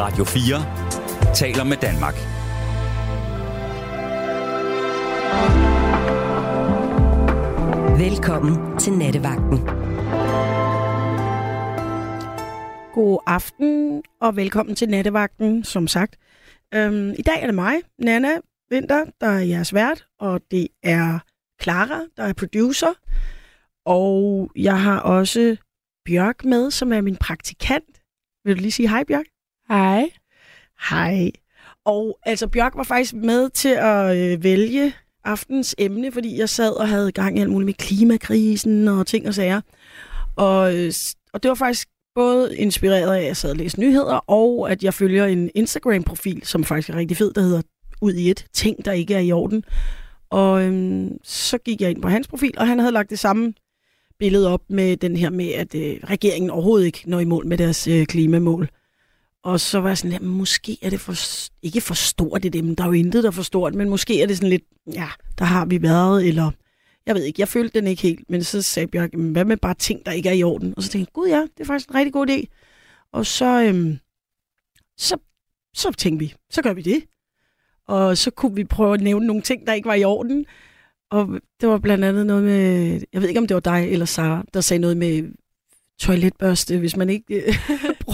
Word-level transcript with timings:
Radio 0.00 0.24
4 0.24 1.34
taler 1.34 1.64
med 1.64 1.76
Danmark. 1.76 2.14
Velkommen 7.98 8.78
til 8.78 8.92
Nattevagten. 8.92 9.58
God 12.92 13.18
aften 13.26 14.02
og 14.20 14.36
velkommen 14.36 14.76
til 14.76 14.88
Nattevagten, 14.88 15.64
som 15.64 15.88
sagt. 15.88 16.16
Øhm, 16.74 17.10
I 17.18 17.22
dag 17.22 17.42
er 17.42 17.46
det 17.46 17.54
mig, 17.54 17.74
Nana 17.98 18.28
Vinter, 18.70 19.04
der 19.20 19.26
er 19.26 19.40
jeres 19.40 19.74
vært, 19.74 20.06
og 20.20 20.40
det 20.50 20.68
er 20.82 21.18
Clara, 21.62 22.00
der 22.16 22.22
er 22.22 22.32
producer. 22.32 22.92
Og 23.86 24.50
jeg 24.56 24.82
har 24.82 25.00
også 25.00 25.56
Bjørk 26.04 26.44
med, 26.44 26.70
som 26.70 26.92
er 26.92 27.00
min 27.00 27.16
praktikant. 27.16 28.00
Vil 28.44 28.56
du 28.56 28.60
lige 28.60 28.72
sige 28.72 28.88
hej, 28.88 29.04
Bjørk? 29.04 29.26
Hej. 29.68 30.10
Hej. 30.90 31.30
Og 31.84 32.18
altså, 32.22 32.48
Bjørk 32.48 32.74
var 32.74 32.82
faktisk 32.82 33.14
med 33.14 33.50
til 33.50 33.76
at 33.78 34.16
øh, 34.16 34.44
vælge 34.44 34.94
aftens 35.24 35.74
emne, 35.78 36.12
fordi 36.12 36.38
jeg 36.38 36.48
sad 36.48 36.72
og 36.72 36.88
havde 36.88 37.12
gang 37.12 37.38
i 37.38 37.40
alt 37.40 37.50
muligt 37.50 37.66
med 37.66 37.74
klimakrisen 37.74 38.88
og 38.88 39.06
ting 39.06 39.28
og 39.28 39.34
sager. 39.34 39.60
Og, 40.36 40.76
øh, 40.76 40.92
og 41.32 41.42
det 41.42 41.48
var 41.48 41.54
faktisk 41.54 41.88
både 42.14 42.56
inspireret 42.56 43.14
af, 43.14 43.20
at 43.20 43.26
jeg 43.26 43.36
sad 43.36 43.50
og 43.50 43.56
læste 43.56 43.80
nyheder, 43.80 44.14
og 44.30 44.70
at 44.70 44.84
jeg 44.84 44.94
følger 44.94 45.26
en 45.26 45.50
Instagram-profil, 45.54 46.40
som 46.44 46.64
faktisk 46.64 46.90
er 46.90 46.96
rigtig 46.96 47.16
fed, 47.16 47.32
der 47.32 47.40
hedder 47.40 47.62
Ud 48.00 48.12
i 48.12 48.30
et, 48.30 48.46
ting, 48.52 48.84
der 48.84 48.92
ikke 48.92 49.14
er 49.14 49.18
i 49.18 49.32
orden. 49.32 49.64
Og 50.30 50.64
øhm, 50.64 51.18
så 51.24 51.58
gik 51.58 51.80
jeg 51.80 51.90
ind 51.90 52.02
på 52.02 52.08
hans 52.08 52.28
profil, 52.28 52.54
og 52.58 52.66
han 52.66 52.78
havde 52.78 52.92
lagt 52.92 53.10
det 53.10 53.18
samme 53.18 53.52
billede 54.18 54.48
op 54.48 54.60
med 54.68 54.96
den 54.96 55.16
her 55.16 55.30
med, 55.30 55.52
at 55.52 55.74
øh, 55.74 55.96
regeringen 56.04 56.50
overhovedet 56.50 56.86
ikke 56.86 57.02
når 57.06 57.20
i 57.20 57.24
mål 57.24 57.46
med 57.46 57.58
deres 57.58 57.88
øh, 57.88 58.06
klimamål. 58.06 58.68
Og 59.44 59.60
så 59.60 59.80
var 59.80 59.88
jeg 59.88 59.98
sådan, 59.98 60.12
jamen, 60.12 60.28
måske 60.28 60.78
er 60.82 60.90
det 60.90 61.00
for, 61.00 61.14
ikke 61.62 61.80
for 61.80 61.94
stort 61.94 62.42
det, 62.42 62.52
dem, 62.52 62.76
der 62.76 62.84
er 62.84 62.88
jo 62.88 62.92
intet, 62.92 63.22
der 63.22 63.28
er 63.28 63.32
for 63.32 63.42
stort, 63.42 63.74
men 63.74 63.88
måske 63.88 64.22
er 64.22 64.26
det 64.26 64.36
sådan 64.36 64.50
lidt, 64.50 64.64
ja, 64.94 65.08
der 65.38 65.44
har 65.44 65.66
vi 65.66 65.82
været, 65.82 66.26
eller 66.26 66.50
jeg 67.06 67.14
ved 67.14 67.22
ikke, 67.22 67.40
jeg 67.40 67.48
følte 67.48 67.80
den 67.80 67.88
ikke 67.88 68.02
helt, 68.02 68.30
men 68.30 68.44
så 68.44 68.62
sagde 68.62 68.86
Bjørk, 68.86 69.14
hvad 69.14 69.44
med 69.44 69.56
bare 69.56 69.74
ting, 69.74 70.06
der 70.06 70.12
ikke 70.12 70.28
er 70.28 70.32
i 70.32 70.42
orden? 70.42 70.74
Og 70.76 70.82
så 70.82 70.88
tænkte 70.88 71.08
jeg, 71.08 71.12
gud 71.12 71.28
ja, 71.28 71.40
det 71.40 71.60
er 71.60 71.64
faktisk 71.64 71.88
en 71.88 71.94
rigtig 71.94 72.12
god 72.12 72.30
idé. 72.30 72.44
Og 73.12 73.26
så, 73.26 73.62
øhm, 73.62 73.98
så, 74.96 75.16
så 75.74 75.92
tænkte 75.92 76.26
vi, 76.26 76.34
så 76.50 76.62
gør 76.62 76.72
vi 76.72 76.82
det. 76.82 77.04
Og 77.86 78.18
så 78.18 78.30
kunne 78.30 78.54
vi 78.54 78.64
prøve 78.64 78.94
at 78.94 79.00
nævne 79.00 79.26
nogle 79.26 79.42
ting, 79.42 79.66
der 79.66 79.72
ikke 79.72 79.88
var 79.88 79.94
i 79.94 80.04
orden. 80.04 80.46
Og 81.10 81.40
det 81.60 81.68
var 81.68 81.78
blandt 81.78 82.04
andet 82.04 82.26
noget 82.26 82.44
med, 82.44 83.00
jeg 83.12 83.20
ved 83.22 83.28
ikke, 83.28 83.40
om 83.40 83.46
det 83.46 83.54
var 83.54 83.60
dig 83.60 83.88
eller 83.90 84.06
Sara, 84.06 84.44
der 84.54 84.60
sagde 84.60 84.80
noget 84.80 84.96
med 84.96 85.32
toiletbørste, 85.98 86.78
hvis 86.78 86.96
man 86.96 87.10
ikke 87.10 87.34
øh, 87.34 87.54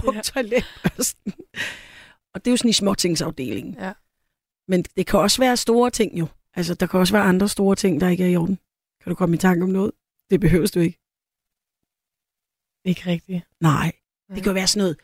brugte 0.05 0.16
ja. 0.16 0.16
Ja. 0.16 0.22
toiletbørsten. 0.22 1.33
Og 2.34 2.44
det 2.44 2.47
er 2.47 2.52
jo 2.52 2.56
sådan 2.56 2.69
i 2.69 2.72
småtingsafdelingen. 2.72 3.77
Ja. 3.80 3.92
Men 4.69 4.84
det 4.96 5.06
kan 5.06 5.20
også 5.20 5.38
være 5.42 5.56
store 5.56 5.91
ting 5.91 6.19
jo. 6.19 6.27
Altså, 6.55 6.74
der 6.74 6.86
kan 6.86 7.00
også 7.00 7.12
være 7.14 7.22
andre 7.22 7.48
store 7.48 7.77
ting, 7.77 8.00
der 8.00 8.08
ikke 8.08 8.24
er 8.24 8.28
i 8.28 8.36
orden. 8.36 8.58
Kan 9.02 9.11
du 9.11 9.14
komme 9.14 9.34
i 9.34 9.38
tanke 9.38 9.62
om 9.64 9.69
noget? 9.70 9.92
Det 10.30 10.41
behøves 10.41 10.70
du 10.70 10.80
ikke. 10.80 10.98
Ikke 12.84 13.06
rigtigt. 13.06 13.42
Nej. 13.61 13.92
Det 14.28 14.36
kan 14.42 14.46
jo 14.46 14.52
være 14.52 14.66
sådan 14.66 14.80
noget, 14.80 14.96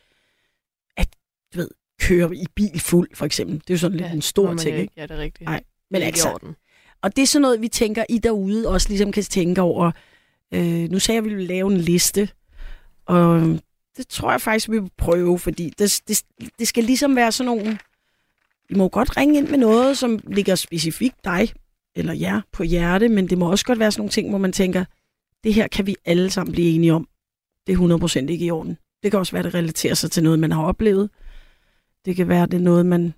at 0.97 1.17
du 1.55 1.59
ved, 1.59 1.69
køre 2.01 2.37
i 2.37 2.47
bil 2.55 2.81
fuld, 2.81 3.09
for 3.15 3.27
eksempel. 3.27 3.55
Det 3.55 3.71
er 3.71 3.75
jo 3.75 3.79
sådan 3.79 3.97
lidt 3.99 4.13
en 4.13 4.23
stor 4.23 4.55
ting, 4.55 4.79
ikke? 4.79 4.93
Ja, 4.97 5.03
det 5.03 5.11
er 5.11 5.19
rigtigt. 5.19 5.49
Nej, 5.49 5.63
Men 5.91 6.03
altså, 6.03 6.33
orden. 6.33 6.57
og 7.03 7.17
det 7.17 7.23
er 7.23 7.27
sådan 7.27 7.43
noget, 7.43 7.61
vi 7.61 7.69
tænker, 7.69 8.05
I 8.09 8.19
derude 8.19 8.69
også 8.69 8.89
ligesom 8.89 9.13
kan 9.13 9.23
tænke 9.23 9.61
over. 9.61 9.93
Øh, 10.55 10.91
nu 10.91 10.99
sagde 10.99 11.17
jeg, 11.17 11.25
at 11.25 11.31
vi 11.31 11.35
ville 11.35 11.47
lave 11.55 11.73
en 11.73 11.79
liste, 11.79 12.29
og 13.07 13.59
det 13.97 14.09
tror 14.09 14.31
jeg 14.31 14.41
faktisk, 14.41 14.71
vi 14.71 14.79
vil 14.79 14.91
prøve, 14.99 15.39
fordi 15.39 15.71
det, 15.79 16.01
det, 16.09 16.23
det 16.59 16.69
skal 16.69 16.85
ligesom 16.85 17.17
være 17.17 17.33
sådan 17.33 17.57
nogle... 17.57 17.79
I 18.71 18.75
må 18.75 18.89
godt 18.89 19.17
ringe 19.17 19.39
ind 19.39 19.49
med 19.49 19.59
noget, 19.59 19.99
som 19.99 20.21
ligger 20.27 20.55
specifikt 20.55 21.25
dig 21.25 21.53
eller 21.97 22.13
jer 22.13 22.41
på 22.53 22.63
hjerte, 22.63 23.09
men 23.09 23.31
det 23.31 23.39
må 23.39 23.51
også 23.51 23.65
godt 23.65 23.79
være 23.79 23.93
sådan 23.93 24.01
nogle 24.01 24.11
ting, 24.11 24.29
hvor 24.29 24.39
man 24.39 24.53
tænker, 24.53 24.85
det 25.45 25.55
her 25.55 25.69
kan 25.69 25.87
vi 25.87 25.97
alle 26.05 26.31
sammen 26.31 26.53
blive 26.53 26.75
enige 26.75 26.95
om. 26.95 27.09
Det 27.67 27.73
er 27.73 28.25
100% 28.25 28.29
ikke 28.29 28.45
i 28.45 28.51
orden. 28.51 28.79
Det 29.03 29.11
kan 29.11 29.21
også 29.21 29.33
være, 29.33 29.43
det 29.43 29.55
relaterer 29.55 29.95
sig 29.95 30.11
til 30.11 30.23
noget, 30.23 30.39
man 30.39 30.53
har 30.53 30.63
oplevet. 30.63 31.11
Det 32.05 32.17
kan 32.17 32.29
være, 32.29 32.47
det 32.47 32.55
er 32.55 32.61
noget, 32.61 32.87
man 32.87 33.15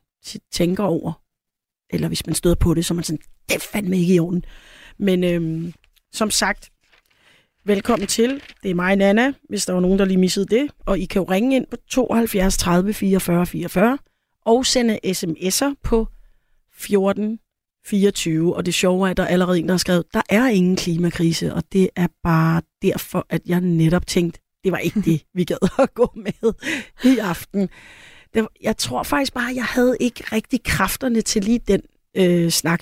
tænker 0.53 0.85
over. 0.85 1.13
Eller 1.91 2.09
hvis 2.09 2.27
man 2.27 2.35
støder 2.35 2.57
på 2.57 2.75
det, 2.75 2.85
så 2.85 2.95
er 2.95 2.97
man 2.97 3.05
sådan, 3.05 3.23
det 3.49 3.55
er 3.55 3.61
fandme 3.73 3.99
ikke 3.99 4.15
i 4.15 4.19
orden. 4.19 4.45
Men 4.99 5.25
øhm, 5.25 5.73
som 6.13 6.31
sagt, 6.31 6.71
velkommen 7.65 8.07
til. 8.07 8.43
Det 8.63 8.71
er 8.71 8.75
mig, 8.75 8.97
Nana, 8.97 9.33
hvis 9.49 9.67
der 9.67 9.73
var 9.73 9.81
nogen, 9.81 9.99
der 9.99 10.05
lige 10.05 10.19
missede 10.19 10.47
det. 10.47 10.71
Og 10.87 10.99
I 10.99 11.05
kan 11.05 11.23
jo 11.23 11.27
ringe 11.31 11.57
ind 11.57 11.67
på 11.67 11.77
72 11.91 12.57
30 12.57 12.95
44 12.95 13.47
44 13.47 13.99
og 14.45 14.67
sende 14.67 14.99
sms'er 15.07 15.75
på 15.83 16.09
14 16.75 17.39
24. 17.85 18.57
Og 18.57 18.67
det 18.67 18.75
sjove 18.75 19.07
er, 19.07 19.11
at 19.11 19.17
der 19.17 19.23
er 19.23 19.27
allerede 19.27 19.59
en, 19.59 19.67
der 19.67 19.73
har 19.73 19.79
skrevet, 19.79 20.05
der 20.15 20.23
er 20.29 20.49
ingen 20.49 20.77
klimakrise, 20.77 21.55
og 21.55 21.63
det 21.73 21.91
er 21.97 22.07
bare 22.23 22.63
derfor, 22.83 23.27
at 23.31 23.43
jeg 23.47 23.61
netop 23.61 24.07
tænkte, 24.07 24.41
det 24.65 24.73
var 24.73 24.79
ikke 24.79 25.01
det, 25.01 25.23
vi 25.35 25.45
gad 25.45 25.69
at 25.79 25.95
gå 25.95 26.13
med 26.17 26.53
i 27.05 27.19
aften. 27.19 27.69
Det, 28.35 28.49
jeg 28.63 28.77
tror 28.77 29.03
faktisk 29.03 29.35
bare, 29.35 29.51
at 29.51 29.57
jeg 29.57 29.65
havde 29.65 29.97
ikke 30.01 30.25
rigtig 30.33 30.63
kræfterne 30.65 31.21
til 31.21 31.45
lige 31.45 31.59
den 31.59 31.83
øh, 32.17 32.51
snak. 32.51 32.81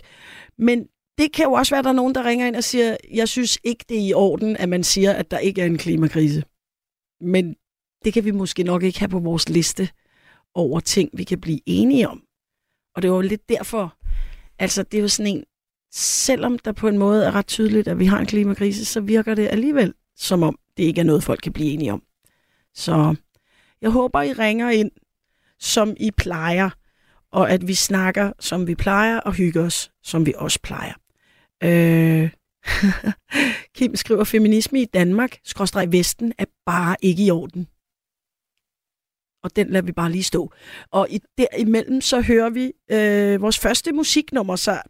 Men 0.59 0.87
det 1.21 1.33
kan 1.33 1.45
jo 1.45 1.53
også 1.53 1.71
være, 1.75 1.79
at 1.79 1.85
der 1.85 1.91
er 1.91 1.95
nogen, 1.95 2.15
der 2.15 2.25
ringer 2.25 2.47
ind 2.47 2.57
og 2.57 2.65
siger, 2.65 2.97
jeg 3.13 3.29
synes 3.29 3.59
ikke, 3.65 3.85
det 3.89 3.97
er 3.97 4.09
i 4.09 4.13
orden, 4.13 4.57
at 4.57 4.69
man 4.69 4.85
siger, 4.85 5.13
at 5.13 5.31
der 5.31 5.39
ikke 5.39 5.63
er 5.63 5.67
en 5.67 5.79
klimakrise. 5.79 6.45
Men 7.21 7.55
det 8.05 8.13
kan 8.13 8.25
vi 8.25 8.31
måske 8.31 8.63
nok 8.63 8.83
ikke 8.83 8.99
have 8.99 9.09
på 9.09 9.19
vores 9.19 9.49
liste 9.49 9.89
over 10.55 10.81
ting, 10.81 11.11
vi 11.13 11.25
kan 11.25 11.41
blive 11.41 11.61
enige 11.67 12.09
om. 12.09 12.23
Og 12.95 13.03
det 13.03 13.11
var 13.11 13.17
jo 13.17 13.23
lidt 13.23 13.49
derfor, 13.49 13.97
altså 14.59 14.83
det 14.83 14.99
er 14.99 15.03
jo 15.03 15.09
sådan 15.09 15.37
en, 15.37 15.45
selvom 15.93 16.59
der 16.59 16.73
på 16.73 16.89
en 16.89 16.99
måde 16.99 17.25
er 17.25 17.35
ret 17.35 17.47
tydeligt, 17.47 17.89
at 17.89 17.99
vi 17.99 18.07
har 18.07 18.19
en 18.19 18.27
klimakrise, 18.27 18.85
så 18.85 19.01
virker 19.01 19.35
det 19.35 19.49
alligevel 19.49 19.95
som 20.17 20.43
om, 20.43 20.59
det 20.77 20.83
ikke 20.83 21.01
er 21.01 21.05
noget, 21.05 21.25
folk 21.25 21.41
kan 21.43 21.53
blive 21.53 21.71
enige 21.71 21.93
om. 21.93 22.03
Så 22.75 23.15
jeg 23.81 23.91
håber, 23.91 24.23
I 24.23 24.33
ringer 24.33 24.71
ind, 24.71 24.91
som 25.59 25.95
I 26.01 26.11
plejer, 26.11 26.71
og 27.33 27.51
at 27.51 27.69
vi 27.69 27.75
snakker, 27.75 28.33
som 28.41 28.67
vi 28.67 28.75
plejer, 28.75 29.21
og 29.21 29.33
hygger 29.33 29.65
os, 29.65 29.91
som 30.03 30.27
vi 30.27 30.35
også 30.37 30.61
plejer. 30.63 31.00
Øh... 31.63 32.31
Kim 33.77 33.97
skriver, 33.97 34.25
feminisme 34.25 34.81
i 34.81 34.85
Danmark, 34.85 35.39
skråstreg 35.45 35.93
Vesten, 35.93 36.33
er 36.39 36.45
bare 36.67 36.97
ikke 37.03 37.25
i 37.25 37.31
orden. 37.31 37.69
Og 39.43 39.57
den 39.57 39.71
lader 39.71 39.87
vi 39.87 39.93
bare 39.93 40.11
lige 40.11 40.23
stå. 40.23 40.53
Og 40.91 41.07
i 41.11 41.21
derimellem 41.39 42.01
så 42.01 42.21
hører 42.21 42.51
vi 42.51 42.73
øh, 42.91 43.43
vores 43.43 43.59
første 43.59 43.93
musiknummer, 43.93 44.57
så 44.57 44.83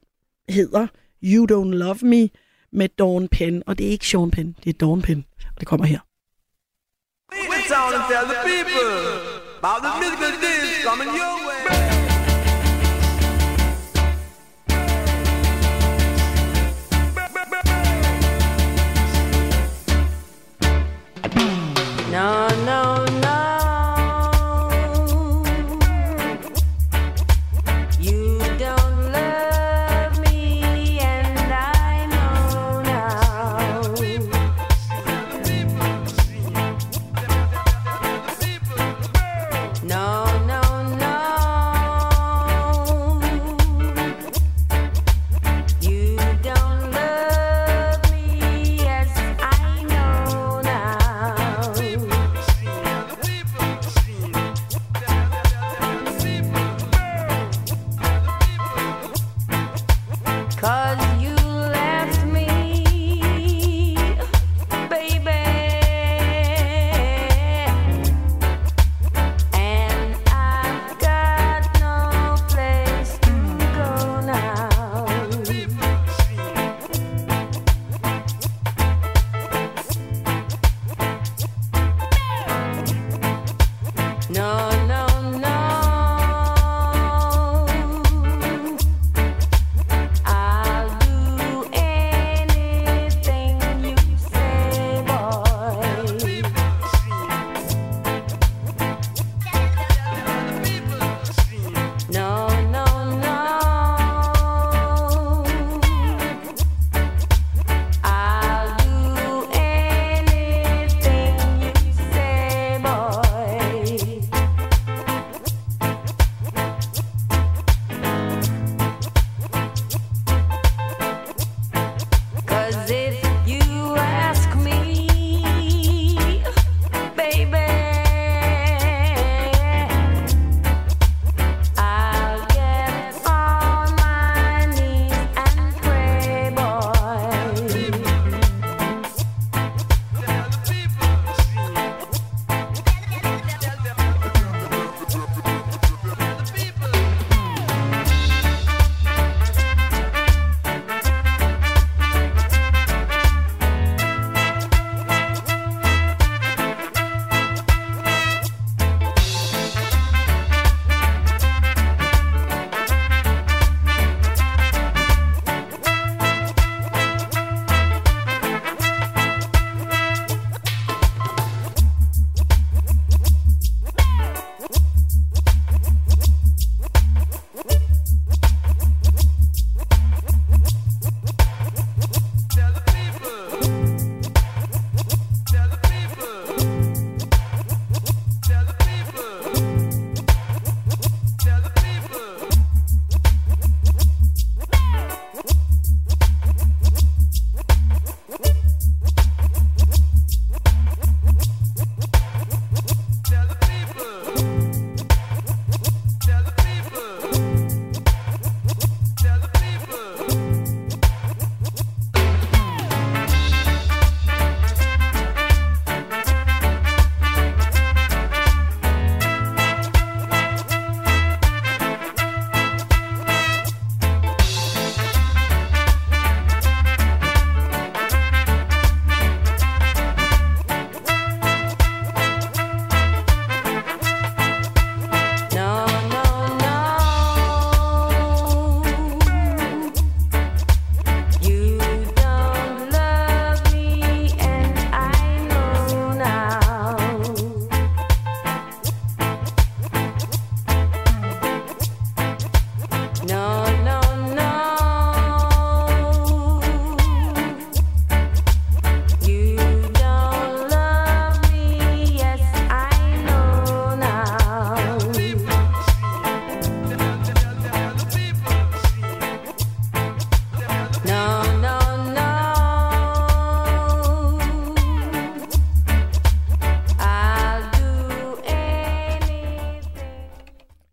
hedder 0.48 0.86
You 1.22 1.46
Don't 1.50 1.74
Love 1.74 1.98
Me 2.02 2.28
med 2.72 2.88
Dawn 2.88 3.28
Penn. 3.28 3.62
Og 3.66 3.78
det 3.78 3.86
er 3.86 3.90
ikke 3.90 4.08
Sean 4.08 4.30
Penn, 4.30 4.56
det 4.64 4.74
er 4.74 4.78
Dawn 4.78 5.02
Penn. 5.02 5.24
Og 5.54 5.60
det 5.60 5.68
kommer 5.68 5.86
her. 5.86 5.98
Lead 7.32 7.50
the 7.50 7.74
to 7.74 8.00
tell 8.12 8.26
the 8.26 8.40
people 8.50 8.90
about 9.58 9.82
the 9.82 9.92
musical 10.00 10.32
days 10.40 10.84
coming 10.84 11.08
your 11.08 11.36
way. 11.46 11.89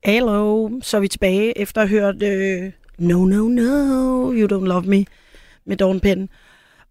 Hallo, 0.07 0.69
så 0.81 0.97
er 0.97 1.01
vi 1.01 1.07
tilbage 1.07 1.57
efter 1.57 1.81
at 1.81 1.89
have 1.89 2.01
hørt 2.01 2.23
øh, 2.23 2.71
No, 2.97 3.25
no, 3.25 3.47
no, 3.47 4.33
you 4.33 4.47
don't 4.47 4.65
love 4.65 4.83
me 4.83 5.05
med 5.65 5.77
Dawn 5.77 5.99
Penn. 5.99 6.29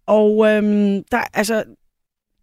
Og 0.05 0.47
øhm, 0.47 1.03
der, 1.11 1.21
altså, 1.33 1.63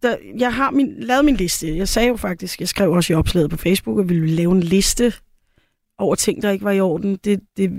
der, 0.03 0.17
jeg 0.39 0.55
har 0.55 0.71
min, 0.71 0.95
lavet 0.99 1.25
min 1.25 1.37
liste. 1.37 1.77
Jeg 1.77 1.89
sagde 1.89 2.09
jo 2.09 2.17
faktisk, 2.17 2.61
jeg 2.61 2.69
skrev 2.69 2.91
også 2.91 3.13
i 3.13 3.17
opslaget 3.17 3.51
på 3.51 3.57
Facebook, 3.57 4.01
at 4.01 4.09
vi 4.09 4.21
ville 4.21 4.37
lave 4.37 4.53
en 4.53 4.61
liste 4.61 5.13
over 5.99 6.15
ting, 6.15 6.43
der 6.43 6.51
ikke 6.51 6.65
var 6.65 6.71
i 6.71 6.81
orden. 6.81 7.17
Det, 7.17 7.41
det, 7.57 7.71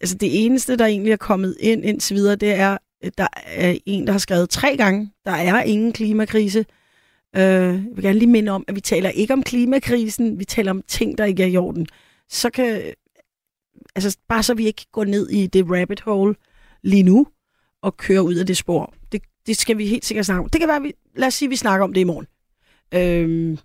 altså 0.00 0.16
det 0.16 0.44
eneste, 0.44 0.76
der 0.76 0.86
egentlig 0.86 1.12
er 1.12 1.16
kommet 1.16 1.56
ind 1.60 1.84
indtil 1.84 2.16
videre, 2.16 2.36
det 2.36 2.52
er, 2.52 2.78
at 3.02 3.18
der 3.18 3.28
er 3.46 3.78
en, 3.86 4.06
der 4.06 4.12
har 4.12 4.18
skrevet 4.18 4.50
tre 4.50 4.76
gange, 4.76 5.10
der 5.24 5.32
er 5.32 5.62
ingen 5.62 5.92
klimakrise. 5.92 6.64
Øh, 7.36 7.42
jeg 7.42 7.84
vil 7.94 8.04
gerne 8.04 8.18
lige 8.18 8.30
minde 8.30 8.52
om, 8.52 8.64
at 8.68 8.74
vi 8.74 8.80
taler 8.80 9.10
ikke 9.10 9.32
om 9.32 9.42
klimakrisen, 9.42 10.38
vi 10.38 10.44
taler 10.44 10.70
om 10.70 10.82
ting, 10.88 11.18
der 11.18 11.24
ikke 11.24 11.42
er 11.42 11.46
i 11.46 11.56
orden. 11.56 11.86
Så 12.30 12.50
kan, 12.50 12.94
altså 13.94 14.18
bare 14.28 14.42
så 14.42 14.54
vi 14.54 14.66
ikke 14.66 14.86
går 14.92 15.04
ned 15.04 15.30
i 15.30 15.46
det 15.46 15.64
rabbit 15.70 16.00
hole 16.00 16.34
lige 16.82 17.02
nu, 17.02 17.26
og 17.82 17.96
kører 17.96 18.20
ud 18.20 18.34
af 18.34 18.46
det 18.46 18.56
spor. 18.56 18.94
Det, 19.12 19.22
det 19.46 19.56
skal 19.56 19.78
vi 19.78 19.86
helt 19.86 20.04
sikkert 20.04 20.26
snakke 20.26 20.42
om. 20.42 20.48
Det 20.48 20.60
kan 20.60 20.68
være, 20.68 20.82
vi, 20.82 20.92
lad 21.16 21.28
os 21.28 21.34
sige, 21.34 21.46
at 21.46 21.50
vi 21.50 21.56
snakker 21.56 21.84
om 21.84 21.92
det 21.92 22.00
i 22.00 22.04
morgen. 22.04 22.26
Øhm, 22.94 23.58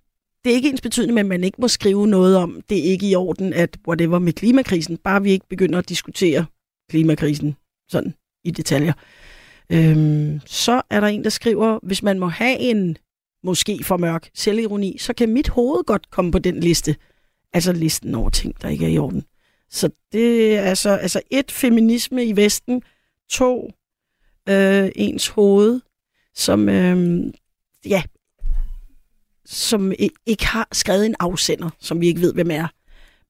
det 0.44 0.52
er 0.52 0.56
ikke 0.56 0.70
ens 0.70 0.82
betydende, 0.82 1.20
at 1.20 1.26
man 1.26 1.44
ikke 1.44 1.62
må 1.62 1.68
skrive 1.68 2.08
noget 2.08 2.38
om, 2.38 2.62
det 2.70 2.78
er 2.78 2.84
ikke 2.84 3.10
i 3.10 3.16
orden, 3.16 3.54
at 3.54 3.78
whatever 3.88 4.20
med 4.20 4.34
klimakrisen, 4.34 4.98
bare 4.98 5.24
vi 5.24 5.32
ikke 5.32 5.48
begynder 5.50 5.80
at 5.80 5.90
diskutere 5.90 6.46
klimakrisen 6.90 7.56
sådan 7.90 8.14
i 8.44 8.52
detaljer. 8.52 8.94
Øhm, 9.70 10.40
så 10.46 10.82
er 10.90 11.00
der 11.00 11.08
en, 11.08 11.24
der 11.24 11.30
skriver, 11.30 11.80
hvis 11.84 12.04
man 12.04 12.20
må 12.20 12.28
have 12.28 12.60
en 12.60 12.98
måske 13.44 13.84
for 13.84 13.98
mørk 13.98 14.30
selvironi, 14.34 14.98
så 14.98 15.14
kan 15.14 15.30
mit 15.30 15.48
hoved 15.48 15.84
godt 15.84 16.12
komme 16.12 16.32
på 16.32 16.40
den 16.40 16.60
liste. 16.60 16.96
Altså 17.54 17.74
listen 17.74 18.16
over 18.16 18.30
ting, 18.30 18.62
der 18.62 18.70
ikke 18.70 18.86
er 18.86 18.90
i 18.90 18.98
orden. 18.98 19.24
Så 19.70 19.90
det 20.12 20.58
er 20.58 20.62
altså, 20.62 20.90
altså 20.90 21.22
et, 21.32 21.52
feminisme 21.52 22.26
i 22.26 22.36
Vesten, 22.36 22.84
to, 23.32 23.72
øh, 24.50 24.90
ens 24.96 25.28
hoved, 25.28 25.82
som, 26.34 26.70
øh, 26.70 26.98
ja, 27.86 28.02
som 29.46 29.92
ikke 30.26 30.46
har 30.46 30.68
skrevet 30.72 31.06
en 31.06 31.16
afsender, 31.20 31.70
som 31.80 32.02
vi 32.02 32.08
ikke 32.08 32.22
ved, 32.22 32.34
hvem 32.34 32.52
er. 32.52 32.68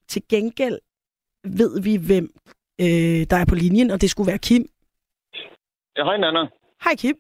Til 0.08 0.22
gengæld 0.30 0.80
ved 1.44 1.82
vi, 1.82 1.96
hvem 2.08 2.30
øh, 2.82 3.22
der 3.30 3.38
er 3.38 3.46
på 3.50 3.56
linjen, 3.56 3.92
og 3.92 4.02
det 4.02 4.10
skulle 4.10 4.28
være 4.28 4.46
Kim. 4.48 4.66
Ja, 5.98 6.04
hej 6.04 6.18
Nana. 6.18 6.48
Hej 6.84 6.96
Kim. 6.96 7.18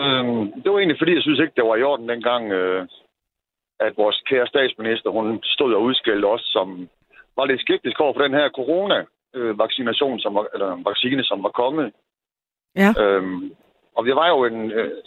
Øhm, 0.00 0.62
det 0.62 0.68
var 0.70 0.78
egentlig 0.78 1.00
fordi, 1.00 1.14
jeg 1.14 1.22
synes 1.22 1.40
ikke, 1.40 1.52
det 1.56 1.64
var 1.64 1.76
i 1.76 1.82
orden 1.82 2.08
dengang, 2.08 2.52
øh, 2.52 2.88
at 3.80 3.96
vores 3.96 4.22
kære 4.28 4.46
statsminister, 4.46 5.10
hun 5.10 5.42
stod 5.44 5.74
og 5.74 5.82
udskældte 5.82 6.26
os, 6.26 6.42
som 6.44 6.88
var 7.36 7.44
lidt 7.44 7.60
skeptisk 7.60 8.00
over 8.00 8.14
for 8.14 8.22
den 8.22 8.34
her 8.34 8.48
corona-vaccination, 8.48 10.20
som 10.20 10.34
var, 10.34 10.46
eller 10.54 10.82
vaccine, 10.84 11.24
som 11.24 11.42
var 11.42 11.48
kommet. 11.48 11.92
Ja. 12.76 12.90
Øhm, 13.00 13.54
og 13.96 14.04
vi 14.04 14.10
var 14.14 14.28
jo 14.28 14.44
en, 14.44 14.70
øh, 14.70 15.02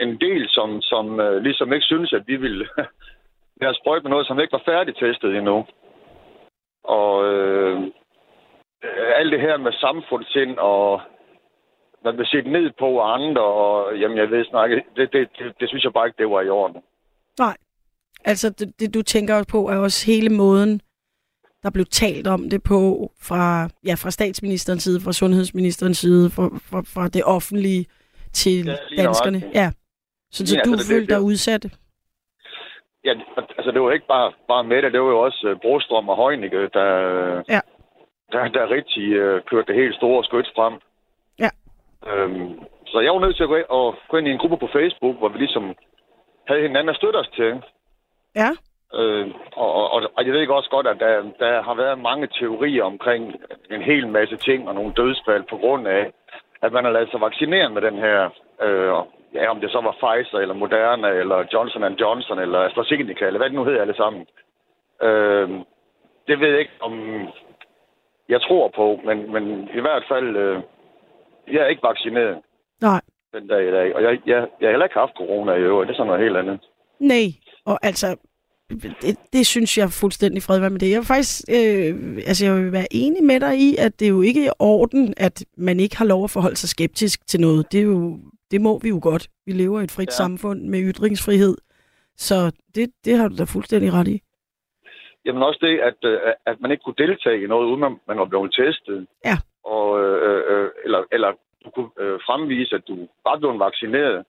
en 0.00 0.20
del, 0.20 0.48
som, 0.48 0.82
som 0.82 1.20
øh, 1.20 1.42
ligesom 1.42 1.72
ikke 1.72 1.84
synes, 1.84 2.12
at 2.12 2.22
vi 2.26 2.36
ville 2.36 2.68
være 3.62 3.74
sprøjt 3.74 4.02
med 4.02 4.10
noget, 4.10 4.26
som 4.26 4.40
ikke 4.40 4.52
var 4.52 4.62
færdigtestet 4.64 5.36
endnu. 5.36 5.66
Og 6.84 7.24
øh, 7.32 7.82
alt 9.18 9.32
det 9.32 9.40
her 9.40 9.56
med 9.56 9.72
samfundssind 9.72 10.58
og 10.58 11.00
man 12.04 12.14
bliver 12.14 12.28
set 12.34 12.46
ned 12.46 12.70
på 12.78 13.00
andre, 13.00 13.42
og 13.42 13.98
jamen, 13.98 14.18
jeg 14.18 14.30
ved 14.30 14.44
snart 14.44 14.70
ikke, 14.70 14.88
det, 14.96 15.12
det, 15.12 15.28
det, 15.38 15.60
det 15.60 15.68
synes 15.68 15.84
jeg 15.84 15.92
bare 15.92 16.06
ikke, 16.06 16.18
det 16.18 16.30
var 16.30 16.40
i 16.40 16.48
orden. 16.48 16.82
Nej. 17.38 17.56
Altså, 18.24 18.50
det, 18.50 18.80
det 18.80 18.94
du 18.94 19.02
tænker 19.02 19.44
på, 19.52 19.68
er 19.68 19.76
også 19.76 20.06
hele 20.06 20.30
måden, 20.36 20.80
der 21.62 21.70
blev 21.70 21.84
talt 21.84 22.26
om 22.26 22.50
det 22.50 22.62
på 22.62 23.10
fra, 23.22 23.68
ja, 23.86 23.94
fra 23.94 24.10
statsministerens 24.10 24.82
side, 24.82 25.00
fra 25.00 25.12
sundhedsministerens 25.12 25.98
side, 25.98 26.30
fra, 26.30 26.42
fra, 26.70 26.80
fra 26.94 27.08
det 27.08 27.24
offentlige 27.24 27.86
til 28.32 28.64
Ja, 28.66 28.76
ja, 28.96 29.02
danskerne. 29.02 29.42
Ja. 29.54 29.70
Så, 30.30 30.46
så 30.46 30.54
Lige 30.54 30.64
du 30.64 30.72
altså, 30.72 30.92
følte 30.92 31.14
dig 31.14 31.22
udsat? 31.22 31.64
Ja, 33.04 33.12
altså 33.58 33.70
det 33.74 33.80
var 33.82 33.92
ikke 33.92 34.06
bare, 34.06 34.32
bare 34.48 34.64
med 34.64 34.82
det, 34.82 34.92
det 34.92 35.00
var 35.00 35.08
jo 35.16 35.20
også 35.20 35.50
uh, 35.50 35.60
Brostrøm 35.62 36.08
og 36.08 36.16
Højnike, 36.16 36.68
der, 36.78 36.90
Ja. 37.54 37.60
der, 38.32 38.48
der 38.56 38.70
rigtig 38.76 39.04
uh, 39.22 39.40
kørte 39.50 39.66
det 39.72 39.80
helt 39.82 39.94
store 39.96 40.24
skyt 40.24 40.48
frem. 40.56 40.74
Ja. 41.38 41.50
Øhm, 42.10 42.48
så 42.86 43.00
jeg 43.00 43.12
var 43.12 43.20
nødt 43.20 43.36
til 43.36 43.42
at 43.42 43.48
gå 43.48 43.56
ind, 43.56 43.66
og 43.68 43.94
gå 44.08 44.16
ind 44.16 44.28
i 44.28 44.30
en 44.30 44.38
gruppe 44.42 44.56
på 44.56 44.68
Facebook, 44.72 45.16
hvor 45.18 45.28
vi 45.28 45.38
ligesom 45.38 45.64
havde 46.48 46.62
hinanden 46.62 46.88
at 46.88 46.96
støtte 46.96 47.16
os 47.16 47.30
til. 47.38 47.50
Ja. 48.36 48.50
Øh, 48.98 49.26
og, 49.56 49.70
og, 49.74 50.02
og, 50.16 50.24
jeg 50.24 50.32
ved 50.32 50.40
ikke 50.40 50.54
også 50.54 50.70
godt, 50.70 50.86
at 50.86 51.00
der, 51.00 51.22
der 51.38 51.62
har 51.62 51.74
været 51.74 51.98
mange 51.98 52.26
teorier 52.26 52.84
omkring 52.84 53.34
en 53.70 53.82
hel 53.82 54.08
masse 54.08 54.36
ting 54.36 54.68
og 54.68 54.74
nogle 54.74 54.92
dødsfald 54.96 55.44
på 55.50 55.56
grund 55.56 55.88
af, 55.88 56.12
at 56.62 56.72
man 56.72 56.84
har 56.84 56.92
lavet 56.92 57.10
sig 57.10 57.20
vaccinere 57.20 57.70
med 57.70 57.82
den 57.82 57.94
her, 57.94 58.18
øh, 58.62 58.92
ja, 59.34 59.50
om 59.50 59.60
det 59.60 59.70
så 59.70 59.80
var 59.80 59.96
Pfizer, 60.02 60.38
eller 60.38 60.54
Moderna, 60.54 61.08
eller 61.08 61.44
Johnson 61.52 61.94
Johnson, 62.00 62.38
eller 62.38 62.58
AstraZeneca, 62.58 63.26
eller 63.26 63.38
hvad 63.38 63.48
det 63.48 63.58
nu 63.58 63.64
hedder 63.64 63.80
alle 63.80 63.96
sammen. 63.96 64.26
Øh, 65.02 65.48
det 66.28 66.40
ved 66.40 66.48
jeg 66.50 66.60
ikke, 66.60 66.78
om 66.80 66.94
jeg 68.28 68.42
tror 68.42 68.68
på, 68.68 69.00
men, 69.04 69.32
men 69.32 69.68
i 69.74 69.80
hvert 69.80 70.04
fald, 70.08 70.36
øh, 70.36 70.62
jeg 71.52 71.62
er 71.62 71.66
ikke 71.66 71.82
vaccineret 71.82 72.38
Nej. 72.82 73.00
den 73.32 73.46
dag 73.48 73.68
i 73.68 73.70
dag, 73.70 73.94
og 73.96 74.02
jeg, 74.02 74.20
jeg, 74.26 74.48
jeg 74.60 74.66
har 74.66 74.70
heller 74.70 74.86
ikke 74.86 74.98
haft 74.98 75.16
corona 75.16 75.52
i 75.52 75.60
øvrigt, 75.60 75.88
det 75.88 75.94
er 75.94 75.96
sådan 75.96 76.06
noget 76.06 76.22
helt 76.22 76.36
andet. 76.36 76.60
Nej. 76.98 77.26
Og 77.66 77.78
altså, 77.82 78.16
det, 78.70 79.16
det 79.32 79.46
synes 79.46 79.78
jeg 79.78 79.84
er 79.84 79.98
fuldstændig 80.00 80.42
fred 80.42 80.70
med 80.70 80.80
det. 80.80 80.90
Jeg 80.90 80.98
vil 80.98 81.06
faktisk, 81.06 81.44
øh, 81.58 82.16
altså 82.30 82.46
jeg 82.46 82.54
vil 82.54 82.72
være 82.72 82.86
enig 82.90 83.24
med 83.24 83.40
dig 83.40 83.54
i, 83.58 83.76
at 83.78 84.00
det 84.00 84.06
er 84.06 84.14
jo 84.18 84.22
ikke 84.22 84.44
i 84.46 84.50
orden, 84.58 85.14
at 85.16 85.44
man 85.56 85.80
ikke 85.80 85.96
har 85.96 86.04
lov 86.04 86.24
at 86.24 86.30
forholde 86.30 86.56
sig 86.56 86.68
skeptisk 86.68 87.26
til 87.26 87.40
noget. 87.40 87.72
Det, 87.72 87.80
er 87.80 87.84
jo, 87.84 88.18
det 88.50 88.60
må 88.60 88.78
vi 88.78 88.88
jo 88.88 89.00
godt. 89.02 89.28
Vi 89.46 89.52
lever 89.52 89.80
i 89.80 89.84
et 89.84 89.96
frit 89.96 90.08
ja. 90.08 90.20
Samfund 90.22 90.60
med 90.62 90.80
ytringsfrihed. 90.80 91.56
Så 92.16 92.36
det, 92.74 92.90
det 93.04 93.18
har 93.18 93.28
du 93.28 93.36
da 93.36 93.44
fuldstændig 93.44 93.92
ret 93.92 94.08
i. 94.08 94.20
Jamen 95.24 95.42
også 95.42 95.58
det, 95.62 95.78
at, 95.78 96.00
øh, 96.10 96.18
at 96.46 96.60
man 96.60 96.70
ikke 96.70 96.82
kunne 96.82 97.02
deltage 97.06 97.42
i 97.44 97.46
noget, 97.46 97.66
uden 97.66 97.80
man, 97.80 97.96
man 98.08 98.18
var 98.18 98.24
blevet 98.24 98.54
testet. 98.54 99.06
Ja. 99.24 99.36
Og, 99.64 99.86
øh, 100.02 100.42
øh, 100.52 100.70
eller, 100.84 101.02
eller 101.12 101.32
du 101.64 101.70
kunne 101.70 101.90
øh, 101.98 102.18
fremvise, 102.26 102.74
at 102.74 102.88
du 102.88 102.96
var 103.26 103.38
blevet 103.38 103.58
vaccineret. 103.58 104.24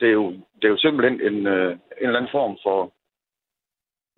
Det 0.00 0.08
er 0.08 0.12
jo, 0.12 0.30
det 0.30 0.64
er 0.64 0.68
jo 0.68 0.78
simpelthen 0.78 1.20
en, 1.20 1.46
øh, 1.46 1.70
en 1.72 2.06
eller 2.06 2.18
anden 2.18 2.36
form 2.38 2.56
for 2.62 2.92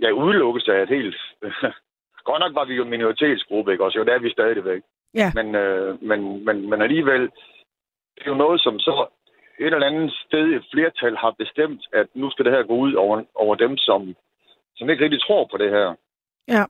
ja, 0.01 0.11
udelukkelse 0.11 0.73
af 0.73 0.83
et 0.83 0.89
helt... 0.89 1.17
Godt 2.29 2.41
nok 2.41 2.55
var 2.55 2.65
vi 2.65 2.75
jo 2.75 2.83
en 2.85 2.91
minoritetsgruppe, 2.91 3.73
ikke 3.73 3.85
også? 3.85 3.99
Jo, 3.99 4.05
det 4.05 4.15
er 4.15 4.19
vi 4.19 4.31
stadigvæk. 4.31 4.83
Ja. 5.15 5.33
Men, 5.35 5.55
øh, 5.55 6.03
men, 6.03 6.45
men, 6.45 6.71
men 6.71 6.83
alligevel, 6.83 7.23
det 8.15 8.23
er 8.27 8.31
jo 8.31 8.35
noget, 8.35 8.61
som 8.61 8.79
så 8.79 9.07
et 9.61 9.75
eller 9.75 9.87
andet 9.87 10.13
sted 10.27 10.45
et 10.57 10.65
flertal 10.73 11.17
har 11.17 11.35
bestemt, 11.39 11.81
at 11.93 12.07
nu 12.15 12.31
skal 12.31 12.45
det 12.45 12.53
her 12.53 12.63
gå 12.63 12.77
ud 12.77 12.93
over, 12.95 13.23
over 13.35 13.55
dem, 13.55 13.77
som, 13.77 14.15
som 14.77 14.91
ikke 14.91 15.05
rigtig 15.05 15.21
tror 15.21 15.49
på 15.51 15.57
det 15.57 15.71
her. 15.71 15.95
Ja. 16.49 16.65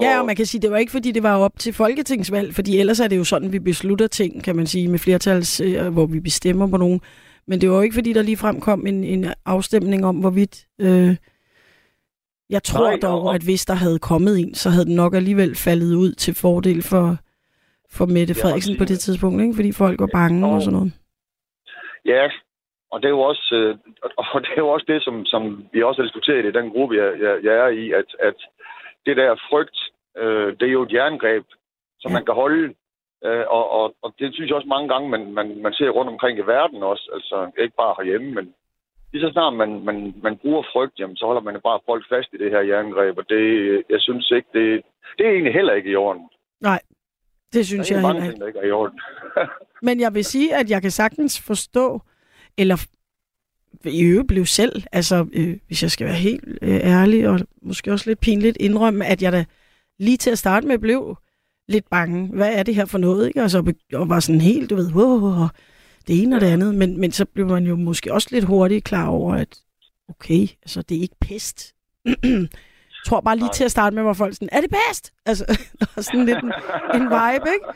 Ja, 0.00 0.20
og 0.20 0.26
man 0.26 0.36
kan 0.36 0.46
sige, 0.46 0.60
det 0.60 0.70
var 0.70 0.76
ikke, 0.76 0.92
fordi 0.92 1.12
det 1.12 1.22
var 1.22 1.38
op 1.38 1.52
til 1.58 1.74
folketingsvalg, 1.74 2.54
fordi 2.54 2.78
ellers 2.78 3.00
er 3.00 3.08
det 3.08 3.18
jo 3.18 3.24
sådan, 3.24 3.52
vi 3.52 3.58
beslutter 3.58 4.06
ting, 4.06 4.44
kan 4.44 4.56
man 4.56 4.66
sige, 4.66 4.88
med 4.88 4.98
flertals, 4.98 5.60
øh, 5.60 5.92
hvor 5.92 6.06
vi 6.06 6.20
bestemmer 6.20 6.70
på 6.70 6.76
nogen. 6.76 7.00
Men 7.46 7.60
det 7.60 7.70
var 7.70 7.76
jo 7.76 7.82
ikke, 7.82 7.94
fordi 7.94 8.12
der 8.12 8.22
lige 8.22 8.36
frem 8.36 8.60
kom 8.60 8.86
en, 8.86 9.04
en 9.04 9.26
afstemning 9.46 10.06
om, 10.06 10.16
hvorvidt... 10.16 10.66
Øh, 10.80 11.16
jeg 12.56 12.62
tror 12.62 12.86
Nej, 12.90 12.98
dog, 13.02 13.22
og- 13.22 13.34
at 13.34 13.42
hvis 13.48 13.64
der 13.70 13.74
havde 13.84 13.98
kommet 13.98 14.34
en, 14.42 14.54
så 14.54 14.68
havde 14.70 14.84
den 14.90 14.96
nok 14.96 15.14
alligevel 15.14 15.52
faldet 15.66 15.94
ud 15.94 16.12
til 16.12 16.34
fordel 16.34 16.82
for, 16.82 17.06
for 17.96 18.06
Mette 18.06 18.34
Frederiksen 18.42 18.76
på 18.78 18.84
det 18.84 18.98
tidspunkt, 19.00 19.42
ikke? 19.42 19.54
fordi 19.58 19.72
folk 19.72 20.00
var 20.00 20.10
bange 20.20 20.46
og 20.46 20.52
og- 20.54 20.62
sådan 20.62 20.78
noget. 20.78 20.92
Ja, 22.04 22.24
og 22.92 22.96
det 23.00 23.06
er 23.08 23.16
jo 23.18 23.20
også, 23.20 23.46
øh, 23.60 23.72
og 24.34 24.40
det 24.42 24.50
er 24.56 24.62
jo 24.66 24.68
også 24.68 24.86
det, 24.92 25.02
som, 25.04 25.24
som 25.32 25.42
vi 25.72 25.82
også 25.82 25.98
har 26.02 26.06
diskuteret 26.06 26.44
i 26.46 26.52
den 26.58 26.70
gruppe, 26.70 26.94
jeg, 26.96 27.10
jeg, 27.24 27.34
jeg 27.46 27.54
er 27.64 27.68
i, 27.68 27.84
at, 28.00 28.08
at 28.28 28.38
det 29.06 29.16
der 29.16 29.40
frygt, 29.50 29.78
øh, 30.18 30.48
det 30.60 30.66
er 30.68 30.72
jo 30.78 30.82
et 30.82 30.92
jerngreb, 30.92 31.44
som 32.00 32.10
Ja. 32.10 32.14
man 32.16 32.24
kan 32.24 32.34
holde. 32.34 32.74
Øh, 33.26 33.44
og, 33.56 33.64
og, 33.78 33.94
og 34.02 34.14
det 34.18 34.34
synes 34.34 34.48
jeg 34.48 34.56
også 34.56 34.68
mange 34.76 34.88
gange, 34.92 35.08
man, 35.08 35.32
man, 35.32 35.62
man 35.62 35.72
ser 35.72 35.90
rundt 35.90 36.10
omkring 36.10 36.38
i 36.38 36.42
verden 36.56 36.82
også. 36.82 37.10
Altså 37.16 37.50
ikke 37.62 37.76
bare 37.76 37.94
herhjemme, 37.98 38.30
men 38.34 38.54
lige 39.12 39.22
så 39.22 39.30
snart 39.32 39.54
man, 39.54 39.84
man, 39.84 40.14
man 40.22 40.36
bruger 40.42 40.62
frygt, 40.72 40.98
jamen, 40.98 41.16
så 41.16 41.24
holder 41.26 41.40
man 41.40 41.60
bare 41.64 41.80
folk 41.86 42.04
fast 42.08 42.28
i 42.32 42.38
det 42.38 42.50
her 42.50 42.60
jerngreb. 42.60 43.18
Og 43.18 43.24
det, 43.28 43.44
jeg 43.90 44.00
synes 44.00 44.30
ikke, 44.30 44.48
det, 44.52 44.82
det 45.18 45.26
er 45.26 45.30
egentlig 45.30 45.54
heller 45.54 45.74
ikke 45.74 45.90
i 45.90 45.96
orden. 45.96 46.28
Det 47.52 47.66
synes 47.66 47.88
der 47.88 47.94
er 47.94 47.98
jeg 47.98 48.06
mange 48.08 48.22
heller 48.22 48.36
ting, 48.36 48.48
ikke. 48.48 48.58
der 48.58 48.62
ikke 48.62 48.68
er 48.68 48.70
i 48.76 48.78
orden. 48.80 49.00
Men 49.86 50.00
jeg 50.00 50.14
vil 50.14 50.24
sige, 50.24 50.56
at 50.56 50.70
jeg 50.70 50.82
kan 50.82 50.90
sagtens 50.90 51.42
forstå, 51.46 52.00
eller 52.58 52.86
i 53.84 54.04
øvrigt 54.04 54.28
blev 54.28 54.46
selv, 54.46 54.82
altså 54.92 55.26
øh, 55.32 55.56
hvis 55.66 55.82
jeg 55.82 55.90
skal 55.90 56.06
være 56.06 56.16
helt 56.16 56.44
øh, 56.62 56.80
ærlig, 57.00 57.28
og 57.28 57.40
måske 57.62 57.92
også 57.92 58.10
lidt 58.10 58.20
pinligt 58.20 58.56
indrømme, 58.60 59.06
at 59.06 59.22
jeg 59.22 59.32
da 59.32 59.44
lige 59.98 60.16
til 60.16 60.30
at 60.30 60.38
starte 60.38 60.66
med 60.66 60.78
blev 60.78 61.16
lidt 61.68 61.90
bange. 61.90 62.28
Hvad 62.28 62.54
er 62.54 62.62
det 62.62 62.74
her 62.74 62.84
for 62.84 62.98
noget? 62.98 63.26
Ikke? 63.26 63.42
Og 63.42 63.50
så 63.50 63.74
og 63.94 64.08
var 64.08 64.20
sådan 64.20 64.40
helt, 64.40 64.70
du 64.70 64.76
ved, 64.76 64.92
wow, 64.94 65.46
det 66.08 66.22
ene 66.22 66.36
og 66.36 66.40
det 66.40 66.46
andet. 66.46 66.74
Men, 66.74 67.00
men 67.00 67.12
så 67.12 67.24
blev 67.24 67.46
man 67.46 67.66
jo 67.66 67.76
måske 67.76 68.12
også 68.12 68.28
lidt 68.30 68.44
hurtigt 68.44 68.84
klar 68.84 69.08
over, 69.08 69.34
at 69.34 69.58
okay, 70.08 70.48
altså 70.62 70.82
det 70.82 70.96
er 70.96 71.00
ikke 71.00 71.16
pest. 71.20 71.74
tror 73.06 73.20
bare 73.20 73.36
lige 73.36 73.44
Nej. 73.44 73.52
til 73.54 73.64
at 73.64 73.70
starte 73.70 73.94
med, 73.94 74.02
hvor 74.02 74.12
folk 74.12 74.34
sådan, 74.34 74.48
er 74.52 74.60
det 74.60 74.70
pest? 74.70 75.12
Altså, 75.26 75.44
der 75.80 75.86
var 75.96 76.02
sådan 76.02 76.24
lidt 76.26 76.38
en, 76.38 76.52
en 76.94 77.02
vibe, 77.02 77.48
ikke? 77.54 77.66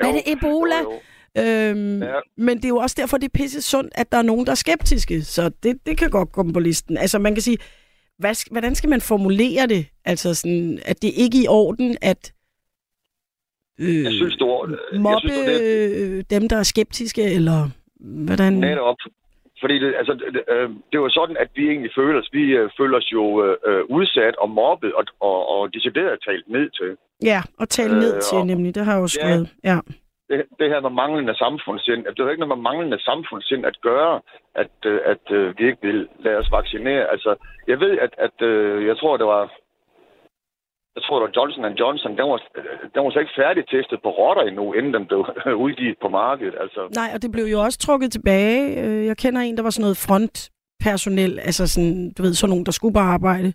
Er 0.00 0.12
det 0.12 0.22
Ebola? 0.26 0.78
Jo, 0.82 0.92
jo. 0.92 1.42
Øhm, 1.42 2.02
Ja. 2.02 2.14
Men 2.36 2.56
det 2.56 2.64
er 2.64 2.68
jo 2.68 2.76
også 2.76 2.94
derfor, 2.98 3.16
det 3.18 3.24
er 3.24 3.38
pisse 3.38 3.62
sundt, 3.62 3.92
at 3.94 4.12
der 4.12 4.18
er 4.18 4.22
nogen, 4.22 4.46
der 4.46 4.52
er 4.52 4.56
skeptiske. 4.56 5.24
Så 5.24 5.48
det, 5.62 5.86
det 5.86 5.98
kan 5.98 6.10
godt 6.10 6.32
komme 6.32 6.52
på 6.52 6.60
listen. 6.60 6.96
Altså 6.96 7.18
man 7.18 7.34
kan 7.34 7.42
sige, 7.42 7.58
hvad, 8.18 8.50
hvordan 8.50 8.74
skal 8.74 8.90
man 8.90 9.00
formulere 9.00 9.66
det? 9.66 9.86
Altså 10.04 10.34
sådan, 10.34 10.78
at 10.84 11.02
det 11.02 11.12
ikke 11.14 11.38
er 11.38 11.42
i 11.42 11.46
orden, 11.46 11.96
at 12.02 12.32
øh, 13.78 14.04
Jeg 14.04 14.12
synes, 14.12 14.36
du, 14.36 14.46
jeg 14.92 15.00
mobbe 15.00 15.28
synes, 15.28 15.38
du, 15.38 15.52
det, 15.52 15.60
øh, 16.18 16.24
dem, 16.34 16.48
der 16.48 16.56
er 16.56 16.62
skeptiske, 16.62 17.22
eller 17.38 17.58
hvordan? 18.26 18.52
Netop. 18.52 18.96
Fordi 19.62 19.76
det, 19.84 19.94
altså, 20.00 20.12
det, 20.34 20.42
øh, 20.54 20.68
det 20.92 20.98
var 21.00 21.08
sådan, 21.08 21.36
at 21.36 21.48
vi 21.56 21.68
egentlig 21.68 21.90
føler 21.98 22.18
os. 22.20 22.28
Vi 22.32 22.44
øh, 22.58 22.70
føler 22.78 22.96
os 22.96 23.08
jo 23.12 23.24
øh, 23.66 23.84
udsat 23.96 24.36
og 24.36 24.50
mobbet 24.50 24.92
og, 24.94 25.04
og, 25.20 25.38
og 25.54 25.74
decideret 25.74 26.18
talt 26.28 26.48
ned 26.48 26.70
til. 26.78 26.90
Ja, 27.30 27.40
og 27.60 27.68
tale 27.68 27.94
ned 28.04 28.14
Øh, 28.14 28.20
til 28.20 28.38
og- 28.38 28.46
nemlig. 28.46 28.74
Det 28.74 28.84
har 28.84 28.92
jeg 28.92 28.98
jo 28.98 29.10
Ja. 29.12 29.16
skrevet. 29.18 29.48
Ja. 29.64 29.78
Det, 30.30 30.44
det 30.60 30.68
her 30.72 30.80
med 30.80 30.90
manglende 31.02 31.34
samfundssind, 31.44 32.06
at 32.06 32.12
det 32.16 32.24
har 32.24 32.30
ikke 32.30 32.44
noget 32.44 32.56
med 32.58 32.62
manglende 32.70 32.98
samfundssind 33.10 33.66
at 33.66 33.76
gøre, 33.82 34.20
at, 34.62 34.74
øh, 34.86 35.00
at 35.12 35.24
øh, 35.38 35.54
vi 35.58 35.62
ikke 35.66 35.82
vil 35.82 36.08
lade 36.24 36.36
os 36.42 36.50
vaccinere. 36.58 37.04
Altså, 37.12 37.30
jeg 37.68 37.80
ved, 37.80 37.98
at, 38.04 38.12
at 38.26 38.36
øh, 38.50 38.86
jeg 38.86 38.96
tror, 38.98 39.16
det 39.16 39.26
var 39.26 39.42
jeg 40.98 41.02
tror, 41.06 41.20
var 41.20 41.30
Johnson 41.36 41.64
Johnson, 41.82 42.10
den 42.18 42.26
var, 42.32 42.38
den 42.94 43.00
var 43.04 43.10
så 43.10 43.18
ikke 43.24 43.38
færdigtestet 43.42 43.98
på 44.02 44.10
rotter 44.20 44.42
endnu, 44.42 44.64
inden 44.78 44.94
den 44.94 45.06
blev 45.06 45.20
udgivet 45.66 45.96
på 46.02 46.08
markedet. 46.08 46.54
Altså, 46.64 46.80
Nej, 47.00 47.10
og 47.14 47.22
det 47.22 47.30
blev 47.32 47.44
jo 47.44 47.58
også 47.66 47.78
trukket 47.78 48.12
tilbage. 48.12 48.60
Øh, 48.84 49.06
Jeg 49.06 49.16
kender 49.16 49.40
en, 49.40 49.56
der 49.56 49.62
var 49.62 49.70
sådan 49.70 49.82
noget 49.86 49.96
frontpersonel, 50.06 51.38
altså 51.38 51.66
sådan, 51.74 52.12
du 52.18 52.22
ved, 52.22 52.34
sådan 52.34 52.50
nogen, 52.50 52.66
der 52.66 52.72
skulle 52.72 52.94
på 52.94 53.00
arbejde, 53.16 53.52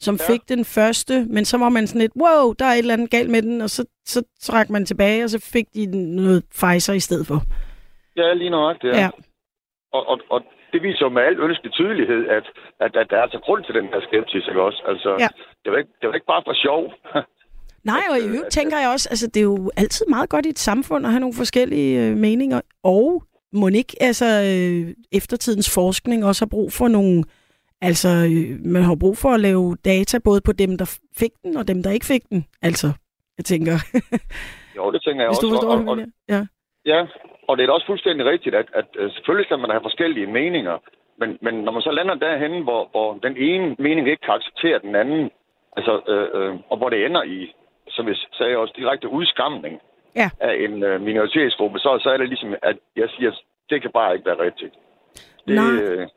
som 0.00 0.14
Ja. 0.20 0.32
fik 0.32 0.42
den 0.48 0.64
første, 0.64 1.14
men 1.34 1.44
så 1.44 1.58
var 1.58 1.68
man 1.68 1.86
sådan 1.86 2.00
lidt, 2.00 2.12
wow, 2.24 2.52
der 2.58 2.64
er 2.64 2.72
et 2.74 2.78
eller 2.78 2.94
andet 2.94 3.10
galt 3.10 3.30
med 3.30 3.42
den, 3.42 3.60
og 3.60 3.70
så, 3.70 3.82
så 4.04 4.22
trak 4.40 4.70
man 4.70 4.84
tilbage, 4.86 5.24
og 5.24 5.30
så 5.30 5.50
fik 5.52 5.66
de 5.74 5.86
noget 6.16 6.44
Pfizer 6.58 6.92
i 6.92 7.00
stedet 7.00 7.26
for. 7.26 7.38
ja, 8.16 8.34
lige 8.34 8.50
nøjagtigt. 8.50 8.94
Ja. 8.96 9.00
Ja. 9.00 9.10
Og, 9.92 10.06
og, 10.08 10.18
og 10.30 10.40
det 10.74 10.82
viser 10.82 11.02
jo 11.06 11.08
med 11.16 11.22
al 11.22 11.40
ønskelig 11.46 11.72
tydelighed, 11.72 12.20
at, 12.36 12.44
at, 12.84 12.92
at 13.00 13.06
der 13.10 13.16
er 13.18 13.22
altså 13.26 13.38
grund 13.46 13.64
til 13.64 13.74
den 13.78 13.86
her 13.92 14.00
skepsis, 14.08 14.44
ikke 14.50 14.62
også? 14.68 14.80
Altså, 14.92 15.10
Ja. 15.24 15.28
det, 15.64 15.68
var 15.72 15.78
ikke, 15.82 15.92
det 16.00 16.06
var 16.08 16.14
ikke 16.14 16.30
bare 16.34 16.42
for 16.48 16.54
sjov. 16.66 16.82
Nej, 17.92 18.02
og 18.10 18.16
i 18.18 18.20
øh, 18.20 18.26
øvrigt 18.26 18.44
at- 18.44 18.52
tænker 18.58 18.78
jeg 18.82 18.88
også, 18.94 19.06
altså 19.12 19.26
det 19.26 19.40
er 19.40 19.48
jo 19.54 19.70
altid 19.76 20.06
meget 20.08 20.28
godt 20.30 20.46
i 20.46 20.48
et 20.48 20.58
samfund 20.58 21.06
at 21.06 21.10
have 21.12 21.20
nogle 21.20 21.34
forskellige 21.42 21.92
øh, 22.08 22.16
meninger, 22.16 22.60
og 22.82 23.24
må 23.52 23.68
ikke 23.68 23.96
altså 24.00 24.26
øh, 24.26 24.94
eftertidens 25.12 25.74
forskning 25.74 26.24
også 26.24 26.44
har 26.44 26.48
brug 26.56 26.72
for 26.72 26.88
nogle, 26.88 27.24
altså 27.80 28.08
øh, 28.08 28.66
man 28.74 28.82
har 28.82 28.96
brug 29.00 29.16
for 29.18 29.28
at 29.28 29.40
lave 29.40 29.76
data 29.84 30.18
både 30.24 30.40
på 30.40 30.52
dem, 30.52 30.78
der 30.78 30.98
fik 31.16 31.30
den, 31.44 31.56
og 31.56 31.68
dem, 31.68 31.82
der 31.82 31.90
ikke 31.90 32.06
fik 32.06 32.22
den. 32.30 32.46
Altså, 32.62 32.86
jeg 33.38 33.44
tænker, 33.44 33.72
jo, 34.76 34.92
det 34.92 35.02
tænker 35.06 35.22
jeg 35.22 35.28
hvis 35.30 35.38
også. 35.38 35.46
du 35.46 35.50
forstår, 35.50 35.70
og, 35.70 35.76
og, 35.88 35.96
mener. 35.96 36.06
Ja. 36.28 36.46
Ja, 36.86 37.06
og 37.48 37.56
det 37.56 37.62
er 37.62 37.66
da 37.66 37.72
også 37.72 37.86
fuldstændig 37.86 38.26
rigtigt, 38.26 38.54
at, 38.54 38.66
at 38.74 38.84
øh, 38.96 39.12
selvfølgelig 39.12 39.46
skal 39.46 39.58
man 39.58 39.70
have 39.70 39.82
forskellige 39.82 40.26
meninger, 40.26 40.78
men, 41.20 41.38
men 41.42 41.54
når 41.54 41.72
man 41.72 41.82
så 41.82 41.90
lander 41.90 42.14
derhen, 42.14 42.62
hvor, 42.62 42.88
hvor 42.90 43.08
den 43.26 43.36
ene 43.36 43.76
mening 43.78 44.08
ikke 44.08 44.24
kan 44.26 44.34
acceptere 44.34 44.78
den 44.78 44.94
anden, 44.96 45.30
altså, 45.76 46.00
øh, 46.08 46.28
øh, 46.38 46.54
og 46.70 46.76
hvor 46.78 46.88
det 46.90 47.06
ender 47.06 47.22
i, 47.22 47.54
som 47.88 48.08
jeg 48.08 48.16
sagde 48.32 48.56
også, 48.56 48.74
direkte 48.76 49.08
udskamning 49.08 49.80
Ja. 50.16 50.30
af 50.40 50.54
en 50.64 50.82
øh, 50.82 51.00
minoritetsgruppe, 51.00 51.78
så, 51.78 51.98
så 52.02 52.10
er 52.10 52.16
det 52.16 52.28
ligesom, 52.28 52.54
at 52.62 52.76
jeg 52.96 53.08
siger, 53.16 53.32
det 53.70 53.82
kan 53.82 53.90
bare 53.94 54.14
ikke 54.14 54.26
være 54.26 54.40
rigtigt. 54.40 54.74
Det, 55.46 55.54
Nej. 55.54 55.82
øh, 55.82 56.08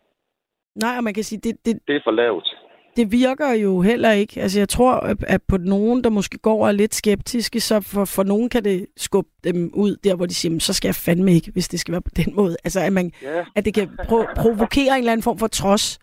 Nej, 0.75 0.93
og 0.97 1.03
man 1.03 1.13
kan 1.13 1.23
sige, 1.23 1.39
det, 1.39 1.65
det, 1.65 1.79
det 1.87 1.95
er 1.95 1.99
for 2.03 2.11
lavt. 2.11 2.57
Det 2.97 3.11
virker 3.11 3.51
jo 3.53 3.81
heller 3.81 4.11
ikke. 4.11 4.41
Altså, 4.41 4.59
jeg 4.59 4.69
tror, 4.69 5.15
at- 5.27 5.41
på 5.47 5.57
nogen, 5.57 6.03
der 6.03 6.09
måske 6.09 6.37
går 6.37 6.61
og 6.63 6.67
er 6.67 6.71
lidt 6.71 6.95
skeptiske, 6.95 7.59
så 7.59 7.81
for, 7.81 8.05
for 8.05 8.23
nogen 8.23 8.49
kan 8.49 8.63
det 8.63 8.85
skubbe 8.97 9.29
dem 9.43 9.71
ud 9.73 9.95
der, 10.03 10.15
hvor 10.15 10.25
de 10.25 10.33
siger, 10.33 10.49
"Men 10.51 10.59
så 10.59 10.73
skal 10.73 10.87
jeg 10.87 10.95
fandme 10.95 11.33
ikke, 11.33 11.51
hvis 11.51 11.67
det 11.67 11.79
skal 11.79 11.91
være 11.91 12.01
på 12.01 12.11
den 12.15 12.33
måde. 12.35 12.57
Altså, 12.63 12.79
at, 12.79 12.93
man, 12.93 13.11
Ja, 13.23 13.43
at 13.55 13.65
det 13.65 13.73
kan 13.73 13.87
pro- 14.01 14.33
provokere 14.35 14.87
en 14.93 14.97
eller 14.99 15.11
anden 15.11 15.23
form 15.23 15.37
for 15.39 15.47
trods. 15.47 15.99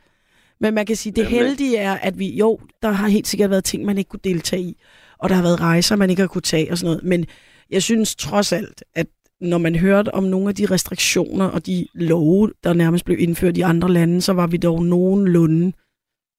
Men 0.60 0.74
man 0.74 0.86
kan 0.86 0.96
sige, 0.96 1.12
det 1.12 1.26
heldige 1.26 1.76
er, 1.76 1.92
at 1.94 2.18
vi, 2.18 2.36
jo, 2.36 2.58
der 2.82 2.90
har 2.90 3.08
helt 3.08 3.26
sikkert 3.26 3.50
været 3.50 3.64
ting, 3.64 3.84
man 3.84 3.98
ikke 3.98 4.08
kunne 4.08 4.20
deltage 4.24 4.62
i, 4.62 4.76
og 5.18 5.28
der 5.28 5.34
har 5.34 5.42
været 5.42 5.60
rejser, 5.60 5.96
man 5.96 6.10
ikke 6.10 6.22
har 6.22 6.26
kunne 6.26 6.42
tage 6.42 6.70
og 6.72 6.78
sådan 6.78 6.86
noget. 6.94 7.04
Men 7.04 7.26
jeg 7.70 7.82
synes 7.82 8.16
trods 8.16 8.52
alt, 8.52 8.84
at 8.94 9.06
når 9.40 9.58
man 9.58 9.76
hørte 9.76 10.14
om 10.14 10.24
nogle 10.24 10.48
af 10.48 10.54
de 10.54 10.66
restriktioner 10.66 11.44
og 11.46 11.66
de 11.66 11.86
love, 11.94 12.50
der 12.64 12.72
nærmest 12.72 13.04
blev 13.04 13.18
indført 13.20 13.56
i 13.56 13.60
andre 13.60 13.88
lande, 13.92 14.20
så 14.20 14.32
var 14.32 14.46
vi 14.46 14.56
dog 14.56 14.84
nogenlunde 14.84 15.72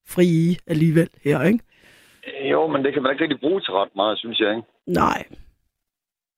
frie 0.08 0.56
alligevel 0.68 1.10
her, 1.24 1.44
ikke? 1.44 1.60
jo, 2.52 2.68
men 2.68 2.84
det 2.86 2.94
kan 2.94 3.04
man 3.04 3.12
ikke 3.12 3.24
rigtig 3.24 3.40
bruge 3.40 3.62
til 3.62 3.74
ret 3.74 3.96
meget, 3.96 4.20
synes 4.20 4.40
jeg. 4.40 4.50
Ikke? 4.56 4.68
Nej. 4.88 5.24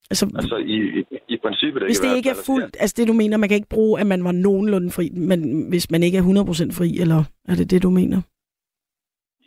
Altså, 0.10 0.26
Altså 0.36 0.58
i, 0.58 1.00
i, 1.00 1.04
i 1.28 1.38
princippet. 1.38 1.84
hvis 1.84 2.00
i 2.00 2.04
det 2.08 2.16
ikke 2.16 2.30
er 2.30 2.34
fald. 2.34 2.46
fuldt, 2.46 2.78
altså 2.80 2.94
det 2.98 3.08
du 3.08 3.14
mener, 3.14 3.38
man 3.38 3.50
kan 3.50 3.56
ikke 3.56 3.70
bruge, 3.70 4.00
at 4.02 4.08
man 4.08 4.24
var 4.24 4.32
nogenlunde 4.32 4.92
fri, 4.92 5.10
men 5.10 5.70
hvis 5.70 5.92
man 5.92 6.04
ikke 6.04 6.18
er 6.18 6.22
100% 6.22 6.78
fri, 6.80 6.90
eller 7.00 7.24
er 7.50 7.56
det 7.56 7.72
det, 7.72 7.84
du 7.84 7.90
mener? 7.90 8.22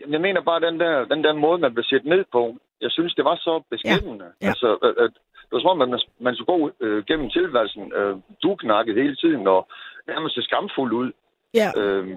Jamen, 0.00 0.12
Jeg 0.12 0.20
mener 0.20 0.40
bare, 0.42 0.60
den 0.60 0.80
der, 0.80 1.04
den 1.04 1.24
der 1.24 1.32
måde, 1.34 1.58
man 1.58 1.74
blev 1.74 1.84
set 1.84 2.04
ned 2.04 2.24
på, 2.32 2.56
jeg 2.80 2.90
synes, 2.90 3.14
det 3.14 3.24
var 3.24 3.36
så 3.36 3.62
beskæmmende. 3.70 4.24
Ja. 4.42 4.48
Altså, 4.48 4.68
at, 4.82 5.04
at, 5.04 5.10
det 5.46 5.52
var 5.52 5.60
som 5.60 5.70
om, 5.74 5.82
at 5.82 5.88
man, 5.88 6.00
man 6.20 6.34
skulle 6.34 6.52
gå 6.54 6.70
øh, 6.80 7.04
gennem 7.04 7.30
tilværelsen 7.30 7.92
øh, 7.98 8.16
duknakket 8.42 8.94
hele 9.02 9.16
tiden, 9.16 9.46
og 9.46 9.68
nærmest 10.08 10.34
se 10.34 10.42
skamfuld 10.42 10.92
ud. 10.92 11.10
Ja. 11.54 11.68
Øh, 11.80 12.08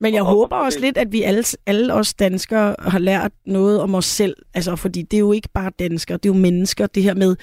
Men 0.00 0.14
jeg 0.14 0.22
Og- 0.22 0.28
håber 0.28 0.56
og- 0.56 0.62
også 0.64 0.80
lidt, 0.80 0.96
at 0.98 1.12
vi 1.12 1.22
alle, 1.22 1.44
alle 1.66 1.94
os 1.94 2.14
danskere 2.14 2.74
har 2.78 2.98
lært 2.98 3.32
noget 3.46 3.80
om 3.80 3.94
os 3.94 4.04
selv. 4.06 4.36
Altså, 4.54 4.76
fordi 4.76 5.02
det 5.02 5.16
er 5.16 5.20
jo 5.20 5.32
ikke 5.32 5.48
bare 5.54 5.70
danskere, 5.78 6.16
det 6.18 6.28
er 6.28 6.34
jo 6.34 6.40
mennesker. 6.40 6.86
Det 6.86 7.02
her 7.02 7.14
med, 7.14 7.36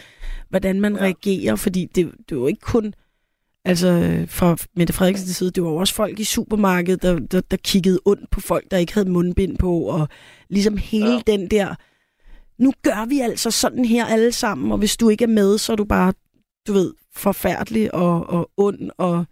hvordan 0.49 0.81
man 0.81 0.95
ja. 0.95 1.01
Reagerer. 1.01 1.55
Fordi 1.55 1.85
det, 1.85 1.95
det 1.95 2.31
er 2.31 2.35
jo 2.35 2.47
ikke 2.47 2.61
kun... 2.61 2.93
Altså, 3.67 4.19
fra 4.29 4.57
Mette 4.75 4.93
Frederiksens 4.93 5.35
side, 5.35 5.51
det 5.51 5.63
var 5.63 5.69
jo 5.69 5.75
også 5.75 5.93
folk 5.93 6.19
i 6.19 6.23
supermarkedet, 6.23 7.01
der, 7.01 7.19
der, 7.19 7.41
der 7.41 7.57
kiggede 7.57 7.99
ondt 8.05 8.29
på 8.29 8.41
folk, 8.41 8.71
der 8.71 8.77
ikke 8.77 8.93
havde 8.93 9.09
mundbind 9.09 9.57
på. 9.57 9.79
Og 9.81 10.07
ligesom 10.49 10.77
hele. 10.77 11.11
Ja. 11.11 11.19
den 11.27 11.51
der... 11.51 11.75
Nu 12.57 12.73
gør 12.83 13.05
vi 13.09 13.19
altså 13.19 13.51
sådan 13.51 13.85
her 13.85 14.05
alle 14.05 14.31
sammen, 14.31 14.71
og 14.71 14.77
hvis 14.77 14.97
du 14.97 15.09
ikke 15.09 15.23
er 15.23 15.27
med, 15.27 15.57
så 15.57 15.71
er 15.71 15.75
du 15.75 15.83
bare, 15.85 16.13
du 16.67 16.73
ved, 16.73 16.93
forfærdelig 17.15 17.93
og, 17.95 18.29
og 18.29 18.49
ond 18.57 18.89
og 18.97 19.25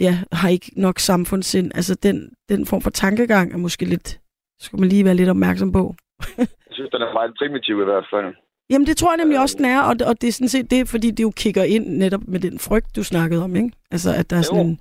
ja, 0.00 0.14
har 0.32 0.48
ikke 0.48 0.70
nok 0.76 0.98
samfundssind. 0.98 1.72
Altså 1.74 1.94
den, 1.94 2.32
den 2.48 2.66
form 2.66 2.80
for 2.82 2.90
tankegang 2.90 3.52
er 3.52 3.56
måske 3.58 3.84
lidt, 3.84 4.20
skulle 4.60 4.80
man 4.80 4.88
lige 4.88 5.04
være 5.04 5.14
lidt 5.14 5.28
opmærksom 5.30 5.72
på. 5.72 5.94
jeg 6.38 6.72
synes, 6.72 6.90
den 6.90 7.02
er 7.02 7.12
meget 7.12 7.32
primitiv 7.38 7.80
i 7.80 7.84
hvert 7.84 8.06
fald. 8.12 8.34
Jamen 8.70 8.86
det 8.86 8.96
tror 8.96 9.10
jeg 9.12 9.16
nemlig 9.16 9.40
også, 9.40 9.56
den 9.58 9.64
er, 9.64 9.80
og, 9.80 9.94
og 10.08 10.20
det 10.20 10.28
er 10.28 10.32
sådan 10.32 10.48
set 10.48 10.70
det, 10.70 10.88
fordi 10.88 11.10
det 11.10 11.22
jo 11.22 11.32
kigger 11.36 11.64
ind 11.64 11.86
netop 11.86 12.24
med 12.28 12.40
den 12.40 12.58
frygt, 12.58 12.96
du 12.96 13.04
snakkede 13.04 13.44
om, 13.44 13.56
ikke? 13.56 13.70
Altså 13.90 14.10
at 14.20 14.30
der 14.30 14.36
er 14.36 14.42
sådan 14.42 14.62
Jo. 14.62 14.68
en... 14.68 14.80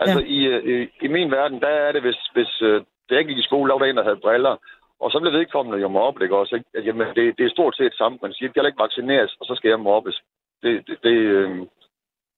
Altså, 0.00 0.18
ja. 0.20 0.26
i, 0.36 0.38
øh, 0.46 0.88
i 1.02 1.08
min 1.08 1.30
verden, 1.30 1.60
der 1.60 1.68
er 1.68 1.92
det, 1.92 2.02
hvis, 2.02 2.20
hvis 2.34 2.52
øh, 2.62 2.80
da 3.08 3.14
jeg 3.14 3.24
gik 3.26 3.38
i 3.38 3.48
skole, 3.48 3.68
der 3.68 3.74
var 3.74 3.82
der 3.84 3.90
en, 3.90 3.96
der 3.96 4.08
havde 4.08 4.24
briller, 4.24 4.54
og 5.02 5.10
så 5.10 5.16
blev 5.20 5.32
vedkommende 5.32 5.78
jo 5.84 5.88
mobbet, 5.88 6.22
ikke 6.22 6.36
også? 6.36 6.54
Ikke? 6.56 6.68
At, 6.74 6.86
Jamen, 6.86 7.06
det, 7.16 7.24
det 7.38 7.44
er 7.46 7.50
stort 7.56 7.76
set 7.76 7.94
samme 7.94 8.18
princip. 8.18 8.50
Jeg 8.54 8.62
kan 8.62 8.66
ikke 8.70 8.84
vaccineres, 8.86 9.32
og 9.40 9.44
så 9.46 9.54
skal 9.56 9.68
jeg 9.68 9.80
mobbes. 9.80 10.16
Det, 10.62 10.72
det, 10.86 10.96
det, 11.02 11.16
øh, 11.36 11.50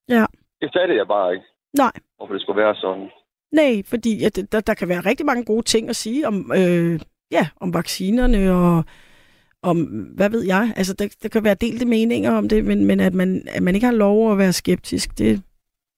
Ja. 0.09 0.25
det 0.61 0.69
fattede 0.77 0.99
jeg 0.99 1.09
bare 1.09 1.35
ikke, 1.35 1.47
Nej, 1.79 1.93
hvorfor 2.17 2.33
det 2.33 2.43
skulle 2.43 2.63
være 2.63 2.75
sådan. 2.75 3.09
nej, 3.53 3.83
fordi 3.87 4.25
at 4.25 4.39
der, 4.53 4.61
der 4.61 4.75
kan 4.75 4.89
være 4.89 5.01
rigtig 5.01 5.27
mange 5.27 5.45
gode 5.45 5.63
ting 5.63 5.89
at 5.89 5.97
sige 5.97 6.27
om, 6.27 6.53
øh, 6.57 7.01
ja, 7.31 7.49
om 7.61 7.75
vaccinerne 7.75 8.53
og 8.53 8.85
om, 9.63 9.79
hvad 10.17 10.31
ved 10.31 10.43
jeg, 10.47 10.73
altså 10.77 10.95
der, 10.95 11.17
der 11.23 11.29
kan 11.29 11.45
være 11.45 11.55
delte 11.55 11.85
meninger 11.87 12.33
om 12.33 12.49
det, 12.49 12.65
men, 12.65 12.85
men 12.85 13.01
at, 13.01 13.15
man, 13.15 13.43
at 13.49 13.63
man 13.63 13.75
ikke 13.75 13.87
har 13.87 13.95
lov 13.95 14.33
at 14.33 14.39
være 14.39 14.53
skeptisk, 14.53 15.19
det, 15.19 15.43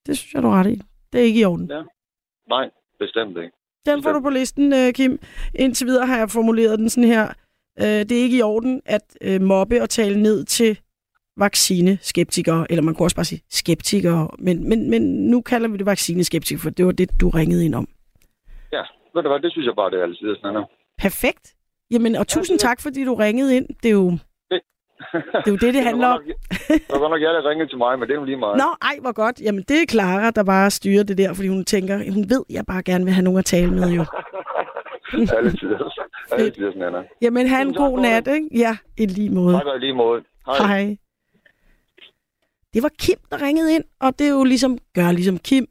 det 0.06 0.18
synes 0.18 0.34
jeg, 0.34 0.42
du 0.42 0.48
ret 0.48 0.66
i. 0.70 0.80
Det 1.12 1.20
er 1.20 1.24
ikke 1.24 1.40
i 1.40 1.44
orden. 1.44 1.66
Nej, 2.48 2.70
bestemt 2.98 3.36
ikke. 3.38 3.50
Den 3.86 4.02
får 4.02 4.12
du 4.12 4.20
på 4.20 4.30
listen, 4.30 4.72
øh, 4.72 4.92
Kim. 4.92 5.18
Indtil 5.54 5.86
videre 5.86 6.06
har 6.06 6.18
jeg 6.18 6.30
formuleret 6.30 6.78
den 6.78 6.90
sådan 6.90 7.08
her. 7.08 7.28
Øh, 7.80 7.84
Det 7.86 8.12
er 8.12 8.22
ikke 8.22 8.38
i 8.38 8.42
orden 8.42 8.82
at 8.84 9.16
øh, 9.20 9.40
mobbe 9.42 9.82
og 9.82 9.90
tale 9.90 10.22
ned 10.22 10.44
til 10.44 10.80
vaccineskeptikere, 11.38 12.66
eller 12.70 12.82
man 12.82 12.94
kunne 12.94 13.06
også 13.06 13.16
bare 13.16 13.24
sige 13.24 13.42
skeptikere, 13.50 14.28
men, 14.38 14.68
men, 14.68 14.90
men 14.90 15.02
nu 15.30 15.40
kalder 15.40 15.68
vi 15.68 15.76
det 15.76 15.86
vaccineskeptikere, 15.86 16.60
for 16.62 16.70
det 16.70 16.86
var 16.86 16.92
det, 16.92 17.20
du 17.20 17.28
ringede 17.28 17.64
ind 17.64 17.74
om. 17.74 17.88
Ja, 18.72 18.82
ved 19.14 19.22
du 19.22 19.28
hvad, 19.28 19.40
det 19.40 19.52
synes 19.52 19.66
jeg 19.66 19.74
bare, 19.76 19.90
det 19.90 19.98
er 19.98 20.02
altid 20.02 20.36
sådan 20.36 20.52
noget. 20.52 20.68
Perfekt. 20.98 21.54
Jamen, 21.90 22.16
og 22.16 22.26
tusind 22.28 22.58
tak, 22.58 22.80
fordi 22.80 23.04
du 23.04 23.14
ringede 23.14 23.56
ind. 23.56 23.66
Det 23.82 23.88
er 23.88 23.92
jo 23.92 24.10
det, 24.50 24.60
er 25.46 25.50
jo 25.50 25.56
det, 25.56 25.74
det 25.74 25.82
handler 25.90 26.08
om. 26.08 26.20
Det 26.68 26.80
var 26.90 26.98
godt 26.98 27.10
nok 27.10 27.22
jer, 27.22 27.32
der 27.32 27.48
ringede 27.50 27.68
til 27.70 27.78
mig, 27.78 27.98
men 27.98 28.08
det 28.08 28.14
er 28.14 28.18
jo 28.18 28.24
lige 28.24 28.36
meget. 28.36 28.56
Nå, 28.56 28.68
ej, 28.82 28.96
hvor 29.00 29.12
godt. 29.12 29.40
Jamen, 29.40 29.64
det 29.68 29.82
er 29.82 29.86
Clara, 29.90 30.30
der 30.30 30.44
bare 30.44 30.70
styrer 30.70 31.02
det 31.02 31.18
der, 31.18 31.34
fordi 31.34 31.48
hun 31.48 31.64
tænker, 31.64 32.12
hun 32.12 32.24
ved, 32.30 32.44
jeg 32.50 32.64
bare 32.66 32.82
gerne 32.82 33.04
vil 33.04 33.14
have 33.14 33.24
nogen 33.24 33.38
at 33.38 33.44
tale 33.44 33.70
med, 33.70 33.88
jo. 33.90 34.04
Alle 35.36 35.50
tider 35.50 35.90
sådan, 36.72 36.82
Anna. 36.82 37.02
Jamen, 37.22 37.46
have 37.46 37.62
en 37.62 37.74
god 37.74 37.98
nat, 37.98 38.26
ikke? 38.26 38.48
Ja, 38.54 38.76
i 38.98 39.06
lige 39.06 39.30
måde. 39.30 39.54
Tak 39.56 39.66
og 39.66 39.76
i 39.76 39.78
lige 39.78 39.94
måde. 39.94 40.22
Hej. 40.46 40.66
Hej. 40.66 40.96
Det 42.74 42.82
var 42.82 42.90
Kim, 42.98 43.16
der 43.30 43.42
ringede 43.42 43.74
ind, 43.74 43.84
og 44.00 44.18
det 44.18 44.26
er 44.26 44.30
jo 44.30 44.44
ligesom, 44.44 44.78
gør 44.94 45.12
ligesom 45.12 45.38
Kim, 45.38 45.66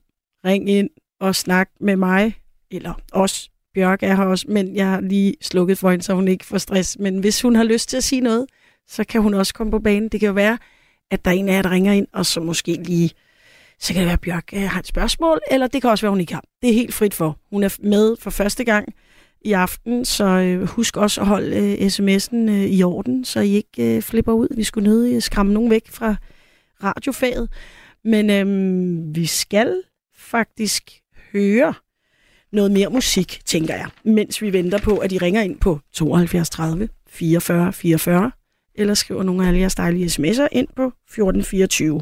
ring 0.46 0.70
ind 0.70 0.90
og 1.20 1.36
snak 1.36 1.70
med 1.80 1.96
mig, 1.96 2.36
eller 2.72 2.94
os, 3.12 3.50
Bjørk 3.74 4.04
er 4.04 4.16
her 4.16 4.24
også, 4.24 4.46
men 4.50 4.76
jeg 4.76 4.88
har 4.88 5.02
lige 5.02 5.36
slukket 5.42 5.78
for 5.78 5.92
hende, 5.92 6.04
så 6.04 6.14
hun 6.14 6.28
ikke 6.28 6.46
får 6.46 6.58
stress. 6.58 7.00
Men 7.00 7.20
hvis 7.20 7.42
hun 7.42 7.56
har 7.56 7.64
lyst 7.64 7.90
til 7.90 7.98
at 7.98 8.04
sige 8.04 8.22
noget, 8.22 8.46
så 8.88 9.04
kan 9.04 9.22
hun 9.22 9.34
også 9.34 9.54
komme 9.54 9.72
på 9.72 9.80
banen. 9.80 10.10
Det 10.10 10.20
kan 10.20 10.28
jo 10.28 10.34
være, 10.34 10.58
at 11.12 11.26
der 11.26 11.32
er 11.32 11.36
en 11.36 11.50
af 11.50 11.54
jer, 11.54 11.62
der 11.62 11.72
ringer 11.72 11.94
ind, 11.94 12.08
og 12.14 12.26
så 12.26 12.40
måske 12.40 12.74
lige, 12.74 13.12
så 13.80 13.94
kan 13.94 14.00
det 14.00 14.06
være, 14.06 14.14
at 14.14 14.22
Bjørk 14.22 14.50
øh, 14.54 14.62
har 14.62 14.80
et 14.80 14.88
spørgsmål, 14.88 15.40
eller 15.52 15.68
det 15.68 15.82
kan 15.82 15.90
også 15.90 16.02
være, 16.06 16.12
hun 16.12 16.20
ikke 16.20 16.34
har. 16.34 16.44
Det 16.62 16.70
er 16.70 16.74
helt 16.74 16.94
frit 16.94 17.14
for. 17.14 17.40
Hun 17.52 17.64
er 17.64 17.78
med 17.80 18.16
for 18.20 18.30
første 18.30 18.64
gang 18.64 18.94
i 19.42 19.52
aften, 19.52 20.06
så 20.06 20.26
øh, 20.26 20.64
husk 20.64 20.98
også 20.98 21.22
at 21.22 21.28
holde 21.28 21.58
øh, 21.58 21.88
sms'en 21.88 22.50
i 22.52 22.84
orden, 22.84 23.26
så 23.26 23.40
I 23.40 23.50
ikke 23.50 24.02
flipper 24.02 24.34
ud. 24.34 24.48
Vi 24.56 24.64
skulle 24.64 24.90
nødig 24.90 25.24
skræmme 25.24 25.54
nogen 25.54 25.70
væk 25.70 25.88
fra 25.90 26.16
radiofaget. 26.84 27.50
Men 28.04 28.30
øhm, 28.30 29.16
vi 29.16 29.26
skal 29.26 29.82
faktisk 30.16 30.92
høre 31.34 31.74
noget 32.52 32.72
mere 32.72 32.90
musik, 32.90 33.42
tænker 33.46 33.76
jeg, 33.76 33.90
mens 34.04 34.42
vi 34.42 34.54
venter 34.54 34.80
på, 34.80 34.98
at 34.98 35.12
I 35.12 35.18
ringer 35.18 35.42
ind 35.42 35.60
på 35.60 35.80
72 35.94 36.50
30 36.50 36.90
44 37.10 37.74
44, 37.74 38.32
eller 38.76 38.94
skriver 38.94 39.24
nogle 39.24 39.44
af 39.44 39.48
alle 39.48 39.60
jeres 39.60 39.76
dejlige 39.76 40.06
sms'er 40.06 40.48
ind 40.52 40.68
på 40.76 40.86
1424. 40.86 42.02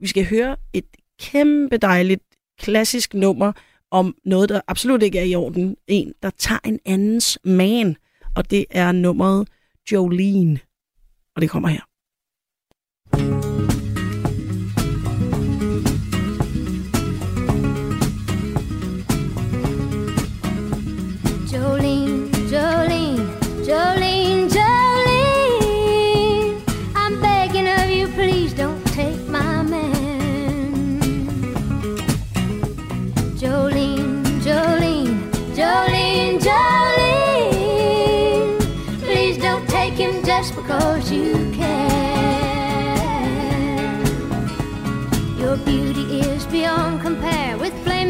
Vi 0.00 0.06
skal 0.06 0.26
høre 0.26 0.56
et 0.72 0.84
kæmpe 1.20 1.76
dejligt 1.76 2.22
klassisk 2.58 3.14
nummer 3.14 3.52
om 3.90 4.14
noget, 4.24 4.48
der 4.48 4.60
absolut 4.68 5.02
ikke 5.02 5.18
er 5.18 5.24
i 5.24 5.34
orden. 5.34 5.76
En, 5.86 6.12
der 6.22 6.30
tager 6.30 6.58
en 6.64 6.80
andens 6.84 7.38
man, 7.44 7.96
og 8.36 8.50
det 8.50 8.64
er 8.70 8.92
nummeret 8.92 9.48
Jolene. 9.92 10.58
Og 11.36 11.42
det 11.42 11.50
kommer 11.50 11.68
her. 11.68 11.80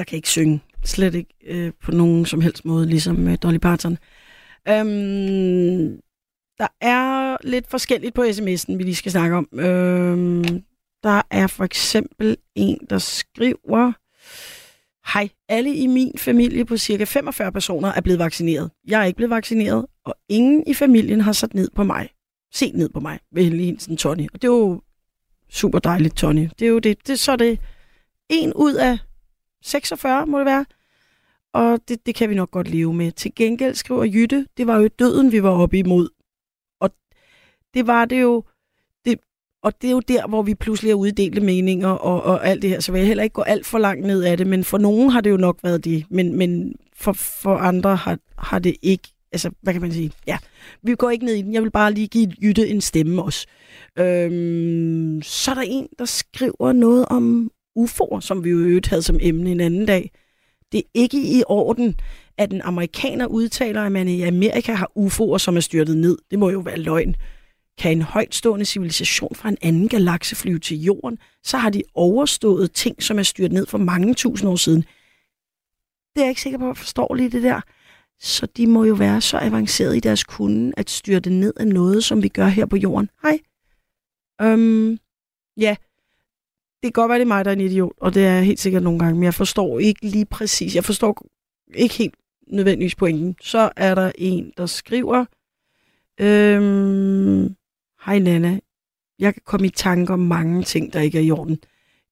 Jeg 0.00 0.06
kan 0.06 0.16
ikke 0.16 0.28
synge. 0.28 0.60
Slet 0.84 1.14
ikke 1.14 1.34
øh, 1.46 1.72
på 1.82 1.90
nogen 1.90 2.26
som 2.26 2.40
helst 2.40 2.64
måde, 2.64 2.86
ligesom 2.86 3.28
øh, 3.28 3.38
Dolly 3.42 3.56
Parton. 3.56 3.98
Øhm, 4.68 6.00
der 6.58 6.66
er 6.80 7.36
lidt 7.44 7.70
forskelligt 7.70 8.14
på 8.14 8.22
sms'en, 8.22 8.76
vi 8.76 8.82
lige 8.82 8.94
skal 8.94 9.12
snakke 9.12 9.36
om. 9.36 9.48
Øhm, 9.52 10.62
der 11.02 11.22
er 11.30 11.46
for 11.46 11.64
eksempel 11.64 12.36
en, 12.54 12.78
der 12.90 12.98
skriver... 12.98 13.92
Hej, 15.12 15.28
alle 15.48 15.74
i 15.74 15.86
min 15.86 16.18
familie 16.18 16.64
på 16.64 16.76
cirka 16.76 17.04
45 17.04 17.52
personer 17.52 17.88
er 17.88 18.00
blevet 18.00 18.18
vaccineret. 18.18 18.70
Jeg 18.88 19.00
er 19.00 19.04
ikke 19.04 19.16
blevet 19.16 19.30
vaccineret, 19.30 19.86
og 20.04 20.14
ingen 20.28 20.64
i 20.66 20.74
familien 20.74 21.20
har 21.20 21.32
sat 21.32 21.54
ned 21.54 21.68
på 21.74 21.84
mig. 21.84 22.08
Set 22.52 22.74
ned 22.74 22.88
på 22.88 23.00
mig, 23.00 23.18
ved 23.32 23.44
hilsen 23.44 23.96
Tony. 23.96 24.28
Og 24.34 24.42
det 24.42 24.48
er 24.48 24.52
jo 24.52 24.82
super 25.50 25.78
dejligt, 25.78 26.16
Tony. 26.16 26.48
Det 26.58 26.64
er 26.64 26.70
jo 26.70 26.78
det. 26.78 27.06
det 27.06 27.18
så 27.18 27.32
er 27.32 27.36
det 27.36 27.58
en 28.28 28.52
ud 28.54 28.74
af 28.74 28.98
46, 29.62 30.26
må 30.26 30.38
det 30.38 30.46
være. 30.46 30.64
Og 31.52 31.80
det, 31.88 32.06
det 32.06 32.14
kan 32.14 32.30
vi 32.30 32.34
nok 32.34 32.50
godt 32.50 32.68
leve 32.68 32.94
med. 32.94 33.12
Til 33.12 33.34
gengæld 33.36 33.74
skriver 33.74 34.04
Jytte, 34.04 34.46
det 34.56 34.66
var 34.66 34.78
jo 34.78 34.88
døden, 34.98 35.32
vi 35.32 35.42
var 35.42 35.50
oppe 35.50 35.78
imod. 35.78 36.08
Og 36.80 36.90
det 37.74 37.86
var 37.86 38.04
det 38.04 38.22
jo, 38.22 38.44
det, 39.04 39.18
og 39.62 39.82
det 39.82 39.88
er 39.88 39.92
jo 39.92 40.00
der, 40.00 40.26
hvor 40.26 40.42
vi 40.42 40.54
pludselig 40.54 40.90
har 40.90 40.96
uddelte 40.96 41.40
meninger 41.40 41.88
og, 41.88 42.22
og 42.22 42.46
alt 42.46 42.62
det 42.62 42.70
her. 42.70 42.80
Så 42.80 42.92
vil 42.92 42.98
jeg 42.98 43.08
heller 43.08 43.24
ikke 43.24 43.34
gå 43.34 43.42
alt 43.42 43.66
for 43.66 43.78
langt 43.78 44.06
ned 44.06 44.22
af 44.22 44.36
det, 44.36 44.46
men 44.46 44.64
for 44.64 44.78
nogen 44.78 45.10
har 45.10 45.20
det 45.20 45.30
jo 45.30 45.36
nok 45.36 45.58
været 45.62 45.84
det. 45.84 46.04
Men, 46.10 46.36
men 46.36 46.74
for, 46.96 47.12
for 47.12 47.56
andre 47.56 47.96
har, 47.96 48.18
har 48.38 48.58
det 48.58 48.76
ikke, 48.82 49.08
altså 49.32 49.50
hvad 49.60 49.72
kan 49.72 49.82
man 49.82 49.92
sige? 49.92 50.12
Ja, 50.26 50.38
vi 50.82 50.94
går 50.94 51.10
ikke 51.10 51.24
ned 51.24 51.34
i 51.34 51.42
den. 51.42 51.54
Jeg 51.54 51.62
vil 51.62 51.70
bare 51.70 51.92
lige 51.92 52.08
give 52.08 52.32
Jytte 52.42 52.68
en 52.68 52.80
stemme 52.80 53.22
også. 53.22 53.46
Øhm, 53.98 55.22
så 55.22 55.50
er 55.50 55.54
der 55.54 55.62
en, 55.66 55.88
der 55.98 56.04
skriver 56.04 56.72
noget 56.72 57.06
om 57.06 57.50
UFO'er, 57.78 58.20
som 58.20 58.44
vi 58.44 58.50
jo 58.50 58.58
øvrigt 58.58 58.86
havde 58.86 59.02
som 59.02 59.18
emne 59.20 59.50
en 59.50 59.60
anden 59.60 59.86
dag. 59.86 60.10
Det 60.72 60.78
er 60.78 60.90
ikke 60.94 61.38
i 61.38 61.42
orden, 61.46 62.00
at 62.38 62.52
en 62.52 62.60
amerikaner 62.60 63.26
udtaler, 63.26 63.82
at 63.82 63.92
man 63.92 64.08
i 64.08 64.22
Amerika 64.22 64.72
har 64.72 64.90
UFO'er, 64.98 65.38
som 65.38 65.56
er 65.56 65.60
styrtet 65.60 65.96
ned. 65.96 66.18
Det 66.30 66.38
må 66.38 66.50
jo 66.50 66.58
være 66.60 66.76
løgn. 66.76 67.16
Kan 67.78 67.92
en 67.92 68.02
højtstående 68.02 68.64
civilisation 68.64 69.34
fra 69.34 69.48
en 69.48 69.58
anden 69.62 69.88
galakse 69.88 70.36
flyve 70.36 70.58
til 70.58 70.82
jorden, 70.82 71.18
så 71.44 71.56
har 71.56 71.70
de 71.70 71.82
overstået 71.94 72.72
ting, 72.72 73.02
som 73.02 73.18
er 73.18 73.22
styrt 73.22 73.52
ned 73.52 73.66
for 73.66 73.78
mange 73.78 74.14
tusind 74.14 74.50
år 74.50 74.56
siden. 74.56 74.84
Det 76.14 76.20
er 76.20 76.24
jeg 76.24 76.28
ikke 76.28 76.40
sikker 76.40 76.58
på, 76.58 76.70
at 76.70 76.78
forstå 76.78 77.02
forstår 77.02 77.14
lige 77.14 77.30
det 77.30 77.42
der. 77.42 77.60
Så 78.20 78.46
de 78.46 78.66
må 78.66 78.84
jo 78.84 78.94
være 78.94 79.20
så 79.20 79.38
avanceret 79.38 79.96
i 79.96 80.00
deres 80.00 80.24
kunde, 80.24 80.72
at 80.76 80.90
styrte 80.90 81.30
ned 81.30 81.52
af 81.56 81.66
noget, 81.66 82.04
som 82.04 82.22
vi 82.22 82.28
gør 82.28 82.46
her 82.46 82.66
på 82.66 82.76
jorden. 82.76 83.10
Hej. 83.22 83.38
Øhm, 84.42 84.98
ja, 85.56 85.76
det 86.82 86.94
kan 86.94 87.02
godt 87.02 87.08
være, 87.08 87.18
det 87.18 87.24
er 87.24 87.28
mig, 87.28 87.44
der 87.44 87.50
er 87.50 87.54
en 87.54 87.60
idiot, 87.60 87.92
og 87.96 88.14
det 88.14 88.24
er 88.24 88.30
jeg 88.30 88.44
helt 88.44 88.60
sikkert 88.60 88.82
nogle 88.82 88.98
gange, 88.98 89.14
men 89.14 89.24
jeg 89.24 89.34
forstår 89.34 89.78
ikke 89.78 90.06
lige 90.06 90.26
præcis. 90.26 90.74
Jeg 90.74 90.84
forstår 90.84 91.26
ikke 91.74 91.94
helt 91.94 92.14
nødvendigvis 92.46 92.94
pointen. 92.94 93.36
Så 93.40 93.70
er 93.76 93.94
der 93.94 94.12
en, 94.18 94.52
der 94.56 94.66
skriver, 94.66 95.24
øhm, 96.20 97.56
Hej 98.04 98.18
Nana, 98.18 98.60
jeg 99.18 99.34
kan 99.34 99.42
komme 99.46 99.66
i 99.66 99.70
tanke 99.70 100.12
om 100.12 100.18
mange 100.18 100.62
ting, 100.62 100.92
der 100.92 101.00
ikke 101.00 101.18
er 101.18 101.22
i 101.22 101.30
orden. 101.30 101.58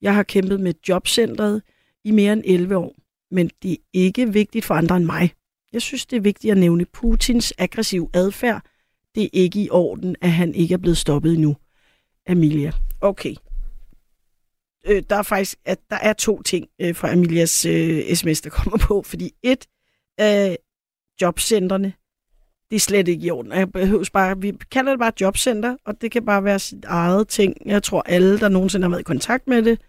Jeg 0.02 0.14
har 0.14 0.22
kæmpet 0.22 0.60
med 0.60 0.74
jobcentret 0.88 1.62
i 2.04 2.10
mere 2.10 2.32
end 2.32 2.42
11 2.44 2.76
år, 2.76 2.94
men 3.30 3.50
det 3.62 3.72
er 3.72 3.76
ikke 3.92 4.32
vigtigt 4.32 4.64
for 4.64 4.74
andre 4.74 4.96
end 4.96 5.04
mig. 5.04 5.32
Jeg 5.72 5.82
synes, 5.82 6.06
det 6.06 6.16
er 6.16 6.20
vigtigt 6.20 6.52
at 6.52 6.58
nævne 6.58 6.84
Putins 6.84 7.52
aggressiv 7.58 8.10
adfærd. 8.14 8.62
Det 9.14 9.24
er 9.24 9.28
ikke 9.32 9.60
i 9.60 9.70
orden, 9.70 10.16
at 10.20 10.32
han 10.32 10.54
ikke 10.54 10.74
er 10.74 10.78
blevet 10.78 10.98
stoppet 10.98 11.34
endnu. 11.34 11.56
Amelia. 12.26 12.72
Okay. 13.00 13.34
Øh, 14.88 15.02
der 15.10 15.16
er 15.16 15.22
faktisk 15.22 15.58
at 15.64 15.78
der 15.90 15.96
er 15.96 16.12
to 16.12 16.42
ting 16.42 16.68
øh, 16.80 16.94
fra 16.94 17.12
Amelias 17.12 17.66
øh, 17.66 18.14
sms, 18.14 18.40
der 18.40 18.50
kommer 18.50 18.78
på. 18.78 19.02
Fordi 19.02 19.30
et, 19.42 19.66
øh, 20.20 20.54
jobcentrene, 21.20 21.92
det 22.70 22.76
er 22.76 22.80
slet 22.80 23.08
ikke 23.08 23.26
i 23.26 23.30
orden. 23.30 23.52
Jeg 23.52 23.72
behøves 23.72 24.10
bare, 24.10 24.40
vi 24.40 24.52
kalder 24.70 24.92
det 24.92 24.98
bare 24.98 25.12
jobcenter, 25.20 25.76
og 25.84 26.00
det 26.00 26.10
kan 26.10 26.24
bare 26.24 26.44
være 26.44 26.58
sit 26.58 26.84
eget 26.84 27.28
ting. 27.28 27.56
Jeg 27.66 27.82
tror, 27.82 28.02
alle, 28.02 28.40
der 28.40 28.48
nogensinde 28.48 28.84
har 28.84 28.90
været 28.90 29.00
i 29.00 29.04
kontakt 29.04 29.46
med 29.46 29.62
det, 29.62 29.80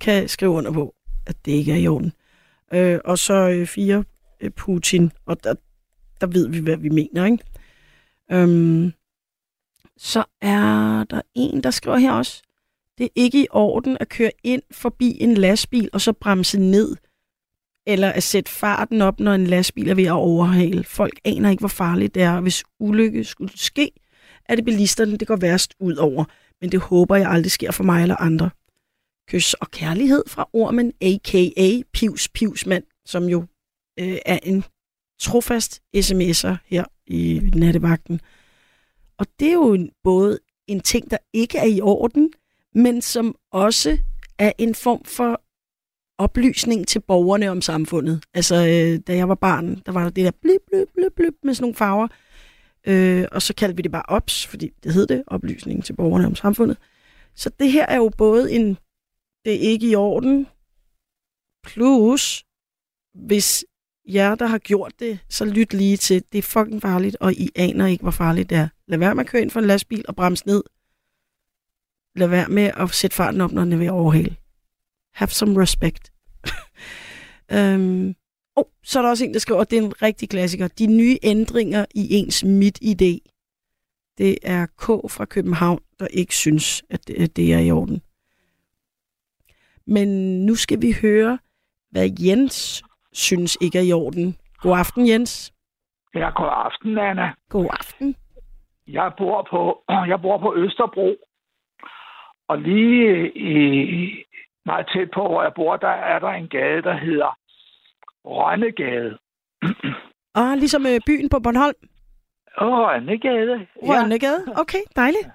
kan 0.00 0.28
skrive 0.28 0.50
under 0.50 0.72
på, 0.72 0.94
at 1.26 1.36
det 1.44 1.52
ikke 1.52 1.72
er 1.72 1.76
i 1.76 1.88
orden. 1.88 2.12
Øh, 2.72 3.00
og 3.04 3.18
så 3.18 3.34
øh, 3.34 3.66
fire, 3.66 4.04
øh, 4.40 4.50
Putin, 4.50 5.12
og 5.26 5.44
der, 5.44 5.54
der 6.20 6.26
ved 6.26 6.48
vi, 6.48 6.58
hvad 6.58 6.76
vi 6.76 6.88
mener, 6.88 7.24
ikke? 7.24 7.44
Øhm, 8.32 8.92
så 9.96 10.24
er 10.40 11.04
der 11.04 11.20
en, 11.34 11.62
der 11.62 11.70
skriver 11.70 11.96
her 11.96 12.12
også, 12.12 12.42
det 12.98 13.04
er 13.04 13.08
ikke 13.14 13.42
i 13.42 13.46
orden 13.50 13.96
at 14.00 14.08
køre 14.08 14.30
ind 14.44 14.62
forbi 14.70 15.16
en 15.20 15.34
lastbil 15.34 15.90
og 15.92 16.00
så 16.00 16.12
bremse 16.12 16.60
ned, 16.60 16.96
eller 17.86 18.08
at 18.12 18.22
sætte 18.22 18.50
farten 18.50 19.02
op, 19.02 19.20
når 19.20 19.34
en 19.34 19.46
lastbil 19.46 19.88
er 19.88 19.94
ved 19.94 20.04
at 20.04 20.12
overhale. 20.12 20.84
Folk 20.84 21.20
aner 21.24 21.50
ikke, 21.50 21.60
hvor 21.60 21.68
farligt 21.68 22.14
det 22.14 22.22
er, 22.22 22.40
hvis 22.40 22.64
ulykke 22.80 23.24
skulle 23.24 23.58
ske, 23.58 23.90
er 24.44 24.54
det 24.54 24.64
bilisterne, 24.64 25.16
det 25.16 25.28
går 25.28 25.36
værst 25.36 25.74
ud 25.80 25.96
over. 25.96 26.24
Men 26.60 26.72
det 26.72 26.80
håber 26.80 27.16
jeg 27.16 27.30
aldrig 27.30 27.50
sker 27.50 27.70
for 27.70 27.84
mig 27.84 28.02
eller 28.02 28.16
andre. 28.16 28.50
Kys 29.28 29.54
og 29.54 29.70
kærlighed 29.70 30.22
fra 30.26 30.48
Ormen, 30.52 30.92
a.k.a. 31.00 31.82
Pivs 31.92 32.28
Pivsmand, 32.28 32.84
som 33.06 33.24
jo 33.24 33.44
øh, 34.00 34.18
er 34.26 34.38
en 34.42 34.64
trofast 35.20 35.82
sms'er 35.96 36.56
her 36.66 36.84
i 37.06 37.50
nattevagten. 37.54 38.20
Og 39.18 39.26
det 39.40 39.48
er 39.48 39.52
jo 39.52 39.72
en, 39.72 39.90
både 40.04 40.38
en 40.66 40.80
ting, 40.80 41.10
der 41.10 41.18
ikke 41.32 41.58
er 41.58 41.66
i 41.66 41.80
orden, 41.80 42.32
men 42.78 43.02
som 43.02 43.36
også 43.52 43.98
er 44.38 44.52
en 44.58 44.74
form 44.74 45.04
for 45.04 45.42
oplysning 46.18 46.88
til 46.88 47.00
borgerne 47.00 47.48
om 47.48 47.62
samfundet. 47.62 48.24
Altså, 48.34 48.54
øh, 48.54 49.00
da 49.06 49.16
jeg 49.16 49.28
var 49.28 49.34
barn, 49.34 49.82
der 49.86 49.92
var 49.92 50.02
der 50.02 50.10
det 50.10 50.24
der 50.24 50.30
blip, 50.30 50.60
blip, 50.66 50.88
blip, 50.94 51.12
blip 51.16 51.34
med 51.42 51.54
sådan 51.54 51.62
nogle 51.62 51.74
farver. 51.74 52.08
Øh, 52.86 53.26
og 53.32 53.42
så 53.42 53.54
kaldte 53.54 53.76
vi 53.76 53.82
det 53.82 53.92
bare 53.92 54.02
OPS, 54.08 54.46
fordi 54.46 54.70
det 54.82 54.94
hed 54.94 55.06
det, 55.06 55.24
oplysning 55.26 55.84
til 55.84 55.92
borgerne 55.92 56.26
om 56.26 56.34
samfundet. 56.34 56.76
Så 57.34 57.50
det 57.60 57.72
her 57.72 57.86
er 57.86 57.96
jo 57.96 58.10
både 58.18 58.52
en, 58.52 58.78
det 59.44 59.54
er 59.54 59.70
ikke 59.70 59.90
i 59.90 59.94
orden, 59.94 60.46
plus, 61.66 62.44
hvis 63.14 63.64
jer, 64.08 64.34
der 64.34 64.46
har 64.46 64.58
gjort 64.58 64.92
det, 64.98 65.18
så 65.28 65.44
lyt 65.44 65.74
lige 65.74 65.96
til, 65.96 66.24
det 66.32 66.38
er 66.38 66.42
fucking 66.42 66.82
farligt, 66.82 67.16
og 67.20 67.32
I 67.32 67.50
aner 67.56 67.86
ikke, 67.86 68.02
hvor 68.02 68.10
farligt 68.10 68.50
det 68.50 68.58
er. 68.58 68.68
Lad 68.88 68.98
være 68.98 69.14
med 69.14 69.24
at 69.24 69.30
køre 69.30 69.42
ind 69.42 69.50
for 69.50 69.60
en 69.60 69.66
lastbil 69.66 70.04
og 70.08 70.16
bremse 70.16 70.46
ned. 70.46 70.62
Lad 72.18 72.28
være 72.28 72.48
med 72.48 72.70
at 72.76 72.90
sætte 72.90 73.16
farten 73.16 73.40
op, 73.40 73.52
når 73.52 73.64
den 73.64 73.72
er 73.72 73.76
ved 73.76 73.86
at 73.86 73.92
overhale. 73.92 74.36
Have 75.14 75.28
some 75.28 75.62
respect. 75.62 76.12
øhm, 77.56 78.14
oh, 78.56 78.64
så 78.82 78.98
er 78.98 79.02
der 79.02 79.10
også 79.10 79.24
en, 79.24 79.32
der 79.32 79.38
skriver, 79.38 79.60
og 79.60 79.70
det 79.70 79.78
er 79.78 79.82
en 79.82 80.02
rigtig 80.02 80.28
klassiker. 80.28 80.68
De 80.68 80.86
nye 80.86 81.18
ændringer 81.22 81.84
i 81.94 82.06
ens 82.10 82.44
mit-idé. 82.44 83.12
Det 84.18 84.38
er 84.42 84.66
K 84.66 85.12
fra 85.12 85.24
København, 85.24 85.80
der 85.98 86.06
ikke 86.06 86.34
synes, 86.34 86.82
at 86.90 87.08
det, 87.08 87.14
at 87.14 87.36
det 87.36 87.54
er 87.54 87.58
i 87.58 87.70
orden. 87.70 88.02
Men 89.86 90.08
nu 90.46 90.54
skal 90.54 90.82
vi 90.82 90.94
høre, 91.02 91.38
hvad 91.90 92.10
Jens 92.20 92.82
synes 93.12 93.58
ikke 93.60 93.78
er 93.78 93.82
i 93.82 93.92
orden. 93.92 94.36
God 94.58 94.78
aften, 94.78 95.08
Jens. 95.08 95.52
Ja, 96.14 96.30
god 96.30 96.50
aften, 96.52 96.98
Anna. 96.98 97.32
God 97.48 97.66
aften. 97.70 98.16
Jeg 98.86 99.12
bor 99.18 99.48
på, 99.50 99.82
jeg 100.12 100.20
bor 100.22 100.38
på 100.38 100.54
Østerbro. 100.56 101.16
Og 102.48 102.58
lige 102.58 103.32
i, 103.36 104.24
meget 104.64 104.90
tæt 104.92 105.10
på, 105.14 105.22
hvor 105.28 105.42
jeg 105.42 105.52
bor, 105.54 105.76
der 105.76 105.88
er 106.12 106.18
der 106.18 106.28
en 106.28 106.48
gade, 106.48 106.82
der 106.82 106.96
hedder 106.96 107.38
Rønnegade. 108.24 109.18
Ah, 110.34 110.58
ligesom 110.58 110.86
øh, 110.86 111.00
byen 111.06 111.28
på 111.28 111.38
Bornholm. 111.40 111.74
Rønnegade. 112.56 113.66
Rønnegade. 113.76 114.44
Okay, 114.56 114.82
dejligt. 114.96 115.28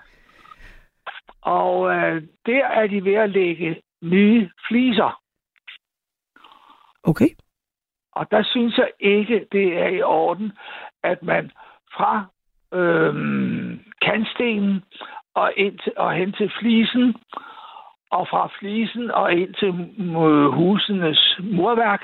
Og 1.41 1.95
øh, 1.95 2.23
der 2.45 2.65
er 2.65 2.87
de 2.87 3.05
ved 3.05 3.13
at 3.13 3.29
lægge 3.29 3.81
nye 4.01 4.49
fliser. 4.67 5.21
Okay. 7.03 7.29
Og 8.11 8.31
der 8.31 8.43
synes 8.43 8.77
jeg 8.77 8.91
ikke, 8.99 9.47
det 9.51 9.77
er 9.77 9.87
i 9.87 10.01
orden, 10.01 10.51
at 11.03 11.23
man 11.23 11.51
fra 11.93 12.25
øhm, 12.73 13.79
kantstenen 14.01 14.83
og, 15.35 15.53
ind 15.57 15.79
til, 15.79 15.93
og 15.97 16.13
hen 16.13 16.33
til 16.33 16.51
flisen, 16.59 17.15
og 18.11 18.27
fra 18.31 18.49
flisen 18.59 19.11
og 19.11 19.33
ind 19.33 19.53
til 19.53 19.69
øh, 19.99 20.45
husenes 20.59 21.39
murværk, 21.39 22.01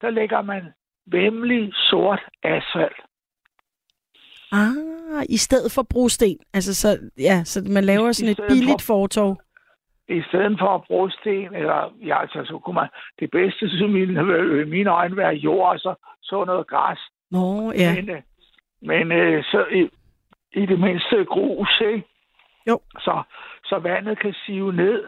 der 0.00 0.10
lægger 0.10 0.42
man 0.42 0.62
vemmelig 1.06 1.72
sort 1.74 2.20
asfalt. 2.42 3.00
Ah, 4.52 5.22
i 5.28 5.36
stedet 5.36 5.72
for 5.72 5.82
brosten. 5.90 6.38
Altså, 6.54 6.74
så, 6.74 6.98
ja, 7.18 7.44
så 7.44 7.68
man 7.70 7.84
laver 7.84 8.12
sådan 8.12 8.32
et 8.32 8.40
billigt 8.48 8.82
for- 8.82 8.92
fortov. 8.94 9.40
I 10.08 10.22
stedet 10.28 10.58
for 10.58 10.74
at 10.74 10.82
bruge 10.86 11.10
sten, 11.10 11.54
eller 11.54 11.94
ja, 12.06 12.20
altså, 12.20 12.44
så 12.44 12.58
kunne 12.58 12.74
man, 12.74 12.88
det 13.20 13.30
bedste, 13.30 13.68
jeg, 13.80 13.88
ville 13.88 14.62
i 14.62 14.64
mine 14.64 14.90
øjne 14.90 15.16
være 15.16 15.34
jord, 15.34 15.70
og 15.72 15.78
så, 15.78 15.94
så 16.22 16.44
noget 16.44 16.66
græs. 16.66 16.98
Nå, 17.30 17.72
ja. 17.72 17.94
Men, 17.94 18.10
øh, 18.10 18.22
men 18.82 19.12
øh, 19.12 19.44
så 19.44 19.64
i, 19.72 19.88
i 20.62 20.66
det 20.66 20.80
mindste 20.80 21.24
grus, 21.24 21.82
ikke? 21.86 22.06
Jo. 22.68 22.80
Så, 22.98 23.22
så 23.64 23.78
vandet 23.78 24.18
kan 24.18 24.34
sive 24.46 24.72
ned 24.72 25.04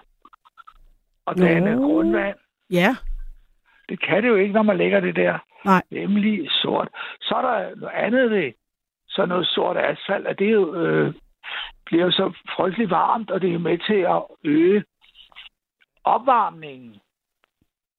og 1.26 1.38
danne 1.38 1.76
grundvand. 1.76 2.36
Ja, 2.70 2.96
Det 3.88 4.00
kan 4.02 4.22
det 4.22 4.28
jo 4.28 4.34
ikke, 4.36 4.54
når 4.54 4.62
man 4.62 4.76
lægger 4.76 5.00
det 5.00 5.16
der. 5.16 5.38
Nej. 5.64 5.82
Nemlig 5.90 6.50
sort. 6.50 6.88
Så 7.20 7.34
er 7.34 7.42
der 7.42 7.74
noget 7.76 7.94
andet 7.94 8.30
ved 8.30 8.52
så 9.08 9.26
noget 9.26 9.46
sort 9.46 9.76
asfalt, 9.76 10.26
at 10.26 10.38
det 10.38 10.52
jo 10.52 10.74
øh, 10.74 11.14
bliver 11.86 12.04
jo 12.04 12.10
så 12.10 12.32
frygtelig 12.56 12.90
varmt, 12.90 13.30
og 13.30 13.40
det 13.40 13.48
er 13.48 13.52
jo 13.52 13.58
med 13.58 13.78
til 13.78 14.00
at 14.16 14.22
øge 14.44 14.84
opvarmningen. 16.04 16.96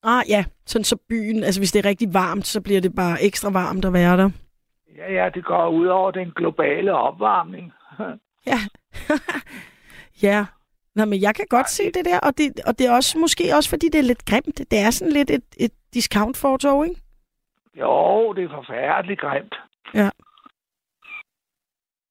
ah, 0.03 0.23
ja. 0.29 0.45
Sådan 0.65 0.83
så 0.83 0.97
byen, 1.09 1.43
altså 1.43 1.59
hvis 1.61 1.71
det 1.71 1.85
er 1.85 1.89
rigtig 1.89 2.13
varmt, 2.13 2.47
så 2.47 2.61
bliver 2.61 2.81
det 2.81 2.95
bare 2.95 3.23
ekstra 3.23 3.49
varmt 3.51 3.85
at 3.85 3.93
være 3.93 4.17
der. 4.17 4.29
Ja, 4.97 5.13
ja, 5.13 5.29
det 5.29 5.45
går 5.45 5.67
ud 5.69 5.85
over 5.87 6.11
den 6.11 6.31
globale 6.31 6.93
opvarmning. 6.93 7.73
Ja. 8.45 8.59
ja. 10.27 10.45
Nå, 10.95 11.05
men 11.05 11.21
jeg 11.21 11.35
kan 11.35 11.45
godt 11.49 11.69
se 11.69 11.83
det 11.85 12.05
der, 12.05 12.19
og 12.19 12.37
det, 12.37 12.47
og 12.67 12.79
det 12.79 12.87
er 12.87 12.95
også 12.95 13.19
måske 13.19 13.43
også, 13.57 13.69
fordi 13.69 13.85
det 13.89 13.99
er 13.99 14.03
lidt 14.11 14.25
grimt. 14.25 14.57
Det 14.71 14.79
er 14.79 14.91
sådan 14.91 15.13
lidt 15.13 15.31
et, 15.31 15.43
et 15.59 15.71
discount-fortov, 15.93 16.85
ikke? 16.85 17.03
jo, 17.75 18.33
det 18.33 18.43
er 18.43 18.49
forfærdeligt 18.49 19.21
grimt. 19.21 19.55
Og, 19.93 20.11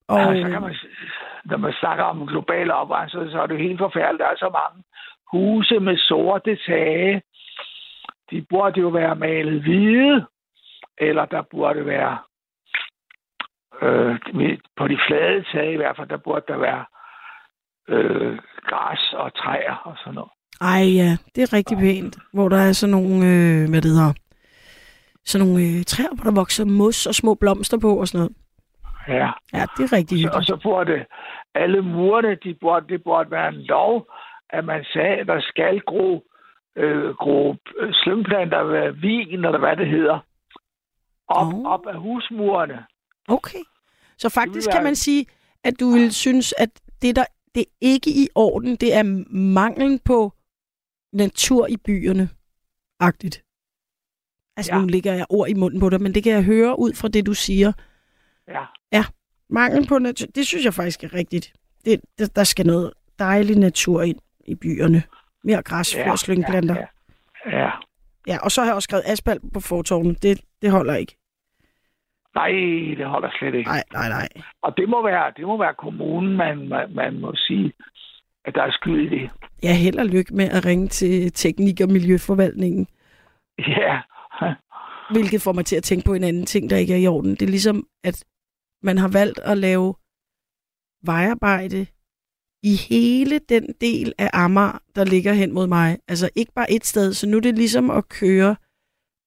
Og... 0.09 0.35
Ja, 0.37 0.44
så 0.44 0.50
kan 0.50 0.62
man, 0.62 0.74
når 1.44 1.57
man 1.57 1.72
snakker 1.72 2.05
om 2.05 2.26
global 2.26 2.70
opvarmning, 2.70 3.11
så, 3.11 3.33
så 3.33 3.42
er 3.42 3.46
det 3.46 3.59
helt 3.59 3.78
forfærdeligt. 3.78 4.20
Der 4.20 4.26
er 4.26 4.37
så 4.37 4.50
mange 4.61 4.85
huse 5.33 5.81
med 5.81 5.96
sorte 5.96 6.59
tage. 6.66 7.22
De 8.31 8.46
burde 8.50 8.81
jo 8.81 8.88
være 8.88 9.16
malet 9.16 9.62
hvide, 9.62 10.26
eller 10.98 11.24
der 11.24 11.42
burde 11.42 11.87
være 11.87 12.18
øh, 13.82 14.18
på 14.76 14.88
de 14.88 14.98
flade 15.06 15.44
tage 15.52 15.72
i 15.72 15.76
hvert 15.76 15.96
fald, 15.96 16.08
der 16.08 16.16
burde 16.16 16.44
der 16.48 16.58
være 16.58 16.85
øh, 17.88 18.38
græs 18.66 19.12
og 19.12 19.35
træer 19.35 19.74
og 19.85 19.94
sådan 19.98 20.14
noget. 20.14 20.30
ej 20.61 20.85
ja, 21.00 21.11
det 21.35 21.42
er 21.42 21.52
rigtig 21.56 21.76
pænt. 21.78 22.16
Hvor 22.32 22.48
der 22.48 22.56
er 22.56 22.72
sådan 22.72 22.90
nogle, 22.90 23.14
øh, 23.32 23.70
hvad 23.70 23.80
det 23.82 23.90
hedder, 23.90 24.12
sådan 25.24 25.46
nogle 25.46 25.62
øh, 25.64 25.85
træer, 25.85 26.14
hvor 26.14 26.24
der 26.30 26.35
vokser 26.40 26.64
mos 26.64 27.06
og 27.06 27.14
små 27.14 27.35
blomster 27.35 27.78
på 27.80 28.00
og 28.00 28.08
sådan 28.08 28.18
noget. 28.20 28.37
Ja. 29.08 29.30
Ja, 29.58 29.64
det 29.76 29.82
er 29.92 29.96
rigtig 29.96 30.18
Så, 30.18 30.28
og 30.28 30.30
hyggeligt. 30.30 30.46
så 30.48 30.56
burde 30.62 31.04
alle 31.54 31.80
murene, 31.82 32.35
de 32.35 32.54
burde, 32.61 32.87
det 32.88 33.04
burde 33.04 33.30
være 33.30 33.48
en 33.48 33.62
lov, 33.62 34.06
at 34.50 34.64
man 34.64 34.85
sagde, 34.92 35.16
at 35.16 35.26
der 35.26 35.40
skal 35.40 35.80
gro, 35.80 36.24
øh, 36.76 37.14
gro 37.14 37.56
øh, 37.78 37.90
slyngplanter, 37.92 38.66
øh, 38.66 39.02
vin, 39.02 39.44
eller 39.44 39.58
hvad 39.58 39.76
det 39.76 39.88
hedder, 39.88 40.18
op, 41.28 41.46
Åh. 41.54 41.72
op 41.72 41.87
af 41.87 41.94
husmurene. 41.98 42.85
Okay. 43.28 43.58
Så 44.18 44.28
faktisk 44.28 44.70
kan 44.70 44.85
man 44.85 44.96
sige, 44.96 45.26
at 45.64 45.80
du 45.80 45.90
vil 45.90 46.12
synes, 46.12 46.54
at 46.58 46.70
det 47.02 47.16
der 47.16 47.24
det 47.54 47.61
er 47.61 47.72
ikke 47.80 48.11
i 48.11 48.28
orden, 48.35 48.76
det 48.76 48.94
er 48.94 49.02
manglen 49.35 49.98
på 49.98 50.32
natur 51.12 51.66
i 51.66 51.76
byerne. 51.76 52.28
Agtigt. 53.00 53.44
Altså, 54.56 54.72
ja. 54.72 54.76
Ja. 54.76 54.82
nu 54.82 54.87
ligger 54.87 55.12
jeg 55.12 55.26
ord 55.28 55.48
i 55.48 55.54
munden 55.54 55.80
på 55.80 55.90
dig, 55.90 56.02
men 56.02 56.14
det 56.14 56.22
kan 56.22 56.32
jeg 56.32 56.42
høre 56.42 56.78
ud 56.78 56.94
fra 56.94 57.08
det, 57.08 57.26
du 57.26 57.35
siger. 57.35 57.72
Ja. 58.92 59.04
Mangel 59.50 59.87
på 59.87 59.98
natur, 59.98 60.26
det 60.26 60.46
synes 60.46 60.64
jeg 60.64 60.74
faktisk 60.74 61.04
er 61.04 61.14
rigtigt. 61.14 61.52
Det, 61.85 62.00
der, 62.18 62.26
der 62.26 62.44
skal 62.44 62.66
noget 62.66 62.92
dejlig 63.18 63.58
natur 63.58 64.02
ind 64.02 64.18
i 64.44 64.54
byerne. 64.54 65.02
Mere 65.44 65.62
græs, 65.62 65.94
flere 65.94 66.18
slyngplanter. 66.18 66.74
Ja, 66.74 66.87
ja. 67.50 67.64
ja. 67.64 67.70
Ja, 68.26 68.38
og 68.38 68.52
så 68.52 68.61
har 68.61 68.68
jeg 68.68 68.74
også 68.74 68.87
skrevet 68.87 69.04
asfalt 69.06 69.52
på 69.52 69.61
fortovene. 69.61 70.14
Det, 70.14 70.40
det 70.62 70.70
holder 70.70 70.94
ikke. 70.94 71.16
Nej, 72.34 72.50
det 72.98 73.06
holder 73.06 73.30
slet 73.38 73.54
ikke. 73.54 73.70
Nej, 73.70 73.82
nej, 73.92 74.08
nej. 74.08 74.28
Og 74.62 74.76
det 74.76 74.88
må 74.88 75.02
være, 75.02 75.32
det 75.36 75.46
må 75.46 75.58
være 75.58 75.74
kommunen, 75.74 76.36
man, 76.36 76.68
man, 76.68 76.94
man 76.94 77.20
må 77.20 77.32
sige, 77.36 77.72
at 78.44 78.54
der 78.54 78.62
er 78.62 78.70
skyld 78.70 79.12
i 79.12 79.18
det. 79.18 79.30
Jeg 79.62 79.78
held 79.78 79.98
og 79.98 80.06
lykke 80.06 80.34
med 80.34 80.48
at 80.48 80.66
ringe 80.66 80.88
til 80.88 81.32
teknik- 81.32 81.80
og 81.80 81.88
miljøforvaltningen. 81.88 82.86
Ja, 83.58 84.00
Hvilket 85.14 85.42
får 85.42 85.52
mig 85.52 85.66
til 85.66 85.76
at 85.76 85.82
tænke 85.82 86.04
på 86.06 86.14
en 86.14 86.24
anden 86.24 86.46
ting, 86.46 86.70
der 86.70 86.76
ikke 86.76 86.94
er 86.94 86.98
i 86.98 87.06
orden. 87.06 87.30
Det 87.30 87.42
er 87.42 87.50
ligesom, 87.56 87.86
at 88.04 88.24
man 88.82 88.98
har 88.98 89.08
valgt 89.08 89.38
at 89.38 89.58
lave 89.58 89.94
vejarbejde 91.04 91.86
i 92.62 92.74
hele 92.90 93.38
den 93.38 93.74
del 93.80 94.12
af 94.18 94.30
Amager, 94.32 94.78
der 94.96 95.04
ligger 95.04 95.32
hen 95.32 95.52
mod 95.52 95.66
mig. 95.66 95.98
Altså 96.08 96.30
ikke 96.36 96.52
bare 96.54 96.72
et 96.72 96.86
sted, 96.86 97.12
så 97.12 97.28
nu 97.28 97.36
er 97.36 97.40
det 97.40 97.54
ligesom 97.54 97.90
at 97.90 98.08
køre 98.08 98.56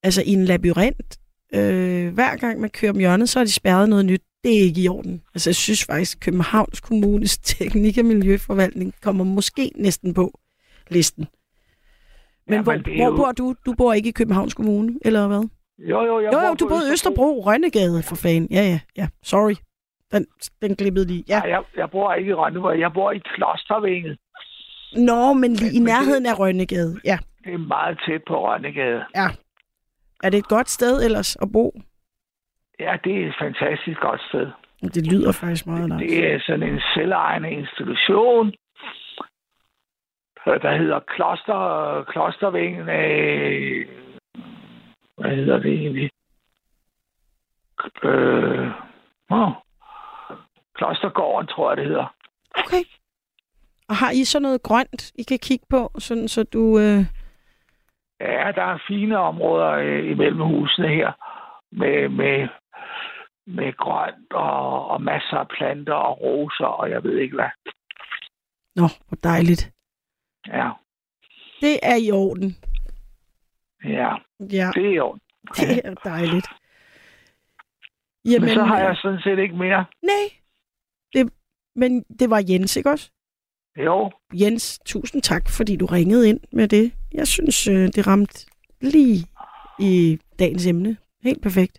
altså 0.02 0.22
i 0.26 0.32
en 0.32 0.44
labyrint. 0.44 1.18
Øh, 1.54 2.14
hver 2.14 2.36
gang 2.36 2.60
man 2.60 2.70
kører 2.70 2.92
om 2.92 2.98
hjørnet, 2.98 3.28
så 3.28 3.40
er 3.40 3.44
de 3.44 3.52
spærret 3.52 3.88
noget 3.88 4.04
nyt. 4.06 4.22
Det 4.44 4.58
er 4.58 4.62
ikke 4.62 4.80
i 4.80 4.88
orden. 4.88 5.22
Altså 5.34 5.50
jeg 5.50 5.54
synes 5.54 5.84
faktisk, 5.84 6.16
at 6.16 6.20
Københavns 6.22 6.80
Kommunes 6.80 7.38
teknik- 7.54 7.98
og 7.98 8.04
miljøforvaltning 8.04 8.94
kommer 9.02 9.24
måske 9.24 9.70
næsten 9.76 10.14
på 10.14 10.38
listen. 10.90 11.26
Men, 12.46 12.52
Ja, 12.52 12.56
ja, 12.56 12.62
hvor, 12.62 12.72
men 12.72 12.82
det 12.84 12.96
hvor 12.96 13.04
jo- 13.06 13.16
bor 13.16 13.32
du? 13.32 13.54
Du 13.66 13.72
bor 13.78 13.92
ikke 13.92 14.08
i 14.08 14.12
Københavns 14.12 14.54
Kommune, 14.54 14.98
eller 15.04 15.26
hvad? 15.28 15.48
jo, 15.78 16.02
jo, 16.04 16.20
jeg 16.20 16.32
Jo, 16.32 16.38
bor 16.38 16.46
jo, 16.48 16.54
du 16.54 16.64
på 16.64 16.68
boede 16.68 16.88
i 16.88 16.92
Østerbro, 16.92 17.40
Rønnegade, 17.46 18.02
for 18.02 18.16
fanden. 18.16 18.48
Ja, 18.50 18.62
ja, 18.62 18.80
ja. 18.96 19.08
Sorry. 19.22 19.54
Den, 20.12 20.26
den 20.62 20.76
glippede 20.76 21.06
lige. 21.06 21.24
Ja. 21.28 21.40
Ja, 21.44 21.50
jeg, 21.56 21.62
jeg 21.76 21.88
bor 21.90 22.14
ikke 22.14 22.30
i 22.30 22.34
Rønneborg, 22.34 22.80
jeg 22.80 22.90
bor 22.94 23.12
i 23.12 23.18
Klostervinget. 23.18 24.18
Nå, 24.96 25.32
men 25.32 25.52
lige 25.52 25.72
i 25.72 25.78
Men 25.78 25.86
det- 25.86 25.94
nærheden 25.94 26.26
af 26.26 26.38
Rønnegade. 26.38 27.00
Ja. 27.04 27.18
Det 27.44 27.54
er 27.54 27.58
meget 27.58 27.98
tæt 28.06 28.20
på 28.28 28.34
Rønnegade. 28.48 29.00
Er 30.22 30.30
det 30.30 30.38
et 30.38 30.48
godt 30.48 30.70
sted 30.70 31.04
ellers 31.04 31.36
at 31.36 31.52
bo? 31.52 31.80
Ja, 32.80 32.96
det 33.04 33.22
er 33.22 33.28
et 33.28 33.34
fantastisk 33.38 34.00
godt 34.00 34.20
sted. 34.28 34.50
Det 34.82 35.12
lyder 35.12 35.32
faktisk 35.32 35.66
meget 35.66 35.88
nice. 35.88 36.14
Det 36.14 36.32
er 36.32 36.40
sådan 36.46 36.62
en 36.62 36.80
selvejende 36.94 37.50
institution, 37.50 38.52
der 40.46 40.76
hedder 40.78 41.00
Kloster, 41.00 42.04
Klostervingen 42.08 42.88
af... 42.88 43.84
Hvad 45.18 45.36
hedder 45.36 45.58
det 45.58 45.72
egentlig? 45.72 46.10
Øh, 48.04 48.70
oh, 49.30 49.52
Klostergården, 50.74 51.46
tror 51.48 51.70
jeg, 51.70 51.76
det 51.76 51.86
hedder. 51.86 52.14
Okay. 52.54 52.82
Og 53.88 53.96
har 53.96 54.10
I 54.10 54.24
så 54.24 54.38
noget 54.38 54.62
grønt, 54.62 55.12
I 55.14 55.22
kan 55.22 55.38
kigge 55.38 55.66
på, 55.70 55.90
sådan 55.98 56.28
så 56.28 56.42
du... 56.42 56.78
Øh... 56.78 57.04
Ja, 58.20 58.52
der 58.54 58.62
er 58.62 58.78
fine 58.88 59.18
områder 59.18 59.70
øh, 59.70 60.10
imellem 60.10 60.40
husene 60.40 60.88
her, 60.88 61.12
med, 61.72 62.08
med, 62.08 62.48
med 63.46 63.72
grønt 63.76 64.32
og, 64.32 64.88
og 64.88 65.02
masser 65.02 65.36
af 65.36 65.48
planter 65.48 65.92
og 65.94 66.20
roser, 66.20 66.64
og 66.64 66.90
jeg 66.90 67.04
ved 67.04 67.18
ikke 67.18 67.34
hvad. 67.34 67.50
Nå, 68.76 68.86
hvor 69.08 69.16
dejligt. 69.22 69.72
Ja, 70.46 70.70
Det 71.60 71.78
er 71.82 71.96
i 72.06 72.10
orden. 72.10 72.56
ja, 73.84 74.14
Ja, 74.40 74.70
det 74.74 74.86
er 74.86 74.94
jo. 74.94 75.18
det 75.56 75.80
er 75.84 75.94
dejligt. 75.94 76.46
Men, 78.24 78.40
Men 78.40 78.48
så 78.54 78.62
har 78.64 78.76
øh, 78.78 78.84
jeg 78.84 78.96
sådan 78.96 79.20
set 79.20 79.38
ikke 79.38 79.56
mere. 79.56 79.84
Nej. 80.02 80.26
Det, 81.12 81.32
men 81.74 82.02
det 82.02 82.30
var 82.30 82.42
Jens, 82.48 82.76
ikke 82.76 82.90
også? 82.90 83.10
Jo, 83.76 84.10
Jens, 84.34 84.78
tusind 84.86 85.22
tak, 85.22 85.42
fordi 85.56 85.76
du 85.76 85.86
ringede 85.86 86.28
ind 86.28 86.40
med 86.52 86.68
det. 86.68 86.92
Jeg 87.16 87.26
synes, 87.26 87.68
øh, 87.68 87.88
det 87.94 88.06
ramte 88.06 88.46
lige 88.80 89.26
i 89.78 90.18
dagens 90.38 90.66
emne. 90.66 90.96
Helt 91.22 91.42
perfekt. 91.42 91.78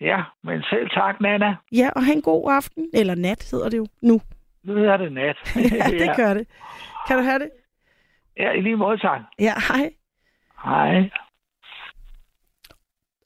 ja, 0.00 0.22
men 0.44 0.62
selv 0.62 0.88
tak, 0.90 1.20
Nana. 1.20 1.56
Ja, 1.72 1.90
og 1.96 2.04
have 2.04 2.16
en 2.16 2.22
god 2.22 2.52
aften. 2.52 2.90
Eller 2.94 3.14
nat 3.14 3.48
hedder 3.50 3.68
det 3.68 3.76
jo 3.78 3.86
nu. 4.02 4.20
Nu 4.64 4.72
er 4.84 4.96
det 4.96 5.12
nat. 5.12 5.36
ja, 5.72 5.86
det 5.98 6.16
gør 6.20 6.34
det. 6.34 6.46
Kan 7.06 7.16
du 7.18 7.22
have 7.22 7.38
det? 7.38 7.50
Ja, 8.36 8.50
i 8.52 8.60
lige 8.60 8.76
måde, 8.76 8.98
tak. 8.98 9.20
Ja, 9.38 9.54
hej. 9.68 9.90
Hej. 10.64 11.10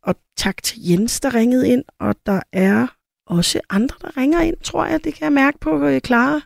Og 0.02 0.14
tak 0.36 0.62
til 0.62 0.78
Jens, 0.90 1.20
der 1.20 1.34
ringede 1.34 1.68
ind. 1.72 1.84
Og 2.00 2.14
der 2.26 2.40
er 2.52 2.86
også 3.26 3.60
andre, 3.70 3.96
der 4.02 4.16
ringer 4.16 4.40
ind, 4.40 4.56
tror 4.56 4.84
jeg. 4.86 5.04
Det 5.04 5.14
kan 5.14 5.24
jeg 5.24 5.32
mærke 5.32 5.58
på 5.58 5.84
øh, 5.86 6.00
Clara. 6.00 6.40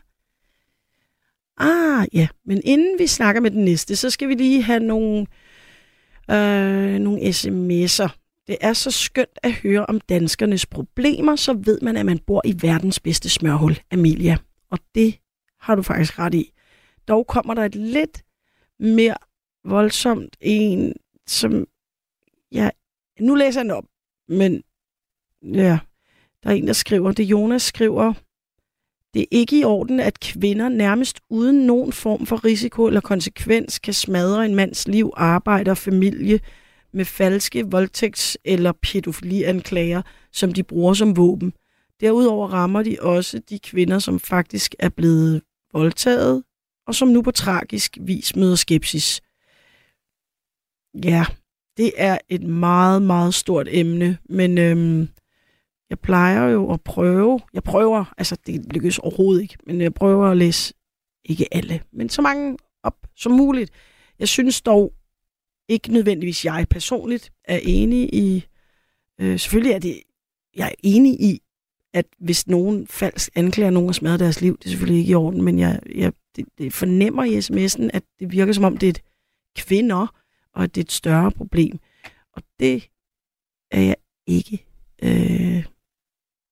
Ah, 1.57 2.05
ja. 2.13 2.27
Men 2.45 2.61
inden 2.63 2.99
vi 2.99 3.07
snakker 3.07 3.41
med 3.41 3.51
den 3.51 3.65
næste, 3.65 3.95
så 3.95 4.09
skal 4.09 4.29
vi 4.29 4.33
lige 4.33 4.61
have 4.61 4.79
nogle, 4.79 5.27
øh, 6.31 6.99
nogle 6.99 7.21
sms'er. 7.21 8.19
Det 8.47 8.57
er 8.61 8.73
så 8.73 8.91
skønt 8.91 9.39
at 9.43 9.53
høre 9.53 9.85
om 9.85 9.99
danskernes 9.99 10.65
problemer, 10.65 11.35
så 11.35 11.53
ved 11.53 11.81
man, 11.81 11.97
at 11.97 12.05
man 12.05 12.19
bor 12.19 12.41
i 12.45 12.55
verdens 12.61 12.99
bedste 12.99 13.29
smørhul, 13.29 13.79
Amelia. 13.91 14.37
Og 14.71 14.79
det 14.95 15.19
har 15.59 15.75
du 15.75 15.81
faktisk 15.81 16.19
ret 16.19 16.33
i. 16.33 16.53
Dog 17.07 17.27
kommer 17.27 17.53
der 17.53 17.65
et 17.65 17.75
lidt 17.75 18.23
mere 18.79 19.15
voldsomt 19.65 20.37
en, 20.41 20.93
som 21.27 21.67
jeg... 22.51 22.71
Nu 23.19 23.35
læser 23.35 23.59
jeg 23.59 23.65
den 23.65 23.71
op, 23.71 23.85
men 24.27 24.63
ja, 25.43 25.79
der 26.43 26.49
er 26.49 26.53
en, 26.53 26.67
der 26.67 26.73
skriver, 26.73 27.11
det 27.11 27.23
Jonas 27.23 27.61
skriver, 27.61 28.13
det 29.13 29.21
er 29.21 29.25
ikke 29.31 29.59
i 29.59 29.63
orden, 29.63 29.99
at 29.99 30.19
kvinder 30.19 30.69
nærmest 30.69 31.19
uden 31.29 31.65
nogen 31.65 31.93
form 31.93 32.25
for 32.25 32.45
risiko 32.45 32.85
eller 32.87 33.01
konsekvens 33.01 33.79
kan 33.79 33.93
smadre 33.93 34.45
en 34.45 34.55
mands 34.55 34.87
liv, 34.87 35.13
arbejde 35.17 35.71
og 35.71 35.77
familie 35.77 36.39
med 36.93 37.05
falske 37.05 37.65
voldtægts- 37.75 38.35
eller 38.45 38.71
pædofilianklager, 38.71 40.01
som 40.31 40.53
de 40.53 40.63
bruger 40.63 40.93
som 40.93 41.17
våben. 41.17 41.53
Derudover 42.01 42.47
rammer 42.47 42.83
de 42.83 42.97
også 43.01 43.39
de 43.49 43.59
kvinder, 43.59 43.99
som 43.99 44.19
faktisk 44.19 44.75
er 44.79 44.89
blevet 44.89 45.41
voldtaget, 45.73 46.43
og 46.87 46.95
som 46.95 47.07
nu 47.07 47.21
på 47.21 47.31
tragisk 47.31 47.97
vis 48.01 48.35
møder 48.35 48.55
skepsis. 48.55 49.21
Ja, 51.03 51.25
det 51.77 51.91
er 51.97 52.17
et 52.29 52.43
meget, 52.43 53.01
meget 53.01 53.33
stort 53.33 53.67
emne, 53.71 54.17
men 54.29 54.57
øhm, 54.57 55.07
jeg 55.89 55.99
plejer 55.99 56.47
jo 56.47 56.73
at 56.73 56.81
prøve, 56.81 57.39
jeg 57.53 57.63
prøver, 57.63 58.13
altså 58.17 58.37
det 58.45 58.73
lykkes 58.73 58.99
overhovedet 58.99 59.41
ikke, 59.41 59.57
men 59.67 59.81
jeg 59.81 59.93
prøver 59.93 60.27
at 60.27 60.37
læse 60.37 60.73
ikke 61.25 61.47
alle, 61.51 61.81
men 61.93 62.09
så 62.09 62.21
mange 62.21 62.57
op 62.83 63.07
som 63.15 63.31
muligt. 63.31 63.71
Jeg 64.19 64.27
synes 64.27 64.61
dog 64.61 64.93
ikke 65.69 65.93
nødvendigvis, 65.93 66.45
jeg 66.45 66.67
personligt 66.69 67.31
er 67.43 67.59
enig 67.63 68.13
i, 68.13 68.45
øh, 69.21 69.39
selvfølgelig 69.39 69.73
er 69.73 69.79
det, 69.79 70.01
jeg 70.55 70.67
er 70.67 70.75
enig 70.83 71.21
i, 71.21 71.41
at 71.93 72.05
hvis 72.19 72.47
nogen 72.47 72.87
falsk 72.87 73.29
anklager 73.35 73.71
nogen 73.71 73.89
og 73.89 73.95
smadrer 73.95 74.17
deres 74.17 74.41
liv, 74.41 74.57
det 74.57 74.65
er 74.65 74.69
selvfølgelig 74.69 74.99
ikke 74.99 75.11
i 75.11 75.15
orden, 75.15 75.41
men 75.41 75.59
jeg, 75.59 75.79
jeg 75.95 76.13
det, 76.35 76.45
det 76.57 76.73
fornemmer 76.73 77.23
i 77.23 77.37
sms'en, 77.37 77.89
at 77.93 78.03
det 78.19 78.31
virker 78.31 78.53
som 78.53 78.63
om, 78.63 78.77
det 78.77 78.87
er 78.87 78.89
et 78.89 79.03
kvinder, 79.57 80.07
og 80.53 80.63
at 80.63 80.75
det 80.75 80.81
er 80.81 80.85
et 80.85 80.91
større 80.91 81.31
problem. 81.31 81.79
Og 82.33 82.43
det 82.59 82.89
er 83.71 83.81
jeg 83.81 83.95
ikke. 84.27 84.65
Øh, 85.03 85.65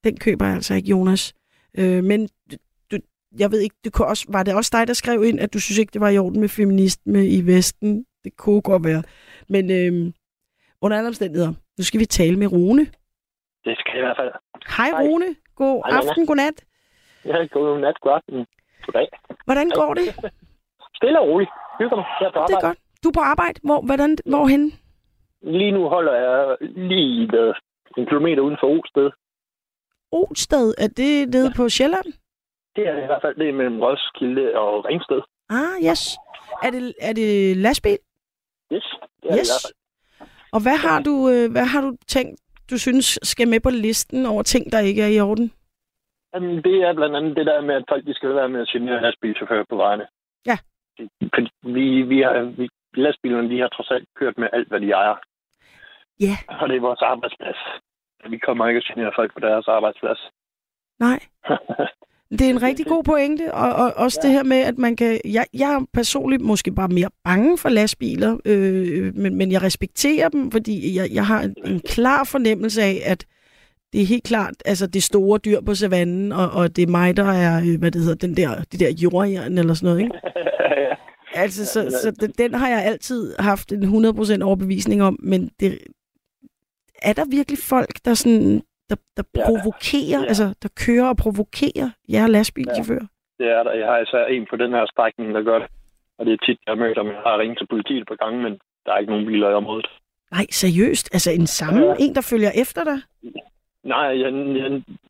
den 0.03 0.17
køber 0.19 0.45
jeg 0.45 0.55
altså 0.55 0.73
ikke, 0.73 0.89
Jonas. 0.89 1.33
Øh, 1.79 2.03
men 2.03 2.29
du, 2.91 2.97
jeg 3.39 3.51
ved 3.51 3.59
ikke, 3.59 3.75
det 3.83 3.93
kunne 3.93 4.07
også, 4.07 4.25
var 4.29 4.43
det 4.43 4.55
også 4.55 4.71
dig, 4.77 4.87
der 4.87 4.93
skrev 4.93 5.23
ind, 5.23 5.39
at 5.39 5.53
du 5.53 5.59
synes 5.59 5.77
ikke, 5.79 5.91
det 5.93 6.01
var 6.01 6.09
i 6.09 6.17
orden 6.17 6.39
med 6.39 6.49
feminisme 6.49 7.27
i 7.27 7.41
Vesten? 7.45 8.05
Det 8.23 8.37
kunne 8.37 8.61
godt 8.61 8.83
være. 8.85 9.03
Men 9.49 9.63
øh, 9.71 10.13
under 10.81 10.97
alle 10.97 11.07
omstændigheder, 11.07 11.53
nu 11.77 11.83
skal 11.83 11.99
vi 11.99 12.05
tale 12.05 12.37
med 12.39 12.47
Rune. 12.51 12.85
Det 13.65 13.75
skal 13.79 13.91
jeg 13.93 13.99
i 14.03 14.05
hvert 14.07 14.17
fald. 14.21 14.31
Hej, 14.77 14.89
Hej. 14.89 15.03
Rune. 15.03 15.35
God 15.55 15.81
Hej, 15.89 15.97
aften, 15.97 16.27
god 16.27 16.35
nat. 16.35 16.57
Ja, 17.25 17.37
god 17.45 17.79
nat, 17.79 17.97
god 18.01 18.11
aften. 18.11 18.45
Goddag. 18.85 19.07
Hvordan 19.45 19.69
går 19.69 19.93
det? 19.93 20.07
Stille 20.97 21.19
og 21.19 21.27
roligt. 21.27 21.51
Hygger 21.79 21.95
mig. 21.95 22.05
Jeg 22.21 22.27
er 22.27 22.31
på 22.31 22.39
Det 22.47 22.53
er 22.53 22.57
arbejde. 22.57 22.67
godt. 22.67 22.77
Du 23.03 23.07
er 23.09 23.13
på 23.19 23.25
arbejde. 23.33 23.57
Hvor, 23.63 23.81
hvordan, 23.89 24.17
hvorhen? 24.25 24.63
Lige 25.41 25.71
nu 25.71 25.81
holder 25.95 26.13
jeg 26.25 26.57
lige 26.91 27.21
ved 27.35 27.53
en 27.97 28.05
kilometer 28.05 28.41
uden 28.41 28.57
for 28.61 28.67
Osted. 28.79 29.09
Olsted, 30.11 30.73
er 30.77 30.87
det 30.87 31.29
nede 31.29 31.47
ja. 31.47 31.53
på 31.57 31.69
Sjælland? 31.69 32.05
Det 32.75 32.87
er 32.87 32.97
i 33.03 33.05
hvert 33.05 33.21
fald 33.21 33.35
det 33.35 33.53
mellem 33.53 33.79
Roskilde 33.81 34.55
og 34.55 34.85
Ringsted. 34.85 35.21
Ah, 35.49 35.75
yes. 35.89 36.03
Er 36.63 36.71
det, 36.71 36.93
er 37.01 37.13
det 37.13 37.57
lastbil? 37.57 37.97
Yes, 38.73 38.83
det 39.23 39.29
er 39.29 39.31
det 39.31 39.35
i 39.35 39.39
Yes. 39.39 39.49
hvert 39.51 39.63
fald. 39.65 39.75
Og 40.55 40.59
hvad 40.65 40.77
har 40.87 41.01
du, 41.01 41.29
øh, 41.33 41.51
hvad 41.51 41.65
har 41.65 41.81
du 41.81 41.91
tænkt, 42.07 42.41
du 42.71 42.77
synes 42.77 43.19
skal 43.23 43.47
med 43.47 43.59
på 43.59 43.69
listen 43.69 44.25
over 44.25 44.43
ting, 44.43 44.71
der 44.71 44.79
ikke 44.79 45.01
er 45.01 45.07
i 45.07 45.19
orden? 45.19 45.51
Jamen, 46.33 46.55
det 46.63 46.75
er 46.87 46.93
blandt 46.93 47.15
andet 47.15 47.35
det 47.37 47.45
der 47.45 47.61
med, 47.61 47.75
at 47.75 47.83
folk 47.89 48.05
de 48.05 48.13
skal 48.13 48.35
være 48.35 48.49
med 48.49 48.61
at 48.61 48.67
genere 48.67 49.01
lastbilchauffører 49.01 49.65
på 49.69 49.75
vejene. 49.75 50.05
Ja. 50.45 50.57
Fordi 51.35 51.49
vi, 51.63 52.01
vi, 52.01 52.21
har, 52.21 52.43
vi 52.57 52.69
lastbilerne, 52.93 53.49
de 53.49 53.59
har 53.59 53.67
trods 53.67 53.91
alt 53.91 54.07
kørt 54.15 54.37
med 54.37 54.47
alt, 54.53 54.67
hvad 54.67 54.79
de 54.79 54.91
ejer. 54.91 55.15
Ja. 56.19 56.35
Og 56.61 56.69
det 56.69 56.75
er 56.77 56.81
vores 56.81 57.01
arbejdsplads. 57.01 57.57
Vi 58.29 58.37
kommer 58.37 58.67
ikke 58.67 58.77
at 58.77 58.83
genere 58.83 59.11
folk 59.15 59.33
på 59.33 59.39
deres 59.39 59.67
arbejdsplads. 59.67 60.31
Nej. 60.99 61.19
Det 62.31 62.41
er 62.41 62.49
en 62.49 62.61
rigtig 62.61 62.85
god 62.85 63.03
pointe, 63.03 63.53
og, 63.53 63.73
og 63.73 63.93
også 63.95 64.19
ja. 64.23 64.27
det 64.27 64.35
her 64.35 64.43
med, 64.43 64.57
at 64.57 64.77
man 64.77 64.95
kan... 64.95 65.19
Jeg, 65.25 65.45
jeg 65.53 65.73
er 65.73 65.85
personligt 65.93 66.41
måske 66.41 66.71
bare 66.71 66.87
mere 66.87 67.09
bange 67.23 67.57
for 67.57 67.69
lastbiler, 67.69 68.37
øh, 68.45 69.15
men, 69.15 69.35
men 69.35 69.51
jeg 69.51 69.61
respekterer 69.61 70.29
dem, 70.29 70.51
fordi 70.51 70.97
jeg, 70.97 71.09
jeg 71.13 71.25
har 71.25 71.41
en, 71.41 71.55
en 71.65 71.79
klar 71.79 72.23
fornemmelse 72.23 72.81
af, 72.81 73.01
at 73.05 73.25
det 73.93 74.01
er 74.01 74.05
helt 74.05 74.23
klart 74.23 74.53
altså 74.65 74.87
det 74.87 75.03
store 75.03 75.39
dyr 75.39 75.61
på 75.61 75.75
savannen, 75.75 76.31
og, 76.31 76.51
og 76.51 76.75
det 76.75 76.81
er 76.81 76.91
mig, 76.91 77.17
der 77.17 77.31
er, 77.31 77.61
øh, 77.61 77.79
hvad 77.79 77.91
det 77.91 78.01
hedder, 78.01 78.27
den 78.27 78.37
der, 78.37 78.63
det 78.71 78.79
der 78.79 78.91
jordjern 79.03 79.57
eller 79.57 79.73
sådan 79.73 79.87
noget, 79.89 80.01
ikke? 80.01 80.19
Altså, 81.33 81.65
så, 81.65 81.99
så 82.03 82.11
den, 82.19 82.31
den 82.37 82.53
har 82.53 82.67
jeg 82.67 82.85
altid 82.85 83.35
haft 83.39 83.71
en 83.71 83.83
100% 83.83 84.43
overbevisning 84.43 85.03
om, 85.03 85.19
men 85.23 85.49
det, 85.59 85.77
er 87.09 87.13
der 87.13 87.25
virkelig 87.37 87.59
folk, 87.73 87.93
der 88.05 88.13
sådan, 88.13 88.61
der, 88.89 88.95
der 89.17 89.23
Ja. 89.35 89.45
provokerer, 89.45 90.19
Ja. 90.21 90.27
altså 90.31 90.45
der 90.63 90.69
kører 90.85 91.09
og 91.13 91.17
provokerer 91.17 91.89
jer 92.13 92.27
lastbilchauffører? 92.27 93.07
Det 93.39 93.47
er 93.57 93.63
der. 93.63 93.73
Jeg 93.81 93.87
har 93.87 93.97
især 93.99 94.25
en 94.25 94.45
på 94.49 94.55
den 94.55 94.71
her 94.71 94.85
strækning, 94.93 95.33
der 95.35 95.41
gør 95.49 95.59
det. 95.59 95.67
Og 96.17 96.25
det 96.25 96.33
er 96.33 96.45
tit, 96.45 96.59
jeg 96.67 96.77
møder 96.77 96.93
dem. 96.93 97.07
Jeg 97.07 97.21
har 97.25 97.37
ringet 97.39 97.57
til 97.57 97.67
politiet 97.67 98.07
på 98.07 98.15
gange, 98.21 98.43
men 98.43 98.53
der 98.85 98.91
er 98.93 98.97
ikke 98.97 99.11
nogen 99.11 99.25
biler 99.25 99.49
i 99.49 99.53
området. 99.53 99.87
Nej, 100.31 100.45
seriøst? 100.51 101.09
Altså 101.15 101.31
en 101.31 101.47
samme? 101.47 101.85
Ja. 101.85 101.93
En, 101.99 102.15
der 102.15 102.27
følger 102.31 102.51
efter 102.63 102.83
dig? 102.83 102.99
Nej, 103.83 104.07
jeg, 104.23 104.31
jeg, 104.61 104.69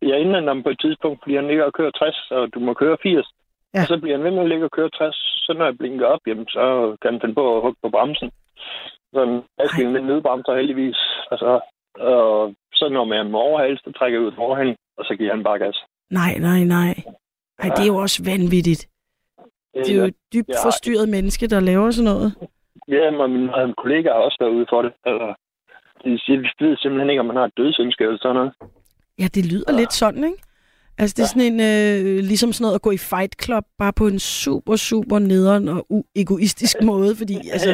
jeg 0.10 0.20
indlander 0.20 0.54
ham 0.54 0.64
på 0.64 0.70
et 0.70 0.80
tidspunkt, 0.82 1.20
fordi 1.24 1.36
han 1.36 1.48
ligger 1.48 1.64
og 1.66 1.74
kører 1.74 1.92
60, 1.92 2.32
og 2.32 2.54
du 2.54 2.60
må 2.60 2.74
køre 2.74 2.98
80. 3.04 3.28
Ja. 3.74 3.82
Og 3.82 3.88
så 3.88 3.98
bliver 4.02 4.16
han 4.18 4.24
ved 4.26 4.32
med 4.32 4.44
at 4.44 4.50
ligge 4.50 4.66
og 4.66 4.72
køre 4.72 4.90
60. 4.90 5.16
Så 5.46 5.54
når 5.58 5.66
jeg 5.66 5.78
blinker 5.78 6.06
op, 6.06 6.20
jamen, 6.28 6.48
så 6.48 6.96
kan 7.02 7.12
han 7.14 7.22
finde 7.22 7.36
på 7.36 7.56
at 7.56 7.62
hugge 7.62 7.80
på 7.84 7.90
bremsen. 7.90 8.32
Så 9.14 9.20
en 9.24 9.42
lastbil 9.60 9.90
med 9.90 10.02
nødbremser 10.02 10.56
heldigvis. 10.56 11.00
Altså, 11.32 11.60
og 12.00 12.54
så 12.74 12.90
når 12.90 13.04
man 13.06 13.32
må 13.32 13.38
overhale, 13.38 13.78
så 13.78 13.92
trækker 13.98 14.20
jeg 14.20 14.28
ud 14.28 14.34
overhalen, 14.38 14.76
og 14.98 15.06
så 15.06 15.16
giver 15.18 15.32
han 15.36 15.44
bare 15.44 15.60
gas. 15.60 15.78
Nej, 16.10 16.38
nej, 16.40 16.64
nej. 16.64 16.94
Ej, 17.60 17.70
det 17.76 17.82
er 17.84 17.88
jo 17.88 17.96
også 17.96 18.24
vanvittigt. 18.26 18.88
Det 19.76 19.92
er 19.92 19.98
jo 19.98 20.04
et 20.04 20.16
dybt 20.34 20.50
Ja. 20.50 20.66
forstyrret 20.68 21.10
menneske, 21.10 21.48
der 21.48 21.60
laver 21.60 21.92
sådan 21.92 22.12
noget. 22.12 22.36
Ja, 22.88 23.12
men 23.12 23.32
mine 23.34 23.74
kollegaer 23.78 24.14
har 24.14 24.22
også 24.22 24.38
været 24.40 24.52
ude 24.52 24.66
for 24.70 24.82
det. 24.82 24.92
Altså, 25.06 25.34
de 26.04 26.20
siger, 26.20 26.40
vi 26.40 26.50
ved 26.66 26.78
simpelthen 26.78 27.10
ikke, 27.10 27.20
om 27.20 27.26
man 27.26 27.36
har 27.36 27.46
et 27.46 27.58
dødsønske 27.58 28.04
eller 28.04 28.18
sådan 28.22 28.36
noget. 28.36 28.52
Ja, 29.20 29.28
det 29.36 29.52
lyder 29.54 29.72
lidt 29.78 29.94
sådan, 29.94 30.24
ikke? 30.24 30.38
Altså, 30.98 31.14
det 31.18 31.24
er 31.24 31.28
sådan 31.34 31.54
en, 31.54 31.60
øh, 31.72 32.20
ligesom 32.32 32.54
sådan 32.54 32.64
noget 32.66 32.76
at 32.76 32.82
gå 32.82 32.92
i 32.92 32.98
Fight 32.98 33.44
Club, 33.44 33.66
bare 33.78 33.94
på 33.94 34.08
en 34.08 34.20
super, 34.20 34.76
super 34.76 35.20
nederen 35.20 35.68
og 35.70 35.86
egoistisk 36.16 36.76
måde, 36.92 37.16
fordi, 37.16 37.36
altså, 37.56 37.70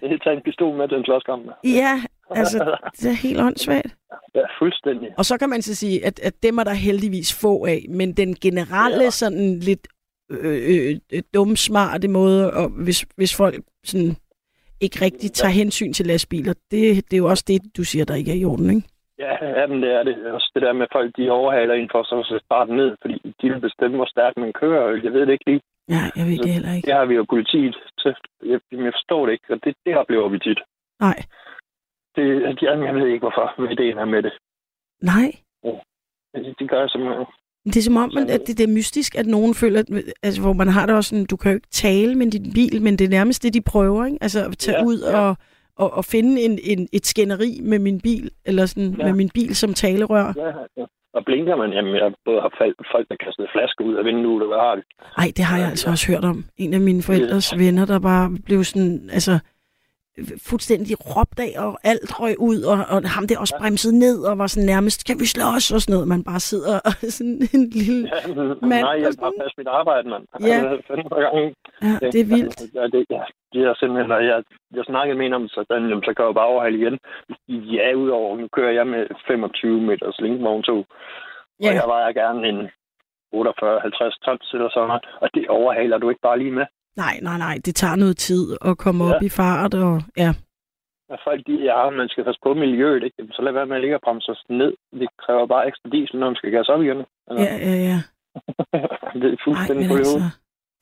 Det 0.00 0.12
er 0.12 0.18
tage 0.24 0.36
en 0.36 0.42
pistol 0.42 0.76
med 0.76 0.88
til 0.88 0.98
en 0.98 1.04
slåskamp. 1.04 1.42
ja, 1.64 2.02
altså, 2.30 2.58
det 3.00 3.10
er 3.10 3.28
helt 3.28 3.40
åndssvagt. 3.40 3.96
Ja, 4.34 4.44
fuldstændig. 4.58 5.08
Og 5.18 5.24
så 5.24 5.38
kan 5.38 5.48
man 5.48 5.62
så 5.62 5.74
sige, 5.74 6.06
at, 6.06 6.20
at 6.20 6.34
dem 6.42 6.58
er 6.58 6.64
der 6.64 6.72
heldigvis 6.72 7.40
få 7.40 7.66
af, 7.66 7.86
men 7.88 8.12
den 8.12 8.34
generelle 8.34 9.04
ja. 9.04 9.10
sådan 9.10 9.58
lidt 9.58 9.88
øh, 10.30 10.58
øh, 10.70 10.96
øh, 11.12 11.22
dumsmarte 11.34 12.08
måde, 12.08 12.52
og 12.52 12.68
hvis, 12.84 13.06
hvis 13.16 13.36
folk 13.36 13.54
sådan 13.84 14.16
ikke 14.80 15.04
rigtig 15.04 15.32
tager 15.32 15.52
hensyn 15.52 15.92
til 15.92 16.06
lastbiler, 16.06 16.54
det, 16.70 16.82
det 17.10 17.12
er 17.12 17.22
jo 17.24 17.26
også 17.26 17.44
det, 17.48 17.60
du 17.76 17.84
siger, 17.84 18.04
der 18.04 18.14
ikke 18.14 18.30
er 18.30 18.40
i 18.40 18.44
orden, 18.44 18.70
ikke? 18.70 18.88
Ja, 19.18 19.60
ja 19.60 19.66
men 19.66 19.82
det 19.82 19.90
er 19.92 20.02
det. 20.02 20.32
Også 20.32 20.50
det 20.54 20.62
der 20.62 20.72
med 20.72 20.86
folk, 20.92 21.16
de 21.16 21.30
overhaler 21.30 21.74
ind 21.74 21.88
for 21.92 22.02
så 22.02 22.34
at 22.34 22.42
starte 22.44 22.76
ned, 22.76 22.96
fordi 23.02 23.34
de 23.40 23.48
vil 23.50 23.60
bestemme, 23.60 23.96
hvor 23.96 24.06
stærkt 24.06 24.36
man 24.36 24.52
kører. 24.52 25.00
Jeg 25.04 25.12
ved 25.12 25.20
det 25.26 25.32
ikke 25.32 25.50
lige. 25.50 25.60
Ja, 25.88 26.02
jeg 26.16 26.24
ved 26.26 26.38
det 26.38 26.52
heller 26.56 26.72
ikke. 26.76 26.86
Det 26.86 26.94
har 26.94 27.04
vi 27.04 27.14
jo 27.14 27.24
politiet 27.34 27.76
til. 28.02 28.14
Jeg, 28.52 28.60
jeg 28.72 28.92
forstår 28.98 29.26
det 29.26 29.32
ikke, 29.32 29.48
og 29.54 29.58
det, 29.64 29.74
det 29.86 29.96
oplever 29.96 30.28
vi 30.28 30.38
tit. 30.38 30.60
Nej, 31.00 31.18
Det, 32.16 32.62
jamen, 32.62 32.86
jeg 32.86 32.94
ved 32.94 33.06
ikke, 33.06 33.18
hvorfor 33.26 33.72
ideen 33.72 33.98
er 33.98 34.04
med 34.04 34.22
det. 34.22 34.32
nej. 35.02 35.32
Det, 36.34 36.54
det 36.58 36.70
gør 36.70 36.80
jeg 36.80 36.90
simpelthen. 36.90 37.26
Det 37.66 37.76
er 37.76 37.82
som 37.82 37.96
om, 37.96 38.10
at 38.18 38.40
det, 38.46 38.58
det 38.58 38.64
er 38.68 38.72
mystisk, 38.74 39.14
at 39.18 39.26
nogen 39.26 39.54
føler, 39.54 39.78
at, 39.80 39.86
altså, 40.22 40.40
hvor 40.42 40.52
man 40.52 40.68
har 40.68 40.86
det 40.86 40.94
også 40.94 41.10
sådan, 41.10 41.26
du 41.26 41.36
kan 41.36 41.50
jo 41.50 41.54
ikke 41.54 41.68
tale 41.70 42.14
med 42.14 42.30
din 42.30 42.52
bil, 42.52 42.82
men 42.82 42.96
det 42.98 43.04
er 43.04 43.08
nærmest 43.08 43.42
det, 43.42 43.54
de 43.54 43.60
prøver, 43.62 44.04
ikke? 44.06 44.18
Altså 44.20 44.40
at 44.44 44.58
tage 44.58 44.76
Ja, 44.76 44.80
ja, 44.82 44.86
ud 44.86 44.98
ja. 45.12 45.18
og, 45.20 45.36
og, 45.76 45.92
og 45.98 46.04
finde 46.04 46.42
en, 46.42 46.58
en, 46.64 46.88
et 46.92 47.06
skænderi 47.06 47.60
med 47.62 47.78
min 47.78 48.00
bil, 48.00 48.30
eller 48.44 48.66
sådan, 48.66 48.90
Ja. 48.90 48.96
ja. 48.98 49.04
med 49.04 49.14
min 49.16 49.30
bil 49.34 49.56
som 49.56 49.74
talerør. 49.74 50.32
Ja, 50.36 50.46
ja. 50.80 50.86
Og 51.14 51.24
blinker 51.24 51.56
man, 51.56 51.72
jamen, 51.72 51.94
jeg 51.94 52.02
har 52.02 52.14
både 52.24 52.40
haft 52.40 52.54
fald- 52.60 52.92
folk, 52.92 53.08
der 53.08 53.16
kastede 53.24 53.48
flasker 53.54 53.84
ud 53.84 53.94
af 53.94 54.04
vinduet, 54.04 54.42
og 54.42 54.48
hvad 54.48 54.58
har 54.58 54.74
det? 54.74 54.84
Ej, 55.18 55.28
det 55.36 55.44
har 55.44 55.58
jeg 55.58 55.68
altså 55.68 55.90
også 55.90 56.12
hørt 56.12 56.24
om. 56.24 56.44
En 56.56 56.74
af 56.74 56.80
mine 56.80 57.02
forældres 57.02 57.58
venner, 57.58 57.84
der 57.86 57.98
bare 57.98 58.30
blev 58.46 58.64
sådan, 58.64 59.10
altså 59.12 59.38
fuldstændig 60.48 60.94
råbt 61.12 61.38
af, 61.46 61.52
og 61.64 61.72
alt 61.92 62.20
røg 62.20 62.34
ud, 62.50 62.58
og, 62.72 62.78
og 62.94 62.98
ham 63.16 63.24
der 63.28 63.36
også 63.44 63.54
bremsede 63.60 63.98
ned, 64.04 64.18
og 64.28 64.38
var 64.38 64.46
sådan 64.46 64.66
nærmest, 64.74 65.00
skal 65.00 65.16
vi 65.22 65.26
slås, 65.34 65.64
og 65.74 65.80
sådan 65.80 65.92
noget. 65.94 66.08
Man 66.14 66.24
bare 66.30 66.40
sidder 66.50 66.74
og 66.88 66.92
sådan 67.16 67.38
en 67.56 67.64
lille... 67.70 68.00
Ja, 68.14 68.20
Mand, 68.72 68.84
nej, 68.88 68.96
jeg 69.04 69.10
og 69.18 69.24
har 69.26 69.32
passet 69.40 69.58
mit 69.60 69.70
arbejde, 69.80 70.06
mand. 70.12 70.24
Ja. 70.50 70.58
Hver 71.10 71.22
gang. 71.26 71.36
Ja, 71.86 71.94
det 72.12 72.20
er 72.24 72.28
vildt. 72.34 72.58
Ja, 72.78 72.84
det, 72.94 73.00
ja, 73.16 73.22
det 73.52 73.60
er 73.68 73.74
simpelthen, 73.80 74.12
og 74.18 74.24
jeg, 74.30 74.38
jeg 74.76 74.84
snakkede 74.90 75.18
med 75.18 75.26
en 75.26 75.32
om, 75.38 75.48
så, 75.48 75.60
den, 75.70 75.88
jamen, 75.88 76.04
så 76.06 76.12
kan 76.14 76.24
jeg 76.26 76.34
bare 76.40 76.52
overhale 76.54 76.78
igen. 76.82 76.96
Ja, 77.76 77.86
udover, 78.02 78.36
nu 78.36 78.48
kører 78.56 78.72
jeg 78.78 78.86
med 78.86 79.02
25 79.26 79.80
meters 79.88 80.18
linkvogntog, 80.20 80.86
Ja. 81.62 81.68
og 81.68 81.74
jeg 81.74 81.84
vejer 81.86 82.12
gerne 82.12 82.48
en 82.48 82.60
48-50 83.34 84.24
tons 84.24 84.50
eller 84.54 84.70
sådan 84.70 84.88
noget, 84.88 85.04
og 85.22 85.28
det 85.34 85.48
overhaler 85.48 85.98
du 85.98 86.08
ikke 86.08 86.20
bare 86.28 86.38
lige 86.38 86.50
med. 86.58 86.66
Nej, 86.96 87.18
nej, 87.22 87.38
nej, 87.38 87.58
det 87.64 87.74
tager 87.74 87.96
noget 87.96 88.16
tid 88.16 88.56
at 88.64 88.78
komme 88.78 89.04
Ja. 89.04 89.14
op 89.14 89.22
i 89.22 89.28
fart, 89.28 89.74
og 89.74 90.02
ja. 90.16 90.30
Og 91.08 91.18
folk, 91.24 91.46
de, 91.46 91.52
ja, 91.70 91.90
man 91.90 92.08
skal 92.08 92.24
passe 92.24 92.40
på 92.46 92.54
miljøet, 92.54 93.02
ikke? 93.04 93.16
Så 93.32 93.42
lad 93.42 93.52
være 93.52 93.66
med 93.66 93.76
at 93.76 93.80
ligge 93.82 93.96
og 93.96 94.00
bremse 94.04 94.32
ned. 94.50 94.72
Det 95.00 95.08
kræver 95.26 95.46
bare 95.46 95.68
ekstra 95.68 95.88
diesel, 95.92 96.18
når 96.20 96.26
man 96.26 96.36
skal 96.36 96.50
gas 96.50 96.68
op 96.68 96.82
igen. 96.82 96.98
Altså, 97.28 97.44
Ja, 97.44 97.56
ja, 97.70 97.74
ja. 97.90 97.98
det 99.20 99.24
er 99.24 99.30
Ej, 99.30 99.44
fuldstændig 99.44 99.90
altså, 99.90 100.14
altså... 100.14 100.30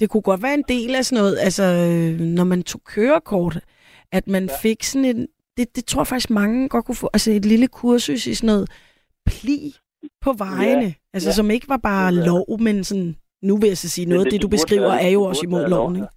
det 0.00 0.10
kunne 0.10 0.22
godt 0.22 0.42
være 0.42 0.54
en 0.54 0.64
del 0.68 0.94
af 0.94 1.04
sådan 1.04 1.22
noget, 1.22 1.36
altså, 1.46 1.62
øh, 1.62 2.20
når 2.20 2.44
man 2.44 2.62
tog 2.62 2.80
kørekort, 2.84 3.58
at 4.12 4.28
man 4.28 4.44
ja. 4.44 4.54
fik 4.62 4.82
sådan 4.82 5.04
en, 5.04 5.28
det, 5.56 5.76
det 5.76 5.84
tror 5.84 6.00
jeg 6.00 6.06
faktisk 6.06 6.30
mange 6.30 6.68
godt 6.68 6.84
kunne 6.84 6.94
få, 7.02 7.10
altså 7.12 7.30
et 7.32 7.44
lille 7.44 7.68
kursus 7.68 8.26
i 8.26 8.34
sådan 8.34 8.46
noget 8.46 8.70
pli 9.26 9.58
på 10.20 10.32
vejene, 10.32 10.82
Ja, 10.82 10.92
altså 11.14 11.28
ja. 11.28 11.32
som 11.32 11.50
ikke 11.50 11.68
var 11.68 11.76
bare 11.76 12.14
Ja. 12.14 12.26
lov, 12.26 12.60
men 12.60 12.84
sådan, 12.84 13.16
nu 13.48 13.52
vil 13.60 13.68
jeg 13.72 13.76
så 13.84 13.88
sige, 13.94 14.08
noget 14.08 14.24
af 14.24 14.30
det, 14.30 14.32
det, 14.32 14.42
du 14.42 14.48
beskriver, 14.56 14.88
være- 14.92 15.02
er 15.06 15.10
jo 15.16 15.22
også 15.30 15.42
imod 15.48 15.62
loven, 15.74 15.94
lov, 15.96 16.02
ikke? 16.02 16.08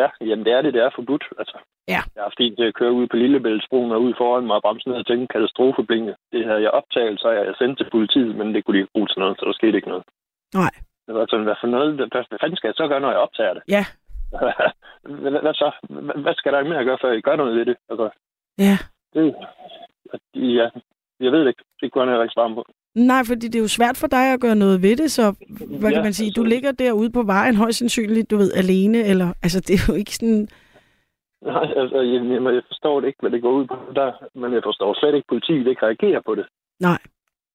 Ja, 0.00 0.08
jamen 0.28 0.44
det 0.46 0.52
er 0.52 0.62
det, 0.62 0.74
det 0.74 0.82
er 0.82 0.90
forbudt. 0.98 1.24
Altså, 1.38 1.58
Ja. 1.88 2.00
Jeg 2.14 2.20
har 2.22 2.28
haft 2.30 2.40
en 2.40 2.56
til 2.56 2.64
at 2.70 2.74
køre 2.80 2.92
ud 2.92 3.06
på 3.06 3.16
Lillebæltsbroen 3.16 3.92
og 3.92 4.02
ud 4.06 4.14
foran 4.20 4.46
mig 4.46 4.56
og 4.56 4.62
bremse 4.62 4.88
ned 4.88 4.96
og 4.96 5.06
tænke 5.06 5.26
katastrofeblinke. 5.34 6.14
Det 6.32 6.42
havde 6.48 6.62
jeg 6.62 6.70
optaget, 6.70 7.20
så 7.20 7.28
jeg 7.30 7.54
sendt 7.58 7.78
til 7.78 7.88
politiet, 7.90 8.36
men 8.36 8.54
det 8.54 8.64
kunne 8.64 8.76
de 8.76 8.82
ikke 8.82 8.92
bruge 8.94 9.08
til 9.08 9.18
noget, 9.20 9.36
så 9.38 9.44
der 9.46 9.52
skete 9.52 9.76
ikke 9.76 9.88
noget. 9.88 10.04
Nej. 10.54 10.74
Det 11.06 11.14
var 11.14 11.26
sådan, 11.30 11.44
hvad 11.48 11.58
for 11.60 11.66
noget, 11.74 11.94
hvad, 11.94 12.06
hvad 12.28 12.38
fanden 12.40 12.56
skal 12.56 12.68
jeg 12.68 12.74
så 12.80 12.88
gøre, 12.88 13.00
når 13.00 13.10
jeg 13.10 13.18
optager 13.26 13.54
det? 13.54 13.62
Ja. 13.68 13.84
hvad, 15.22 15.40
hvad, 15.44 15.54
så? 15.62 15.68
Hvad, 16.24 16.34
skal 16.34 16.52
der 16.52 16.64
med 16.64 16.76
at 16.76 16.86
gøre, 16.86 16.98
før 17.02 17.12
jeg 17.12 17.22
gør 17.22 17.36
noget 17.36 17.56
ved 17.58 17.64
det? 17.70 17.76
Altså, 17.90 18.06
Ja. 18.66 18.76
det, 19.14 19.22
ja, 20.58 20.66
jeg 21.24 21.32
ved 21.32 21.40
det 21.40 21.48
ikke. 21.48 21.64
Det 21.80 21.92
kunne 21.92 22.02
han 22.04 22.08
heller 22.12 22.26
ikke 22.26 22.36
svare 22.38 22.54
på. 22.54 22.62
Nej, 22.94 23.22
fordi 23.24 23.46
det 23.48 23.54
er 23.54 23.62
jo 23.62 23.68
svært 23.68 23.96
for 23.96 24.06
dig 24.06 24.32
at 24.32 24.40
gøre 24.40 24.54
noget 24.56 24.82
ved 24.82 24.96
det, 24.96 25.10
så 25.12 25.34
hvad 25.80 25.90
Ja, 25.90 25.96
kan 25.96 26.02
man 26.04 26.12
sige, 26.12 26.30
du 26.32 26.40
altså- 26.42 26.54
ligger 26.54 26.72
derude 26.72 27.10
på 27.10 27.22
vejen 27.22 27.56
højst 27.56 27.78
sandsynligt, 27.78 28.30
du 28.30 28.36
ved, 28.36 28.52
alene, 28.52 28.98
eller, 28.98 29.32
altså 29.42 29.60
det 29.60 29.74
er 29.74 29.84
jo 29.88 29.94
ikke 29.94 30.14
sådan, 30.14 30.48
Nej, 31.42 31.66
altså, 31.76 32.00
jeg, 32.00 32.54
jeg, 32.54 32.62
forstår 32.66 33.00
det 33.00 33.06
ikke, 33.06 33.18
hvad 33.20 33.30
det 33.30 33.42
går 33.42 33.52
ud 33.52 33.66
på 33.66 33.76
der, 33.94 34.12
men 34.40 34.52
jeg 34.52 34.62
forstår 34.64 34.94
slet 35.00 35.08
ikke, 35.14 35.24
at 35.28 35.32
politiet 35.34 35.66
ikke 35.66 35.86
reagerer 35.86 36.20
på 36.26 36.34
det. 36.34 36.46
nej. 36.80 36.98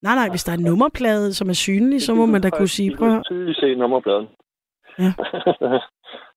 Nej, 0.01 0.15
nej, 0.15 0.29
hvis 0.29 0.43
der 0.43 0.51
er 0.51 0.57
en 0.57 0.63
nummerplade, 0.63 1.33
som 1.33 1.49
er 1.49 1.53
synlig, 1.53 2.01
så 2.01 2.13
må 2.13 2.25
man 2.25 2.41
da 2.41 2.49
kunne 2.49 2.67
sige, 2.67 2.95
prøv 2.97 3.15
at 3.17 3.23
tydeligt 3.25 3.59
se 3.59 3.75
nummerpladen. 3.75 4.27
Ja. 4.99 5.03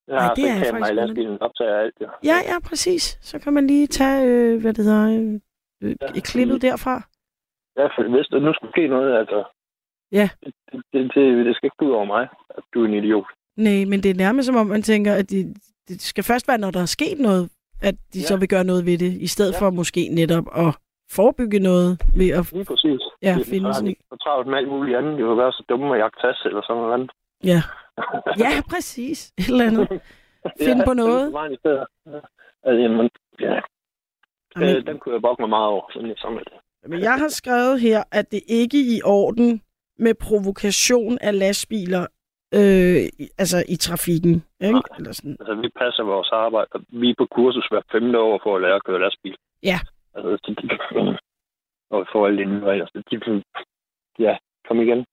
ja, 0.08 0.14
Ej, 0.16 0.34
det 0.36 0.44
er 0.50 0.54
jeg 0.56 0.66
faktisk 0.70 0.92
lastbilen 0.94 1.42
optager 1.42 1.76
alt, 1.78 1.94
ja. 2.00 2.06
Ja, 2.24 2.36
ja, 2.50 2.56
præcis. 2.68 3.18
Så 3.22 3.38
kan 3.38 3.52
man 3.52 3.66
lige 3.66 3.86
tage, 3.86 4.24
øh, 4.26 4.60
hvad 4.60 4.72
det 4.74 4.84
hedder, 4.84 5.40
øh, 5.82 5.90
øh, 5.90 6.22
klippet 6.22 6.62
derfra. 6.62 7.02
Ja, 7.76 7.86
for 7.86 8.08
hvis 8.14 8.26
der 8.26 8.40
nu 8.40 8.52
skulle 8.54 8.72
ske 8.72 8.86
noget, 8.86 9.18
altså... 9.18 9.44
Ja. 10.12 10.28
Det, 10.44 10.54
det, 10.92 11.14
det, 11.14 11.46
det 11.46 11.56
skal 11.56 11.66
ikke 11.66 11.76
gå 11.76 11.86
ud 11.86 11.92
over 11.92 12.04
mig, 12.04 12.28
at 12.50 12.64
du 12.74 12.82
er 12.82 12.88
en 12.88 12.94
idiot. 12.94 13.26
Nej, 13.56 13.84
men 13.90 14.02
det 14.02 14.10
er 14.10 14.14
nærmest 14.24 14.46
som 14.46 14.56
om, 14.56 14.66
man 14.66 14.82
tænker, 14.82 15.12
at 15.14 15.30
det, 15.30 15.56
det 15.88 16.00
skal 16.00 16.24
først 16.24 16.48
være, 16.48 16.58
når 16.58 16.70
der 16.70 16.80
er 16.80 16.96
sket 16.98 17.18
noget, 17.18 17.50
at 17.82 17.94
de 18.14 18.18
ja. 18.18 18.28
så 18.30 18.36
vil 18.36 18.48
gøre 18.48 18.64
noget 18.64 18.86
ved 18.86 18.98
det, 18.98 19.12
i 19.12 19.26
stedet 19.26 19.52
ja. 19.52 19.60
for 19.60 19.70
måske 19.70 20.08
netop 20.20 20.46
at 20.56 20.70
forebygge 21.10 21.58
noget 21.58 21.90
ved 22.16 22.30
at 22.38 22.52
Lige 22.52 22.64
præcis. 22.64 23.00
Ja, 23.22 23.34
det, 23.38 23.46
finde 23.46 23.74
sådan 23.74 23.88
en. 23.88 23.96
For 24.08 24.16
travlt 24.16 24.46
med 24.48 24.58
alt 24.58 24.68
muligt 24.68 24.96
andet. 24.98 25.18
Det 25.18 25.26
vil 25.26 25.36
være 25.36 25.52
så 25.52 25.64
dumme 25.68 25.94
at 25.94 26.00
jagte 26.00 26.20
tas 26.20 26.40
eller 26.44 26.62
sådan 26.62 26.82
noget 26.82 26.94
andet. 26.94 27.10
Ja. 27.44 27.60
Ja, 28.44 28.52
præcis. 28.70 29.32
Et 29.38 29.48
eller 29.48 29.64
andet. 29.64 29.88
Finde 30.66 30.82
på 30.86 30.94
noget. 30.94 31.32
Det 31.32 31.52
i 31.52 31.56
stedet. 31.56 31.86
Ja. 32.06 32.20
Altså, 32.64 32.80
jamen, 32.82 33.10
ja. 33.40 33.60
Jamen. 34.56 34.76
Øh, 34.76 34.86
den 34.86 34.98
kunne 34.98 35.14
jeg 35.14 35.22
bokke 35.22 35.42
mig 35.42 35.50
meget 35.50 35.68
over. 35.68 35.84
Sådan, 35.92 36.14
sådan 36.16 36.36
lidt. 36.36 36.48
Men 36.86 37.00
jeg 37.00 37.14
har 37.18 37.28
skrevet 37.28 37.80
her, 37.80 38.02
at 38.12 38.30
det 38.30 38.42
ikke 38.48 38.78
er 38.78 38.96
i 38.96 39.00
orden 39.04 39.62
med 39.98 40.14
provokation 40.14 41.18
af 41.20 41.38
lastbiler 41.38 42.06
øh, 42.54 43.02
altså 43.38 43.58
i 43.68 43.76
trafikken. 43.76 44.34
Ikke? 44.60 44.80
Eller 44.98 45.12
sådan. 45.12 45.36
Altså, 45.40 45.54
vi 45.54 45.68
passer 45.82 46.02
vores 46.02 46.30
arbejde, 46.32 46.68
vi 46.88 47.10
er 47.10 47.14
på 47.18 47.26
kursus 47.26 47.66
hver 47.70 47.82
femte 47.92 48.18
år 48.18 48.40
for 48.42 48.56
at 48.56 48.62
lære 48.62 48.74
at 48.74 48.84
køre 48.84 49.00
lastbil. 49.00 49.36
Ja. 49.62 49.78
Altså, 50.14 50.30
så 50.44 50.54
de, 50.58 50.64
og 51.90 52.06
for 52.12 52.26
alle 52.26 52.38
de 52.42 52.50
nye 52.52 52.64
regler. 52.64 52.86
Så 52.86 53.02
de, 53.10 53.42
ja, 54.26 54.36
kom 54.68 54.80
igen. 54.80 55.04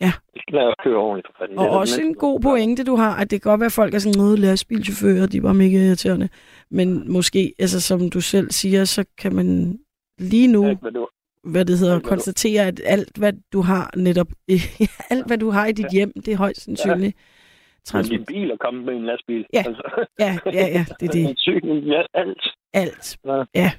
Ja. 0.00 0.12
Lad 0.48 0.66
os 0.66 0.74
køre 0.84 0.96
ordentligt 0.96 1.26
for 1.26 1.34
fanden. 1.38 1.58
Og 1.58 1.64
Det 1.64 1.72
også 1.72 2.00
en 2.00 2.14
god 2.14 2.40
pointe, 2.40 2.84
du 2.84 2.96
har, 2.96 3.16
at 3.20 3.30
det 3.30 3.42
kan 3.42 3.50
godt 3.50 3.60
være, 3.60 3.72
at 3.74 3.80
folk 3.80 3.94
er 3.94 3.98
sådan 3.98 4.22
noget 4.22 4.38
lastbilchauffører, 4.38 5.26
de 5.26 5.42
var 5.42 5.52
mega 5.52 5.76
irriterende. 5.86 6.28
Men 6.70 7.12
måske, 7.12 7.54
altså 7.58 7.80
som 7.80 8.10
du 8.10 8.20
selv 8.20 8.50
siger, 8.50 8.84
så 8.84 9.04
kan 9.18 9.34
man 9.34 9.78
lige 10.20 10.48
nu, 10.52 10.62
mindste, 10.62 10.82
hvad 10.82 10.92
det 10.92 11.00
var. 11.00 11.10
hvad 11.50 11.64
det 11.64 11.78
hedder, 11.78 11.94
Alt, 11.94 12.04
du- 12.04 12.08
konstatere, 12.08 12.62
at 12.66 12.80
alt, 12.84 13.16
hvad 13.18 13.32
du 13.52 13.60
har 13.60 13.90
netop, 13.96 14.26
alt, 15.12 15.26
hvad 15.26 15.38
du 15.38 15.50
har 15.50 15.66
i 15.66 15.72
dit 15.72 15.86
hjem, 15.92 16.12
det 16.24 16.28
er 16.32 16.36
højst 16.36 16.60
sandsynligt. 16.64 17.16
Men 17.16 17.84
Transport. 17.84 18.18
din 18.18 18.24
bil 18.26 18.50
er 18.50 18.56
kommet 18.56 18.84
med 18.84 18.94
en 18.94 19.04
lastbil. 19.06 19.46
Ja. 19.52 19.62
Altså, 19.66 20.06
Ja, 20.18 20.38
ja, 20.46 20.66
ja, 20.76 20.84
det 21.00 21.08
er 21.08 21.12
det. 21.12 21.24
En 21.30 21.36
cykel, 21.36 21.86
ja, 21.86 22.02
alt. 22.14 22.42
Alt. 22.72 23.16
Ja. 23.24 23.42
Ja. 23.54 23.70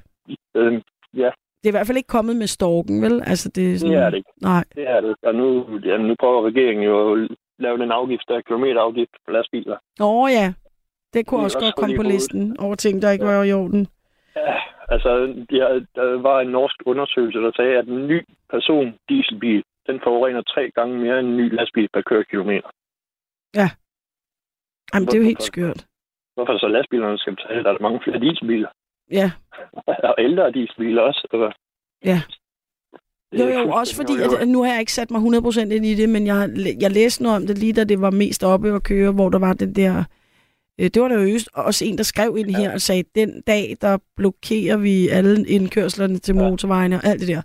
Øhm, 0.56 0.80
ja, 1.14 1.30
Det 1.62 1.66
er 1.68 1.68
i 1.68 1.76
hvert 1.78 1.86
fald 1.86 1.96
ikke 1.96 2.06
kommet 2.16 2.36
med 2.36 2.46
storken, 2.46 3.02
vel? 3.02 3.22
Altså, 3.26 3.48
det 3.48 3.72
er 3.72 3.78
sådan... 3.78 3.92
det 3.96 4.02
er 4.02 4.10
det 4.10 4.16
ikke. 4.16 4.30
Nej. 4.42 4.64
Det 4.74 4.90
er 4.90 5.00
det. 5.00 5.14
Og 5.22 5.34
nu, 5.34 5.46
ja, 5.84 5.96
nu 5.96 6.14
prøver 6.20 6.46
regeringen 6.46 6.84
jo 6.84 7.12
at 7.24 7.28
lave 7.58 7.78
den 7.78 7.90
afgift, 7.92 8.22
der 8.28 8.36
er 8.36 8.40
kilometerafgift 8.40 9.10
på 9.26 9.30
lastbiler. 9.32 9.76
Åh 10.00 10.30
ja, 10.32 10.52
det 11.14 11.26
kunne 11.26 11.38
Det 11.38 11.44
også 11.44 11.58
også 11.58 11.66
godt 11.66 11.74
komme 11.76 11.96
på 11.96 12.02
hovedet. 12.02 12.12
listen 12.14 12.56
over 12.60 12.74
ting, 12.74 13.02
der 13.02 13.10
ikke 13.10 13.24
var 13.24 13.42
i 13.44 13.52
orden. 13.52 13.86
Ja, 14.36 14.54
altså, 14.94 15.10
ja, 15.50 15.66
der 15.96 16.20
var 16.28 16.40
en 16.40 16.48
norsk 16.48 16.76
undersøgelse, 16.86 17.38
der 17.38 17.52
sagde, 17.56 17.78
at 17.78 17.88
en 17.88 18.06
ny 18.06 18.18
person 18.50 18.94
dieselbil, 19.08 19.62
den 19.86 20.00
forurener 20.04 20.42
tre 20.42 20.70
gange 20.74 20.98
mere 20.98 21.18
end 21.18 21.28
en 21.28 21.36
ny 21.36 21.54
lastbil 21.54 21.88
per 21.94 22.02
kørekilometer. 22.10 22.70
Jamen, 24.94 25.06
det 25.06 25.14
er 25.14 25.18
jo 25.18 25.24
helt 25.24 25.42
skørt. 25.42 25.86
Hvorfor 26.34 26.58
så 26.58 26.68
lastbilerne 26.68 27.18
skal 27.18 27.36
betale? 27.36 27.64
Der 27.64 27.70
er 27.70 27.82
mange 27.82 28.00
flere 28.04 28.20
dieselbiler. 28.20 28.68
Ja, 29.10 29.30
og 30.10 30.14
ældre 30.18 30.52
dieselbiler 30.52 31.02
også. 31.02 31.28
Altså, 31.32 31.52
Ja. 32.04 32.18
det 33.32 33.54
jo 33.54 33.60
jo, 33.60 33.70
også 33.70 33.96
fordi, 33.96 34.12
at, 34.22 34.48
nu 34.48 34.62
har 34.62 34.70
jeg 34.70 34.80
ikke 34.80 34.92
sat 34.92 35.10
mig 35.10 35.20
100% 35.20 35.60
ind 35.60 35.86
i 35.86 35.94
det, 35.94 36.08
men 36.08 36.26
jeg, 36.26 36.50
jeg 36.80 36.90
læste 36.90 37.22
noget 37.22 37.36
om 37.36 37.46
det 37.46 37.58
lige, 37.58 37.72
da 37.72 37.84
det 37.84 38.00
var 38.00 38.10
mest 38.10 38.44
oppe 38.44 38.68
at 38.74 38.82
køre, 38.82 39.12
hvor 39.12 39.28
der 39.28 39.38
var 39.38 39.52
den 39.52 39.74
der... 39.74 40.04
Øh, 40.80 40.86
det 40.94 41.02
var 41.02 41.08
der 41.08 41.22
jo 41.22 41.38
også 41.54 41.84
en, 41.84 41.98
der 41.98 42.04
skrev 42.04 42.36
ind 42.38 42.50
her 42.56 42.72
og 42.72 42.80
sagde, 42.80 43.04
den 43.14 43.42
dag, 43.46 43.76
der 43.80 43.98
blokerer 44.16 44.76
vi 44.76 45.08
alle 45.08 45.48
indkørslerne 45.48 46.18
til 46.18 46.34
motorvejene 46.34 46.96
og 46.96 47.04
alt 47.04 47.20
det 47.20 47.28
der. 47.28 47.42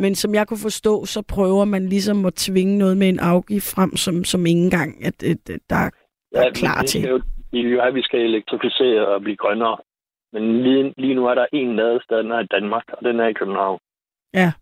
Men 0.00 0.14
som 0.14 0.34
jeg 0.34 0.46
kunne 0.46 0.66
forstå, 0.68 1.04
så 1.04 1.22
prøver 1.22 1.64
man 1.64 1.88
ligesom 1.88 2.26
at 2.26 2.34
tvinge 2.34 2.78
noget 2.78 2.96
med 2.96 3.08
en 3.08 3.18
afgift 3.18 3.74
frem, 3.74 3.96
som, 3.96 4.24
som 4.24 4.46
ingen 4.46 4.70
gang 4.70 5.04
at, 5.04 5.22
at, 5.22 5.50
at 5.50 5.60
der, 5.70 5.90
der 6.32 6.40
er 6.46 6.50
klar 6.50 6.82
til. 6.82 7.00
skal 7.00 7.10
Jo, 7.10 7.20
vi 7.52 7.62
vil 7.62 7.72
jo 7.72 7.80
have, 7.80 7.88
at 7.88 7.94
vi 7.94 8.02
skal 8.02 8.20
elektrificere 8.20 9.08
og 9.08 9.20
blive 9.20 9.36
grønnere. 9.36 9.76
Men 10.32 10.62
lige, 10.62 10.94
lige 10.96 11.14
nu 11.14 11.26
er 11.26 11.34
der 11.34 11.46
en 11.52 11.76
ladestander 11.76 12.40
i 12.40 12.46
Danmark, 12.46 12.84
og 12.88 13.04
den 13.04 13.20
er 13.20 13.26
i 13.26 13.32
København. 13.32 13.78
Ja. 14.34 14.52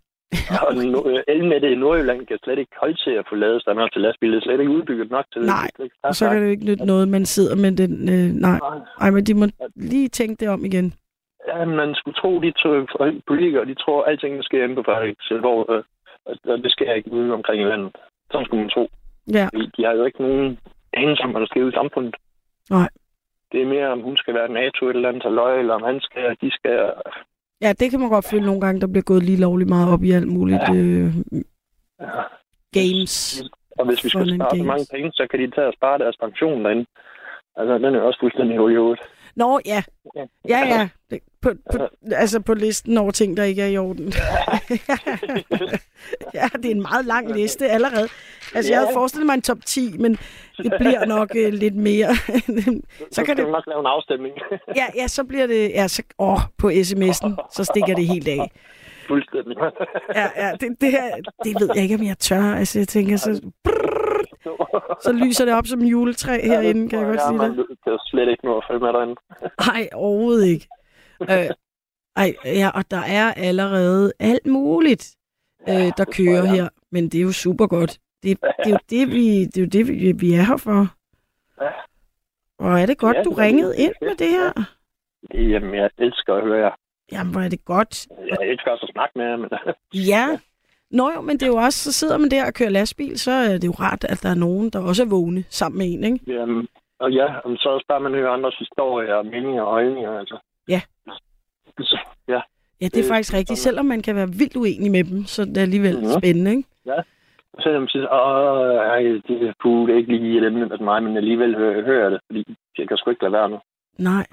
Og 0.66 0.74
den 0.74 0.88
nu- 0.92 1.22
elnettet 1.28 1.70
i 1.70 1.74
Nordjylland 1.74 2.26
kan 2.26 2.38
slet 2.44 2.58
ikke 2.58 2.74
holde 2.80 2.96
til 3.04 3.10
at 3.10 3.26
få 3.28 3.34
ladestander 3.34 3.88
til 3.88 4.00
lastbiler. 4.02 4.34
Det 4.34 4.40
er 4.40 4.44
slet 4.46 4.60
ikke 4.60 4.72
udbygget 4.72 5.10
nok 5.10 5.26
til 5.32 5.42
Nej, 5.42 5.68
det. 5.78 5.90
Og 6.02 6.14
så 6.14 6.28
kan 6.28 6.42
det 6.42 6.50
ikke 6.50 6.64
nytte 6.64 6.86
noget, 6.86 7.08
man 7.08 7.24
sidder 7.24 7.56
med 7.56 7.72
den... 7.76 7.92
Øh, 8.14 8.28
nej. 8.46 8.58
Ej, 9.00 9.10
men 9.10 9.24
de 9.24 9.34
må 9.34 9.46
lige 9.76 10.08
tænke 10.08 10.40
det 10.40 10.48
om 10.48 10.64
igen. 10.64 10.94
Ja, 11.48 11.64
man 11.64 11.94
skulle 11.94 12.14
tro, 12.14 12.40
de 12.40 12.50
to 12.50 12.86
politikere, 13.26 13.64
de 13.64 13.74
tror, 13.74 14.02
at 14.02 14.10
alting 14.10 14.44
sker 14.44 14.64
inde 14.64 14.74
på 14.74 14.82
hvor 15.40 15.72
øh, 15.72 15.82
og 16.26 16.58
det 16.58 16.72
sker 16.72 16.92
ikke 16.92 17.12
ude 17.12 17.32
omkring 17.32 17.62
i 17.62 17.64
landet. 17.64 17.96
Sådan 18.30 18.44
skulle 18.46 18.60
man 18.60 18.70
tro. 18.70 18.88
Ja. 19.32 19.44
Fordi 19.52 19.70
De 19.76 19.84
har 19.84 19.92
jo 19.92 20.04
ikke 20.04 20.22
nogen 20.22 20.58
anelse 20.92 21.22
om, 21.22 21.30
hvad 21.30 21.40
der 21.40 21.46
sker 21.46 21.62
ude 21.62 21.72
i 21.74 21.80
samfundet. 21.80 22.16
Nej. 22.70 22.88
Det 23.52 23.62
er 23.62 23.66
mere, 23.66 23.88
om 23.88 24.00
hun 24.00 24.16
skal 24.16 24.34
være 24.34 24.48
NATO 24.48 24.88
et 24.88 24.96
eller 24.96 25.08
andet 25.08 25.58
eller 25.60 25.74
om 25.74 25.82
han 25.82 26.00
skal, 26.00 26.36
de 26.40 26.50
skal... 26.50 26.92
Ja, 27.60 27.72
det 27.72 27.90
kan 27.90 28.00
man 28.00 28.08
godt 28.08 28.24
føle 28.30 28.46
nogle 28.46 28.60
gange, 28.60 28.80
der 28.80 28.86
bliver 28.86 29.02
gået 29.02 29.22
lige 29.22 29.40
lovligt 29.40 29.68
meget 29.68 29.92
op 29.92 30.02
i 30.04 30.10
alt 30.12 30.28
muligt 30.28 30.62
Ja. 30.68 30.74
øh, 30.74 31.14
Ja. 32.00 32.22
games. 32.72 33.42
Og 33.78 33.86
hvis 33.86 34.04
vi 34.04 34.08
skal 34.08 34.34
spare 34.36 34.56
så 34.58 34.62
mange 34.64 34.86
penge, 34.94 35.12
så 35.12 35.26
kan 35.30 35.40
de 35.40 35.50
tage 35.50 35.66
og 35.66 35.72
spare 35.76 35.98
deres 35.98 36.16
pension 36.22 36.64
derinde. 36.64 36.86
Altså, 37.56 37.74
den 37.78 37.94
er 37.94 38.00
også 38.00 38.20
fuldstændig 38.22 38.58
hul 38.58 38.72
i 38.72 38.76
hovedet. 38.76 39.00
Nå, 39.36 39.60
ja. 39.66 39.82
Ja, 40.48 40.58
ja. 40.58 40.88
På, 41.42 41.50
på, 41.72 41.78
altså 42.12 42.40
på 42.40 42.54
listen 42.54 42.98
over 42.98 43.10
ting, 43.10 43.36
der 43.36 43.44
ikke 43.44 43.62
er 43.62 43.66
i 43.66 43.76
orden. 43.78 44.12
ja, 46.34 46.48
det 46.62 46.66
er 46.66 46.70
en 46.70 46.82
meget 46.82 47.04
lang 47.06 47.32
liste 47.34 47.68
allerede. 47.68 48.08
Altså, 48.54 48.72
jeg 48.72 48.80
havde 48.80 48.90
forestillet 48.94 49.26
mig 49.26 49.34
en 49.34 49.42
top 49.42 49.58
10, 49.66 49.98
men 49.98 50.18
det 50.58 50.72
bliver 50.78 51.04
nok 51.04 51.30
øh, 51.36 51.52
lidt 51.52 51.76
mere. 51.76 52.08
Så 53.12 53.24
kan 53.24 53.36
det- 53.36 53.48
nok 53.48 53.64
lave 53.66 53.80
en 53.80 53.86
afstemning. 53.86 54.34
ja, 54.76 54.86
ja, 54.96 55.06
så 55.08 55.24
bliver 55.24 55.46
det... 55.46 55.70
Ja, 55.70 55.88
så, 55.88 56.02
åh, 56.18 56.38
på 56.58 56.68
sms'en, 56.70 57.48
så 57.52 57.64
stikker 57.64 57.94
det 57.94 58.06
helt 58.06 58.28
af. 58.28 58.50
Fuldstændig. 59.08 59.56
Ja, 60.14 60.28
ja, 60.36 60.52
det, 60.60 60.80
det, 60.80 60.90
her, 60.90 61.14
det 61.44 61.56
ved 61.60 61.70
jeg 61.74 61.82
ikke, 61.82 61.94
om 61.94 62.02
jeg 62.06 62.18
tør. 62.18 62.54
Altså, 62.54 62.78
jeg 62.78 62.88
tænker, 62.88 63.16
så, 63.16 63.40
så 65.02 65.12
lyser 65.12 65.44
det 65.44 65.54
op 65.54 65.66
som 65.66 65.80
juletræ 65.80 66.40
herinde, 66.50 66.88
kan 66.88 66.98
jeg 66.98 67.06
godt 67.06 67.20
sige 67.28 67.38
det. 67.38 67.66
Det 67.84 67.92
er 67.92 67.98
slet 68.06 68.28
ikke 68.28 68.44
noget 68.44 68.58
at 68.62 68.64
følge 68.70 68.80
med 68.80 68.88
derinde. 68.92 69.14
Nej, 69.68 69.88
overhovedet 69.94 70.46
ikke. 70.46 70.68
Øh, 71.22 71.50
ej, 72.16 72.34
ja, 72.44 72.70
og 72.74 72.90
der 72.90 73.02
er 73.20 73.32
allerede 73.34 74.12
alt 74.20 74.46
muligt, 74.46 75.16
øh, 75.68 75.74
der 75.96 76.04
kører 76.12 76.42
jeg. 76.44 76.50
her. 76.54 76.68
Men 76.92 77.04
det 77.08 77.18
er 77.18 77.22
jo 77.22 77.32
super 77.32 77.66
godt. 77.66 77.98
Det, 78.22 78.40
det 78.40 78.66
er 78.66 78.70
jo 78.70 78.78
det, 78.90 79.08
vi, 79.08 79.44
det, 79.44 79.56
er 79.56 79.60
jo 79.60 79.66
det 79.66 79.88
vi, 79.88 80.12
vi 80.12 80.34
er 80.34 80.42
her 80.42 80.56
for. 80.56 80.86
Ja. 81.60 81.70
Og 82.58 82.80
er 82.80 82.86
det 82.86 82.98
godt, 82.98 83.16
Ja, 83.16 83.22
du 83.22 83.30
ringede 83.30 83.76
ind 83.78 83.92
med 84.00 84.14
det 84.16 84.28
her? 84.28 84.52
Jamen, 85.34 85.74
jeg 85.74 85.90
elsker 85.98 86.34
at 86.34 86.42
høre 86.42 86.58
jer. 86.64 86.74
Jamen, 87.12 87.32
hvor 87.32 87.40
er 87.40 87.48
det 87.48 87.64
godt. 87.64 88.06
Jeg 88.28 88.48
elsker 88.48 88.70
også 88.70 88.86
at 88.88 88.92
snakke 88.92 89.18
med 89.18 89.24
jer, 89.26 89.36
men 89.36 89.48
Ja. 89.94 90.26
Nå 90.90 91.10
jo, 91.14 91.20
men 91.20 91.36
det 91.36 91.42
er 91.42 91.46
jo 91.46 91.56
også, 91.56 91.78
så 91.84 91.92
sidder 91.92 92.18
man 92.18 92.30
der 92.30 92.46
og 92.46 92.54
kører 92.54 92.70
lastbil, 92.70 93.18
så 93.18 93.30
er 93.30 93.48
det 93.58 93.64
jo 93.64 93.72
rart, 93.72 94.04
at 94.04 94.22
der 94.22 94.28
er 94.30 94.34
nogen, 94.34 94.70
der 94.70 94.78
også 94.80 95.02
er 95.02 95.06
vågne 95.06 95.44
sammen 95.50 95.78
med 95.78 95.86
en, 95.92 96.04
ikke? 96.04 96.32
Jamen, 96.40 96.68
og 96.98 97.12
ja, 97.12 97.34
og 97.44 97.56
så 97.58 97.68
også 97.68 97.86
bare 97.88 98.00
man 98.00 98.14
hører 98.14 98.30
andres 98.30 98.54
historier 98.58 99.14
og 99.14 99.26
meninger 99.26 99.62
og 99.62 99.72
holdninger, 99.72 100.18
altså. 100.18 100.36
Ja. 100.68 100.80
Så, 101.80 101.98
ja. 102.28 102.40
Ja, 102.80 102.86
det 102.86 102.96
er 102.96 103.04
Øh, 103.04 103.08
faktisk 103.08 103.34
rigtigt. 103.34 103.58
Selvom 103.58 103.86
man 103.86 104.02
kan 104.02 104.16
være 104.16 104.28
vildt 104.28 104.56
uenig 104.56 104.90
med 104.90 105.04
dem, 105.04 105.24
så 105.24 105.42
er 105.42 105.46
det 105.46 105.58
alligevel 105.58 105.96
Mhm. 106.00 106.10
spændende, 106.20 106.50
ikke? 106.50 106.68
Ja. 106.86 107.00
Selvom 107.62 107.82
man 107.82 107.88
siger, 107.88 108.08
åh, 108.12 108.76
ej, 108.76 108.98
det, 109.02 109.48
er 109.48 109.52
det 109.86 109.94
er 109.94 109.96
ikke 109.96 110.16
lige 110.16 110.38
et 110.38 110.44
emne 110.46 110.66
med 110.66 110.78
mig, 110.78 111.02
men 111.02 111.16
alligevel 111.16 111.56
hører, 111.56 111.84
hører 111.84 112.10
det, 112.10 112.20
fordi 112.26 112.56
jeg 112.78 112.88
kan 112.88 112.96
sgu 112.96 113.10
ikke 113.10 113.22
lade 113.22 113.32
være 113.32 113.48
nu. 113.50 113.58
Nej. 113.98 114.26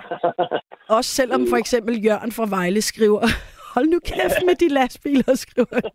Også 0.98 1.10
selvom 1.10 1.48
for 1.50 1.58
eksempel 1.58 2.06
Jørgen 2.06 2.32
fra 2.32 2.46
Vejle 2.50 2.82
skriver, 2.82 3.22
hold 3.74 3.88
nu 3.88 4.00
kæft 4.06 4.46
med 4.46 4.56
de 4.56 4.68
lastbiler, 4.68 5.36
skriver 5.36 5.68
han. 5.74 5.92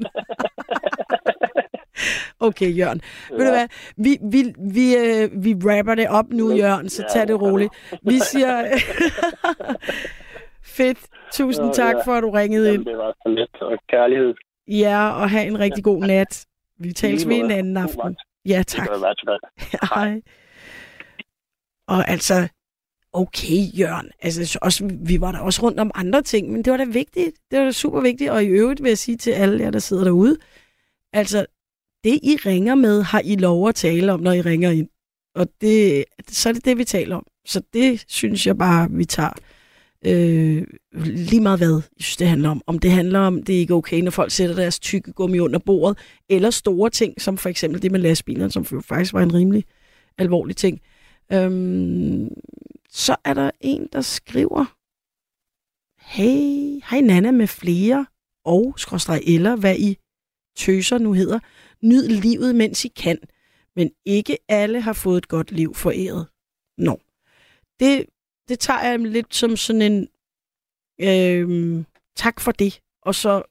Okay, 2.41 2.77
Jørgen. 2.79 3.01
Ja. 3.31 3.37
Ved 3.37 3.45
du 3.47 3.51
hvad? 3.51 3.69
Vi, 3.97 4.19
vi, 4.33 4.55
vi, 4.73 4.97
øh, 4.97 5.45
vi 5.45 5.55
rapper 5.55 5.95
det 5.95 6.09
op 6.09 6.29
nu, 6.31 6.53
Jørgen, 6.53 6.89
så 6.89 7.05
tag 7.13 7.29
det 7.29 7.41
roligt. 7.43 7.73
Vi 8.03 8.19
siger... 8.19 8.65
Fedt. 10.65 10.99
Tusind 11.33 11.67
Ja, 11.67 11.73
tak 11.73 11.95
ja. 11.95 12.03
for, 12.05 12.13
at 12.13 12.23
du 12.23 12.31
ringede 12.31 12.67
Jamen, 12.67 12.81
ind. 12.81 12.87
det 12.89 12.99
var 12.99 13.13
så 13.23 13.29
let 13.29 13.63
og 13.63 13.79
kærlighed. 13.89 14.35
Ja, 14.69 15.11
og 15.11 15.31
have 15.31 15.47
en 15.47 15.59
rigtig 15.59 15.85
god 15.85 16.05
nat. 16.05 16.47
Vi 16.79 16.93
tales 16.93 17.29
ved 17.29 17.37
en 17.37 17.51
anden 17.51 17.77
aften. 17.77 18.17
Ja, 18.47 18.59
Det 18.59 18.67
tak. 18.67 18.89
være 18.91 19.15
til 19.71 19.79
Hej. 19.95 20.21
Og 21.89 22.09
altså, 22.09 22.49
okay, 23.17 23.79
Jørgen. 23.79 24.11
Altså, 24.23 24.59
også, 24.63 24.91
vi 25.01 25.21
var 25.21 25.33
der 25.33 25.39
også 25.39 25.63
rundt 25.63 25.81
om 25.81 25.91
andre 25.95 26.23
ting, 26.23 26.53
men 26.53 26.65
det 26.65 26.71
var 26.71 26.77
da 26.77 26.85
vigtigt. 26.85 27.33
Det 27.51 27.59
var 27.59 27.65
da 27.65 27.73
super 27.73 28.01
vigtigt. 28.01 28.31
Og 28.31 28.45
i 28.45 28.47
øvrigt 28.47 28.83
vil 28.83 28.89
jeg 28.89 28.99
sige 28.99 29.17
til 29.17 29.31
alle 29.31 29.65
jer, 29.65 29.71
der 29.71 29.79
sidder 29.79 30.05
derude, 30.05 30.37
altså, 31.13 31.47
det 32.05 32.21
I 32.23 32.37
ringer 32.37 32.75
med, 32.75 33.03
har 33.03 33.23
I 33.25 33.37
lov 33.37 33.69
at 33.69 33.75
tale 33.75 34.13
om, 34.13 34.21
når 34.21 34.33
I 34.33 34.41
ringer 34.41 34.71
ind. 34.71 34.89
Og 35.35 35.49
det, 35.61 36.05
så 36.29 36.49
er 36.49 36.53
det 36.53 36.65
det, 36.65 36.79
vi 36.79 36.85
taler 36.85 37.17
om. 37.17 37.27
Så 37.47 37.63
det 37.73 38.05
synes 38.09 38.47
jeg 38.47 38.59
bare, 38.59 38.91
vi 38.91 39.05
tager 39.05 39.33
øh, 40.07 40.65
lige 41.05 41.41
meget 41.41 41.59
hvad, 41.59 41.73
jeg 41.73 41.83
synes, 42.01 42.17
det 42.17 42.29
handler 42.29 42.49
om. 42.49 42.63
Om 42.67 42.79
det 42.79 42.91
handler 42.91 43.19
om, 43.19 43.43
det 43.43 43.55
er 43.55 43.59
ikke 43.59 43.75
okay, 43.75 44.01
når 44.01 44.11
folk 44.11 44.31
sætter 44.31 44.55
deres 44.55 44.79
tykke 44.79 45.13
gummi 45.13 45.39
under 45.39 45.59
bordet, 45.59 45.99
eller 46.29 46.51
store 46.51 46.91
ting, 46.91 47.21
som 47.21 47.37
for 47.39 47.49
eksempel 47.49 47.83
det 47.83 47.93
med 47.93 48.01
lastbilerne, 48.01 48.51
som 48.51 48.65
faktisk 48.65 49.13
var 49.13 49.23
en 49.23 49.35
rimelig 49.35 49.65
alvorlig 50.19 50.57
ting. 50.57 50.81
Øhm, 51.33 52.29
så 52.91 53.17
er 53.25 53.35
der 53.35 53.51
en, 53.61 53.89
der 53.93 54.01
skriver, 54.01 54.65
Hey, 56.01 56.81
hej 56.91 57.01
Nana 57.01 57.31
med 57.31 57.47
flere, 57.47 58.07
og 58.45 58.75
skråstreg 58.79 59.23
eller, 59.27 59.57
hvad 59.57 59.77
I 59.79 59.99
tøser 60.57 60.99
nu 60.99 61.13
hedder. 61.13 61.39
Nyd 61.83 62.09
livet, 62.09 62.55
mens 62.55 62.85
I 62.85 62.89
kan, 62.89 63.19
men 63.77 63.91
ikke 64.05 64.39
alle 64.49 64.81
har 64.81 64.93
fået 64.93 65.19
et 65.19 65.29
godt 65.29 65.53
liv 65.53 65.75
foræret. 65.75 66.27
Nå. 66.79 67.01
Det, 67.81 68.07
det 68.49 68.59
tager 68.59 68.85
jeg 68.85 68.99
lidt 68.99 69.35
som 69.35 69.57
sådan 69.57 69.83
en 69.83 70.09
øhm, 71.01 71.87
tak 72.17 72.41
for 72.41 72.53
det, 72.53 72.81
og 73.03 73.15
så 73.15 73.43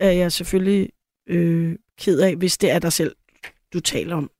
er 0.00 0.10
jeg 0.10 0.32
selvfølgelig 0.32 0.92
øh, 1.26 1.78
ked 1.98 2.20
af, 2.20 2.36
hvis 2.36 2.58
det 2.58 2.70
er 2.70 2.78
dig 2.78 2.92
selv, 2.92 3.16
du 3.72 3.80
taler 3.80 4.16
om. 4.16 4.30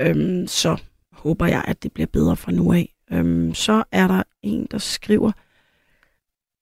Øhm, 0.00 0.46
så 0.46 0.76
håber 1.22 1.46
jeg, 1.46 1.64
at 1.68 1.82
det 1.82 1.92
bliver 1.92 2.06
bedre 2.06 2.36
fra 2.36 2.52
nu 2.52 2.72
af. 2.72 2.94
Øhm, 3.12 3.54
så 3.54 3.84
er 3.92 4.06
der 4.06 4.22
en, 4.42 4.66
der 4.70 4.78
skriver, 4.78 5.32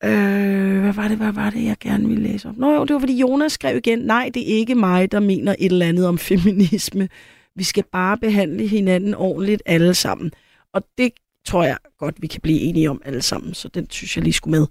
øh, 0.04 0.80
hvad 0.80 0.92
var 0.92 1.08
det, 1.08 1.16
hvad 1.16 1.32
var 1.32 1.50
det, 1.50 1.64
jeg 1.64 1.76
gerne 1.80 2.08
ville 2.08 2.28
læse 2.28 2.48
op? 2.48 2.56
Nå 2.56 2.74
jo, 2.74 2.84
det 2.84 2.94
var 2.94 3.00
fordi 3.00 3.18
Jonas 3.20 3.52
skrev 3.52 3.76
igen, 3.76 3.98
nej, 3.98 4.30
det 4.34 4.42
er 4.42 4.56
ikke 4.56 4.74
mig, 4.74 5.12
der 5.12 5.20
mener 5.20 5.54
et 5.58 5.72
eller 5.72 5.86
andet 5.86 6.06
om 6.06 6.18
feminisme. 6.18 7.08
Vi 7.56 7.64
skal 7.64 7.84
bare 7.92 8.18
behandle 8.18 8.66
hinanden 8.66 9.14
ordentligt 9.14 9.62
alle 9.66 9.94
sammen. 9.94 10.32
Og 10.74 10.82
det 10.98 11.12
tror 11.46 11.64
jeg 11.64 11.76
godt, 11.98 12.22
vi 12.22 12.26
kan 12.26 12.40
blive 12.40 12.60
enige 12.60 12.90
om 12.90 13.02
alle 13.04 13.22
sammen, 13.22 13.54
så 13.54 13.68
den 13.68 13.90
synes 13.90 14.16
jeg 14.16 14.24
lige 14.24 14.32
skulle 14.32 14.58
med. 14.58 14.66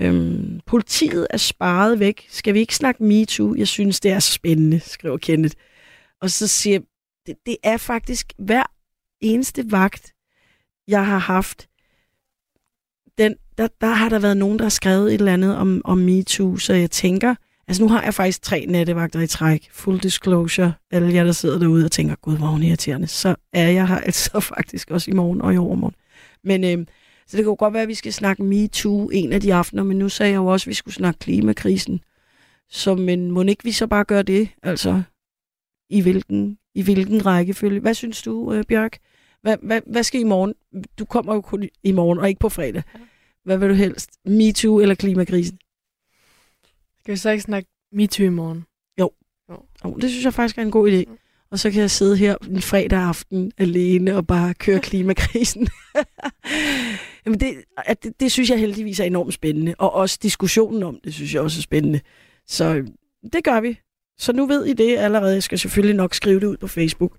Øhm, 0.00 0.60
politiet 0.66 1.26
er 1.30 1.36
sparet 1.36 1.98
væk. 2.00 2.26
Skal 2.28 2.54
vi 2.54 2.58
ikke 2.58 2.74
snakke 2.74 3.04
MeToo? 3.04 3.54
Jeg 3.54 3.68
synes, 3.68 4.00
det 4.00 4.10
er 4.10 4.18
så 4.18 4.32
spændende, 4.32 4.80
skriver 4.80 5.16
Kenneth. 5.16 5.56
Og 6.20 6.30
så 6.30 6.46
siger 6.46 6.78
det, 7.26 7.36
det 7.46 7.56
er 7.62 7.76
faktisk 7.76 8.32
hver 8.38 8.73
eneste 9.24 9.72
vagt, 9.72 10.14
jeg 10.88 11.06
har 11.06 11.18
haft, 11.18 11.68
den, 13.18 13.34
der, 13.58 13.68
der 13.80 13.86
har 13.86 14.08
der 14.08 14.18
været 14.18 14.36
nogen, 14.36 14.58
der 14.58 14.64
har 14.64 14.70
skrevet 14.70 15.14
et 15.14 15.18
eller 15.18 15.32
andet 15.32 15.56
om, 15.56 15.82
om 15.84 15.98
MeToo, 15.98 16.56
så 16.56 16.74
jeg 16.74 16.90
tænker, 16.90 17.34
altså 17.68 17.82
nu 17.82 17.88
har 17.88 18.02
jeg 18.02 18.14
faktisk 18.14 18.42
tre 18.42 18.66
nattevagter 18.66 19.20
i 19.20 19.26
træk, 19.26 19.68
full 19.72 19.98
disclosure, 19.98 20.72
alle 20.90 21.14
jer, 21.14 21.24
der 21.24 21.32
sidder 21.32 21.58
derude 21.58 21.84
og 21.84 21.92
tænker, 21.92 22.14
gud, 22.14 22.36
hvor 22.36 22.46
er 22.46 22.50
hun 22.50 22.62
irriterende, 22.62 23.06
så 23.06 23.34
er 23.52 23.68
jeg 23.68 23.88
her 23.88 23.98
altså 23.98 24.40
faktisk 24.56 24.90
også 24.90 25.10
i 25.10 25.14
morgen 25.14 25.42
og 25.42 25.54
i 25.54 25.56
overmorgen. 25.56 25.94
Men 26.44 26.64
øh, 26.64 26.86
så 27.26 27.36
det 27.36 27.44
kan 27.44 27.50
jo 27.50 27.56
godt 27.58 27.74
være, 27.74 27.82
at 27.82 27.88
vi 27.88 27.94
skal 27.94 28.12
snakke 28.12 28.42
MeToo 28.42 29.08
en 29.08 29.32
af 29.32 29.40
de 29.40 29.54
aftener, 29.54 29.82
men 29.82 29.98
nu 29.98 30.08
sagde 30.08 30.32
jeg 30.32 30.36
jo 30.36 30.46
også, 30.46 30.64
at 30.64 30.68
vi 30.68 30.74
skulle 30.74 30.94
snakke 30.94 31.18
klimakrisen. 31.18 32.00
Så 32.70 32.94
men 32.94 33.30
må 33.30 33.42
ikke 33.42 33.64
vi 33.64 33.72
så 33.72 33.86
bare 33.86 34.04
gøre 34.04 34.22
det? 34.22 34.48
Altså, 34.62 35.02
i 35.90 36.00
hvilken, 36.00 36.58
i 36.74 36.82
hvilken 36.82 37.26
rækkefølge? 37.26 37.80
Hvad 37.80 37.94
synes 37.94 38.22
du, 38.22 38.52
øh, 38.52 38.64
Bjørk? 38.64 38.98
Hvad, 39.44 39.56
hvad, 39.62 39.80
hvad 39.86 40.02
skal 40.02 40.20
i 40.20 40.24
morgen? 40.24 40.54
Du 40.98 41.04
kommer 41.04 41.34
jo 41.34 41.40
kun 41.40 41.68
i 41.82 41.92
morgen, 41.92 42.18
og 42.18 42.28
ikke 42.28 42.38
på 42.38 42.48
fredag. 42.48 42.82
Hvad 43.44 43.58
vil 43.58 43.68
du 43.68 43.74
helst? 43.74 44.10
MeToo 44.24 44.80
eller 44.80 44.94
klimakrisen? 44.94 45.58
Skal 47.00 47.12
vi 47.12 47.16
så 47.16 47.30
ikke 47.30 47.42
snakke 47.42 47.68
MeToo 47.92 48.26
i 48.26 48.28
morgen? 48.28 48.64
Jo. 49.00 49.10
jo. 49.84 49.94
Det 49.94 50.10
synes 50.10 50.24
jeg 50.24 50.34
faktisk 50.34 50.58
er 50.58 50.62
en 50.62 50.70
god 50.70 50.92
idé. 50.92 51.10
Og 51.50 51.58
så 51.58 51.70
kan 51.70 51.80
jeg 51.80 51.90
sidde 51.90 52.16
her 52.16 52.36
en 52.50 52.60
fredag 52.62 52.98
aften 52.98 53.52
alene 53.58 54.16
og 54.16 54.26
bare 54.26 54.54
køre 54.54 54.80
klimakrisen. 54.88 55.68
Jamen 57.26 57.40
det, 57.40 57.64
at 57.76 58.04
det, 58.04 58.20
det 58.20 58.32
synes 58.32 58.50
jeg 58.50 58.58
heldigvis 58.58 59.00
er 59.00 59.04
enormt 59.04 59.34
spændende. 59.34 59.74
Og 59.78 59.92
også 59.92 60.18
diskussionen 60.22 60.82
om 60.82 61.00
det, 61.04 61.14
synes 61.14 61.34
jeg 61.34 61.42
også 61.42 61.58
er 61.58 61.62
spændende. 61.62 62.00
Så 62.46 62.74
øh, 62.74 62.86
det 63.32 63.44
gør 63.44 63.60
vi. 63.60 63.78
Så 64.18 64.32
nu 64.32 64.46
ved 64.46 64.64
I 64.64 64.72
det 64.72 64.98
allerede. 64.98 65.34
Jeg 65.34 65.42
skal 65.42 65.58
selvfølgelig 65.58 65.96
nok 65.96 66.14
skrive 66.14 66.40
det 66.40 66.46
ud 66.46 66.56
på 66.56 66.66
Facebook. 66.66 67.16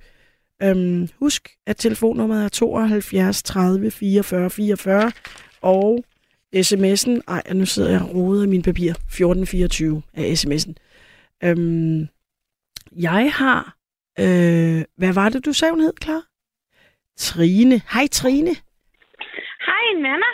Øhm, 0.64 1.08
husk, 1.20 1.50
at 1.68 1.78
telefonnummeret 1.78 2.46
er 2.46 2.50
72 2.50 3.44
30 3.44 3.92
44 3.92 4.50
44. 4.50 5.12
Og 5.62 6.04
sms'en, 6.56 7.22
ej, 7.28 7.44
nu 7.54 7.66
sidder 7.66 7.90
jeg 7.92 8.02
og 8.02 8.16
roder 8.16 8.44
i 8.44 8.48
min 8.48 8.62
papir, 8.62 8.92
1424 8.92 10.02
er 10.14 10.24
sms'en. 10.24 10.74
Øhm, 11.44 12.08
jeg 12.92 13.32
har, 13.34 13.76
øh, 14.20 14.84
hvad 14.98 15.14
var 15.14 15.30
det, 15.30 15.46
du 15.46 15.54
sagde, 15.54 15.72
hun 15.72 15.82
hed, 15.82 15.94
Klar? 15.94 16.24
Trine. 17.18 17.82
Hej, 17.94 18.08
Trine. 18.12 18.56
Hej, 19.66 20.02
Nana. 20.02 20.26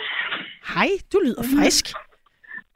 Hej, 0.74 0.88
du 1.12 1.20
lyder 1.24 1.42
frisk. 1.42 1.86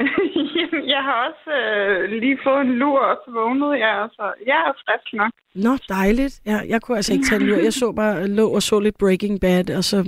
Jamen, 0.56 0.88
jeg 0.88 1.02
har 1.08 1.16
også 1.28 1.50
øh, 1.62 2.10
lige 2.22 2.38
fået 2.44 2.60
en 2.60 2.72
lur, 2.80 2.98
og 2.98 3.16
så 3.24 3.30
vågnede 3.30 3.86
jeg, 3.86 4.08
så 4.12 4.32
jeg 4.46 4.58
er 4.68 4.72
frisk 4.84 5.14
nok. 5.14 5.32
Nå, 5.54 5.72
dejligt. 5.88 6.40
Ja, 6.46 6.58
jeg 6.68 6.82
kunne 6.82 6.96
altså 6.96 7.12
ikke 7.12 7.24
tage 7.24 7.40
en 7.40 7.46
lur. 7.46 7.56
Jeg 7.56 7.72
så 7.72 7.92
bare, 7.92 8.26
lå 8.28 8.48
og 8.48 8.62
så 8.62 8.80
lidt 8.80 8.98
Breaking 8.98 9.40
Bad, 9.40 9.76
og 9.76 9.84
så 9.84 9.98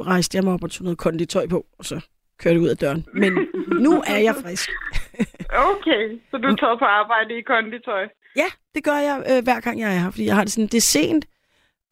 rejste 0.00 0.36
jeg 0.36 0.44
mig 0.44 0.52
op 0.54 0.64
og 0.64 0.70
tog 0.70 0.84
noget 0.84 0.98
konditøj 0.98 1.46
på, 1.48 1.66
og 1.78 1.84
så 1.84 2.00
kørte 2.40 2.54
jeg 2.54 2.62
ud 2.62 2.68
af 2.68 2.76
døren. 2.76 3.06
Men 3.14 3.32
nu 3.84 3.92
er 4.06 4.18
jeg 4.18 4.34
frisk. 4.42 4.70
Okay, 5.72 6.18
så 6.30 6.36
du 6.36 6.56
tager 6.56 6.76
på 6.78 6.84
arbejde 6.84 7.38
i 7.38 7.42
konditøj. 7.42 8.08
Ja, 8.36 8.48
det 8.74 8.84
gør 8.84 8.98
jeg 9.08 9.16
øh, 9.30 9.44
hver 9.44 9.60
gang 9.60 9.80
jeg 9.80 9.94
er 9.94 9.98
her, 9.98 10.10
fordi 10.10 10.26
jeg 10.26 10.34
har 10.34 10.44
det 10.44 10.52
sådan, 10.52 10.66
det 10.66 10.74
er 10.74 10.90
sent, 10.96 11.24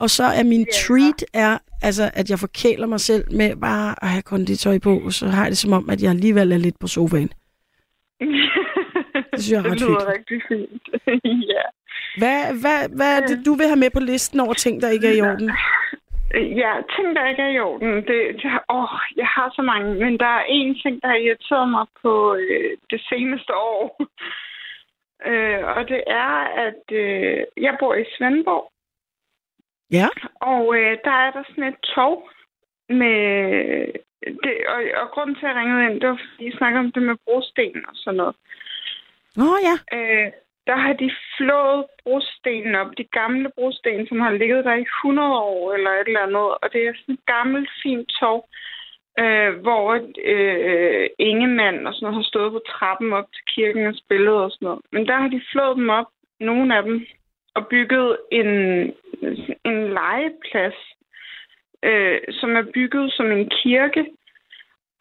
og 0.01 0.11
så 0.11 0.25
er 0.25 0.45
min 0.45 0.67
treat 0.67 1.25
er, 1.35 1.59
altså, 1.83 2.11
at 2.15 2.31
jeg 2.31 2.39
forkæler 2.39 2.87
mig 2.87 3.01
selv 3.01 3.25
med 3.33 3.57
bare 3.57 3.95
at 4.03 4.09
have 4.09 4.23
konditøj 4.23 4.79
på, 4.79 5.11
så 5.11 5.27
har 5.27 5.43
jeg 5.43 5.51
det 5.51 5.59
som 5.59 5.73
om, 5.73 5.91
at 5.91 6.03
jeg 6.03 6.11
alligevel 6.11 6.53
er 6.53 6.59
lidt 6.59 6.79
på 6.81 6.87
sofaen. 6.87 7.31
Det 9.33 9.43
synes 9.43 9.53
jeg 9.53 9.59
er 9.59 9.63
det 9.63 9.73
ret 9.73 9.81
lyder 9.81 9.91
hyggeligt. 9.91 10.15
rigtig 10.15 10.43
fint. 10.49 10.83
ja. 11.55 11.65
Hvad, 12.21 12.41
hvad, 12.63 12.79
hvad 12.97 13.11
er 13.17 13.27
det, 13.27 13.47
du 13.47 13.55
vil 13.55 13.67
have 13.67 13.83
med 13.85 13.91
på 13.91 14.01
listen 14.01 14.41
over 14.41 14.55
ting, 14.55 14.83
der 14.83 14.89
ikke 14.89 15.09
er 15.09 15.13
i 15.13 15.21
orden? 15.21 15.51
Ja, 16.63 16.73
ting, 16.97 17.17
der 17.17 17.29
ikke 17.29 17.43
er 17.43 17.49
i 17.49 17.59
orden. 17.59 17.95
Det, 17.97 18.21
det, 18.43 18.51
åh, 18.71 18.95
jeg 19.17 19.27
har 19.27 19.53
så 19.57 19.63
mange, 19.63 19.95
men 19.95 20.19
der 20.19 20.27
er 20.27 20.45
en 20.49 20.75
ting, 20.83 21.03
der 21.03 21.09
har 21.09 21.17
irriteret 21.17 21.69
mig 21.69 21.87
på 22.03 22.35
øh, 22.35 22.71
det 22.91 23.01
seneste 23.09 23.53
år. 23.55 23.87
øh, 25.31 25.65
og 25.77 25.89
det 25.89 26.03
er, 26.07 26.35
at 26.67 26.83
øh, 26.93 27.39
jeg 27.57 27.77
bor 27.81 27.95
i 27.95 28.05
Svendborg, 28.17 28.71
Ja. 29.99 30.09
og 30.55 30.63
øh, 30.79 30.93
der 31.07 31.17
er 31.25 31.31
der 31.37 31.43
sådan 31.49 31.71
et 31.73 31.81
tog 31.95 32.29
med... 32.89 33.19
Det, 34.45 34.55
og, 34.75 34.81
og 35.01 35.07
grunden 35.15 35.37
til, 35.37 35.47
at 35.47 35.51
jeg 35.51 35.57
ringede 35.61 35.85
ind, 35.87 36.01
det 36.01 36.09
var, 36.09 36.21
fordi 36.31 36.49
I 36.49 36.57
snakker 36.59 36.79
om 36.81 36.93
det 36.93 37.03
med 37.03 37.17
brosten 37.25 37.85
og 37.89 37.95
sådan 37.95 38.17
noget. 38.17 38.37
Nå 39.37 39.49
ja. 39.69 39.77
Øh, 39.97 40.33
der 40.67 40.77
har 40.77 40.93
de 40.93 41.11
flået 41.37 41.85
brostenen 42.03 42.75
op, 42.75 42.91
de 42.99 43.05
gamle 43.05 43.49
brosten, 43.57 44.07
som 44.09 44.21
har 44.21 44.31
ligget 44.31 44.65
der 44.65 44.75
i 44.75 44.87
100 45.05 45.29
år 45.29 45.75
eller 45.75 45.91
et 45.91 46.07
eller 46.07 46.27
andet. 46.27 46.49
Og 46.63 46.67
det 46.73 46.81
er 46.83 46.93
sådan 46.95 47.15
et 47.15 47.27
gammelt, 47.27 47.71
fint 47.83 48.09
tog, 48.21 48.49
øh, 49.23 49.53
hvor 49.65 49.85
øh, 50.33 51.07
Ingemann 51.19 51.87
og 51.87 51.95
sådan 51.95 52.05
noget 52.05 52.19
har 52.21 52.31
stået 52.33 52.53
på 52.53 52.61
trappen 52.69 53.13
op 53.13 53.29
til 53.35 53.45
kirken 53.55 53.87
og 53.87 53.95
spillet 54.03 54.37
og 54.45 54.51
sådan 54.51 54.67
noget. 54.67 54.81
Men 54.93 55.07
der 55.07 55.17
har 55.23 55.29
de 55.29 55.43
flået 55.53 55.77
dem 55.77 55.89
op, 55.89 56.11
nogle 56.41 56.77
af 56.77 56.83
dem, 56.83 57.07
og 57.55 57.67
bygget 57.71 58.17
en, 58.33 58.47
en 59.65 59.79
legeplads, 60.01 60.79
øh, 61.83 62.21
som 62.31 62.57
er 62.57 62.65
bygget 62.75 63.13
som 63.13 63.27
en 63.31 63.51
kirke. 63.63 64.05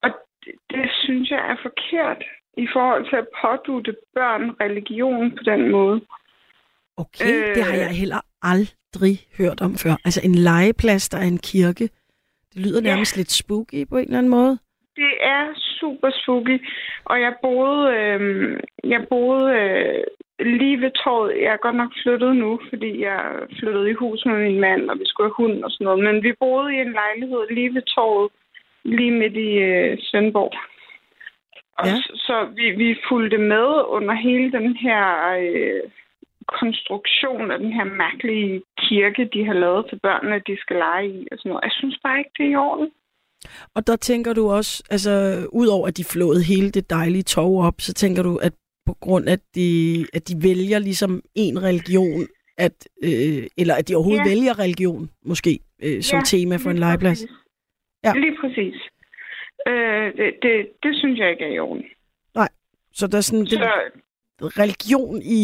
Og 0.03 0.09
det, 0.45 0.53
det 0.71 0.89
synes 1.03 1.29
jeg 1.29 1.39
er 1.51 1.55
forkert 1.61 2.23
i 2.57 2.67
forhold 2.73 3.09
til 3.09 3.15
at 3.15 3.27
pådute 3.41 3.95
børn 4.15 4.43
religion 4.61 5.31
på 5.31 5.43
den 5.45 5.71
måde. 5.71 6.01
Okay, 6.97 7.25
øh, 7.49 7.55
det 7.55 7.63
har 7.63 7.77
jeg 7.77 7.89
heller 7.89 8.21
aldrig 8.41 9.15
hørt 9.37 9.61
om 9.61 9.73
før. 9.83 9.91
Altså 10.05 10.21
en 10.23 10.35
legeplads, 10.35 11.09
der 11.09 11.17
er 11.17 11.27
en 11.27 11.37
kirke. 11.51 11.83
Det 12.53 12.61
lyder 12.65 12.81
Ja. 12.83 12.89
nærmest 12.89 13.17
lidt 13.17 13.31
spooky 13.31 13.87
på 13.89 13.97
en 13.97 14.03
eller 14.05 14.17
anden 14.17 14.29
måde. 14.31 14.57
Det 14.95 15.13
er 15.21 15.43
super 15.79 16.09
spooky, 16.23 16.67
og 17.05 17.21
jeg 17.21 17.33
boede, 17.41 17.93
øh, 17.95 18.59
jeg 18.83 19.05
boede 19.09 19.45
øh, 19.59 20.03
lige 20.39 20.81
ved 20.81 20.91
torvet. 21.03 21.41
Jeg 21.41 21.53
er 21.53 21.65
godt 21.65 21.75
nok 21.75 21.91
flyttet 22.03 22.35
nu, 22.35 22.59
fordi 22.69 23.01
jeg 23.01 23.19
flyttede 23.59 23.89
i 23.89 23.93
hus 23.93 24.25
med 24.25 24.37
min 24.43 24.59
mand, 24.59 24.89
og 24.89 24.99
vi 24.99 25.05
skulle 25.05 25.27
have 25.29 25.41
hund 25.41 25.63
og 25.63 25.71
sådan 25.71 25.85
noget. 25.85 26.03
Men 26.03 26.23
vi 26.23 26.33
boede 26.39 26.75
i 26.75 26.79
en 26.79 26.93
lejlighed 27.01 27.41
lige 27.51 27.73
ved 27.73 27.81
torvet, 27.81 28.31
lige 28.83 29.11
midt 29.11 29.35
i 29.35 29.51
øh, 29.69 29.97
Svendborg. 30.01 30.53
Og 31.77 31.85
Ja. 31.85 31.91
ja. 31.91 31.95
så, 32.01 32.11
så 32.27 32.35
vi, 32.55 32.65
vi 32.71 32.95
fulgte 33.09 33.37
med 33.37 33.69
under 33.95 34.13
hele 34.13 34.51
den 34.51 34.75
her 34.75 35.03
øh, 35.41 35.83
konstruktion 36.59 37.51
af 37.51 37.59
den 37.59 37.73
her 37.73 37.83
mærkelige 37.83 38.61
kirke, 38.77 39.29
de 39.33 39.45
har 39.45 39.53
lavet 39.53 39.85
til 39.89 39.99
børnene, 39.99 40.41
de 40.47 40.57
skal 40.61 40.75
lege 40.75 41.07
i 41.09 41.27
og 41.31 41.37
sådan 41.37 41.49
noget. 41.49 41.63
Jeg 41.63 41.71
synes 41.79 41.97
bare 42.03 42.19
ikke, 42.19 42.31
det 42.37 42.45
er 42.45 42.51
i 42.51 42.55
orden. 42.55 42.89
Og 43.75 43.87
der 43.87 43.95
tænker 43.95 44.33
du 44.33 44.49
også, 44.51 44.83
altså 44.89 45.11
udover 45.51 45.87
at 45.87 45.97
de 45.97 46.03
flåede 46.03 46.43
hele 46.43 46.71
det 46.71 46.89
dejlige 46.89 47.23
tog 47.23 47.57
op, 47.57 47.73
så 47.79 47.93
tænker 47.93 48.23
du, 48.23 48.35
at 48.37 48.53
på 48.85 48.93
grund 48.99 49.29
af, 49.29 49.37
de, 49.55 50.05
at 50.13 50.27
de 50.27 50.43
vælger 50.43 50.79
ligesom 50.79 51.21
en 51.35 51.63
religion, 51.63 52.27
at, 52.57 52.87
øh, 53.03 53.43
eller 53.57 53.75
at 53.75 53.87
de 53.87 53.95
overhovedet 53.95 54.25
Ja. 54.25 54.29
vælger 54.29 54.59
religion, 54.59 55.09
måske, 55.25 55.59
øh, 55.83 56.01
som 56.01 56.17
Ja, 56.19 56.23
tema 56.25 56.55
for 56.55 56.69
en 56.69 56.77
legeplads. 56.77 57.19
præcis. 57.19 57.31
Ja. 58.03 58.13
Lige 58.13 58.37
præcis. 58.41 58.75
Øh, 59.67 60.05
det, 60.17 60.33
det, 60.41 60.53
det 60.83 60.95
synes 60.95 61.19
jeg 61.19 61.29
ikke 61.31 61.43
er 61.43 61.53
i 61.53 61.59
orden. 61.59 61.83
Nej, 62.35 62.49
så 62.93 63.07
der 63.07 63.17
er 63.17 63.21
sådan 63.21 63.45
Så, 63.47 63.55
det, 63.55 64.59
religion 64.59 65.21
i, 65.21 65.41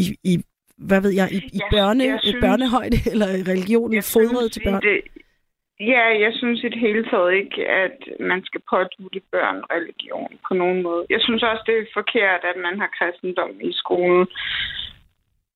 i, 0.00 0.16
i, 0.32 0.38
hvad 0.76 1.00
ved 1.00 1.10
jeg, 1.10 1.28
i, 1.32 1.36
i 1.36 1.40
Jeg- 1.54 1.68
børne, 1.72 2.04
jeg 2.04 2.18
synes- 2.22 2.36
børnehøjde, 2.40 2.96
eller 3.12 3.26
religion 3.26 4.02
fodret 4.02 4.52
til 4.52 4.60
børn. 4.64 4.82
Det, 4.82 5.00
ja, 5.90 6.04
jeg 6.24 6.32
synes 6.34 6.64
i 6.64 6.68
det 6.68 6.78
hele 6.78 7.04
taget 7.10 7.34
ikke, 7.34 7.68
at 7.68 7.98
man 8.20 8.44
skal 8.44 8.60
pådute 8.70 9.20
børn 9.30 9.58
religion 9.74 10.38
på 10.48 10.54
nogen 10.54 10.82
måde. 10.82 11.06
Jeg 11.10 11.20
synes 11.20 11.42
også, 11.42 11.62
det 11.66 11.78
er 11.78 11.86
forkert, 11.94 12.40
at 12.44 12.56
man 12.66 12.80
har 12.80 12.90
kristendom 12.98 13.60
i 13.60 13.72
skolen. 13.72 14.26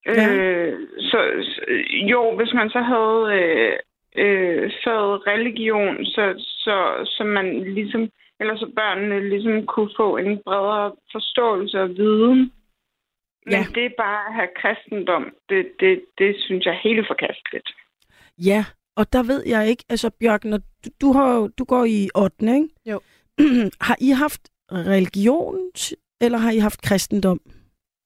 Ja. 0.06 0.34
Øh, 0.34 0.78
så, 0.98 1.18
jo, 2.12 2.36
hvis 2.36 2.52
man 2.54 2.70
så 2.70 2.80
havde 2.80 3.20
øh, 3.40 3.76
øh, 4.22 4.70
faget 4.84 5.26
religion, 5.26 6.04
så, 6.04 6.34
så, 6.38 6.76
så 7.04 7.24
man 7.24 7.74
ligesom, 7.74 8.10
eller 8.40 8.56
så 8.56 8.70
børnene 8.76 9.28
ligesom 9.28 9.66
kunne 9.66 9.90
få 9.96 10.16
en 10.16 10.38
bredere 10.44 10.92
forståelse 11.12 11.82
og 11.82 11.88
viden. 11.88 12.52
Men 13.46 13.52
Ja. 13.52 13.64
det 13.74 13.84
er 13.84 13.90
bare 13.98 14.26
at 14.28 14.34
have 14.34 14.48
kristendom, 14.60 15.34
det, 15.48 15.66
det, 15.80 16.04
det 16.18 16.36
synes 16.38 16.64
jeg 16.64 16.74
er 16.74 16.88
helt 16.88 17.06
forkasteligt. 17.06 17.68
Ja, 18.38 18.64
og 18.96 19.12
der 19.12 19.22
ved 19.22 19.42
jeg 19.46 19.68
ikke, 19.68 19.84
altså 19.88 20.10
Bjørk, 20.10 20.44
når 20.44 20.58
du, 20.58 20.90
du, 21.00 21.12
har, 21.12 21.50
du 21.58 21.64
går 21.64 21.84
i 21.84 22.08
8. 22.14 22.54
ikke? 22.54 22.68
Jo. 22.86 23.00
har 23.86 23.96
I 24.00 24.10
haft 24.10 24.48
religion, 24.72 25.70
eller 26.20 26.38
har 26.38 26.50
I 26.50 26.58
haft 26.58 26.82
kristendom? 26.82 27.40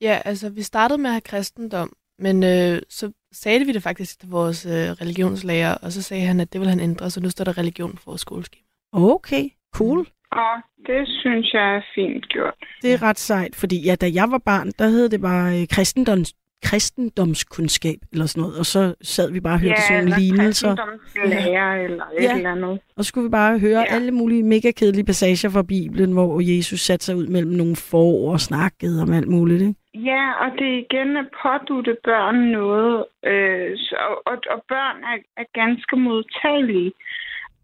Ja, 0.01 0.21
altså 0.25 0.51
vi 0.51 0.63
startede 0.63 0.99
med 0.99 1.11
at 1.11 1.15
have 1.15 1.21
kristendom, 1.21 1.93
men 2.19 2.43
øh, 2.43 2.83
så 2.89 3.13
sagde 3.33 3.65
vi 3.65 3.73
det 3.73 3.83
faktisk 3.83 4.21
til 4.21 4.29
vores 4.29 4.67
øh, 4.67 4.73
religionslærer, 4.73 5.75
og 5.75 5.93
så 5.93 6.03
sagde 6.03 6.27
han, 6.27 6.41
at 6.41 6.53
det 6.53 6.61
ville 6.61 6.71
han 6.71 6.81
ændre, 6.81 7.11
så 7.11 7.21
nu 7.21 7.31
står 7.31 7.45
der 7.45 7.59
religion 7.59 7.93
på 7.93 8.03
vores 8.07 8.21
skoleskema. 8.21 8.63
Okay, 8.93 9.49
cool. 9.75 10.07
Og 10.33 10.55
det 10.87 11.09
synes 11.09 11.53
jeg 11.53 11.77
er 11.77 11.83
fint 11.95 12.29
gjort. 12.29 12.55
Det 12.83 12.93
er 12.93 13.03
ret 13.03 13.19
sejt, 13.19 13.57
fordi 13.57 13.83
ja, 13.85 13.95
da 13.95 14.11
jeg 14.15 14.31
var 14.31 14.39
barn, 14.39 14.73
der 14.79 14.89
hed 14.89 15.09
det 15.09 15.21
bare 15.21 15.61
øh, 15.61 15.69
kristendoms, 15.69 16.35
kristendomskundskab 16.63 17.99
eller 18.13 18.27
sådan 18.27 18.41
noget, 18.41 18.59
og 18.59 18.67
så 18.67 18.95
sad 19.03 19.33
vi 19.33 19.41
bare 19.41 19.55
og 19.55 19.61
hørte 19.61 19.75
ja, 19.81 19.89
sådan 19.89 20.05
nogle 20.05 20.21
lignelser. 20.23 20.77
kristendomslærer 20.77 21.85
eller 21.85 22.05
et 22.19 22.23
Ja. 22.23 22.37
eller 22.37 22.51
andet. 22.53 22.81
Og 22.97 23.05
så 23.05 23.09
skulle 23.09 23.25
vi 23.25 23.31
bare 23.31 23.59
høre 23.59 23.81
ja. 23.89 23.95
alle 23.95 24.11
mulige 24.11 24.43
mega 24.43 24.71
kedelige 24.71 25.05
passager 25.05 25.51
fra 25.51 25.63
Bibelen, 25.63 26.13
hvor 26.13 26.41
Jesus 26.57 26.81
satte 26.81 27.05
sig 27.07 27.17
ud 27.17 27.27
mellem 27.27 27.53
nogle 27.53 27.77
får 27.77 28.33
og 28.33 28.41
snakkede 28.41 29.03
om 29.03 29.13
alt 29.13 29.29
muligt. 29.29 29.63
Ikke? 29.63 29.75
Ja, 29.95 30.25
og 30.43 30.49
det 30.59 30.67
er 30.75 30.79
igen 30.91 31.17
at 31.17 31.27
pådutte 31.43 31.97
børn 32.05 32.37
noget, 32.59 33.05
øh, 33.31 33.71
så, 33.77 33.97
og, 34.27 34.37
og 34.55 34.59
børn 34.69 34.97
er, 35.13 35.17
er 35.43 35.45
ganske 35.63 35.97
modtagelige. 35.97 36.93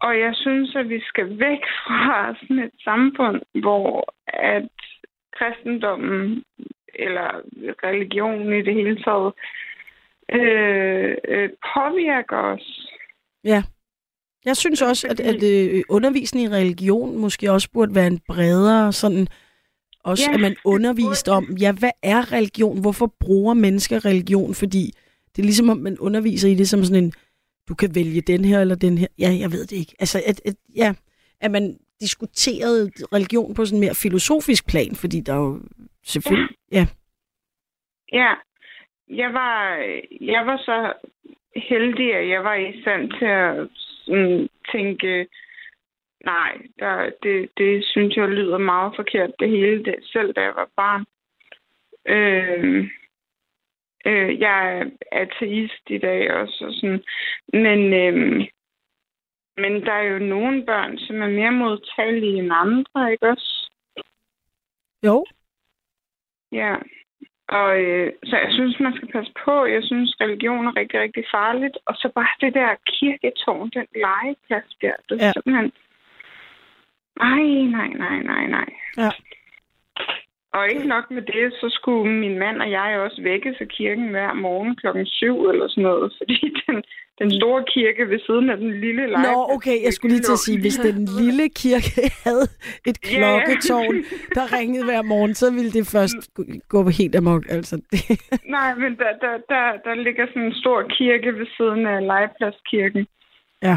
Og 0.01 0.19
jeg 0.25 0.33
synes, 0.35 0.77
at 0.77 0.89
vi 0.89 1.01
skal 1.11 1.29
væk 1.39 1.63
fra 1.87 2.35
sådan 2.41 2.59
et 2.59 2.77
samfund, 2.85 3.39
hvor 3.65 4.15
at 4.27 4.69
kristendommen 5.39 6.43
eller 6.99 7.29
religion 7.85 8.53
i 8.53 8.63
det 8.63 8.75
hele 8.75 8.97
taget 9.05 9.33
øh, 10.33 11.17
øh, 11.29 11.49
påvirker 11.75 12.37
os. 12.37 12.91
Ja. 13.45 13.63
Jeg 14.45 14.57
synes 14.57 14.83
også, 14.83 15.09
at, 15.09 15.21
at 15.21 15.43
øh, 15.43 15.83
undervisning 15.89 16.47
i 16.47 16.55
religion 16.55 17.19
måske 17.19 17.53
også 17.53 17.69
burde 17.73 17.95
være 17.95 18.07
en 18.07 18.21
bredere 18.29 18.93
sådan... 18.93 19.27
Også 20.05 20.31
Ja, 20.31 20.35
at 20.35 20.41
man 20.41 20.57
undervist 20.65 21.29
om, 21.29 21.45
ja, 21.61 21.73
hvad 21.73 21.91
er 22.03 22.33
religion? 22.33 22.81
Hvorfor 22.81 23.15
bruger 23.21 23.55
mennesker 23.55 24.05
religion? 24.05 24.55
Fordi 24.55 24.93
det 25.37 25.43
er 25.43 25.47
ligesom, 25.47 25.69
om 25.69 25.77
man 25.77 25.99
underviser 25.99 26.49
i 26.49 26.55
det 26.55 26.69
som 26.69 26.85
sådan 26.85 27.05
en, 27.05 27.13
du 27.69 27.75
kan 27.75 27.95
vælge 27.95 28.21
den 28.21 28.45
her 28.45 28.61
eller 28.61 28.75
den 28.75 28.99
her. 28.99 29.07
Ja, 29.19 29.37
jeg 29.41 29.53
ved 29.53 29.67
det 29.67 29.77
ikke. 29.77 29.95
Altså, 29.99 30.23
at, 30.27 30.41
at, 30.45 30.55
ja, 30.77 30.95
at 31.41 31.51
man 31.51 31.79
diskuterede 32.01 32.91
religion 33.13 33.55
på 33.55 33.65
sådan 33.65 33.77
en 33.77 33.81
mere 33.81 34.03
filosofisk 34.03 34.67
plan, 34.69 34.95
fordi 34.95 35.21
der 35.21 35.33
er 35.33 35.39
jo 35.39 35.61
selvfølgelig... 36.05 36.57
Ja. 36.73 36.87
Ja, 38.13 38.35
jeg 39.09 39.33
var, 39.33 39.77
jeg 40.21 40.47
var 40.47 40.57
så 40.57 40.93
heldig, 41.57 42.15
at 42.15 42.29
jeg 42.29 42.45
var 42.45 42.55
i 42.55 42.81
stand 42.81 43.11
til 43.19 43.25
at 43.25 43.69
sådan, 44.05 44.49
tænke, 44.73 45.27
nej, 46.25 46.59
der, 46.79 47.11
det, 47.23 47.51
det 47.57 47.85
synes 47.85 48.17
jeg 48.17 48.29
lyder 48.29 48.59
meget 48.59 48.93
forkert, 48.97 49.31
det 49.39 49.49
hele, 49.51 49.85
det, 49.85 49.95
selv 50.03 50.33
da 50.33 50.41
jeg 50.41 50.55
var 50.57 50.69
barn. 50.77 51.05
Øh, 52.09 52.89
øh, 54.07 54.41
jeg 54.41 54.79
er 54.79 54.85
ateist 55.13 55.91
i 55.91 55.99
dag 55.99 56.33
også, 56.33 56.65
og 56.67 56.73
sådan, 56.73 57.03
men, 57.53 57.93
øh, 57.93 58.47
men 59.57 59.73
der 59.87 59.93
er 59.93 60.03
jo 60.03 60.19
nogle 60.19 60.67
børn, 60.67 60.99
som 60.99 61.23
er 61.23 61.29
mere 61.29 61.51
modtagelige 61.53 62.39
end 62.39 62.53
andre, 62.53 63.13
ikke 63.13 63.29
også? 63.31 63.71
Jo. 65.07 65.25
Ja, 66.53 66.75
og 67.49 67.81
øh, 67.81 68.13
så 68.25 68.37
jeg 68.37 68.53
synes, 68.53 68.81
man 68.81 68.97
skal 68.97 69.09
passe 69.09 69.33
på. 69.45 69.65
Jeg 69.65 69.83
synes, 69.85 70.17
religion 70.21 70.67
er 70.67 70.77
rigtig, 70.77 71.01
rigtig 71.01 71.25
farligt. 71.35 71.77
Og 71.87 71.95
så 71.95 72.09
bare 72.15 72.35
det 72.41 72.55
der 72.55 72.75
kirketårn, 72.87 73.71
den 73.71 73.87
legeplads 73.95 74.71
der. 74.81 74.93
Det 75.09 75.15
er 75.23 75.27
Ja. 75.27 75.33
simpelthen... 75.33 75.73
Nej, 77.19 77.45
nej, 77.77 77.89
nej, 77.89 78.19
nej, 78.23 78.47
nej. 78.47 78.69
Ja. 78.97 79.11
Og 80.55 80.69
ikke 80.71 80.89
nok 80.89 81.11
med 81.11 81.23
det, 81.23 81.53
så 81.61 81.67
skulle 81.71 82.13
min 82.13 82.39
mand 82.39 82.63
og 82.63 82.71
jeg 82.71 83.01
også 83.01 83.23
vækkes 83.23 83.57
af 83.61 83.69
kirken 83.69 84.09
hver 84.09 84.33
morgen 84.35 84.77
klokken 84.77 85.07
syv 85.07 85.37
eller 85.51 85.69
sådan 85.69 85.83
noget. 85.83 86.13
Fordi 86.19 86.39
den, 86.67 86.77
den 87.19 87.31
store 87.41 87.65
kirke 87.75 88.09
ved 88.11 88.21
siden 88.27 88.51
af 88.51 88.57
den 88.57 88.81
lille 88.81 89.07
legeplads... 89.07 89.37
Nå, 89.37 89.55
okay, 89.57 89.77
jeg 89.85 89.93
skulle 89.93 90.13
lige 90.15 90.23
til 90.23 90.33
at 90.33 90.45
sige, 90.49 90.61
hvis 90.61 90.77
den 90.77 91.09
lille 91.21 91.49
kirke 91.49 91.91
havde 92.27 92.47
et 92.91 92.99
klokketårn, 93.01 93.97
der 94.37 94.59
ringede 94.59 94.85
hver 94.85 95.03
morgen, 95.03 95.35
så 95.35 95.47
ville 95.57 95.71
det 95.71 95.85
først 95.97 96.21
gå- 96.69 96.89
helt 97.01 97.17
amok. 97.17 97.43
Altså. 97.49 97.75
Nej, 98.57 98.75
men 98.75 98.97
der, 99.01 99.11
der, 99.25 99.35
der, 99.53 99.65
der 99.87 99.95
ligger 99.95 100.27
sådan 100.27 100.43
en 100.43 100.55
stor 100.55 100.79
kirke 100.99 101.39
ved 101.39 101.47
siden 101.57 101.87
af 101.87 101.99
legepladskirken. 102.13 103.07
Ja. 103.63 103.77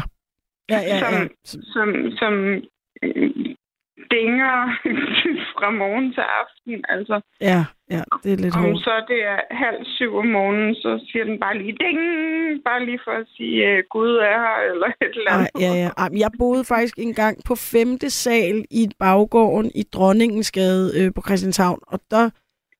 Ja, 0.72 0.80
ja, 0.90 0.98
som, 0.98 1.12
ja. 1.14 1.28
som, 1.44 1.88
som 2.20 2.32
øh, 3.02 3.30
dinger 4.16 4.56
fra 5.54 5.70
morgen 5.70 6.12
til 6.16 6.24
aften. 6.40 6.84
Altså, 6.88 7.20
Ja, 7.40 7.60
ja, 7.90 8.02
det 8.22 8.32
er 8.32 8.36
lidt 8.44 8.56
om 8.56 8.62
hårdt. 8.62 8.84
så 8.84 8.92
det 9.08 9.20
er 9.32 9.38
halv 9.64 9.80
syv 9.96 10.16
om 10.16 10.26
morgenen, 10.26 10.74
så 10.74 10.90
siger 11.12 11.24
den 11.24 11.40
bare 11.40 11.58
lige 11.58 11.76
ding, 11.84 11.98
bare 12.64 12.84
lige 12.84 13.00
for 13.04 13.10
at 13.22 13.26
sige, 13.36 13.56
øh, 13.68 13.82
Gud 13.90 14.12
er 14.16 14.38
her, 14.46 14.56
eller 14.72 14.86
et 14.86 15.14
eller 15.18 15.30
Ej, 15.30 15.38
andet. 15.38 15.60
ja, 15.64 15.70
ja. 15.82 15.90
Ej, 16.02 16.08
jeg 16.24 16.30
boede 16.38 16.64
faktisk 16.64 16.94
engang 16.98 17.34
på 17.48 17.54
femte 17.54 18.10
sal 18.10 18.64
i 18.70 18.88
baggården 18.98 19.70
i 19.74 19.82
Dronningsgade 19.94 20.84
øh, 20.98 21.08
på 21.14 21.20
Christianshavn, 21.26 21.80
og 21.86 22.00
der, 22.10 22.30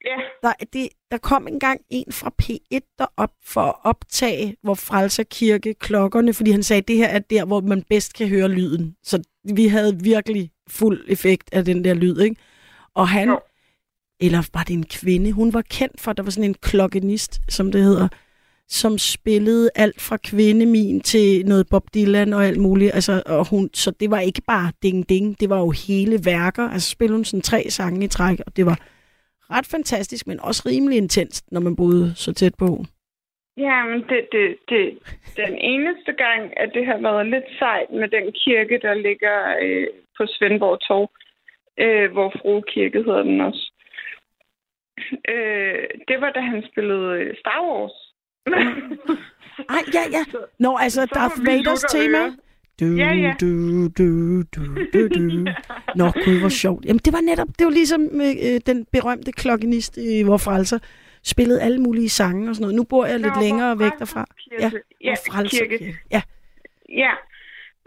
Ja. 0.05 0.17
der, 0.43 0.53
det, 0.73 0.89
der 1.11 1.19
kom 1.19 1.47
engang 1.49 1.81
en 1.91 2.13
fra 2.13 2.33
P1 2.43 2.97
derop 2.99 3.33
for 3.45 3.61
at 3.61 3.75
optage 3.85 4.57
hvor 4.63 4.75
Frelser 4.75 5.23
Kirke 5.23 5.75
klokkerne, 5.75 6.35
fordi 6.35 6.51
han 6.51 6.63
sagde, 6.63 6.79
at 6.83 6.89
det 6.89 6.97
her 6.97 7.09
er 7.09 7.19
der, 7.19 7.45
hvor 7.45 7.61
man 7.61 7.83
bedst 7.83 8.15
kan 8.15 8.29
høre 8.29 8.49
lyden. 8.49 8.97
Så 9.03 9.23
vi 9.55 9.67
havde 9.67 10.01
virkelig 10.03 10.51
fuld 10.69 11.05
effekt 11.09 11.49
af 11.53 11.65
den 11.65 11.85
der 11.85 11.95
lyd, 11.95 12.21
ikke? 12.21 12.37
Og 12.95 13.09
han, 13.09 13.29
Jo. 13.29 13.41
eller 14.21 14.43
var 14.55 14.63
det 14.63 14.75
en 14.75 14.87
kvinde, 14.87 15.33
hun 15.33 15.53
var 15.53 15.63
kendt 15.63 16.01
for, 16.01 16.13
der 16.13 16.23
var 16.23 16.31
sådan 16.31 16.51
en 16.51 16.55
klokkenist, 16.55 17.41
som 17.49 17.73
det 17.73 17.83
hedder, 17.83 18.09
som 18.69 18.99
spillede 18.99 19.71
alt 19.75 20.01
fra 20.01 20.17
kvindemin 20.17 21.01
til 21.01 21.47
noget 21.47 21.67
Bob 21.69 21.95
Dylan 21.95 22.33
og 22.33 22.47
alt 22.47 22.59
muligt. 22.61 22.95
Altså, 22.95 23.23
og 23.27 23.49
hun, 23.49 23.71
så 23.75 23.91
det 23.91 24.11
var 24.11 24.21
ikke 24.21 24.43
bare 24.47 24.73
ding 24.83 25.09
ding, 25.09 25.41
det 25.41 25.51
var 25.51 25.59
jo 25.59 25.71
hele 25.71 26.25
værker. 26.25 26.69
Altså 26.69 26.91
spillede 26.91 27.17
hun 27.17 27.25
sådan 27.25 27.43
tre 27.43 27.67
sange 27.71 28.05
i 28.05 28.09
træk, 28.09 28.41
og 28.47 28.57
det 28.57 28.67
var 28.67 28.79
ret 29.51 29.67
fantastisk, 29.67 30.27
men 30.27 30.41
også 30.41 30.63
rimelig 30.67 30.97
intenst, 30.99 31.53
når 31.53 31.61
man 31.61 31.77
boede 31.77 32.15
så 32.15 32.35
tæt 32.35 32.55
på. 32.59 32.85
Ja, 33.57 33.85
men 33.85 34.01
det, 34.09 34.29
det, 34.33 34.57
det, 34.69 34.99
den 35.37 35.55
eneste 35.59 36.13
gang, 36.13 36.43
at 36.61 36.71
det 36.75 36.87
har 36.87 36.99
været 36.99 37.27
lidt 37.27 37.45
sejt 37.59 37.91
med 37.91 38.09
den 38.09 38.33
kirke, 38.33 38.79
der 38.83 38.95
ligger 38.95 39.57
øh, 39.63 39.87
på 40.17 40.27
Svendborg 40.27 40.81
Torv, 40.81 41.11
øh, 41.85 42.13
hvor 42.13 42.33
Frue 42.43 42.63
Kirke 42.63 42.99
hedder 43.03 43.23
den 43.23 43.41
også. 43.41 43.73
Øh, 45.29 45.85
det 46.09 46.21
var, 46.21 46.31
da 46.31 46.41
han 46.41 46.65
spillede 46.73 47.19
øh, 47.21 47.37
Star 47.41 47.61
Wars. 47.69 47.97
Ej, 49.69 49.83
ja, 49.97 50.05
ja. 50.17 50.25
Nå, 50.65 50.77
altså, 50.77 51.01
Så 51.01 51.15
Darth 51.15 51.47
Vaders 51.47 51.83
tema. 51.83 52.19
ører. 52.19 52.33
Du, 52.81 52.85
Ja, 52.97 53.13
ja. 53.15 53.35
du, 53.41 53.89
du, 53.99 54.43
du, 54.43 54.63
du, 54.93 55.09
du. 55.09 55.25
Nå, 56.01 56.05
gud, 56.25 56.41
hvor 56.41 56.49
sjovt. 56.49 56.85
Jamen, 56.85 57.01
det 57.05 57.13
var 57.13 57.21
netop, 57.21 57.49
det 57.59 57.65
var 57.65 57.71
ligesom 57.73 58.03
øh, 58.15 58.61
den 58.67 58.87
berømte 58.93 59.33
klokkenist 59.33 59.97
i 59.97 60.23
Vor 60.23 60.37
Frelser 60.37 60.79
spillede 61.25 61.61
alle 61.63 61.79
mulige 61.79 62.09
sange 62.09 62.49
og 62.49 62.55
sådan 62.55 62.63
noget. 62.65 62.77
Nu 62.77 62.85
bor 62.85 63.07
jeg 63.07 63.21
lidt 63.21 63.35
Nå, 63.37 63.43
længere 63.43 63.77
Vor 63.77 63.85
væk 63.85 63.93
derfra. 63.99 64.27
Ja. 64.61 64.71
Ja, 65.05 65.15
Vor 65.35 65.43
kirke. 65.49 65.95
Ja, 66.11 66.23
Ja. 66.89 67.13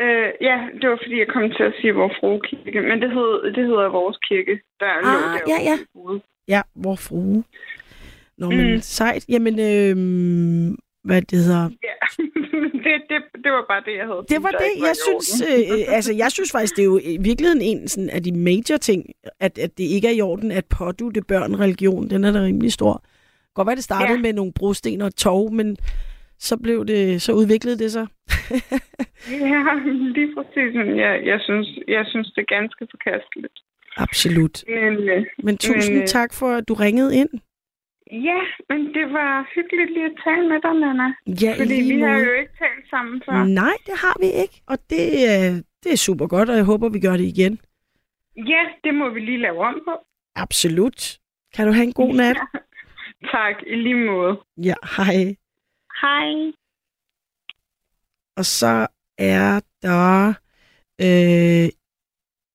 Øh, 0.01 0.29
ja, 0.41 0.57
det 0.81 0.89
var 0.89 0.99
fordi, 1.03 1.19
jeg 1.19 1.27
kom 1.33 1.41
til 1.57 1.63
at 1.63 1.73
sige 1.81 1.93
vores 1.93 2.13
frue 2.19 2.39
kirke, 2.49 2.81
men 2.81 3.01
det, 3.01 3.09
hed, 3.09 3.53
det 3.55 3.63
hedder 3.65 3.89
vores 3.89 4.17
kirke, 4.29 4.59
der 4.79 4.91
lå 5.01 5.07
Ah, 5.07 5.39
derude. 5.39 5.41
ja, 5.53 5.71
ja. 5.71 5.77
Bude. 5.93 6.21
ja, 6.47 6.61
hvor 6.75 6.95
frue. 6.95 7.43
Nå, 8.37 8.49
men 8.49 8.73
Mm. 8.73 8.79
sejt. 8.79 9.25
Jamen, 9.29 9.53
øh, 9.59 9.95
hvad 11.03 11.21
det 11.21 11.39
hedder... 11.39 11.69
Ja, 11.89 11.95
det, 12.85 12.93
det, 13.09 13.17
det 13.43 13.51
var 13.51 13.65
bare 13.71 13.83
det, 13.85 13.93
jeg 13.97 14.05
havde. 14.05 14.25
Det 14.29 14.43
var 14.43 14.49
det, 14.49 14.71
var 14.79 14.87
jeg 14.87 14.95
synes, 15.07 15.41
orden. 15.41 15.79
øh, 15.87 15.95
altså 15.97 16.13
jeg 16.13 16.31
synes 16.31 16.51
faktisk, 16.51 16.75
det 16.75 16.81
er 16.81 16.85
jo 16.85 16.99
i 17.03 17.17
virkeligheden 17.21 17.61
en 17.61 17.87
sådan, 17.87 18.09
af 18.09 18.23
de 18.23 18.31
major 18.31 18.77
ting, 18.77 19.05
at, 19.39 19.57
at 19.57 19.77
det 19.77 19.83
ikke 19.83 20.07
er 20.07 20.11
i 20.11 20.21
orden 20.21 20.51
at 20.51 20.65
pådute 20.77 21.21
børn 21.21 21.59
religion. 21.59 22.09
Den 22.09 22.23
er 22.23 22.31
da 22.31 22.39
rimelig 22.39 22.71
stor. 22.73 23.03
Godt 23.53 23.65
være, 23.67 23.75
det 23.75 23.83
startede 23.83 24.17
ja. 24.17 24.21
Med 24.21 24.33
nogle 24.33 24.53
brosten 24.59 25.01
og 25.01 25.15
tog, 25.15 25.53
men 25.53 25.77
så 26.39 26.57
blev 26.57 26.85
det, 26.85 27.21
så 27.21 27.31
udviklede 27.33 27.77
det 27.77 27.91
sig. 27.91 28.07
Ja, 29.29 29.63
lige 30.17 30.29
præcis. 30.35 30.75
Jeg, 30.75 31.21
jeg, 31.25 31.39
synes, 31.41 31.67
jeg 31.87 32.05
synes, 32.07 32.27
det 32.35 32.41
er 32.41 32.55
ganske 32.57 32.87
forkasteligt. 32.91 33.57
Absolut. 33.97 34.63
Men, 34.67 34.93
øh, 35.09 35.25
Men 35.43 35.57
tusind 35.57 35.95
Men, 35.95 36.01
øh, 36.01 36.07
tak 36.07 36.33
for, 36.33 36.47
at 36.47 36.67
du 36.67 36.73
ringede 36.73 37.15
ind. 37.15 37.29
Ja, 38.27 38.39
men 38.69 38.79
det 38.93 39.05
var 39.13 39.49
hyggeligt 39.55 39.91
lige 39.93 40.05
at 40.05 40.17
tale 40.25 40.49
med 40.49 40.59
dig, 40.61 40.73
Nana. 40.73 41.07
Ja, 41.43 41.53
Fordi 41.61 41.73
vi 41.93 41.99
har 42.01 42.17
jo 42.17 42.33
ikke 42.33 42.51
talt 42.63 42.89
sammen 42.89 43.21
før. 43.25 43.43
Nej, 43.43 43.75
det 43.85 43.93
har 44.03 44.15
vi 44.19 44.25
ikke, 44.43 44.61
og 44.67 44.77
det, 44.89 45.03
er- 45.29 45.61
det 45.83 45.91
er 45.91 45.97
super 45.97 46.27
godt, 46.27 46.49
og 46.49 46.55
jeg 46.55 46.63
håber, 46.63 46.89
vi 46.89 46.99
gør 46.99 47.17
det 47.17 47.23
igen. 47.25 47.59
Ja, 48.37 48.61
det 48.83 48.93
må 48.95 49.09
vi 49.09 49.19
lige 49.19 49.37
lave 49.37 49.59
om 49.65 49.81
på. 49.87 49.91
Absolut. 50.35 51.17
Kan 51.55 51.67
du 51.67 51.73
have 51.73 51.83
en 51.83 51.93
god 51.93 52.13
nat? 52.21 52.37
Tak, 53.31 53.55
i 53.67 53.75
lige 53.75 54.05
måde. 54.05 54.37
Ja, 54.57 54.73
hej. 54.97 55.35
Hej. 56.01 56.51
og 58.37 58.45
så 58.45 58.87
er 59.17 59.59
der 59.81 60.33
øh, 61.01 61.69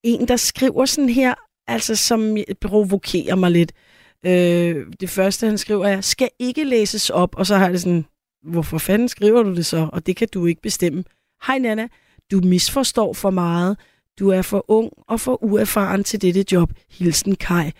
en, 0.04 0.28
der 0.28 0.36
skriver 0.36 0.84
sådan 0.84 1.08
her, 1.10 1.34
altså 1.66 1.96
som 1.96 2.36
provokerer 2.60 3.36
mig 3.36 3.50
lidt. 3.50 3.72
Øh, 3.76 3.87
Øh, 4.26 4.86
det 5.00 5.10
første, 5.10 5.46
han 5.46 5.58
skriver 5.58 5.86
er, 5.86 6.00
skal 6.00 6.28
ikke 6.38 6.64
læses 6.64 7.10
op, 7.10 7.34
og 7.36 7.46
så 7.46 7.56
har 7.56 7.68
det 7.68 7.80
sådan, 7.80 8.04
hvorfor 8.42 8.78
fanden 8.78 9.08
skriver 9.08 9.42
du 9.42 9.54
det 9.54 9.66
så? 9.66 9.88
Og 9.92 10.06
det 10.06 10.16
kan 10.16 10.28
du 10.34 10.46
ikke 10.46 10.62
bestemme. 10.62 11.04
Hej 11.46 11.58
Nana, 11.58 11.88
du 12.30 12.40
misforstår 12.40 13.12
for 13.12 13.30
meget. 13.30 13.76
Du 14.18 14.28
er 14.28 14.42
for 14.42 14.64
ung 14.68 14.92
og 15.08 15.20
for 15.20 15.44
uerfaren 15.44 16.04
til 16.04 16.22
dette 16.22 16.44
job. 16.52 16.72
Hilsen 16.90 17.36
Kai. 17.36 17.70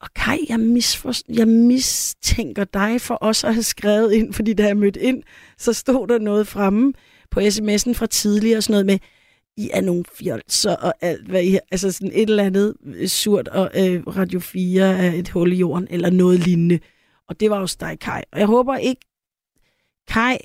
Og 0.00 0.08
Kai, 0.14 0.46
jeg, 0.48 0.60
misfor, 0.60 1.12
jeg 1.28 1.48
mistænker 1.48 2.64
dig 2.64 3.00
for 3.00 3.14
også 3.14 3.46
at 3.46 3.54
have 3.54 3.62
skrevet 3.62 4.12
ind, 4.12 4.32
fordi 4.32 4.54
da 4.54 4.66
jeg 4.66 4.76
mødte 4.76 5.00
ind, 5.00 5.22
så 5.58 5.72
stod 5.72 6.08
der 6.08 6.18
noget 6.18 6.46
fremme 6.46 6.92
på 7.30 7.40
sms'en 7.40 7.92
fra 7.92 8.06
tidligere, 8.06 8.62
sådan 8.62 8.72
noget 8.72 8.86
med, 8.86 8.98
i 9.58 9.70
er 9.72 9.80
nogle 9.80 10.04
fjolser 10.18 10.76
og 10.76 10.94
alt, 11.00 11.28
hvad 11.28 11.44
I 11.44 11.58
Altså 11.70 11.92
sådan 11.92 12.12
et 12.14 12.28
eller 12.28 12.44
andet 12.44 12.74
øh, 12.84 13.08
surt, 13.08 13.48
og 13.48 13.70
øh, 13.74 14.06
Radio 14.06 14.40
4 14.40 14.82
er 14.82 15.12
et 15.12 15.28
hul 15.28 15.52
i 15.52 15.56
jorden, 15.56 15.88
eller 15.90 16.10
noget 16.10 16.40
lignende. 16.40 16.78
Og 17.28 17.40
det 17.40 17.50
var 17.50 17.60
også 17.60 17.76
dig, 17.80 17.98
Kai. 18.00 18.22
Og 18.32 18.38
jeg 18.38 18.46
håber 18.46 18.76
ikke, 18.76 19.00
Kai, 20.08 20.36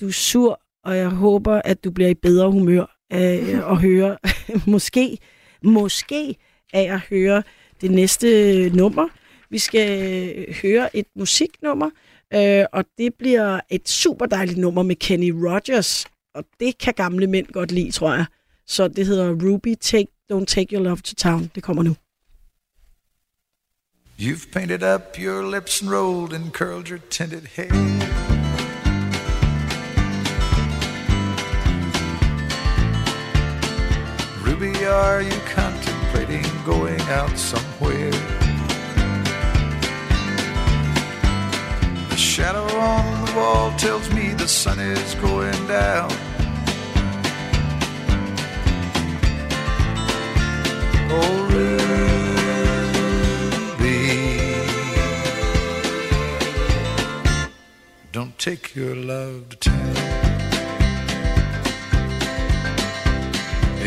du 0.00 0.06
er 0.06 0.12
sur, 0.12 0.60
og 0.84 0.96
jeg 0.96 1.08
håber, 1.08 1.62
at 1.64 1.84
du 1.84 1.90
bliver 1.90 2.10
i 2.10 2.14
bedre 2.14 2.50
humør 2.50 2.96
af 3.10 3.60
at 3.70 3.80
høre, 3.80 4.16
måske, 4.72 5.18
måske 5.62 6.36
af 6.72 6.92
at 6.92 7.00
høre 7.00 7.42
det 7.80 7.90
næste 7.90 8.70
nummer. 8.70 9.08
Vi 9.50 9.58
skal 9.58 10.14
øh, 10.36 10.54
høre 10.62 10.96
et 10.96 11.06
musiknummer, 11.16 11.90
øh, 12.34 12.64
og 12.72 12.84
det 12.98 13.14
bliver 13.14 13.60
et 13.70 13.88
super 13.88 14.26
dejligt 14.26 14.58
nummer 14.58 14.82
med 14.82 14.96
Kenny 14.96 15.30
Rogers, 15.30 16.06
og 16.36 16.44
det 16.60 16.78
kan 16.78 16.94
gamle 16.94 17.26
mænd 17.26 17.46
godt 17.46 17.72
lide, 17.72 17.90
tror 17.90 18.14
jeg. 18.14 18.26
Så 18.66 18.88
det 18.88 19.06
hedder 19.06 19.28
Ruby, 19.30 19.74
take, 19.80 20.08
Don't 20.32 20.44
Take 20.44 20.76
Your 20.76 20.82
Love 20.82 20.96
to 20.96 21.14
Town. 21.14 21.50
Det 21.54 21.62
kommer 21.62 21.82
nu. 21.82 21.96
You've 24.18 24.50
painted 24.52 24.82
up 24.82 25.18
your 25.18 25.50
lips 25.54 25.82
and 25.82 25.90
rolled 25.90 26.32
and 26.32 26.52
curled 26.52 26.88
your 26.88 27.00
tinted 27.10 27.46
hair. 27.56 27.70
Ruby, 34.46 34.72
are 34.84 35.22
you 35.22 35.38
contemplating 35.54 36.46
going 36.64 37.02
out 37.18 37.38
somewhere? 37.38 38.12
The 42.10 42.16
shadow 42.16 42.66
on 42.78 43.15
wall 43.36 43.70
tells 43.76 44.10
me 44.12 44.30
the 44.32 44.48
sun 44.48 44.78
is 44.80 45.14
going 45.16 45.66
down. 45.66 46.10
Oh, 51.18 51.32
Ruby, 53.76 53.98
don't 58.12 58.38
take 58.38 58.74
your 58.74 58.94
love 58.96 59.50
to 59.50 59.56
town. 59.56 59.96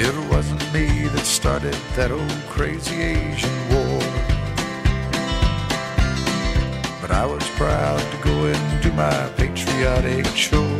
It 0.06 0.16
wasn't 0.32 0.64
me 0.74 1.08
that 1.14 1.26
started 1.26 1.78
that 1.96 2.12
old 2.12 2.42
crazy 2.50 3.02
Asian 3.02 3.58
war. 3.74 3.89
I 7.12 7.26
was 7.26 7.48
proud 7.58 8.00
to 8.00 8.18
go 8.24 8.46
and 8.46 8.84
do 8.84 8.92
my 8.94 9.30
patriotic 9.36 10.26
chore. 10.36 10.80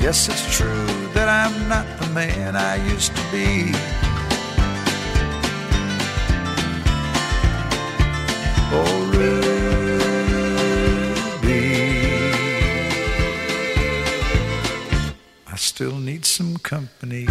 Yes, 0.00 0.28
it's 0.28 0.56
true 0.56 0.86
that 1.12 1.28
I'm 1.28 1.68
not 1.68 1.86
the 2.00 2.08
man 2.08 2.56
I 2.56 2.76
used 2.90 3.14
to 3.14 3.22
be. 3.30 3.72
Oh, 8.72 9.10
Ruby. 9.12 9.60
I 15.46 15.56
still 15.56 15.96
need 15.96 16.24
some 16.24 16.56
company. 16.58 17.26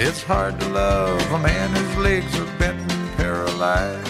It's 0.00 0.22
hard 0.22 0.60
to 0.60 0.68
love 0.68 1.20
a 1.32 1.38
man 1.40 1.70
whose 1.70 1.96
legs 1.96 2.38
are 2.38 2.46
bent 2.56 2.78
and 2.92 3.16
paralyzed. 3.16 4.06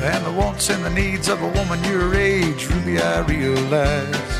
And 0.00 0.24
the 0.24 0.30
wants 0.30 0.70
and 0.70 0.84
the 0.84 0.90
needs 0.90 1.28
of 1.28 1.42
a 1.42 1.48
woman 1.48 1.82
your 1.82 2.14
age, 2.14 2.68
Ruby, 2.68 3.00
I 3.00 3.18
realize. 3.22 4.30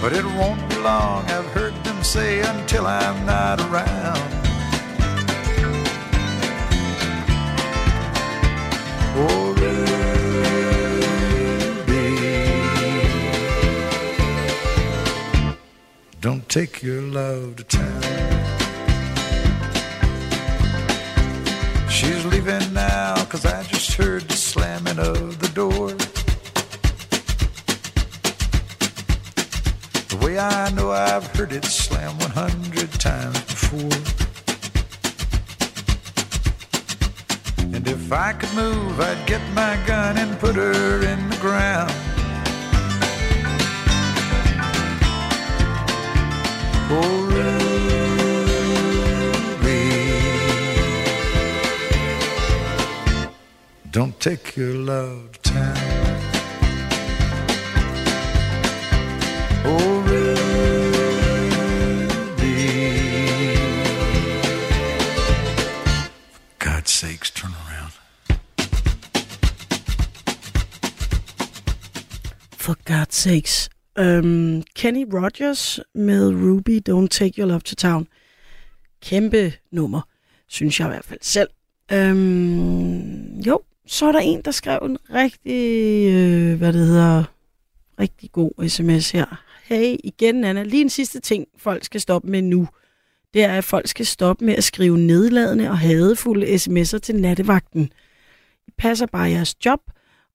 But 0.00 0.14
it 0.14 0.24
won't 0.24 0.66
be 0.70 0.76
long, 0.76 1.26
I've 1.26 1.44
heard 1.48 1.74
them 1.84 2.02
say, 2.02 2.40
until 2.40 2.86
I'm 2.86 3.26
not 3.26 3.60
around. 3.60 4.36
Oh, 9.18 9.52
don't 16.26 16.48
take 16.48 16.82
your 16.82 17.02
love 17.02 17.54
to 17.54 17.62
town. 17.62 18.02
She's 21.88 22.24
leaving 22.24 22.72
now, 22.74 23.14
cause 23.26 23.46
I 23.46 23.62
just 23.62 23.92
heard 23.92 24.22
the 24.22 24.34
slamming 24.34 24.98
of 24.98 25.38
the 25.38 25.48
door. 25.54 25.90
The 30.08 30.16
way 30.26 30.36
I 30.36 30.68
know 30.72 30.90
I've 30.90 31.28
heard 31.36 31.52
it 31.52 31.64
slam 31.64 32.18
100 32.18 32.90
times 32.94 33.40
before. 33.42 34.00
And 37.72 37.86
if 37.86 38.10
I 38.10 38.32
could 38.32 38.52
move, 38.52 39.00
I'd 39.00 39.24
get 39.28 39.42
my 39.54 39.78
gun 39.86 40.18
and 40.18 40.36
put 40.40 40.56
her 40.56 41.02
in 41.04 41.30
the 41.30 41.36
ground. 41.36 42.05
Don't 53.96 54.20
take 54.20 54.56
your 54.58 54.74
love 54.74 55.40
town. 55.40 55.74
Oh, 59.64 60.00
Ruby, 60.06 60.36
for 66.30 66.40
God's 66.58 66.90
sakes, 66.90 67.30
turn 67.30 67.52
around. 67.52 67.92
For 72.50 72.76
God's 72.84 73.16
sakes. 73.16 73.70
Øhm, 73.98 74.62
Kenny 74.74 75.06
Rogers 75.12 75.80
med 75.94 76.28
Ruby, 76.28 76.82
Don't 76.88 77.08
Take 77.08 77.40
Your 77.40 77.48
Love 77.48 77.60
to 77.60 77.74
Town. 77.74 78.06
Kæmpe 79.02 79.52
nummer, 79.72 80.00
synes 80.48 80.80
jeg 80.80 80.86
i 80.86 80.90
hvert 80.90 81.04
fald 81.04 81.20
selv. 81.22 81.48
Øhm, 81.92 83.38
jo, 83.40 83.60
så 83.86 84.06
er 84.06 84.12
der 84.12 84.18
en, 84.18 84.42
der 84.42 84.50
skrev 84.50 84.78
en 84.82 84.98
rigtig, 85.14 86.08
øh, 86.12 86.58
hvad 86.58 86.72
det 86.72 86.86
hedder, 86.86 87.24
rigtig 88.00 88.32
god 88.32 88.68
sms 88.68 89.10
her. 89.10 89.42
Hey, 89.64 89.96
igen 90.04 90.44
Anna, 90.44 90.62
lige 90.62 90.80
en 90.80 90.90
sidste 90.90 91.20
ting, 91.20 91.46
folk 91.58 91.84
skal 91.84 92.00
stoppe 92.00 92.30
med 92.30 92.42
nu. 92.42 92.68
Det 93.34 93.44
er, 93.44 93.58
at 93.58 93.64
folk 93.64 93.88
skal 93.88 94.06
stoppe 94.06 94.44
med 94.44 94.54
at 94.54 94.64
skrive 94.64 94.98
nedladende 94.98 95.70
og 95.70 95.78
hadefulde 95.78 96.46
sms'er 96.54 96.98
til 96.98 97.14
nattevagten. 97.16 97.90
I 98.68 98.70
passer 98.78 99.06
bare 99.06 99.30
jeres 99.30 99.66
job, 99.66 99.80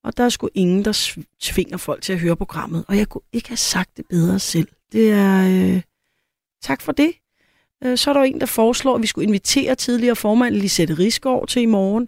og 0.03 0.17
der 0.17 0.23
er 0.23 0.29
sgu 0.29 0.49
ingen, 0.53 0.85
der 0.85 1.15
tvinger 1.39 1.77
folk 1.77 2.01
til 2.01 2.13
at 2.13 2.19
høre 2.19 2.35
programmet. 2.35 2.85
Og 2.87 2.97
jeg 2.97 3.09
kunne 3.09 3.21
ikke 3.33 3.49
have 3.49 3.57
sagt 3.57 3.97
det 3.97 4.05
bedre 4.09 4.39
selv. 4.39 4.67
Det 4.91 5.11
er... 5.11 5.73
Øh, 5.75 5.81
tak 6.61 6.81
for 6.81 6.91
det. 6.91 7.11
Øh, 7.83 7.97
så 7.97 8.09
er 8.09 8.13
der 8.13 8.21
jo 8.21 8.25
en, 8.25 8.39
der 8.39 8.45
foreslår, 8.45 8.95
at 8.95 9.01
vi 9.01 9.07
skulle 9.07 9.27
invitere 9.27 9.75
tidligere 9.75 10.15
formand 10.15 10.55
Lisette 10.55 10.93
Risgaard 10.93 11.47
til 11.47 11.61
i 11.61 11.65
morgen. 11.65 12.07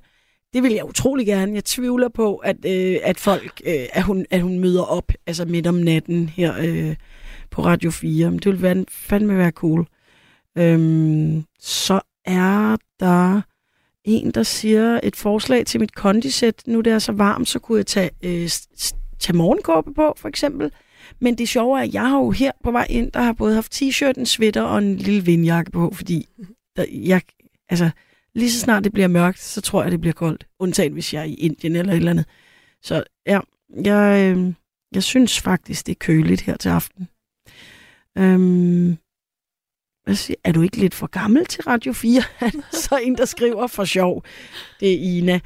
Det 0.53 0.63
vil 0.63 0.71
jeg 0.71 0.85
utrolig 0.85 1.25
gerne. 1.25 1.53
Jeg 1.53 1.65
tvivler 1.65 2.09
på, 2.09 2.35
at, 2.35 2.65
øh, 2.65 2.99
at 3.03 3.19
folk, 3.19 3.61
øh, 3.65 3.85
at, 3.93 4.03
hun, 4.03 4.25
at 4.29 4.41
hun 4.41 4.59
møder 4.59 4.83
op 4.83 5.11
altså 5.27 5.45
midt 5.45 5.67
om 5.67 5.75
natten 5.75 6.29
her 6.29 6.53
øh, 6.59 6.95
på 7.51 7.65
Radio 7.65 7.91
4. 7.91 8.31
Men 8.31 8.39
det 8.39 8.45
ville 8.45 8.61
være, 8.61 8.85
fandme 8.89 9.37
være 9.37 9.51
cool. 9.51 9.87
Øhm, 10.57 11.43
så 11.59 12.01
er 12.25 12.77
der 12.99 13.41
en, 14.03 14.31
der 14.31 14.43
siger 14.43 14.99
et 15.03 15.15
forslag 15.15 15.65
til 15.65 15.79
mit 15.79 15.95
kondisæt. 15.95 16.63
Nu 16.67 16.81
det 16.81 16.93
er 16.93 16.99
så 16.99 17.11
varmt, 17.11 17.47
så 17.47 17.59
kunne 17.59 17.77
jeg 17.77 17.85
tage, 17.85 18.09
øh, 18.23 18.49
tage 19.19 19.37
morgenkåbe 19.37 19.93
på, 19.93 20.13
for 20.17 20.27
eksempel. 20.27 20.71
Men 21.19 21.37
det 21.37 21.49
sjove 21.49 21.79
er, 21.79 21.83
at 21.83 21.93
jeg 21.93 22.09
har 22.09 22.17
jo 22.17 22.31
her 22.31 22.51
på 22.63 22.71
vej 22.71 22.87
ind, 22.89 23.11
der 23.11 23.21
har 23.21 23.33
både 23.33 23.55
haft 23.55 23.81
t-shirt, 23.81 24.13
en 24.19 24.25
sweater 24.25 24.61
og 24.61 24.77
en 24.77 24.97
lille 24.97 25.25
vindjakke 25.25 25.71
på, 25.71 25.91
fordi 25.93 26.25
der, 26.75 26.85
jeg, 26.91 27.21
altså, 27.69 27.89
lige 28.35 28.51
så 28.51 28.59
snart 28.59 28.83
det 28.83 28.91
bliver 28.91 29.07
mørkt, 29.07 29.39
så 29.39 29.61
tror 29.61 29.83
jeg, 29.83 29.91
det 29.91 30.01
bliver 30.01 30.13
koldt. 30.13 30.47
Undtagen 30.59 30.93
hvis 30.93 31.13
jeg 31.13 31.19
er 31.19 31.23
i 31.23 31.33
Indien 31.33 31.75
eller 31.75 31.93
et 31.93 31.97
eller 31.97 32.11
andet. 32.11 32.25
Så 32.81 33.03
ja, 33.27 33.39
jeg, 33.83 34.35
øh, 34.37 34.53
jeg 34.93 35.03
synes 35.03 35.41
faktisk, 35.41 35.85
det 35.85 35.91
er 35.91 35.99
køligt 35.99 36.41
her 36.41 36.57
til 36.57 36.69
aften. 36.69 37.07
Øhm, 38.17 38.97
hvad 40.03 40.15
siger, 40.15 40.37
er 40.43 40.51
du 40.51 40.61
ikke 40.61 40.77
lidt 40.77 40.93
for 40.93 41.07
gammel 41.07 41.45
til 41.45 41.63
Radio 41.63 41.93
4? 41.93 42.21
så 42.83 42.99
en, 43.03 43.17
der 43.17 43.25
skriver 43.25 43.67
for 43.67 43.83
sjov. 43.85 44.23
Det 44.79 44.93
er 44.93 44.97
Ina. 45.17 45.39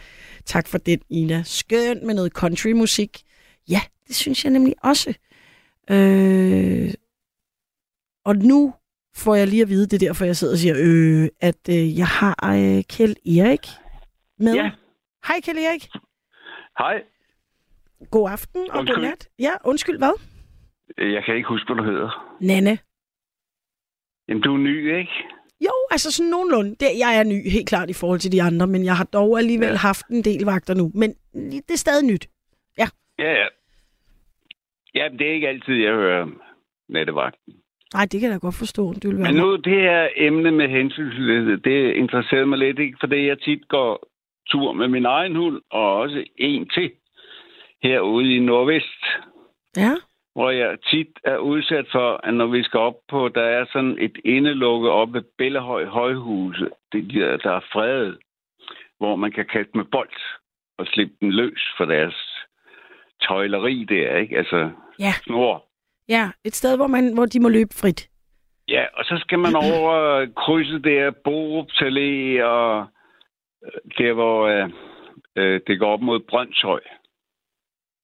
Tak 0.46 0.68
for 0.68 0.78
den, 0.78 1.00
Ina. 1.10 1.44
Skønt 1.46 2.04
med 2.04 2.14
noget 2.16 2.32
countrymusik. 2.32 3.22
Ja, 3.70 3.82
det 4.08 4.16
synes 4.16 4.44
jeg 4.44 4.54
nemlig 4.54 4.76
også. 4.84 5.14
Øh, 5.90 6.94
og 8.26 8.36
nu 8.36 8.74
får 9.16 9.36
jeg 9.36 9.48
lige 9.48 9.62
at 9.62 9.70
vide, 9.70 9.86
det 9.88 9.94
er 10.04 10.08
derfor, 10.08 10.26
jeg 10.26 10.36
sidder 10.36 10.54
og 10.54 10.58
siger, 10.58 10.76
øh, 10.78 11.30
at 11.42 11.70
øh, 11.70 11.98
jeg 11.98 12.08
har 12.08 12.36
øh, 12.54 12.84
Kjeld 12.84 13.16
Erik 13.38 13.68
med. 14.40 14.54
Ja. 14.54 14.72
Hej 15.28 15.42
Kjeld 15.44 15.58
Erik. 15.58 15.88
Hej. 16.78 17.02
God 18.12 18.30
aften 18.32 18.72
og 18.72 18.80
Undskyld. 18.80 18.96
god 18.96 19.04
nat. 19.04 19.30
Ja, 19.40 19.52
undskyld, 19.66 19.98
hvad? 19.98 20.14
Jeg 20.98 21.24
kan 21.26 21.36
ikke 21.36 21.50
huske, 21.50 21.74
hvad 21.74 21.84
du 21.84 21.92
hedder. 21.92 22.38
Nanne. 22.42 22.78
Jamen, 24.28 24.44
du 24.44 24.54
er 24.54 24.58
ny, 24.58 24.98
ikke? 24.98 25.12
Jo, 25.62 25.72
altså 25.92 26.12
sådan 26.12 26.30
nogenlunde. 26.30 26.70
Det, 26.70 26.88
jeg 27.00 27.20
er 27.20 27.24
ny, 27.24 27.50
helt 27.50 27.70
klart, 27.70 27.90
i 27.90 27.94
forhold 27.94 28.20
til 28.20 28.32
de 28.32 28.42
andre, 28.42 28.68
men 28.68 28.86
jeg 28.86 28.96
har 28.98 29.04
dog 29.04 29.38
alligevel 29.38 29.70
ja. 29.70 29.76
haft 29.76 30.08
en 30.08 30.24
del 30.24 30.46
vagter 30.46 30.74
nu. 30.74 30.92
Men 30.94 31.10
det 31.34 31.72
er 31.72 31.78
stadig 31.78 32.06
nyt. 32.06 32.28
Ja. 32.78 32.88
Ja, 33.20 33.32
ja. 33.32 33.48
Ja, 34.96 35.10
det 35.20 35.30
er 35.30 35.34
ikke 35.34 35.48
altid, 35.48 35.74
jeg 35.74 35.94
hører 35.94 36.28
nattevagten. 36.90 37.54
Nej, 37.94 38.06
det 38.12 38.20
kan 38.20 38.30
jeg 38.30 38.34
da 38.34 38.46
godt 38.48 38.56
forstå. 38.56 38.94
Det 38.94 39.04
vil 39.10 39.18
være 39.18 39.32
Men 39.32 39.42
nu, 39.42 39.56
det 39.56 39.82
her 39.82 40.08
emne 40.16 40.52
med 40.52 40.68
hensynsløshed, 40.70 41.58
det 41.58 41.94
interesserer 41.94 42.46
mig 42.46 42.60
lidt, 42.60 42.80
ikke? 42.80 42.98
Fordi 43.00 43.28
jeg 43.28 43.40
tit 43.42 43.68
går 43.68 44.08
tur 44.50 44.74
med 44.74 44.88
min 44.88 45.06
egen 45.06 45.36
hund, 45.36 45.62
og 45.72 45.96
også 45.96 46.24
en 46.38 46.70
til, 46.70 46.92
herude 47.84 48.36
i 48.36 48.40
Nordvest. 48.40 49.04
Ja. 49.78 49.94
Hvor 50.38 50.50
jeg 50.50 50.78
tit 50.92 51.14
er 51.24 51.38
udsat 51.38 51.86
for, 51.92 52.20
at 52.24 52.34
når 52.34 52.48
vi 52.48 52.64
skal 52.64 52.80
op 52.80 53.00
på, 53.10 53.30
der 53.30 53.42
er 53.42 53.66
sådan 53.74 53.98
et 54.00 54.18
indelukke 54.26 54.92
op 54.92 55.14
ved 55.14 55.22
Bellehøj 55.38 55.86
Højhuse, 55.86 56.70
det 56.92 57.14
der, 57.14 57.38
der 57.38 57.52
er 57.52 57.66
fredet, 57.74 58.18
hvor 58.98 59.16
man 59.16 59.32
kan 59.32 59.46
kaste 59.46 59.72
med 59.78 59.86
bold 59.86 60.18
og 60.78 60.88
slippe 60.88 61.16
den 61.22 61.32
løs 61.32 61.74
for 61.78 61.86
deres 61.86 62.46
tøjleri 63.22 63.84
der, 63.90 64.18
ikke? 64.18 64.38
Altså 64.38 64.72
Ja. 65.00 65.14
snor. 65.24 65.66
Ja, 66.10 66.30
et 66.44 66.56
sted, 66.56 66.78
hvor, 66.78 66.88
man, 66.88 67.14
hvor 67.14 67.26
de 67.26 67.40
må 67.40 67.50
løbe 67.50 67.74
frit. 67.82 68.10
Ja, 68.68 68.86
og 68.94 69.06
så 69.06 69.18
skal 69.18 69.40
man 69.40 69.56
over 69.56 70.26
krydset 70.36 70.84
der, 70.84 71.12
Borup 71.24 71.68
Allé 71.72 72.44
og 72.44 72.88
øh, 73.66 73.72
der, 73.98 74.14
hvor 74.14 74.48
øh, 74.48 74.70
øh, 75.36 75.62
det 75.68 75.80
går 75.80 75.94
op 75.94 76.02
mod 76.02 76.20
Brøndshøj. 76.20 76.82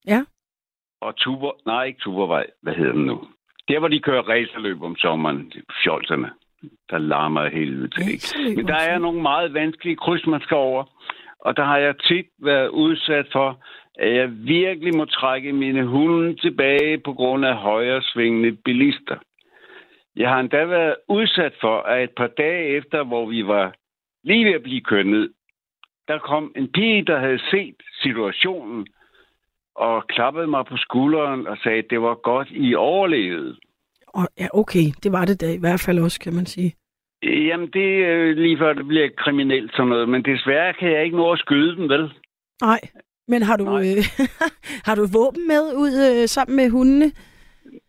Ja. 0.07 0.23
Og 1.04 1.16
Tuber, 1.16 1.51
nej, 1.66 1.84
ikke 1.84 1.99
Tubervej, 1.99 2.45
hvad 2.62 2.74
hedder 2.74 2.93
den 2.93 3.06
nu? 3.06 3.28
Der, 3.68 3.80
hvor 3.80 3.88
de 3.88 3.99
kører 3.99 4.30
racerløb 4.30 4.82
om 4.82 4.95
sommeren, 4.95 5.51
fjolserne, 5.84 6.30
der 6.89 6.97
larmer 6.97 7.49
helvede 7.49 7.88
til. 7.88 8.12
ikke? 8.14 8.56
Men 8.56 8.68
der 8.68 8.76
er 8.76 8.97
nogle 8.99 9.22
meget 9.22 9.54
vanskelige 9.54 9.95
kryds, 9.95 10.28
man 10.28 10.41
skal 10.41 10.58
over. 10.58 10.84
Og 11.39 11.58
der 11.58 11.64
har 11.64 11.78
jeg 11.78 11.95
tit 11.97 12.26
været 12.39 12.70
udsat 12.70 13.28
for, 13.32 13.64
at 13.99 14.16
jeg 14.16 14.30
virkelig 14.32 14.95
må 14.95 15.06
trække 15.06 15.54
mine 15.54 15.86
hunde 15.86 16.36
tilbage 16.36 16.97
på 16.97 17.14
grund 17.14 17.45
af 17.45 17.56
højre 17.56 18.01
svingende 18.01 18.51
bilister. 18.66 19.18
Jeg 20.16 20.30
har 20.30 20.39
endda 20.39 20.66
været 20.66 20.95
udsat 21.10 21.54
for, 21.62 21.78
at 21.82 22.04
et 22.04 22.16
par 22.18 22.28
dage 22.28 22.68
efter, 22.68 23.04
hvor 23.04 23.26
vi 23.26 23.47
var 23.47 23.76
lige 24.24 24.45
ved 24.45 24.54
at 24.54 24.64
blive 24.64 24.82
kørt 24.82 25.06
ned, 25.06 25.30
der 26.08 26.18
kom 26.20 26.51
en 26.56 26.72
pige, 26.72 27.06
der 27.06 27.20
havde 27.20 27.39
set 27.51 27.76
situationen, 28.01 28.88
og 29.76 30.07
klappede 30.07 30.47
mig 30.47 30.65
på 30.65 30.78
skulderen 30.78 31.47
og 31.47 31.57
sagde, 31.63 31.78
at 31.78 31.89
det 31.89 32.01
var 32.01 32.15
godt, 32.15 32.47
I 32.51 32.76
overlevede. 32.76 33.55
Og, 34.07 34.28
ja, 34.39 34.47
okay, 34.53 34.86
det 35.03 35.11
var 35.11 35.26
det 35.26 35.41
da 35.41 35.53
i 35.53 35.59
hvert 35.59 35.84
fald 35.86 35.99
også, 35.99 36.19
kan 36.19 36.34
man 36.34 36.45
sige. 36.45 36.76
Jamen, 37.24 37.69
det 37.74 38.05
er 38.05 38.17
øh, 38.17 38.38
lige 38.38 38.57
før 38.57 38.74
det 38.74 38.88
bliver 38.88 39.09
kriminelt 39.17 39.71
sådan 39.71 39.88
noget, 39.88 40.09
men 40.09 40.26
desværre 40.26 40.74
kan 40.74 40.91
jeg 40.91 41.03
ikke 41.03 41.17
nå 41.17 41.32
at 41.32 41.39
skyde 41.39 41.76
dem, 41.76 41.89
vel? 41.89 42.13
Nej, 42.61 42.80
men 43.28 43.41
har 43.41 43.57
du, 43.57 43.78
øh, 43.78 44.03
har 44.88 44.95
du 44.95 45.05
våben 45.13 45.47
med 45.47 45.63
ud 45.76 45.93
øh, 46.09 46.28
sammen 46.28 46.55
med 46.55 46.69
hundene? 46.69 47.11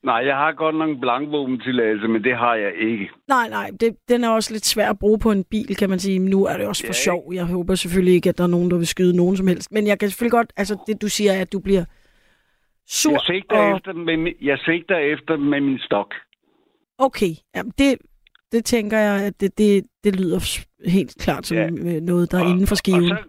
Nej, 0.03 0.17
jeg 0.27 0.37
har 0.37 0.53
godt 0.53 0.77
nok 0.77 0.91
en 0.91 1.01
blankvåbentilladelse, 1.01 2.09
men 2.09 2.25
det 2.25 2.37
har 2.37 2.55
jeg 2.55 2.73
ikke. 2.81 3.11
Nej, 3.29 3.49
nej, 3.49 3.71
det, 3.81 3.97
den 4.09 4.25
er 4.25 4.29
også 4.29 4.53
lidt 4.53 4.67
svær 4.67 4.91
at 4.91 4.99
bruge 4.99 5.19
på 5.19 5.31
en 5.31 5.45
bil, 5.51 5.77
kan 5.77 5.91
man 5.91 5.99
sige. 5.99 6.19
Nu 6.19 6.45
er 6.45 6.57
det 6.57 6.67
også 6.67 6.83
for 6.83 6.97
Ja, 6.99 7.05
sjov. 7.07 7.35
Jeg 7.35 7.45
håber 7.45 7.75
selvfølgelig 7.75 8.15
ikke, 8.15 8.29
at 8.29 8.39
der 8.39 8.45
er 8.45 8.49
nogen, 8.49 8.71
der 8.71 8.77
vil 8.77 8.87
skyde 8.87 9.17
nogen 9.17 9.37
som 9.37 9.47
helst. 9.47 9.73
Men 9.73 9.87
jeg 9.87 9.99
kan 9.99 10.09
selvfølgelig 10.09 10.33
godt, 10.33 10.53
altså 10.57 10.85
det 10.87 11.03
du 11.03 11.09
siger, 11.09 11.33
er, 11.33 11.41
at 11.41 11.53
du 11.53 11.61
bliver 11.61 11.85
sur. 12.89 13.13
Jeg 13.13 13.21
sigter, 13.21 13.57
og... 13.57 13.77
efter, 13.77 13.93
med, 13.93 14.33
jeg 14.43 14.59
sigter 14.59 14.97
efter 14.97 15.37
med 15.37 15.61
min 15.61 15.79
stok. 15.79 16.15
Okay, 16.99 17.33
jamen 17.57 17.73
det, 17.79 17.99
det 18.53 18.65
tænker 18.65 18.99
jeg, 18.99 19.27
at 19.27 19.41
det, 19.41 19.59
det, 19.59 19.85
det 20.05 20.17
lyder 20.17 20.67
helt 20.91 21.17
klart 21.21 21.47
som 21.47 21.57
ja. 21.57 21.71
noget, 22.01 22.33
der 22.33 22.39
er 22.39 22.49
inden 22.53 22.67
for 22.67 22.75
skiven. 22.75 23.13
Og 23.13 23.19
så, 23.19 23.25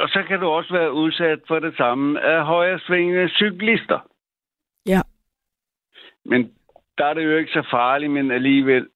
og 0.00 0.08
så 0.08 0.22
kan 0.28 0.40
du 0.40 0.46
også 0.46 0.72
være 0.72 0.92
udsat 0.92 1.38
for 1.48 1.58
det 1.58 1.76
samme 1.76 2.20
af 2.20 2.44
højre 2.44 2.78
svingende 2.78 3.28
cyklister. 3.28 4.09
Ja. 6.24 6.30
Men 6.30 6.50
der 6.98 7.04
er 7.04 7.14
det 7.14 7.24
jo 7.24 7.36
ikke 7.36 7.52
så 7.52 7.66
farligt, 7.70 8.12
men 8.12 8.30
alligevel, 8.30 8.86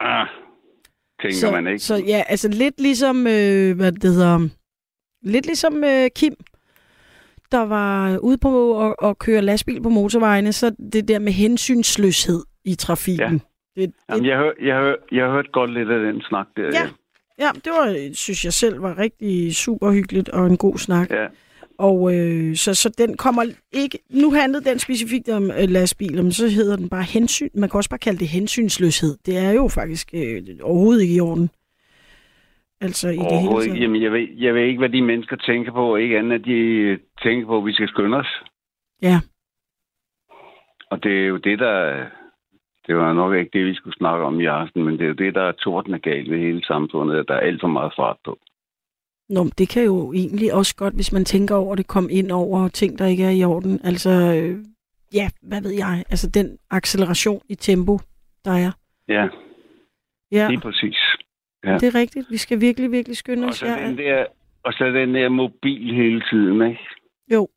ah, 0.00 0.26
tænker 1.22 1.36
så, 1.36 1.50
man 1.50 1.66
ikke. 1.66 1.78
Så 1.78 1.96
ja, 1.96 2.22
altså 2.28 2.48
lidt 2.48 2.80
ligesom, 2.80 3.16
øh, 3.26 3.76
hvad 3.76 3.92
det 3.92 4.10
hedder, 4.14 4.48
lidt 5.22 5.46
ligesom 5.46 5.84
øh, 5.84 6.10
Kim, 6.16 6.34
der 7.52 7.66
var 7.66 8.18
ude 8.18 8.38
på 8.38 8.86
at, 8.86 8.94
at 9.02 9.18
køre 9.18 9.42
lastbil 9.42 9.82
på 9.82 9.88
motorvejene, 9.88 10.52
så 10.52 10.76
det 10.92 11.08
der 11.08 11.18
med 11.18 11.32
hensynsløshed 11.32 12.42
i 12.64 12.74
trafikken. 12.74 13.42
Ja. 13.76 13.80
Det, 13.80 13.92
Jamen, 14.08 14.26
jeg, 14.26 14.36
hør, 14.36 14.52
jeg, 14.62 14.76
hør, 14.76 14.94
jeg 15.12 15.24
har 15.24 15.32
hørt 15.32 15.52
godt 15.52 15.72
lidt 15.72 15.90
af 15.90 16.00
den 16.00 16.22
snak 16.22 16.46
der. 16.56 16.62
Ja. 16.62 16.88
Ja, 17.38 17.50
det 17.64 17.72
var, 17.72 18.14
synes 18.14 18.44
jeg 18.44 18.52
selv 18.52 18.82
var 18.82 18.98
rigtig 18.98 19.56
super 19.56 19.92
hyggeligt 19.92 20.28
og 20.28 20.46
en 20.46 20.56
god 20.56 20.78
snak. 20.78 21.10
Ja. 21.10 21.26
Og 21.78 22.14
øh, 22.14 22.56
så, 22.56 22.74
så 22.74 22.94
den 22.98 23.16
kommer 23.16 23.42
ikke... 23.72 23.98
Nu 24.10 24.30
handlede 24.32 24.64
den 24.70 24.78
specifikt 24.78 25.28
om 25.28 25.44
øh, 25.50 25.68
lastbiler, 25.68 26.22
men 26.22 26.32
så 26.32 26.48
hedder 26.48 26.76
den 26.76 26.88
bare 26.88 27.02
hensyn. 27.02 27.48
Man 27.54 27.68
kan 27.68 27.78
også 27.78 27.90
bare 27.90 27.98
kalde 27.98 28.18
det 28.18 28.28
hensynsløshed. 28.28 29.16
Det 29.26 29.38
er 29.38 29.50
jo 29.50 29.68
faktisk 29.68 30.08
øh, 30.14 30.42
overhovedet 30.62 31.02
ikke 31.02 31.14
i 31.14 31.20
orden. 31.20 31.50
Altså 32.80 33.08
i 33.08 33.16
det 33.16 33.40
hele 33.40 33.54
taget. 33.54 33.80
Jamen, 33.80 34.02
jeg 34.02 34.12
ved, 34.12 34.28
jeg 34.36 34.54
ved 34.54 34.62
ikke, 34.62 34.78
hvad 34.78 34.88
de 34.88 35.02
mennesker 35.02 35.36
tænker 35.36 35.72
på, 35.72 35.96
ikke 35.96 36.18
andet, 36.18 36.38
at 36.38 36.44
de 36.44 36.98
tænker 37.22 37.46
på, 37.46 37.58
at 37.58 37.66
vi 37.66 37.72
skal 37.72 37.88
skynde 37.88 38.16
os. 38.16 38.32
Ja. 39.02 39.20
Og 40.90 41.02
det 41.02 41.12
er 41.22 41.26
jo 41.26 41.36
det, 41.36 41.58
der... 41.58 42.04
Det 42.86 42.96
var 42.96 43.12
nok 43.12 43.34
ikke 43.34 43.58
det, 43.58 43.66
vi 43.66 43.74
skulle 43.74 43.96
snakke 43.96 44.24
om 44.24 44.40
i 44.40 44.46
aften, 44.46 44.84
men 44.84 44.94
det 44.94 45.02
er 45.02 45.08
jo 45.08 45.12
det, 45.24 45.34
der 45.34 45.42
er 45.42 45.52
tordende 45.52 45.98
galt 45.98 46.30
ved 46.30 46.38
hele 46.38 46.64
samfundet, 46.64 47.16
at 47.16 47.28
der 47.28 47.34
er 47.34 47.40
alt 47.40 47.60
for 47.60 47.68
meget 47.68 47.92
fart 47.96 48.16
på. 48.24 48.38
Nå, 49.28 49.42
men 49.42 49.52
det 49.58 49.68
kan 49.68 49.84
jo 49.84 50.12
egentlig 50.12 50.54
også 50.54 50.76
godt, 50.76 50.94
hvis 50.94 51.12
man 51.12 51.24
tænker 51.24 51.54
over 51.54 51.74
det, 51.74 51.86
komme 51.86 52.12
ind 52.12 52.32
over 52.32 52.68
ting, 52.68 52.98
der 52.98 53.06
ikke 53.06 53.24
er 53.24 53.30
i 53.30 53.44
orden. 53.44 53.80
Altså, 53.84 54.10
øh, 54.10 54.64
ja, 55.14 55.28
hvad 55.42 55.62
ved 55.62 55.70
jeg? 55.70 56.04
Altså 56.10 56.30
den 56.30 56.58
acceleration 56.70 57.40
i 57.48 57.54
tempo, 57.54 57.98
der 58.44 58.50
er. 58.52 58.72
Ja, 59.08 59.28
Ja, 60.32 60.48
lige 60.48 60.60
præcis. 60.60 60.98
Ja. 61.64 61.74
det 61.78 61.94
er 61.94 61.94
rigtigt. 61.94 62.26
Vi 62.30 62.36
skal 62.36 62.60
virkelig, 62.60 62.92
virkelig 62.92 63.16
skynde 63.16 63.44
Og 63.44 63.48
os. 63.48 63.56
så, 63.56 63.66
Ja, 63.66 63.88
den 63.88 63.98
der, 63.98 64.26
og 64.62 64.72
så 64.72 64.84
den 64.84 65.14
der 65.14 65.28
mobil 65.28 65.94
hele 65.94 66.22
tiden, 66.30 66.62
ikke? 66.70 66.80
Jo. 67.32 67.48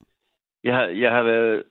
Jeg 0.63 0.75
har, 0.75 0.85
jeg 0.85 1.11
har 1.11 1.23
været... 1.23 1.63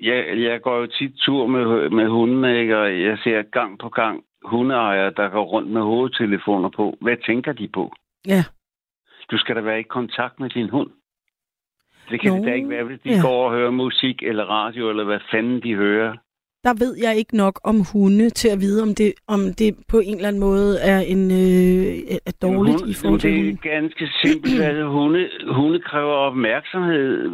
Jeg, 0.00 0.38
jeg 0.42 0.60
går 0.62 0.76
jo 0.78 0.86
tit 0.86 1.12
tur 1.16 1.46
med, 1.46 1.90
med 1.90 2.08
hundene, 2.08 2.60
ikke? 2.60 2.78
Og 2.78 3.00
jeg 3.00 3.18
ser 3.24 3.42
gang 3.42 3.78
på 3.78 3.88
gang 3.88 4.24
hundeejere, 4.44 5.12
der 5.16 5.28
går 5.28 5.44
rundt 5.44 5.70
med 5.70 5.82
hovedtelefoner 5.82 6.70
på. 6.76 6.96
Hvad 7.00 7.16
tænker 7.26 7.52
de 7.52 7.68
på? 7.68 7.92
Ja. 8.26 8.44
Du 9.30 9.38
skal 9.38 9.56
da 9.56 9.60
være 9.60 9.80
i 9.80 9.82
kontakt 9.82 10.40
med 10.40 10.50
din 10.50 10.68
hund. 10.70 10.90
Det 12.10 12.20
kan 12.20 12.30
Nå, 12.32 12.36
det 12.38 12.46
da 12.46 12.52
ikke 12.52 12.68
være, 12.68 12.84
hvis 12.84 13.00
de 13.04 13.10
ja. 13.10 13.20
går 13.20 13.44
og 13.46 13.52
hører 13.52 13.70
musik 13.70 14.22
eller 14.22 14.44
radio, 14.44 14.90
eller 14.90 15.04
hvad 15.04 15.18
fanden 15.30 15.62
de 15.62 15.74
hører. 15.74 16.16
der 16.64 16.74
ved 16.78 16.96
jeg 17.02 17.16
ikke 17.16 17.36
nok 17.36 17.60
om 17.64 17.76
hunde 17.92 18.30
til 18.30 18.48
at 18.48 18.60
vide, 18.60 18.82
om 18.82 18.94
det, 18.94 19.12
om 19.26 19.40
det 19.58 19.76
på 19.88 19.98
en 19.98 20.14
eller 20.16 20.28
anden 20.28 20.40
måde 20.40 20.80
er, 20.80 21.00
en, 21.00 21.30
øh, 21.30 22.18
er 22.26 22.32
dårligt 22.42 22.80
Hunde- 22.80 22.90
i 22.90 22.94
forhold 22.94 23.20
til 23.20 23.30
det 23.32 23.48
er 23.52 23.56
ganske 23.78 24.08
simpelt. 24.22 24.60
altså, 24.62 24.84
hunde, 24.88 25.28
hunde 25.54 25.80
kræver 25.80 26.12
opmærksomhed. 26.12 27.30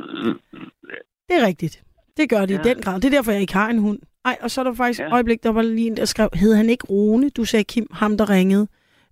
Det 1.28 1.34
er 1.40 1.47
rigtigt. 1.47 1.82
Det 2.16 2.30
gør 2.30 2.40
det 2.47 2.55
ja. 2.55 2.61
I 2.61 2.62
den 2.74 2.82
grad. 2.82 3.01
Det 3.01 3.05
er 3.05 3.11
derfor, 3.11 3.32
jeg 3.32 3.40
ikke 3.40 3.53
har 3.55 3.68
en 3.70 3.78
hund. 3.78 3.99
Ej, 4.24 4.36
og 4.42 4.51
så 4.51 4.61
er 4.61 4.64
der 4.64 4.74
faktisk 4.74 5.01
ja. 5.01 5.12
øjeblik, 5.12 5.42
der 5.42 5.51
var 5.53 5.62
lige 5.62 5.86
en, 5.86 5.97
der 5.97 6.05
skrev, 6.05 6.28
hed 6.34 6.55
han 6.55 6.68
ikke 6.68 6.86
Rune? 6.90 7.30
Du 7.30 7.45
sagde 7.45 7.64
Kim, 7.64 7.86
ham 7.92 8.16
der 8.18 8.30
ringede. 8.30 8.66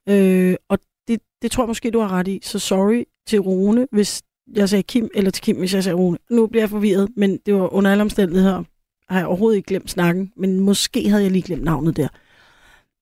Øh, 0.08 0.54
og 0.68 0.78
det, 1.08 1.20
det 1.42 1.50
tror 1.50 1.64
jeg 1.64 1.68
måske, 1.68 1.90
du 1.90 2.00
har 2.00 2.08
ret 2.08 2.28
i. 2.28 2.40
Så 2.42 2.58
sorry 2.58 3.04
til 3.26 3.40
Rune, 3.40 3.88
hvis 3.92 4.22
jeg 4.56 4.68
sagde 4.68 4.82
Kim, 4.82 5.08
eller 5.14 5.30
til 5.30 5.42
Kim, 5.42 5.56
hvis 5.56 5.74
jeg 5.74 5.84
sagde 5.84 5.96
Rune. 5.96 6.18
Nu 6.30 6.46
bliver 6.46 6.62
jeg 6.62 6.70
forvirret, 6.70 7.08
men 7.16 7.38
det 7.46 7.54
var 7.54 7.74
under 7.74 7.90
alle 7.90 8.02
omstændigheder 8.02 8.62
har 9.08 9.18
jeg 9.18 9.26
overhovedet 9.26 9.56
ikke 9.56 9.66
glemt 9.66 9.90
snakken, 9.90 10.32
men 10.36 10.60
måske 10.60 11.08
havde 11.08 11.22
jeg 11.22 11.30
lige 11.30 11.42
glemt 11.42 11.64
navnet 11.64 11.96
der. 11.96 12.08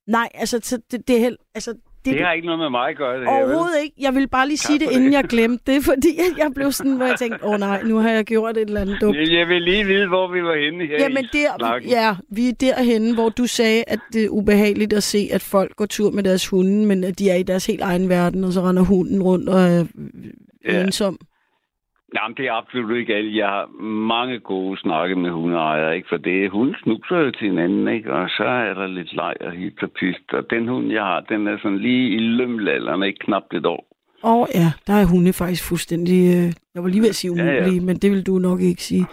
Nej, 0.07 0.29
altså, 0.35 0.83
det, 0.91 1.09
det 1.09 1.17
er 1.17 1.21
helt, 1.21 1.39
altså, 1.55 1.75
det, 2.05 2.15
Det 2.15 2.23
har 2.25 2.33
ikke 2.33 2.47
noget 2.47 2.59
med 2.59 2.71
mig 2.71 2.89
at 2.89 2.97
gøre, 2.97 3.21
det 3.21 3.25
her. 3.29 3.33
Overhovedet 3.37 3.83
ikke. 3.83 3.97
Jeg 4.01 4.15
vil 4.15 4.29
bare 4.29 4.47
lige 4.49 4.59
sige 4.59 4.79
det, 4.79 4.87
for 4.87 4.93
inden 4.93 5.07
det. 5.13 5.17
jeg 5.17 5.25
glemte 5.25 5.73
det, 5.73 5.85
fordi 5.91 6.09
jeg 6.39 6.51
blev 6.55 6.73
sådan, 6.73 6.93
hvor 6.93 7.07
jeg 7.07 7.19
tænkte, 7.19 7.45
åh 7.45 7.51
oh, 7.55 7.61
nej, 7.61 7.83
nu 7.83 7.97
har 7.97 8.11
jeg 8.11 8.25
gjort 8.25 8.57
et 8.57 8.61
eller 8.69 8.81
andet 8.81 8.99
dumt. 9.01 9.17
Jeg- 9.17 9.49
vil 9.49 9.63
lige 9.63 9.85
vide, 9.85 10.09
hvor 10.09 10.33
vi 10.33 10.43
var 10.43 10.65
henne 10.65 10.87
her 10.87 10.97
Jamen 11.03 11.25
i 11.25 11.29
der, 11.33 11.49
snakken. 11.59 11.91
ja, 11.91 12.15
vi 12.31 12.49
er 12.49 12.53
derhenne, 12.53 13.15
hvor 13.15 13.29
du 13.29 13.47
sagde, 13.47 13.85
at 13.87 13.99
det 14.13 14.25
er 14.25 14.29
ubehageligt 14.29 14.93
at 14.93 15.03
se, 15.03 15.29
at 15.33 15.43
folk 15.43 15.77
går 15.77 15.87
tur 15.87 16.11
med 16.11 16.23
deres 16.23 16.47
hunde, 16.49 16.87
men 16.87 17.05
at 17.05 17.19
de 17.19 17.31
er 17.31 17.35
i 17.35 17.43
deres 17.43 17.67
helt 17.67 17.81
egen 17.83 18.09
verden, 18.09 18.45
og 18.45 18.53
så 18.53 18.61
render 18.61 18.83
hunden 18.83 19.23
rundt 19.23 19.49
og 19.49 19.61
er 19.61 19.85
Ja. 20.69 20.81
ensom. 20.85 21.19
Jamen, 22.17 22.37
det 22.37 22.45
er 22.47 22.53
absolut 22.53 22.97
ikke 22.99 23.15
alt. 23.15 23.37
Jeg 23.37 23.47
har 23.49 23.67
mange 24.15 24.39
gode 24.41 24.79
snakke 24.81 25.15
med 25.17 25.31
hundeejere, 25.31 25.97
ikke? 25.97 26.09
For 26.09 26.17
det 26.17 26.51
hun 26.51 26.75
snuser 26.83 27.17
jo 27.17 27.31
til 27.31 27.49
hinanden, 27.49 27.89
ikke? 27.89 28.13
Og 28.13 28.29
så 28.29 28.45
er 28.45 28.75
der 28.75 28.87
lidt 28.87 29.13
leg 29.17 29.35
og 29.41 29.53
hit 29.53 29.83
og 29.83 29.91
pist. 30.01 30.33
Og 30.33 30.43
den 30.51 30.69
hund, 30.69 30.93
jeg 30.93 31.03
har, 31.03 31.21
den 31.21 31.47
er 31.47 31.57
sådan 31.63 31.79
lige 31.79 32.09
i 32.17 32.19
lømlalderen, 32.19 33.03
ikke 33.03 33.19
knap 33.19 33.43
et 33.55 33.67
år. 33.67 33.87
Og 34.23 34.49
ja, 34.55 34.73
der 34.87 34.93
er 34.93 35.05
hunde 35.07 35.33
faktisk 35.33 35.69
fuldstændig, 35.69 36.37
øh, 36.37 36.53
jeg 36.75 36.83
var 36.83 36.89
lige 36.89 37.01
ved 37.03 37.09
at 37.09 37.15
sige 37.15 37.33
Ja, 37.37 37.45
ja. 37.45 37.61
umulige, 37.61 37.81
men 37.87 37.97
det 37.97 38.11
vil 38.11 38.27
du 38.27 38.39
nok 38.39 38.61
ikke 38.61 38.83
sige. 38.83 39.07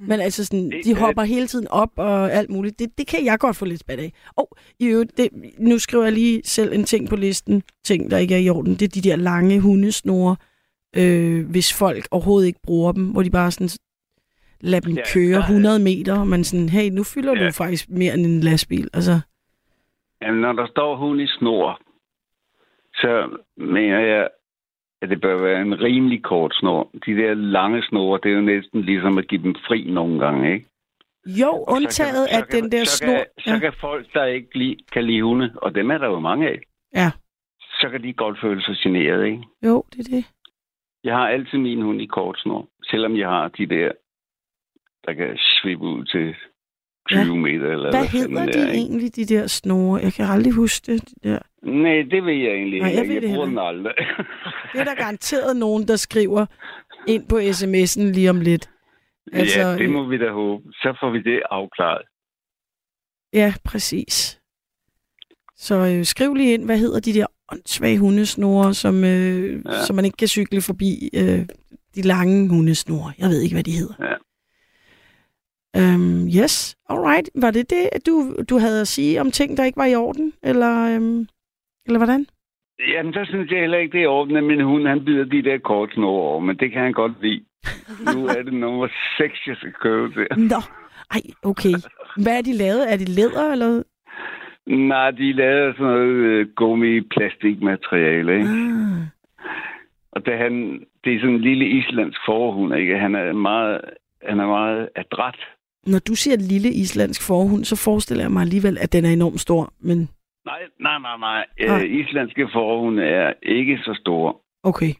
Men 0.00 0.20
altså 0.20 0.44
sådan, 0.44 0.72
de 0.84 0.90
er- 0.90 1.00
hopper 1.00 1.22
hele 1.22 1.46
tiden 1.46 1.66
op 1.70 1.90
og 1.96 2.32
alt 2.32 2.50
muligt. 2.50 2.78
Det, 2.78 2.98
det 2.98 3.06
kan 3.06 3.24
jeg 3.24 3.38
godt 3.38 3.56
få 3.56 3.64
lidt 3.64 3.80
spat 3.80 3.98
af. 3.98 4.12
Og 4.36 4.56
i 4.80 4.86
øvrigt, 4.86 5.16
det, 5.16 5.28
nu 5.58 5.78
skriver 5.78 6.04
jeg 6.04 6.12
lige 6.12 6.40
selv 6.44 6.72
en 6.72 6.84
ting 6.84 7.08
på 7.08 7.16
listen. 7.16 7.62
Ting, 7.84 8.10
der 8.10 8.18
ikke 8.18 8.34
er 8.34 8.38
i 8.38 8.48
orden. 8.48 8.72
Det 8.74 8.82
er 8.82 9.00
de 9.00 9.08
der 9.08 9.16
lange 9.16 9.60
hundesnore, 9.60 10.36
øh, 10.96 11.50
hvis 11.50 11.78
folk 11.78 12.08
overhovedet 12.10 12.46
ikke 12.46 12.60
bruger 12.62 12.92
dem, 12.92 13.04
hvor 13.12 13.22
de 13.22 13.30
bare 13.30 13.50
sådan 13.50 13.68
lader 14.60 14.80
dem 14.80 14.94
Ja, 14.96 15.02
køre 15.14 15.28
der 15.30 15.36
er- 15.38 15.42
100 15.48 15.78
meter, 15.78 16.18
og 16.20 16.26
man 16.26 16.44
sådan, 16.44 16.68
hey, 16.68 16.90
nu 16.90 17.02
fylder 17.04 17.34
Ja. 17.40 17.46
du 17.46 17.52
faktisk 17.52 17.88
mere 17.90 18.14
end 18.14 18.26
en 18.26 18.40
lastbil. 18.40 18.88
Altså, 18.92 19.20
Jamen, 20.22 20.40
når 20.40 20.52
der 20.52 20.66
står 20.66 20.96
hund 20.96 21.20
i 21.20 21.26
snor, 21.26 21.80
så 22.94 23.38
mener 23.56 23.98
jeg, 24.00 24.28
at 25.02 25.08
det 25.08 25.20
bør 25.20 25.42
være 25.42 25.60
en 25.62 25.80
rimelig 25.80 26.22
kort 26.22 26.54
snor. 26.54 26.90
De 27.06 27.12
der 27.12 27.34
lange 27.34 27.82
snore, 27.82 28.20
det 28.22 28.30
er 28.30 28.34
jo 28.34 28.40
næsten 28.40 28.82
ligesom 28.82 29.18
at 29.18 29.28
give 29.28 29.42
dem 29.42 29.54
fri 29.68 29.84
nogle 29.90 30.18
gange, 30.24 30.52
ikke? 30.54 30.66
jo, 31.26 31.64
undtaget 31.68 32.26
at 32.30 32.44
den 32.52 32.72
der 32.72 32.84
så 32.84 32.96
snor... 32.96 33.12
Kan, 33.16 33.26
så 33.54 33.60
kan 33.60 33.72
folk, 33.80 34.06
der 34.14 34.24
ikke 34.24 34.58
lide, 34.58 34.76
kan 34.92 35.04
lide 35.04 35.22
hunde, 35.22 35.52
og 35.56 35.74
dem 35.74 35.90
er 35.90 35.98
der 35.98 36.06
jo 36.06 36.20
mange 36.20 36.48
af, 36.48 36.58
Ja, 36.94 37.10
så 37.80 37.88
kan 37.90 38.02
de 38.02 38.12
godt 38.12 38.38
føle 38.40 38.62
sig 38.62 38.76
generet, 38.82 39.26
ikke? 39.26 39.42
jo, 39.64 39.84
det 39.92 39.98
er 40.06 40.10
det. 40.16 40.24
Jeg 41.04 41.14
har 41.14 41.28
altid 41.28 41.58
min 41.58 41.82
hund 41.82 42.02
i 42.02 42.06
kort 42.06 42.38
snor, 42.38 42.68
selvom 42.90 43.16
jeg 43.16 43.28
har 43.28 43.48
de 43.48 43.66
der, 43.66 43.92
der 45.06 45.12
kan 45.12 45.38
svippe 45.38 45.84
ud 45.84 46.04
til 46.04 46.34
20 47.08 47.20
Ja. 47.20 47.34
meter. 47.34 47.72
Eller 47.72 47.90
Hvad 47.90 48.08
fanden 48.08 48.38
hedder 48.38 48.52
de 48.52 48.58
er, 48.58 48.66
ikke? 48.66 48.78
egentlig, 48.78 49.16
de 49.16 49.24
der 49.26 49.46
snore? 49.46 50.00
Jeg 50.02 50.12
kan 50.12 50.24
aldrig 50.26 50.52
huske 50.52 50.92
det. 50.92 51.08
De 51.08 51.28
der. 51.28 51.38
Nej, 51.62 52.02
det 52.10 52.24
ved 52.24 52.32
jeg 52.34 52.52
egentlig 52.52 52.80
Nej, 52.80 52.90
jeg 52.90 53.06
jeg 53.08 53.22
det 53.22 53.30
bruger 53.30 53.46
den 53.46 53.58
aldrig. 53.58 53.94
Det 54.72 54.80
er 54.80 54.84
der 54.84 54.94
garanteret 54.94 55.56
nogen, 55.56 55.88
der 55.88 55.96
skriver 55.96 56.46
ind 57.08 57.28
på 57.28 57.36
sms'en 57.36 58.02
lige 58.14 58.30
om 58.30 58.40
lidt. 58.40 58.70
Altså, 59.32 59.60
ja, 59.60 59.76
det 59.76 59.90
må 59.90 60.04
vi 60.08 60.18
da 60.18 60.30
håbe. 60.30 60.64
Så 60.72 60.96
får 61.00 61.10
vi 61.10 61.22
det 61.22 61.42
afklaret. 61.50 62.02
Ja, 63.32 63.54
præcis. 63.64 64.40
Så 65.56 65.74
øh, 65.74 66.04
skriv 66.04 66.34
lige 66.34 66.54
ind, 66.54 66.64
hvad 66.64 66.78
hedder 66.78 67.00
de 67.00 67.12
der 67.12 67.26
åndssvage 67.52 67.98
hundesnore, 67.98 68.74
som, 68.74 69.04
øh, 69.04 69.62
ja. 69.66 69.84
Som 69.86 69.96
man 69.96 70.04
ikke 70.04 70.16
kan 70.16 70.28
cykle 70.28 70.60
forbi 70.60 71.10
øh, 71.14 71.46
de 71.94 72.02
lange 72.02 72.48
hundesnore. 72.48 73.12
Jeg 73.18 73.28
ved 73.28 73.40
ikke, 73.40 73.54
hvad 73.54 73.64
de 73.64 73.72
hedder. 73.72 73.94
Ja. 74.00 74.14
Um, 75.78 76.28
yes, 76.28 76.76
alright. 76.88 77.30
Var 77.34 77.50
det 77.50 77.70
det, 77.70 78.06
du, 78.06 78.36
du 78.50 78.58
havde 78.58 78.80
at 78.80 78.88
sige 78.88 79.20
om 79.20 79.30
ting, 79.30 79.56
der 79.56 79.64
ikke 79.64 79.76
var 79.76 79.86
i 79.86 79.94
orden? 79.94 80.32
Eller, 80.42 80.94
øhm, 80.94 81.26
eller 81.86 81.98
hvordan? 81.98 82.26
Jamen, 82.88 83.12
så 83.12 83.24
synes 83.24 83.50
jeg 83.50 83.60
heller 83.60 83.78
ikke, 83.78 83.92
det 83.92 83.98
er 83.98 84.02
i 84.02 84.06
orden, 84.06 84.36
at 84.36 84.44
min 84.44 84.64
hund, 84.64 84.86
han 84.86 85.04
bider 85.04 85.24
de 85.24 85.42
der 85.42 85.58
kort 85.58 85.90
snore 85.94 86.22
over, 86.22 86.40
men 86.40 86.56
det 86.56 86.72
kan 86.72 86.82
han 86.82 86.92
godt 86.92 87.12
lide. 87.22 87.44
nu 88.14 88.26
er 88.26 88.42
det 88.42 88.52
nummer 88.52 88.88
6, 89.18 89.46
jeg 89.46 89.56
skal 89.56 89.72
købe 89.72 90.12
til. 90.14 90.26
Nå, 90.38 90.60
ej, 91.10 91.22
okay. 91.42 91.74
Hvad 92.22 92.38
er 92.38 92.42
de 92.42 92.52
lavet? 92.52 92.92
Er 92.92 92.96
de 92.96 93.04
læder, 93.04 93.52
eller? 93.52 93.82
Nej, 94.76 95.10
de 95.10 95.30
er 95.30 95.34
lavet 95.34 95.68
af 95.68 95.74
sådan 95.74 95.86
noget 95.92 96.08
øh, 96.08 96.46
gummi-plastikmateriale, 96.56 98.32
ikke? 98.32 98.48
Ah. 98.48 99.06
Og 100.12 100.26
det, 100.26 100.38
han, 100.38 100.52
det 101.04 101.14
er 101.14 101.20
sådan 101.20 101.34
en 101.34 101.40
lille 101.40 101.66
islandsk 101.68 102.20
forhund, 102.26 102.74
ikke? 102.74 102.98
Han 102.98 103.14
er 103.14 103.32
meget, 103.32 103.80
han 104.28 104.40
er 104.40 104.46
meget 104.46 104.88
adræt. 104.96 105.38
Når 105.86 105.98
du 105.98 106.14
siger 106.14 106.36
lille 106.36 106.68
islandsk 106.68 107.26
forhund, 107.26 107.64
så 107.64 107.76
forestiller 107.84 108.24
jeg 108.24 108.32
mig 108.32 108.42
alligevel, 108.42 108.78
at 108.80 108.92
den 108.92 109.04
er 109.04 109.10
enormt 109.12 109.40
stor. 109.40 109.72
Men 109.80 109.98
Nej, 110.44 110.60
nej, 110.80 110.98
nej, 110.98 111.16
nej. 111.18 111.44
Nej. 111.68 111.82
Øh, 111.84 111.90
islandske 112.00 112.48
forhunde 112.52 113.02
er 113.02 113.32
ikke 113.42 113.78
så 113.78 113.94
store. 114.00 114.34
okay. 114.62 114.92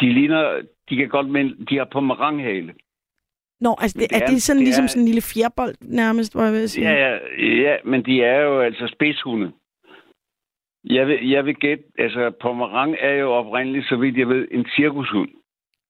De 0.00 0.12
ligner, 0.12 0.60
de 0.90 0.96
kan 0.96 1.08
godt, 1.08 1.28
men 1.28 1.66
de 1.70 1.76
har 1.76 1.88
pomeranghale. 1.92 2.72
Nå, 3.60 3.76
altså, 3.78 3.98
det, 3.98 4.10
det 4.10 4.16
er, 4.16 4.22
er- 4.22 4.26
det 4.26 4.42
sådan 4.42 4.58
det 4.58 4.64
ligesom 4.66 4.84
er- 4.84 4.88
sådan 4.88 5.02
en 5.02 5.06
lille 5.08 5.22
fjerbold 5.34 5.74
nærmest, 5.80 6.32
hvor 6.34 6.42
jeg 6.42 6.52
vil 6.52 6.68
sige? 6.68 6.88
Ja, 6.90 7.08
ja, 7.08 7.18
ja, 7.64 7.76
men 7.84 8.04
de 8.04 8.22
er 8.22 8.40
jo 8.40 8.60
altså 8.60 8.86
spidshunde. 8.94 9.52
Jeg 10.84 11.06
vil, 11.06 11.28
jeg 11.28 11.44
vil 11.46 11.54
gætte, 11.54 11.84
altså 11.98 12.32
Pomerang 12.42 12.96
er 13.00 13.12
jo 13.12 13.32
oprindeligt, 13.32 13.88
så 13.88 13.96
vidt 13.96 14.16
jeg 14.16 14.28
ved, 14.28 14.48
en 14.50 14.66
cirkushund 14.76 15.28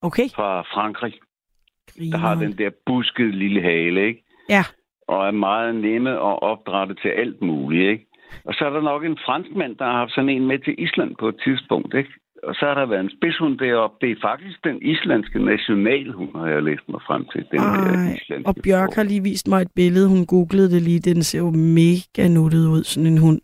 Okay. 0.03 0.29
fra 0.35 0.63
Frankrig, 0.63 1.13
der 1.13 1.93
Grineren. 1.99 2.21
har 2.21 2.35
den 2.35 2.59
der 2.59 2.71
buskede 2.87 3.31
lille 3.31 3.63
hale, 3.63 4.07
ikke? 4.07 4.25
Ja. 4.49 4.63
Og 5.09 5.27
er 5.27 5.31
meget 5.31 5.75
nemme 5.75 6.11
at 6.11 6.43
opdrætte 6.43 6.95
til 6.95 7.09
alt 7.09 7.43
muligt, 7.43 7.91
ikke? 7.91 8.07
Og 8.45 8.55
så 8.55 8.65
er 8.67 8.71
der 8.71 8.81
nok 8.81 9.05
en 9.05 9.19
franskmand, 9.27 9.77
der 9.77 9.85
har 9.85 9.93
haft 9.99 10.13
sådan 10.15 10.29
en 10.29 10.47
med 10.47 10.59
til 10.59 10.75
Island 10.83 11.17
på 11.17 11.29
et 11.29 11.37
tidspunkt, 11.45 11.95
ikke? 11.95 12.11
Og 12.43 12.55
så 12.55 12.65
har 12.67 12.75
der 12.75 12.87
været 12.87 13.01
en 13.01 13.11
spidshund 13.17 13.59
deroppe. 13.59 14.07
Det 14.07 14.11
er 14.13 14.21
faktisk 14.23 14.65
den 14.65 14.83
islandske 14.83 15.39
nationalhund, 15.45 16.31
har 16.35 16.47
jeg 16.47 16.63
læst 16.63 16.89
mig 16.89 17.01
frem 17.07 17.25
til. 17.33 17.47
Den 17.51 17.61
her 17.61 17.67
Ej, 17.67 18.19
islandske 18.23 18.49
og 18.49 18.55
Bjørk 18.65 18.95
har 18.95 19.03
lige 19.03 19.23
vist 19.23 19.49
mig 19.49 19.63
et 19.63 19.73
billede. 19.77 20.09
Hun 20.09 20.27
googlede 20.27 20.71
det 20.71 20.83
lige. 20.83 21.01
Den 21.01 21.23
ser 21.23 21.39
jo 21.39 21.51
mega 21.51 22.29
nuttet 22.29 22.67
ud, 22.75 22.85
sådan 22.85 23.07
en 23.07 23.19
hund. 23.19 23.41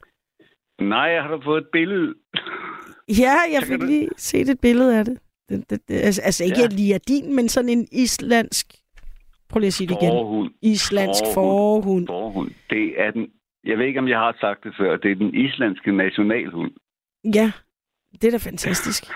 Nej, 0.81 1.09
jeg 1.15 1.23
har 1.23 1.31
da 1.31 1.37
fået 1.45 1.61
et 1.61 1.69
billede. 1.73 2.15
Ja, 3.09 3.37
jeg 3.55 3.63
fik 3.63 3.83
lige 3.83 4.09
set 4.17 4.49
et 4.49 4.61
billede 4.61 4.99
af 4.99 5.05
det. 5.05 5.19
det, 5.49 5.71
det, 5.71 5.81
det 5.89 5.95
altså, 5.95 6.23
altså 6.23 6.45
ikke 6.45 6.61
ja. 6.61 6.77
lige 6.77 6.95
af 6.95 7.01
din, 7.01 7.37
men 7.37 7.49
sådan 7.49 7.71
en 7.71 7.87
islandsk... 7.93 8.67
Prøv 9.49 9.61
lige 9.61 9.67
at 9.67 9.73
sige 9.73 9.89
det 9.89 9.97
igen. 10.01 10.11
Forhund. 10.11 10.51
Islandsk 10.63 11.25
Forhund. 11.35 11.83
forhund. 11.85 12.07
Forhund. 12.07 12.51
Det 12.71 13.01
er 13.01 13.11
den... 13.11 13.29
Jeg 13.65 13.79
ved 13.79 13.87
ikke, 13.87 14.01
om 14.01 14.09
jeg 14.09 14.19
har 14.19 14.37
sagt 14.41 14.65
det 14.65 14.75
før. 14.79 14.97
Det 14.97 15.11
er 15.11 15.15
den 15.15 15.35
islandske 15.35 15.93
nationalhund. 15.93 16.71
Ja, 17.35 17.53
det 18.23 18.25
er 18.25 18.31
da 18.31 18.37
fantastisk. 18.37 19.05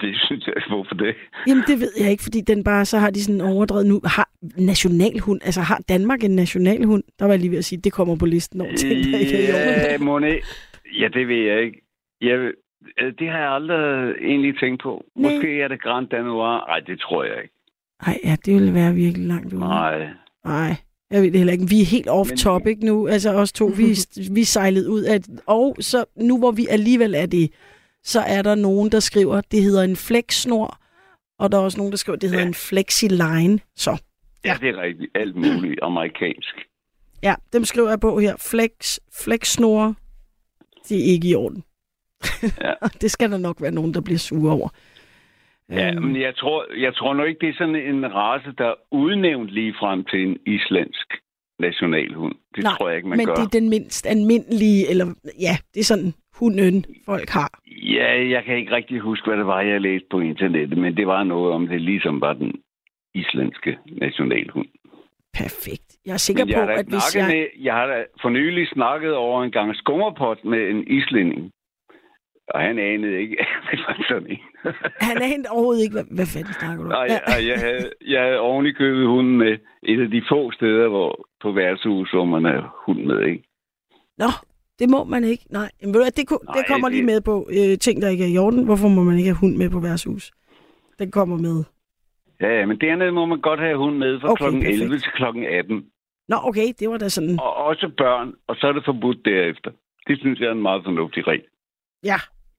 Det 0.00 0.14
synes 0.26 0.46
jeg. 0.46 0.54
Hvorfor 0.68 0.94
det? 0.94 1.14
Jamen, 1.46 1.64
det 1.66 1.80
ved 1.80 1.92
jeg 2.00 2.10
ikke, 2.10 2.22
fordi 2.22 2.40
den 2.40 2.64
bare, 2.64 2.84
så 2.84 2.98
har 2.98 3.10
de 3.10 3.24
sådan 3.24 3.40
overdrevet 3.40 3.86
nu. 3.86 4.00
Har 4.04 4.28
nationalhund, 4.58 5.40
altså 5.44 5.60
har 5.60 5.80
Danmark 5.88 6.24
en 6.24 6.30
nationalhund? 6.30 7.02
Der 7.18 7.24
var 7.24 7.32
jeg 7.32 7.40
lige 7.40 7.50
ved 7.50 7.58
at 7.58 7.64
sige, 7.64 7.80
det 7.84 7.92
kommer 7.92 8.16
på 8.16 8.26
listen 8.26 8.60
over 8.60 8.74
ting, 8.76 9.04
der 9.04 9.18
ikke 9.18 9.36
er 9.36 9.98
i. 9.98 10.02
Ja. 10.22 10.38
Ja, 11.00 11.08
det 11.08 11.28
ved 11.28 11.36
jeg 11.36 11.62
ikke. 11.64 11.80
Jeg, 12.20 12.36
øh, 13.00 13.12
det 13.18 13.28
har 13.28 13.38
jeg 13.38 13.50
aldrig 13.50 14.14
egentlig 14.22 14.58
tænkt 14.60 14.82
på. 14.82 15.04
Nej. 15.16 15.32
Måske 15.32 15.60
er 15.60 15.68
det 15.68 15.82
Grand 15.82 16.06
Danois. 16.06 16.62
Nej, 16.68 16.80
det 16.80 17.00
tror 17.00 17.24
jeg 17.24 17.36
ikke. 17.42 17.54
Nej, 18.06 18.18
ja, 18.24 18.36
det 18.44 18.54
ville 18.54 18.74
være 18.74 18.94
virkelig 18.94 19.26
langt 19.26 19.52
ude. 19.52 19.60
Nej. 19.60 20.08
Nej, 20.44 20.74
jeg 21.10 21.22
ved 21.22 21.30
det 21.30 21.38
heller 21.38 21.52
ikke. 21.52 21.68
Vi 21.68 21.80
er 21.80 21.86
helt 21.86 22.08
off 22.08 22.30
topic 22.30 22.78
nu. 22.82 23.08
Altså 23.08 23.30
os 23.34 23.52
to, 23.52 23.66
vi, 23.66 23.86
vi 24.36 24.44
sejlet 24.44 24.86
ud 24.86 25.02
af... 25.02 25.18
Og 25.46 25.76
så 25.80 26.04
nu 26.16 26.38
hvor 26.38 26.50
vi 26.50 26.66
alligevel 26.70 27.14
er 27.14 27.26
det, 27.26 27.50
så 28.12 28.20
er 28.20 28.42
der 28.42 28.54
nogen, 28.54 28.92
der 28.92 29.00
skriver, 29.00 29.40
det 29.40 29.62
hedder 29.62 29.82
en 29.82 29.96
flexsnor, 29.96 30.78
og 31.38 31.52
der 31.52 31.58
er 31.58 31.62
også 31.62 31.78
nogen, 31.78 31.90
der 31.92 31.96
skriver, 31.98 32.16
det 32.18 32.28
hedder 32.28 32.42
Ja. 32.42 32.48
en 32.48 32.54
flexiline. 32.54 33.60
Så 33.76 34.02
Ja, 34.44 34.56
det 34.60 34.68
er 34.68 34.82
rigtigt. 34.82 35.10
Alt 35.14 35.36
muligt 35.36 35.78
amerikansk. 35.82 36.54
ja, 37.22 37.34
dem 37.52 37.64
skriver 37.64 37.88
jeg 37.88 38.00
på 38.00 38.18
her. 38.20 38.36
Flex, 38.50 38.98
flexsnore, 39.24 39.94
det 40.88 40.96
er 41.00 41.04
ikke 41.12 41.28
i 41.28 41.34
orden. 41.34 41.64
Ja. 42.42 42.72
det 43.02 43.10
skal 43.10 43.30
der 43.30 43.38
nok 43.38 43.62
være 43.62 43.70
nogen, 43.70 43.94
der 43.94 44.00
bliver 44.00 44.18
sure 44.18 44.52
over. 44.52 44.68
Ja, 45.70 45.90
Øhm, 45.94 46.02
men 46.02 46.20
jeg 46.20 46.36
tror, 46.36 46.80
jeg 46.80 46.94
tror 46.94 47.14
nu 47.14 47.22
ikke, 47.22 47.40
det 47.40 47.48
er 47.48 47.54
sådan 47.58 47.74
en 47.76 48.14
race, 48.14 48.52
der 48.58 48.64
er 48.66 48.74
udnævnt 48.92 49.50
lige 49.50 49.74
frem 49.80 50.04
til 50.04 50.22
en 50.28 50.36
islandsk 50.46 51.08
nationalhund. 51.58 52.34
Det 52.54 52.62
nej, 52.64 52.72
tror 52.76 52.88
jeg 52.88 52.96
ikke, 52.96 53.08
man 53.08 53.16
men 53.18 53.26
gør. 53.26 53.34
det 53.34 53.42
er 53.44 53.48
den 53.60 53.68
mindst 53.70 54.06
almindelige, 54.06 54.90
eller 54.90 55.06
ja, 55.40 55.56
det 55.74 55.80
er 55.80 55.84
sådan 55.84 56.14
hunden, 56.40 56.84
folk 57.04 57.28
har. 57.28 57.50
Ja, 57.66 58.28
jeg 58.28 58.44
kan 58.44 58.56
ikke 58.56 58.72
rigtig 58.72 58.98
huske, 59.00 59.26
hvad 59.26 59.36
det 59.36 59.46
var, 59.46 59.60
jeg 59.60 59.80
læste 59.80 60.06
på 60.10 60.20
internettet, 60.20 60.78
men 60.78 60.96
det 60.96 61.06
var 61.06 61.22
noget 61.24 61.52
om, 61.52 61.68
det 61.68 61.80
ligesom 61.80 62.20
var 62.20 62.32
den 62.32 62.52
islandske 63.14 63.78
nationalhund. 63.86 64.68
Perfekt. 65.34 65.88
Jeg 66.06 66.12
er 66.12 66.22
sikker 66.28 66.44
men 66.44 66.52
jeg 66.52 66.64
på, 66.64 66.70
at 66.70 66.86
hvis 66.86 67.16
jeg... 67.16 67.26
med, 67.26 67.46
jeg 67.62 67.74
har 67.74 67.86
da 67.86 68.04
for 68.22 68.28
nylig 68.28 68.68
snakket 68.68 69.14
over 69.14 69.44
en 69.44 69.50
gang 69.50 69.76
skummerpot 69.76 70.44
med 70.44 70.70
en 70.70 70.88
islænding. 70.88 71.50
Og 72.54 72.60
han 72.60 72.78
anede 72.78 73.20
ikke, 73.20 73.40
at 73.42 73.46
det 73.70 73.78
var 73.88 74.04
sådan 74.08 74.30
en. 74.30 74.38
Han 75.00 75.16
anede 75.22 75.48
overhovedet 75.50 75.82
ikke, 75.82 75.96
hvad, 75.98 76.08
hvad 76.10 76.26
fanden 76.34 76.52
snakker 76.52 76.84
du 76.84 76.90
om? 76.90 76.94
Nej, 76.98 77.06
ja. 77.28 77.48
jeg, 77.50 77.58
havde, 77.66 77.90
jeg 78.06 78.22
havde 78.22 78.68
i 78.68 78.72
købet 78.72 79.06
hunden 79.06 79.38
med 79.38 79.58
et 79.82 80.00
af 80.00 80.10
de 80.10 80.22
få 80.28 80.52
steder 80.52 80.88
hvor, 80.88 81.28
på 81.42 81.52
værtshus, 81.52 82.10
hvor 82.10 82.24
man 82.24 82.44
har 82.44 82.82
hund 82.86 83.02
med, 83.04 83.20
ikke? 83.26 83.42
Nå, 84.18 84.30
det 84.78 84.90
må 84.90 85.04
man 85.04 85.24
ikke. 85.24 85.44
Nej, 85.50 85.70
men 85.82 85.94
ved 85.94 86.00
du, 86.04 86.10
det, 86.16 86.28
ku- 86.28 86.38
Nej, 86.44 86.54
det 86.56 86.64
kommer 86.68 86.88
lige 86.88 86.98
det- 86.98 87.06
med 87.06 87.20
på 87.20 87.48
øh, 87.52 87.78
ting, 87.78 88.02
der 88.02 88.08
ikke 88.08 88.24
er 88.24 88.28
i 88.28 88.38
orden. 88.38 88.64
Hvorfor 88.64 88.88
må 88.88 89.02
man 89.02 89.16
ikke 89.18 89.28
have 89.28 89.36
hund 89.38 89.56
med 89.56 89.70
på 89.70 89.80
værtshus? 89.80 90.32
Den 90.98 91.10
kommer 91.10 91.36
med. 91.36 91.64
Ja, 92.40 92.58
ja, 92.58 92.66
men 92.66 92.80
dernede 92.80 93.12
må 93.12 93.26
man 93.26 93.40
godt 93.40 93.60
have 93.60 93.76
hund 93.78 93.96
med 93.96 94.20
fra 94.20 94.30
okay, 94.30 94.50
kl. 94.50 94.66
11 94.66 94.88
perfekt. 94.88 95.02
til 95.02 95.12
kl. 95.12 95.44
18. 95.46 95.84
Nå, 96.28 96.36
okay, 96.42 96.72
det 96.78 96.90
var 96.90 96.98
da 96.98 97.08
sådan... 97.08 97.38
Og 97.40 97.54
også 97.56 97.90
børn, 97.96 98.32
og 98.46 98.56
så 98.56 98.66
er 98.66 98.72
det 98.72 98.82
forbudt 98.84 99.24
derefter. 99.24 99.70
Det 100.06 100.18
synes 100.18 100.40
jeg 100.40 100.46
er 100.48 100.52
en 100.52 100.62
meget 100.62 100.82
fornuftig 100.84 101.26
regel. 101.26 101.42
Ja, 102.04 102.16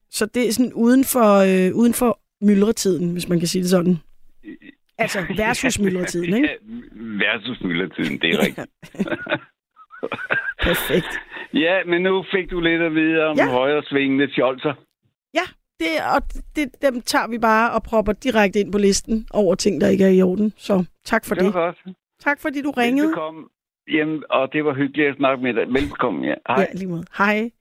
så 0.10 0.26
det 0.26 0.48
er 0.48 0.52
sådan 0.54 0.74
uden 0.74 1.04
for, 1.06 1.30
øh, 1.50 1.76
uden 1.76 1.94
for 1.94 2.20
myldretiden, 2.42 3.12
hvis 3.12 3.30
man 3.30 3.40
kan 3.40 3.48
sige 3.48 3.62
det 3.62 3.70
sådan. 3.70 3.98
Altså 5.02 5.20
versus 5.38 5.80
myldretiden, 5.80 6.34
ikke? 6.34 6.50
Versus 6.96 7.62
myldretiden, 7.64 8.20
det 8.22 8.30
er 8.30 8.40
rigtigt. 8.40 8.68
Perfekt. 10.68 11.20
Ja, 11.54 11.84
men 11.86 12.02
nu 12.02 12.26
fik 12.34 12.52
du 12.52 12.60
lidt 12.60 12.82
at 12.82 12.94
vide 12.94 13.24
om 13.26 13.38
Ja. 13.38 13.50
højre 13.50 13.84
svingende 13.84 14.28
fjolser. 14.36 14.74
Ja, 15.34 15.46
det, 15.80 15.88
og 16.16 16.22
det, 16.56 16.82
dem 16.82 17.02
tager 17.02 17.28
vi 17.28 17.38
bare 17.38 17.72
og 17.72 17.84
propper 17.84 18.14
direkte 18.14 18.60
ind 18.60 18.72
på 18.72 18.78
listen 18.78 19.28
over 19.34 19.56
ting, 19.56 19.82
der 19.82 19.88
ikke 19.88 20.04
er 20.04 20.10
i 20.10 20.22
orden. 20.22 20.54
Så 20.58 20.86
tak 21.06 21.26
for 21.26 21.36
det 21.36 21.44
det. 21.44 21.54
var 21.54 21.66
godt. 21.66 21.78
Tak 22.20 22.40
fordi 22.42 22.62
du 22.62 22.72
ringede. 22.72 23.08
Velbekomme. 23.08 23.48
Jamen, 23.92 24.24
og 24.30 24.54
det 24.54 24.66
var 24.66 24.74
hyggeligt 24.74 25.10
at 25.10 25.16
snakke 25.16 25.44
med 25.44 25.54
dig. 25.54 25.68
Velkommen, 25.74 26.24
ja. 26.24 26.34
Hej. 26.48 26.60
Ja, 26.60 26.66
lige 26.78 26.88
måde. 26.90 27.06
Hej. 27.18 27.52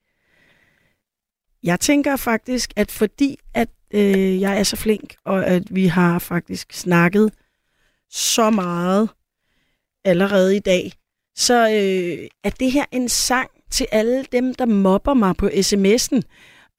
Jeg 1.63 1.81
tænker 1.81 2.17
faktisk, 2.17 2.71
at 2.77 2.91
fordi 2.91 3.37
at 3.55 3.69
øh, 3.95 4.41
jeg 4.41 4.59
er 4.59 4.63
så 4.63 4.77
flink, 4.77 5.15
og 5.25 5.47
at 5.47 5.63
vi 5.71 5.87
har 5.87 6.19
faktisk 6.19 6.73
snakket 6.73 7.33
så 8.11 8.51
meget 8.51 9.11
allerede 10.05 10.57
i 10.57 10.61
dag, 10.61 10.93
så 11.35 11.55
øh, 11.55 12.29
er 12.45 12.51
det 12.51 12.73
her 12.73 12.85
en 12.93 13.09
sang 13.09 13.51
til 13.71 13.87
alle 13.93 14.25
dem, 14.33 14.55
der 14.55 14.67
mobber 14.67 15.15
mig 15.15 15.37
på 15.37 15.47
sms'en. 15.47 16.21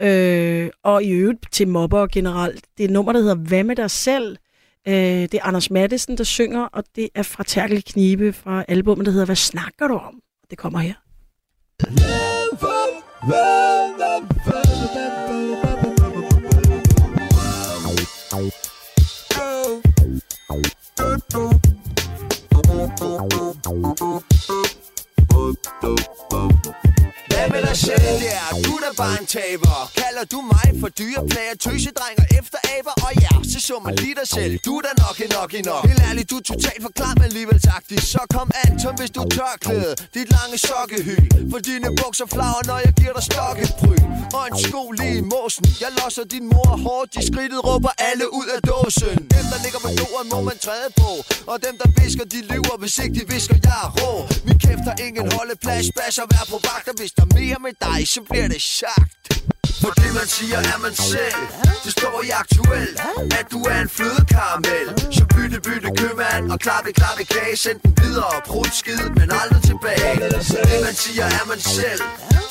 Øh, 0.01 0.69
og 0.83 1.03
i 1.03 1.11
øvrigt 1.11 1.51
til 1.51 1.67
mobber 1.67 2.07
generelt. 2.07 2.65
Det 2.77 2.83
er 2.83 2.87
et 2.87 2.93
nummer, 2.93 3.13
der 3.13 3.19
hedder 3.19 3.35
Hvad 3.35 3.63
med 3.63 3.75
dig 3.75 3.91
selv? 3.91 4.37
Øh, 4.87 4.93
det 4.93 5.33
er 5.33 5.43
Anders 5.43 5.71
Mattesen, 5.71 6.17
der 6.17 6.23
synger, 6.23 6.63
og 6.63 6.83
det 6.95 7.09
er 7.15 7.23
fra 7.23 7.43
Terkel 7.43 7.83
Knibe 7.83 8.33
fra 8.33 8.65
albumet, 8.67 9.05
der 9.05 9.11
hedder 9.11 9.25
Hvad 9.25 9.35
snakker 9.35 9.87
du 9.87 9.93
om? 9.93 10.21
Det 10.49 10.57
kommer 10.57 10.79
her. 10.79 10.93
Hvad 25.39 26.98
Hvem 27.39 27.55
eller 27.59 27.73
selv 27.73 28.09
der? 28.23 28.43
Du 28.65 28.73
er 28.87 28.93
bare 29.03 29.17
en 29.21 29.27
taber. 29.37 29.75
Kalder 30.01 30.25
du 30.33 30.39
mig 30.53 30.67
for 30.81 30.89
dyreplager, 30.99 31.55
tøsedrenger 31.65 32.25
efter 32.39 32.59
aber 32.75 32.93
Og 33.05 33.11
ja, 33.25 33.33
så 33.51 33.59
så 33.67 33.75
man 33.85 33.95
lige 34.03 34.15
dig 34.21 34.27
selv. 34.37 34.53
Du 34.65 34.71
er 34.77 34.83
da 34.87 34.91
nok 35.05 35.17
en 35.25 35.29
nok 35.39 35.51
en 35.57 35.65
nok. 35.71 35.83
Helt 35.89 36.03
ærligt, 36.09 36.27
du 36.31 36.35
er 36.41 36.45
totalt 36.53 36.81
for 36.85 36.91
klam 36.99 37.17
alligevel 37.27 37.59
taktisk. 37.71 38.05
Så 38.15 38.21
kom 38.35 38.47
an, 38.63 38.69
Anton, 38.71 38.95
hvis 38.99 39.11
du 39.17 39.21
tørklæde 39.37 39.93
Dit 40.15 40.27
lange 40.37 40.57
sokkehy 40.67 41.17
For 41.51 41.59
dine 41.67 41.89
bukser 42.01 42.27
flager, 42.35 42.61
når 42.69 42.77
jeg 42.85 42.93
giver 42.99 43.13
dig 43.17 43.25
stokkepry 43.31 43.97
Og 44.37 44.43
en 44.49 44.55
sko 44.65 44.81
lige 44.99 45.17
i 45.23 45.25
måsen. 45.33 45.65
Jeg 45.83 45.91
losser 45.99 46.25
din 46.33 46.45
mor 46.53 46.73
hårdt. 46.85 47.09
I 47.19 47.21
skridtet 47.29 47.59
råber 47.69 47.91
alle 48.09 48.25
ud 48.39 48.47
af 48.55 48.61
dåsen. 48.71 49.17
Dem, 49.35 49.45
der 49.51 49.59
ligger 49.65 49.79
på 49.85 49.91
jorden, 49.99 50.27
må 50.33 50.39
man 50.49 50.57
træde 50.65 50.89
på. 51.01 51.11
Og 51.51 51.57
dem, 51.65 51.75
der 51.81 51.89
visker, 51.99 52.25
de 52.33 52.39
lyver 52.51 52.75
Hvis 52.83 52.95
ikke 53.03 53.15
de 53.19 53.23
visker, 53.33 53.57
jeg 53.67 53.77
er 53.85 53.89
rå. 53.99 54.11
Min 54.47 54.57
kæft 54.65 54.83
har 54.89 54.97
ingen 55.07 55.25
holdeplads. 55.35 55.85
Bas 55.97 56.17
og 56.23 56.27
vær 56.33 56.45
på 56.53 56.57
vagt 56.69 56.87
hvis 56.99 57.11
der 57.19 57.25
er 57.31 57.39
mere 57.39 57.57
med 57.59 57.73
dig, 57.81 58.07
så 58.07 58.21
bliver 58.21 58.47
det 58.47 58.61
sagt 58.61 59.43
for 59.81 59.91
det 60.01 60.11
man 60.19 60.27
siger 60.37 60.59
er 60.73 60.77
man 60.85 60.93
selv 61.11 61.39
Det 61.85 61.91
står 61.97 62.15
i 62.27 62.29
aktuel 62.43 62.91
At 63.39 63.45
du 63.53 63.59
er 63.71 63.77
en 63.85 63.89
flødekaramel. 63.97 64.87
Så 65.17 65.23
bytte 65.35 65.59
bytte 65.67 65.89
købmand 65.99 66.43
Og 66.53 66.59
klappe 66.65 66.89
klappe 66.99 67.23
kage 67.33 67.55
Send 67.63 67.79
den 67.83 67.93
videre. 68.01 68.31
Og 68.37 68.43
prut 68.51 68.73
skid 68.81 69.03
Men 69.19 69.27
aldrig 69.41 69.61
tilbage. 69.71 70.15
Det 70.69 70.79
man 70.87 70.95
siger 71.03 71.25
er 71.39 71.45
man 71.51 71.59
selv 71.59 72.01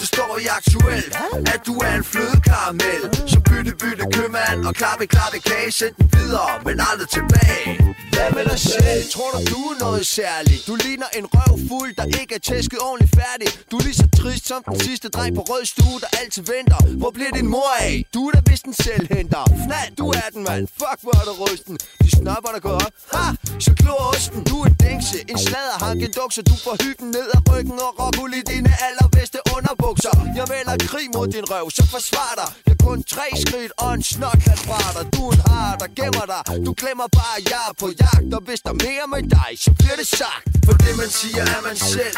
Det 0.00 0.06
står 0.14 0.30
i 0.44 0.46
aktuel 0.58 1.06
At 1.54 1.60
du 1.68 1.74
er 1.86 1.92
en 2.00 2.04
flødekaramel. 2.12 3.00
Så 3.32 3.38
bytte 3.48 3.72
bytte 3.82 4.04
købmand 4.14 4.58
Og 4.68 4.74
klappe 4.80 5.06
klappe 5.14 5.38
kage 5.50 5.72
Send 5.72 5.94
den 5.98 6.08
videre 6.16 6.50
Men 6.66 6.76
aldrig 6.90 7.08
tilbage. 7.18 7.88
Hvad 8.18 8.30
med 8.36 8.44
dig 8.52 8.60
selv? 8.74 9.02
Tror 9.14 9.30
du 9.34 9.38
du 9.52 9.60
er 9.72 9.76
noget 9.86 10.06
særligt? 10.06 10.62
Du 10.68 10.74
ligner 10.84 11.08
en 11.18 11.26
røv 11.34 11.52
fuld 11.70 11.92
Der 11.98 12.06
ikke 12.20 12.34
er 12.38 12.42
tæsket 12.50 12.78
ordentligt 12.88 13.12
færdig. 13.20 13.48
Du 13.70 13.74
er 13.78 13.82
lige 13.88 13.98
så 14.02 14.08
trist 14.20 14.44
som 14.50 14.60
den 14.68 14.80
sidste 14.80 15.08
dreng 15.08 15.32
på 15.38 15.42
rød 15.50 15.64
stue 15.74 15.98
Der 16.02 16.10
altid 16.20 16.42
venter. 16.54 16.80
Hvor 17.02 17.10
bliver 17.18 17.34
din 17.40 17.48
mor 17.56 17.72
af? 17.80 17.94
Du 18.14 18.20
er 18.28 18.32
da 18.36 18.40
vist 18.50 18.64
en 18.70 18.76
selvhenter. 18.84 19.42
Fnat, 19.64 19.90
du 20.00 20.06
er 20.20 20.28
den 20.34 20.42
mand. 20.48 20.64
Fuck 20.80 20.98
hvor 21.04 21.14
er 21.20 21.24
du 21.30 21.34
rysten 21.44 21.74
De 22.02 22.10
snapper 22.18 22.50
der 22.54 22.62
går 22.66 22.76
op. 22.86 22.94
Ha! 23.14 23.24
Så 23.66 23.72
klor 23.80 24.00
osten. 24.12 24.40
Du 24.50 24.56
er 24.62 24.66
en 24.72 24.76
dingse. 24.84 25.18
En 25.32 25.38
sladderhank 25.46 25.98
En 26.06 26.12
dukser 26.20 26.42
Du 26.50 26.56
får 26.64 26.74
hyggen 26.84 27.08
ned 27.16 27.28
af 27.36 27.40
ryggen 27.50 27.76
Og 27.86 27.92
rockul 28.00 28.32
i 28.40 28.42
dine 28.52 28.72
allerbedste 28.88 29.38
underbukser. 29.56 30.14
Jeg 30.38 30.46
melder 30.52 30.74
krig 30.90 31.08
mod 31.16 31.26
din 31.36 31.46
røv 31.52 31.66
Så 31.78 31.82
forsvar 31.94 32.32
dig. 32.40 32.48
Jeg 32.66 32.74
er 32.76 32.80
kun 32.88 32.98
tre 33.14 33.26
skridt 33.44 33.72
Og 33.82 33.90
en 33.94 34.02
snotkat 34.12 34.60
fra 34.66 34.80
dig. 34.96 35.04
Du 35.14 35.22
er 35.28 35.32
en 35.34 35.40
har 35.50 35.70
der 35.82 35.88
gemmer 35.98 36.26
dig. 36.32 36.42
Du 36.66 36.72
glemmer 36.80 37.06
bare 37.18 37.34
at 37.38 37.44
jeg 37.52 37.62
er 37.70 37.74
på 37.82 37.88
jagt. 38.02 38.28
Og 38.36 38.42
hvis 38.48 38.60
der 38.64 38.72
er 38.76 38.80
mere 38.86 39.04
med 39.12 39.22
dig 39.36 39.50
Så 39.64 39.70
bliver 39.78 39.96
det 40.00 40.08
sagt. 40.20 40.44
For 40.66 40.74
det 40.84 40.92
man 41.00 41.10
siger 41.20 41.42
er 41.56 41.60
man 41.68 41.76
selv. 41.94 42.16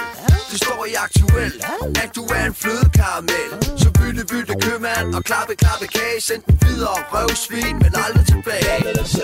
Det 0.51 0.59
står 0.65 0.81
i 0.93 0.95
aktuel 1.07 1.55
At 2.03 2.11
du 2.17 2.23
er 2.37 2.45
en 2.51 2.55
flødekaramel. 2.63 3.51
Så 3.83 3.89
bytte 3.99 4.23
bytte 4.31 4.55
købmand 4.65 4.90
og 5.17 5.23
klappe 5.25 5.55
klappe 5.63 5.87
kage. 5.87 6.21
Send 6.21 6.43
den 6.47 6.59
videre 6.65 6.99
røvsvin 7.13 7.75
Men 7.83 7.93
aldrig 8.05 8.27
tilbage. 8.35 8.79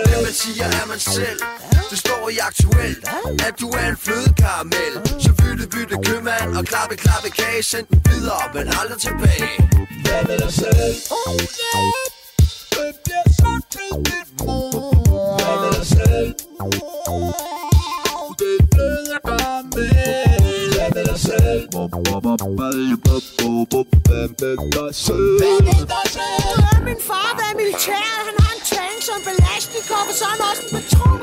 Det 0.09 0.19
man 0.25 0.35
siger 0.43 0.65
er 0.79 0.85
man 0.91 0.99
selv? 0.99 1.39
Det 1.91 1.97
står 2.05 2.29
i 2.35 2.37
aktuel 2.49 2.95
At 3.47 3.53
du 3.61 3.67
er 3.79 3.85
en 3.93 3.97
flødekaramel. 4.05 4.93
Så 5.23 5.31
bytte 5.39 5.65
bytte 5.73 5.95
købmand 6.05 6.49
Og 6.57 6.63
klappe 6.65 6.95
klappe 6.95 7.29
kage. 7.39 7.63
Send 7.63 7.85
den 7.91 8.01
videre 8.09 8.43
Men 8.53 8.65
aldrig 8.79 8.99
tilbage. 9.07 9.49
Hvad 10.03 10.21
med 10.27 10.37
dig 10.43 10.53
selv? 10.53 10.95
Oh 11.17 11.33
yeah 11.33 11.87
Det 12.75 12.91
bliver 13.03 13.27
så 13.39 13.51
selv? 25.05 25.37
Hvad 25.41 26.73
er 26.75 26.83
min 26.89 27.01
far, 27.09 27.29
der 27.39 27.45
er 27.51 27.55
militær. 27.61 28.07
Han 28.27 28.35
har 28.43 28.51
en 28.57 28.63
tank 28.73 28.99
som 29.09 29.19
belastning, 29.29 29.46
og 29.57 30.13
så 30.19 30.25
er 30.25 30.29
han 30.29 30.41
også 30.49 30.63
en 30.65 30.71
patron. 30.75 31.19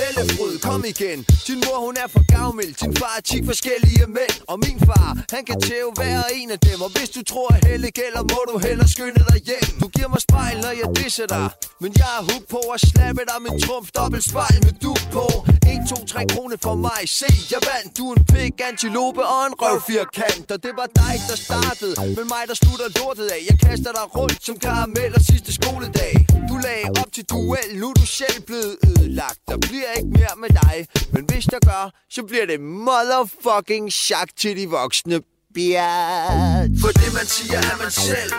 Dellefryd, 0.00 0.58
kom 0.68 0.84
igen. 0.92 1.18
Din 1.46 1.58
mor 1.64 1.78
hun 1.86 1.96
er 2.04 2.08
for 2.14 2.22
gavmild. 2.34 2.74
Din 2.82 2.96
far 2.96 3.14
er 3.18 3.22
10 3.22 3.44
forskellige 3.50 4.06
mænd. 4.06 4.36
Og 4.48 4.56
min 4.64 4.78
far, 4.88 5.10
han 5.34 5.44
kan 5.44 5.60
tæve 5.60 5.90
hver 5.98 6.22
en 6.38 6.50
af 6.50 6.60
dem. 6.68 6.78
Og 6.86 6.90
hvis 6.96 7.10
du 7.16 7.22
tror 7.32 7.48
at 7.56 7.64
helle 7.70 7.90
gælder 8.00 8.22
Må 8.32 8.40
du 8.50 8.54
hellere 8.66 8.88
skynde 8.94 9.20
dig 9.30 9.38
hjem. 9.48 9.68
Du 9.82 9.88
giver 9.96 10.08
mig 10.14 10.20
spejl, 10.28 10.56
når 10.64 10.72
jeg 10.80 10.88
disser 11.00 11.26
dig. 11.26 11.48
Men 11.82 11.90
jeg 12.00 12.10
er 12.18 12.22
hook 12.28 12.44
på 12.54 12.60
at 12.74 12.80
slappe 12.90 13.22
dig 13.30 13.38
Min 13.46 13.56
trumf 13.64 13.86
dobbelt 13.98 14.24
spejl 14.30 14.58
med 14.66 14.74
du 14.84 14.92
på. 15.16 15.26
1, 15.74 15.88
2, 15.88 16.06
3 16.06 16.26
kroner 16.32 16.56
for 16.66 16.74
mig. 16.86 17.00
Se, 17.20 17.30
jeg 17.52 17.60
vandt. 17.70 17.88
Du 17.98 18.04
er 18.10 18.14
en 18.18 18.24
pik, 18.32 18.54
antilope 18.68 19.22
og 19.32 19.40
en 19.48 19.54
røvfirkant. 19.62 20.46
Og 20.54 20.58
det 20.64 20.72
var 20.80 20.88
dig, 21.02 21.14
der 21.28 21.36
startede. 21.46 21.94
Men 22.16 22.24
mig, 22.34 22.42
der 22.50 22.56
slutter 22.62 22.88
lortet 22.98 23.26
af. 23.36 23.40
Jeg 23.50 23.56
kaster 23.66 23.92
dig 23.98 24.06
rundt 24.18 24.38
som 24.46 24.56
karameller 24.66 25.20
sidste 25.30 25.50
skoledag. 25.58 26.14
Du 26.50 26.54
lagde 26.66 26.86
op 27.04 27.12
til 27.12 27.24
duel 27.24 27.78
Nu 27.80 27.88
er 27.88 27.94
du 27.94 28.06
selv 28.06 28.42
blevet 28.46 28.76
ødelagt. 28.88 29.38
Der 29.48 29.58
bliver 29.58 29.92
ikke 29.96 30.08
mere 30.08 30.36
med 30.36 30.48
dig. 30.48 30.86
Men 31.12 31.24
hvis 31.24 31.44
der 31.44 31.58
gør, 31.70 31.84
så 32.10 32.22
bliver 32.22 32.46
det 32.46 32.60
motherfucking 32.60 33.92
sagt 33.92 34.38
til 34.38 34.56
de 34.56 34.68
voksne 34.68 35.20
bjerg. 35.54 36.70
For 36.82 36.92
det 37.00 37.10
man 37.18 37.26
siger 37.36 37.58
er 37.70 37.76
man 37.82 37.90
selv 37.90 38.32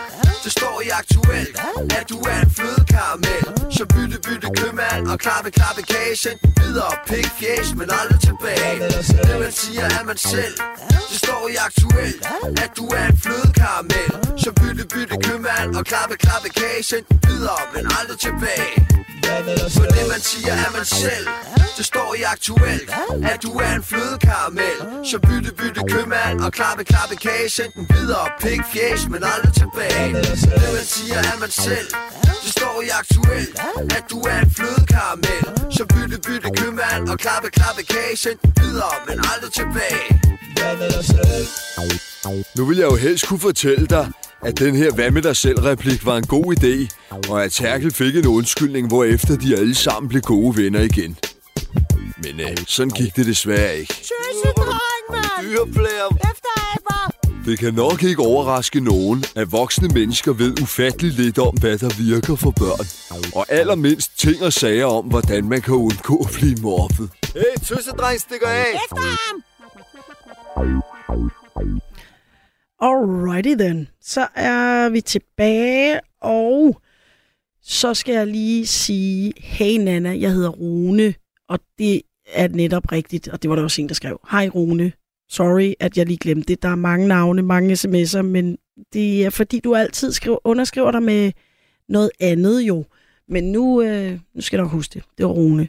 Det 0.43 0.51
står 0.57 0.75
i 0.87 0.89
aktuelt, 1.01 1.55
At 1.97 2.05
du 2.11 2.17
er 2.31 2.39
en 2.45 2.51
flødekaramel. 2.57 3.43
Så 3.77 3.83
bytte 3.93 4.17
bytte 4.25 4.49
købmand 4.59 5.07
Og 5.11 5.17
klappe 5.19 5.49
klappe 5.57 5.81
kage 5.91 6.15
Send 6.23 6.39
den 6.43 6.53
videre 6.61 6.93
pik 7.07 7.29
fjæs 7.39 7.67
Men 7.79 7.87
aldrig 7.99 8.19
tilbage. 8.29 8.75
Det 9.29 9.37
man 9.43 9.53
siger 9.61 9.85
er 9.97 10.03
man 10.09 10.17
selv 10.17 10.55
Det 11.11 11.17
står 11.23 11.41
i 11.53 11.55
aktuelt, 11.67 12.21
At 12.63 12.71
du 12.79 12.85
er 12.97 13.05
en 13.11 13.17
flødekaramel. 13.23 14.09
Så 14.43 14.49
bytte 14.59 14.85
bytte 14.93 15.15
købmand 15.25 15.69
Og 15.77 15.83
klappe 15.91 16.15
klappe 16.23 16.49
kage 16.59 16.83
Send 16.89 17.05
den 17.09 17.19
videre 17.27 17.61
Men 17.73 17.83
aldrig 17.99 18.19
tilbage. 18.27 19.04
For 19.75 19.85
det 19.95 20.05
man 20.13 20.21
siger 20.21 20.53
er 20.65 20.71
man 20.77 20.85
selv. 20.85 21.27
Det 21.77 21.85
står 21.85 22.15
i 22.19 22.21
aktuel 22.21 22.81
At 23.31 23.39
du 23.43 23.51
er 23.65 23.71
en 23.79 23.83
flødekaramel. 23.83 24.77
Så 25.09 25.19
bytte, 25.19 25.51
bytte 25.59 25.81
købmand 25.91 26.39
og 26.45 26.51
klappe, 26.51 26.83
klappe 26.83 27.15
kage. 27.15 27.49
Send 27.49 27.71
den 27.75 27.85
videre, 27.95 28.25
pik 28.41 28.61
fjæs, 28.73 29.01
men 29.09 29.21
aldrig 29.33 29.53
tilbage. 29.61 30.07
Det 30.61 30.69
man 30.77 30.85
siger 30.95 31.19
er 31.31 31.37
man 31.39 31.51
selv. 31.51 31.89
Det 32.43 32.51
står 32.57 32.75
i 32.87 32.89
aktuel 33.01 33.47
At 33.97 34.03
du 34.11 34.19
er 34.31 34.37
en 34.45 34.51
flødekaramel. 34.57 35.43
Så 35.77 35.83
bytte, 35.93 36.17
bytte 36.27 36.49
købmand 36.59 37.09
og 37.09 37.17
klappe, 37.17 37.49
klappe 37.49 37.83
kage. 37.83 38.17
Send 38.17 38.37
den 38.43 38.53
videre, 38.61 38.95
men 39.07 39.17
aldrig 39.33 39.51
tilbage. 39.61 40.05
Nu 42.57 42.65
vil 42.65 42.77
jeg 42.77 42.85
jo 42.85 42.95
helst 42.95 43.27
kunne 43.27 43.39
fortælle 43.39 43.85
dig, 43.87 44.11
at 44.45 44.59
den 44.59 44.75
her 44.75 44.91
hvad 44.91 45.11
med 45.11 45.21
dig 45.21 45.35
selv 45.35 45.59
replik 45.59 46.05
var 46.05 46.17
en 46.17 46.27
god 46.27 46.55
idé, 46.57 46.87
og 47.29 47.43
at 47.43 47.51
Terkel 47.51 47.93
fik 47.93 48.15
en 48.15 48.27
undskyldning, 48.27 48.87
hvorefter 48.87 49.37
de 49.37 49.57
alle 49.57 49.75
sammen 49.75 50.09
blev 50.09 50.21
gode 50.21 50.57
venner 50.57 50.81
igen. 50.81 51.17
Men 52.17 52.39
øh, 52.39 52.57
sådan 52.67 52.89
gik 52.89 53.15
det 53.15 53.25
desværre 53.25 53.77
ikke. 53.77 53.93
Efter! 56.13 56.45
Det 57.45 57.59
kan 57.59 57.73
nok 57.73 58.03
ikke 58.03 58.21
overraske 58.21 58.79
nogen, 58.79 59.23
at 59.35 59.51
voksne 59.51 59.87
mennesker 59.87 60.33
ved 60.33 60.61
ufattelig 60.61 61.11
lidt 61.11 61.37
om, 61.37 61.57
hvad 61.57 61.77
der 61.77 61.89
virker 61.97 62.35
for 62.35 62.51
børn. 62.51 62.85
Og 63.35 63.45
allermindst 63.49 64.19
ting 64.19 64.43
og 64.43 64.53
sager 64.53 64.85
om, 64.85 65.05
hvordan 65.05 65.49
man 65.49 65.61
kan 65.61 65.73
undgå 65.73 66.15
at 66.15 66.31
blive 66.33 66.55
mobbet. 66.61 67.09
Hey, 67.33 67.65
tøsedreng 67.67 68.19
stikker 68.19 68.47
af! 68.47 68.71
Efter 68.73 69.01
ham! 69.01 69.43
Alrighty 72.85 73.55
then. 73.59 73.87
Så 74.01 74.27
er 74.35 74.89
vi 74.89 75.01
tilbage, 75.01 75.99
og 76.21 76.81
så 77.61 77.93
skal 77.93 78.15
jeg 78.15 78.27
lige 78.27 78.67
sige, 78.67 79.33
hey 79.37 79.77
Nana, 79.77 80.19
jeg 80.19 80.31
hedder 80.31 80.49
Rune, 80.49 81.13
og 81.49 81.59
det 81.77 82.01
er 82.33 82.47
netop 82.47 82.91
rigtigt, 82.91 83.27
og 83.27 83.41
det 83.41 83.49
var 83.49 83.55
der 83.55 83.63
også 83.63 83.81
en, 83.81 83.87
der 83.87 83.95
skrev. 83.95 84.19
Hej 84.31 84.47
Rune, 84.47 84.91
sorry, 85.29 85.73
at 85.79 85.97
jeg 85.97 86.05
lige 86.05 86.17
glemte 86.17 86.47
det. 86.47 86.63
Der 86.63 86.69
er 86.69 86.75
mange 86.75 87.07
navne, 87.07 87.41
mange 87.41 87.73
sms'er, 87.73 88.21
men 88.21 88.57
det 88.93 89.25
er 89.25 89.29
fordi, 89.29 89.59
du 89.59 89.75
altid 89.75 90.11
skriver, 90.11 90.37
underskriver 90.43 90.91
dig 90.91 91.03
med 91.03 91.31
noget 91.89 92.11
andet 92.19 92.61
jo. 92.61 92.85
Men 93.27 93.51
nu, 93.51 93.81
øh, 93.81 94.19
nu 94.33 94.41
skal 94.41 94.57
jeg 94.57 94.63
nok 94.63 94.71
huske 94.71 94.93
det. 94.93 95.03
Det 95.17 95.25
var 95.25 95.31
Rune. 95.31 95.67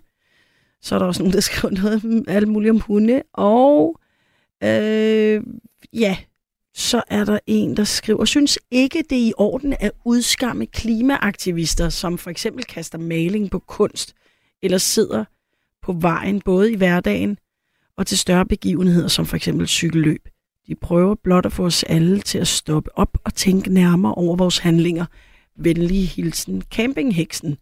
Så 0.82 0.94
er 0.94 0.98
der 0.98 1.06
også 1.06 1.22
nogen, 1.22 1.34
der 1.34 1.40
skriver 1.50 1.74
noget 1.74 2.04
om 2.04 2.24
alt 2.28 2.48
muligt 2.48 2.70
om 2.70 2.80
hunde. 2.80 3.22
Og 3.32 4.00
øh, 4.62 5.42
ja, 5.92 6.16
så 6.78 7.02
er 7.08 7.24
der 7.24 7.38
en, 7.46 7.76
der 7.76 7.84
skriver, 7.84 8.24
synes 8.24 8.58
ikke 8.70 9.04
det 9.10 9.18
er 9.18 9.26
i 9.26 9.32
orden 9.36 9.74
at 9.80 9.92
udskamme 10.04 10.66
klimaaktivister, 10.66 11.88
som 11.88 12.18
for 12.18 12.30
eksempel 12.30 12.64
kaster 12.64 12.98
maling 12.98 13.50
på 13.50 13.58
kunst, 13.58 14.14
eller 14.62 14.78
sidder 14.78 15.24
på 15.82 15.92
vejen 15.92 16.40
både 16.40 16.72
i 16.72 16.76
hverdagen 16.76 17.38
og 17.96 18.06
til 18.06 18.18
større 18.18 18.46
begivenheder, 18.46 19.08
som 19.08 19.26
for 19.26 19.36
eksempel 19.36 19.68
cykelløb. 19.68 20.28
De 20.66 20.74
prøver 20.74 21.14
blot 21.14 21.46
at 21.46 21.52
få 21.52 21.64
os 21.64 21.82
alle 21.82 22.20
til 22.20 22.38
at 22.38 22.48
stoppe 22.48 22.98
op 22.98 23.18
og 23.24 23.34
tænke 23.34 23.72
nærmere 23.72 24.14
over 24.14 24.36
vores 24.36 24.58
handlinger. 24.58 25.04
Venlig 25.58 26.08
hilsen, 26.08 26.62
campingheksen. 26.62 27.56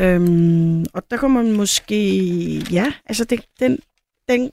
Øhm, 0.00 0.84
og 0.94 1.02
der 1.10 1.16
kommer 1.16 1.42
man 1.42 1.52
måske... 1.52 2.58
Ja, 2.72 2.92
altså 3.06 3.24
det, 3.24 3.40
den, 3.60 3.78
den 4.28 4.50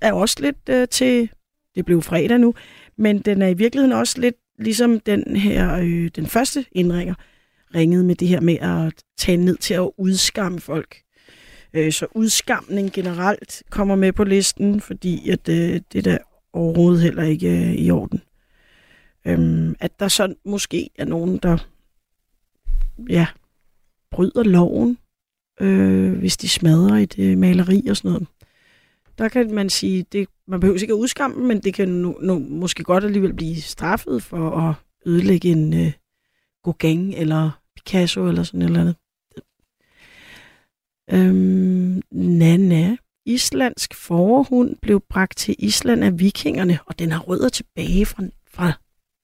er 0.00 0.12
også 0.12 0.36
lidt 0.40 0.68
øh, 0.68 0.88
til... 0.88 1.30
Det 1.74 1.84
blev 1.84 2.02
fredag 2.02 2.38
nu, 2.38 2.54
men 2.96 3.18
den 3.18 3.42
er 3.42 3.48
i 3.48 3.54
virkeligheden 3.54 3.92
også 3.92 4.20
lidt 4.20 4.36
ligesom 4.58 5.00
den 5.00 5.36
her, 5.36 5.74
øh, 5.74 6.10
den 6.16 6.26
første 6.26 6.64
indringer, 6.72 7.14
ringede 7.74 8.04
med 8.04 8.14
det 8.14 8.28
her 8.28 8.40
med 8.40 8.58
at 8.60 9.04
tage 9.16 9.36
ned 9.36 9.56
til 9.56 9.74
at 9.74 9.90
udskamme 9.98 10.60
folk. 10.60 10.96
Øh, 11.74 11.92
så 11.92 12.06
udskamning 12.14 12.92
generelt 12.92 13.62
kommer 13.70 13.96
med 13.96 14.12
på 14.12 14.24
listen, 14.24 14.80
fordi 14.80 15.30
at 15.30 15.48
øh, 15.48 15.80
det 15.92 16.04
der 16.04 16.18
overhovedet 16.52 17.02
heller 17.02 17.22
ikke 17.22 17.48
øh, 17.48 17.74
i 17.74 17.90
orden. 17.90 18.22
Øhm, 19.26 19.76
at 19.80 20.00
der 20.00 20.08
så 20.08 20.34
måske 20.44 20.90
er 20.98 21.04
nogen, 21.04 21.38
der 21.38 21.58
ja, 23.08 23.26
bryder 24.10 24.42
loven, 24.42 24.98
øh, 25.60 26.12
hvis 26.18 26.36
de 26.36 26.48
smadrer 26.48 26.96
et 26.96 27.18
øh, 27.18 27.38
maleri 27.38 27.86
og 27.90 27.96
sådan 27.96 28.10
noget. 28.10 28.28
Der 29.18 29.28
kan 29.28 29.54
man 29.54 29.70
sige, 29.70 30.04
det, 30.12 30.28
man 30.48 30.60
behøver 30.60 30.80
ikke 30.80 30.92
at 30.92 30.98
udskamme 30.98 31.36
dem, 31.36 31.44
men 31.44 31.60
det 31.60 31.74
kan 31.74 31.88
nu, 31.88 32.18
nu, 32.22 32.38
måske 32.38 32.82
godt 32.84 33.04
alligevel 33.04 33.34
blive 33.34 33.60
straffet 33.60 34.22
for 34.22 34.50
at 34.50 34.74
ødelægge 35.06 35.48
en 35.48 35.74
øh, 35.74 35.92
Gauguin 36.64 37.12
eller 37.12 37.50
Picasso 37.76 38.28
eller 38.28 38.42
sådan 38.42 38.62
et 38.62 38.66
eller 38.66 38.80
andet. 38.80 38.96
Øhm, 41.10 42.02
Nana. 42.10 42.96
Islandsk 43.26 43.94
forhund 43.94 44.76
blev 44.82 45.00
bragt 45.00 45.38
til 45.38 45.54
Island 45.58 46.04
af 46.04 46.18
vikingerne, 46.18 46.78
og 46.86 46.98
den 46.98 47.12
har 47.12 47.20
rødder 47.20 47.48
tilbage 47.48 48.06
fra, 48.06 48.22
fra 48.48 48.72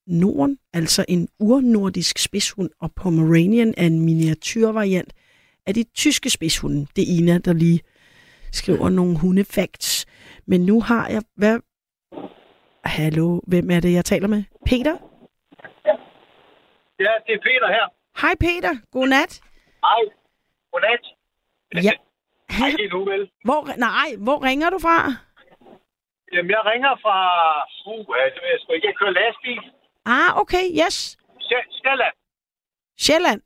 Norden, 0.07 0.59
altså 0.73 1.05
en 1.09 1.29
urnordisk 1.39 2.19
spidshund, 2.19 2.71
og 2.81 2.93
Pomeranian 2.93 3.75
er 3.77 3.87
en 3.87 4.01
miniatyrvariant 4.01 5.13
af 5.67 5.75
de 5.75 5.85
tyske 5.95 6.31
spidshunde. 6.31 6.87
Det 6.97 7.03
er 7.03 7.17
Ina, 7.19 7.39
der 7.39 7.53
lige 7.53 7.81
skriver 8.53 8.89
nogle 8.89 9.19
hundefacts. 9.19 10.07
Men 10.47 10.61
nu 10.61 10.81
har 10.81 11.09
jeg... 11.09 11.23
Hvad? 11.37 11.61
Hallo, 12.85 13.41
hvem 13.47 13.71
er 13.71 13.81
det, 13.81 13.93
jeg 13.93 14.05
taler 14.05 14.29
med? 14.29 14.43
Peter? 14.67 14.97
Ja, 17.05 17.13
det 17.27 17.35
er 17.35 17.43
Peter 17.49 17.69
her. 17.69 17.87
Hej 18.21 18.35
Peter, 18.41 18.73
godnat. 18.93 19.41
Hej. 19.85 20.03
Godnat. 20.73 21.05
Ja. 21.75 21.93
Hej 22.59 22.71
nu 22.93 23.05
vel. 23.05 23.31
Hvor, 23.45 23.77
nej, 23.79 24.09
hvor 24.19 24.45
ringer 24.45 24.71
du 24.71 24.79
fra? 24.79 24.97
Jamen, 26.33 26.51
jeg 26.51 26.63
ringer 26.65 26.97
fra... 27.03 27.17
Uh, 27.87 27.97
det 27.99 28.41
ved 28.43 28.51
jeg 28.55 28.61
sgu 28.61 28.73
ikke. 28.73 28.87
Jeg 28.87 28.97
kører 28.97 29.11
lastbil. 29.11 29.61
Ah, 30.05 30.41
okay, 30.41 30.65
yes. 30.87 31.19
Sj- 31.49 31.81
Sjælland. 31.83 32.15
Sjælland. 32.99 33.43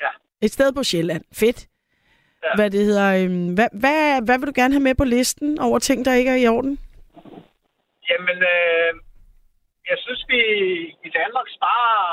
Ja. 0.00 0.08
Et 0.42 0.50
sted 0.52 0.72
på 0.72 0.82
Sjælland. 0.82 1.24
Fedt. 1.32 1.68
Ja. 2.44 2.50
Hvad 2.58 2.70
det 2.70 2.82
hedder, 2.88 3.08
øhm, 3.20 3.48
hvad, 3.56 3.68
hvad, 3.82 3.98
hvad 4.26 4.36
vil 4.38 4.48
du 4.48 4.56
gerne 4.60 4.74
have 4.74 4.86
med 4.88 4.94
på 4.98 5.04
listen 5.04 5.50
over 5.66 5.78
ting, 5.78 5.98
der 6.04 6.14
ikke 6.20 6.30
er 6.34 6.40
i 6.44 6.48
orden? 6.56 6.74
Jamen, 8.10 8.38
øh, 8.54 8.90
jeg 9.90 9.98
synes, 10.04 10.22
vi 10.32 10.40
i 11.08 11.10
Danmark 11.20 11.48
sparer... 11.58 12.04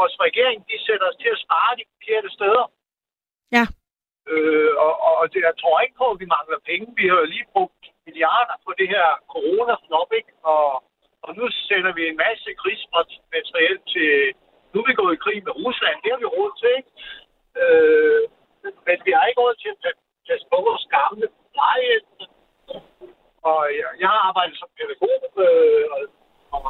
Vores 0.00 0.16
regering, 0.26 0.58
de 0.68 0.76
sætter 0.86 1.06
os 1.10 1.20
til 1.22 1.30
at 1.36 1.42
spare 1.46 1.76
de 1.78 1.84
forkerte 1.92 2.30
steder. 2.38 2.64
Ja. 3.56 3.64
Øh, 4.30 4.72
og, 4.84 4.92
og 5.20 5.24
det, 5.32 5.40
jeg 5.48 5.56
tror 5.60 5.76
ikke 5.80 6.00
på, 6.02 6.06
at 6.10 6.20
vi 6.22 6.26
mangler 6.36 6.60
penge. 6.70 6.86
Vi 7.00 7.04
har 7.10 7.18
jo 7.22 7.32
lige 7.34 7.52
brugt 7.54 7.82
milliarder 8.06 8.56
på 8.66 8.70
det 8.78 8.88
her 8.94 9.06
corona-flop, 9.34 10.10
ikke? 10.20 10.32
Og, 10.52 10.66
og 11.24 11.30
nu 11.38 11.44
sender 11.68 11.92
vi 11.98 12.02
en 12.06 12.18
masse 12.26 12.48
krigsmateriel 12.60 13.78
til... 13.92 14.10
Nu 14.72 14.76
er 14.80 14.86
vi 14.88 15.00
gået 15.02 15.14
i 15.14 15.22
krig 15.24 15.38
med 15.46 15.54
Rusland. 15.62 15.96
Det 16.02 16.10
har 16.12 16.20
vi 16.22 16.34
råd 16.36 16.52
til, 16.60 16.72
ikke? 16.80 16.90
Øh, 17.62 18.22
men 18.86 18.96
vi 19.06 19.10
har 19.16 19.24
ikke 19.26 19.40
råd 19.40 19.54
til 19.62 19.70
at 19.72 19.94
tage 20.26 20.40
på 20.52 20.58
vores 20.68 20.84
gamle 20.96 21.26
plejehjem. 21.54 22.06
Og 23.50 23.60
jeg, 23.78 23.88
jeg 24.02 24.08
har 24.14 24.22
arbejdet 24.28 24.56
som 24.58 24.68
pædagog, 24.78 25.20
øh, 25.44 25.84
og, 25.94 26.00
og 26.56 26.60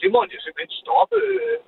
det 0.00 0.08
måtte 0.14 0.34
jeg 0.34 0.42
simpelthen 0.42 0.80
stoppe. 0.82 1.16
Øh, 1.16 1.58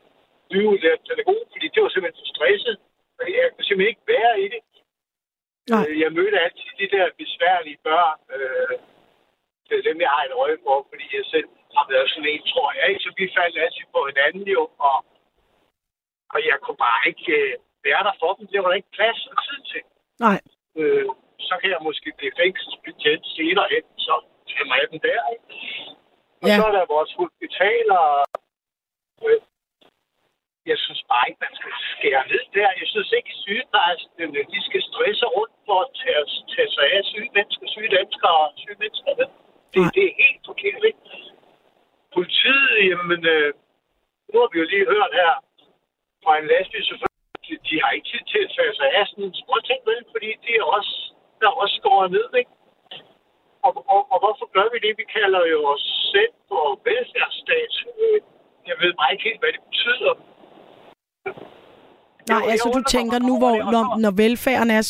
nyudlært 0.53 1.01
pædagog, 1.09 1.41
fordi 1.53 1.67
det 1.75 1.81
var 1.83 1.91
simpelthen 1.93 2.21
for 2.23 2.31
stresset. 2.35 2.77
Og 3.19 3.25
Jeg 3.37 3.45
kunne 3.53 3.67
simpelthen 3.67 3.93
ikke 3.95 4.09
være 4.15 4.35
i 4.45 4.47
det. 4.55 4.63
Nej. 5.73 5.85
Øh, 5.89 6.01
Jeg 6.05 6.11
mødte 6.19 6.39
altid 6.47 6.71
de 6.83 6.89
der 6.97 7.05
besværlige 7.23 7.79
børn. 7.89 8.19
Øh, 8.37 8.75
det 9.69 9.75
er 9.79 9.89
dem, 9.91 10.01
jeg 10.05 10.11
har 10.15 10.23
et 10.25 10.35
øje 10.45 10.59
for, 10.67 10.77
fordi 10.91 11.07
jeg 11.19 11.25
selv 11.35 11.49
har 11.77 11.87
været 11.93 12.09
sådan 12.11 12.31
en, 12.35 12.43
tror 12.53 12.69
jeg. 12.77 12.85
Ikke? 12.91 13.03
Så 13.05 13.11
vi 13.19 13.35
faldt 13.39 13.59
altid 13.65 13.85
på 13.95 14.01
hinanden 14.11 14.45
jo, 14.57 14.63
og, 14.89 14.99
og 16.35 16.39
jeg 16.49 16.57
kunne 16.63 16.81
bare 16.89 17.03
ikke 17.11 17.27
øh, 17.41 17.55
være 17.89 18.03
der 18.09 18.15
for 18.23 18.31
dem. 18.37 18.45
Det 18.53 18.59
var 18.63 18.69
der 18.71 18.81
ikke 18.81 18.97
plads 18.99 19.21
og 19.33 19.37
tid 19.47 19.59
til. 19.73 19.83
Nej. 20.27 20.39
Øh, 20.81 21.07
så 21.49 21.55
kan 21.61 21.71
jeg 21.75 21.81
måske 21.89 22.09
blive 22.19 22.35
fængselsbetjent 22.43 23.25
senere 23.37 23.69
hen, 23.75 23.85
så 24.07 24.15
tager 24.51 24.77
jeg 24.81 24.89
dem 24.93 25.01
der. 25.09 25.21
Ikke? 25.35 25.45
Og 26.43 26.49
Ja. 26.49 26.57
så 26.59 26.63
er 26.69 26.73
der 26.79 26.93
vores 26.97 27.13
hospitaler. 27.21 28.03
Øh, 29.27 29.41
jeg 30.71 30.79
synes 30.85 31.03
bare 31.11 31.25
ikke, 31.29 31.41
man 31.47 31.55
skal 31.59 31.73
skære 31.93 32.25
ned 32.33 32.45
der. 32.57 32.71
Jeg 32.81 32.89
synes 32.93 33.11
ikke, 33.19 33.31
at 33.35 33.41
sygeplejerskerne 33.45 34.41
de 34.55 34.59
skal 34.69 34.83
stresse 34.91 35.27
rundt 35.37 35.55
for 35.69 35.79
at 35.85 35.91
tage, 36.01 36.23
tage 36.55 36.71
sig 36.77 36.87
af 36.97 37.01
syge 37.13 37.31
mennesker, 37.37 37.67
syge 37.75 37.91
danskere 37.99 38.37
og 38.45 38.53
syge 38.63 38.77
mennesker. 38.83 39.11
Det, 39.73 39.81
det 39.97 40.03
er 40.11 40.15
helt 40.25 40.43
forkert, 40.51 40.83
ikke? 40.91 41.03
Politiet, 42.17 42.71
jamen, 42.91 43.21
øh, 43.35 43.49
nu 44.31 44.37
har 44.43 44.49
vi 44.53 44.59
jo 44.63 44.67
lige 44.73 44.87
hørt 44.95 45.13
her 45.21 45.33
fra 46.25 46.33
en 46.41 46.47
lastbilchauffør, 46.53 47.12
de, 47.45 47.53
de 47.69 47.75
har 47.83 47.91
ikke 47.97 48.09
tid 48.13 48.23
til 48.33 48.41
at 48.47 48.51
tage 48.57 48.75
sig 48.79 48.89
af 48.99 49.05
sådan 49.11 49.25
en 49.29 49.35
småting, 49.43 49.81
vel? 49.89 50.01
Fordi 50.13 50.29
de 50.45 50.51
er 50.61 50.67
også, 50.77 50.95
der 51.41 51.47
er 51.53 51.57
også 51.63 51.75
skåret 51.81 52.11
ned, 52.17 52.29
ikke? 52.41 52.53
Og, 53.67 53.73
og, 53.95 54.01
og 54.13 54.19
hvorfor 54.25 54.47
gør 54.57 54.67
vi 54.73 54.79
det? 54.85 54.93
Vi 55.03 55.07
kalder 55.19 55.43
jo 55.55 55.59
os 55.75 55.85
selv 56.15 56.35
for 56.49 56.65
velfærdsstat. 56.89 57.73
Jeg 58.71 58.77
ved 58.83 58.91
bare 59.01 59.13
ikke 59.13 59.25
helt, 59.29 59.41
hvad 59.43 59.53
det 59.57 59.63
betyder. 59.69 60.15
Nej, 62.29 62.43
altså 62.53 62.69
du 62.79 62.83
tænker 62.97 63.19
nu, 63.19 63.39
hvor, 63.39 63.55
når, 63.75 63.99
når 64.05 64.11
velfærden 64.11 64.71
er, 64.71 64.83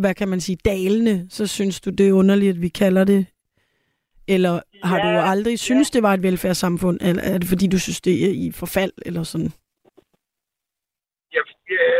hvad 0.00 0.14
kan 0.14 0.28
man 0.28 0.40
sige, 0.40 0.56
dalende, 0.64 1.26
så 1.30 1.46
synes 1.46 1.80
du, 1.80 1.90
det 1.90 2.08
er 2.08 2.12
underligt, 2.12 2.54
at 2.56 2.62
vi 2.62 2.68
kalder 2.68 3.04
det 3.04 3.26
Eller 4.28 4.60
har 4.82 4.98
du 5.02 5.08
Ja, 5.08 5.30
aldrig 5.30 5.58
synes, 5.58 5.90
det 5.90 6.02
var 6.02 6.14
et 6.14 6.22
velfærdssamfund? 6.22 6.98
Eller 7.00 7.22
er 7.22 7.38
det 7.38 7.48
fordi, 7.48 7.66
du 7.66 7.78
synes, 7.78 8.00
det 8.00 8.24
er 8.24 8.30
i 8.30 8.52
forfald? 8.52 8.92
Eller 9.06 9.22
sådan? 9.22 9.52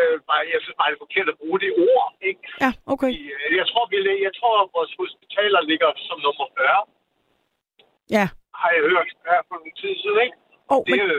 Jeg, 0.08 0.14
jeg, 0.16 0.22
bare, 0.30 0.42
jeg 0.54 0.60
synes 0.64 0.76
bare, 0.80 0.88
det 0.90 0.96
er 0.98 1.04
forkert 1.06 1.28
at 1.32 1.38
bruge 1.42 1.58
det 1.64 1.70
ord. 1.90 2.06
Ikke? 2.30 2.42
Ja, 2.64 2.70
okay. 2.92 3.10
I, 3.18 3.22
øh, 3.36 3.50
Jeg 3.60 3.66
tror, 3.70 3.84
vi, 3.90 3.96
jeg 4.28 4.34
tror, 4.38 4.54
at 4.64 4.68
vores 4.78 4.92
hospitaler 5.02 5.60
ligger 5.70 5.88
som 6.08 6.16
nummer 6.26 6.46
40, 6.56 6.82
Ja. 8.16 8.26
har 8.60 8.70
jeg 8.76 8.82
hørt 8.90 9.08
her 9.30 9.40
for 9.48 9.56
en 9.66 9.74
tid 9.80 9.92
siden. 10.02 10.18
Ikke? 10.26 10.36
Oh, 10.72 10.80
det 10.86 10.94
er 11.00 11.04
jo 11.04 11.18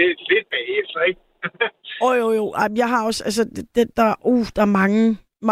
lidt, 0.00 0.18
lidt 0.32 0.46
bagefter, 0.56 1.00
ikke? 1.10 1.20
Jo, 2.20 2.28
jo. 2.40 2.44
Ej, 2.60 2.68
Jeg 2.82 2.88
har 2.94 3.00
også, 3.08 3.20
altså, 3.28 3.42
det, 3.74 3.86
der, 4.00 4.08
uh, 4.32 4.46
der 4.56 4.62
er 4.68 4.72
mange, 4.82 5.02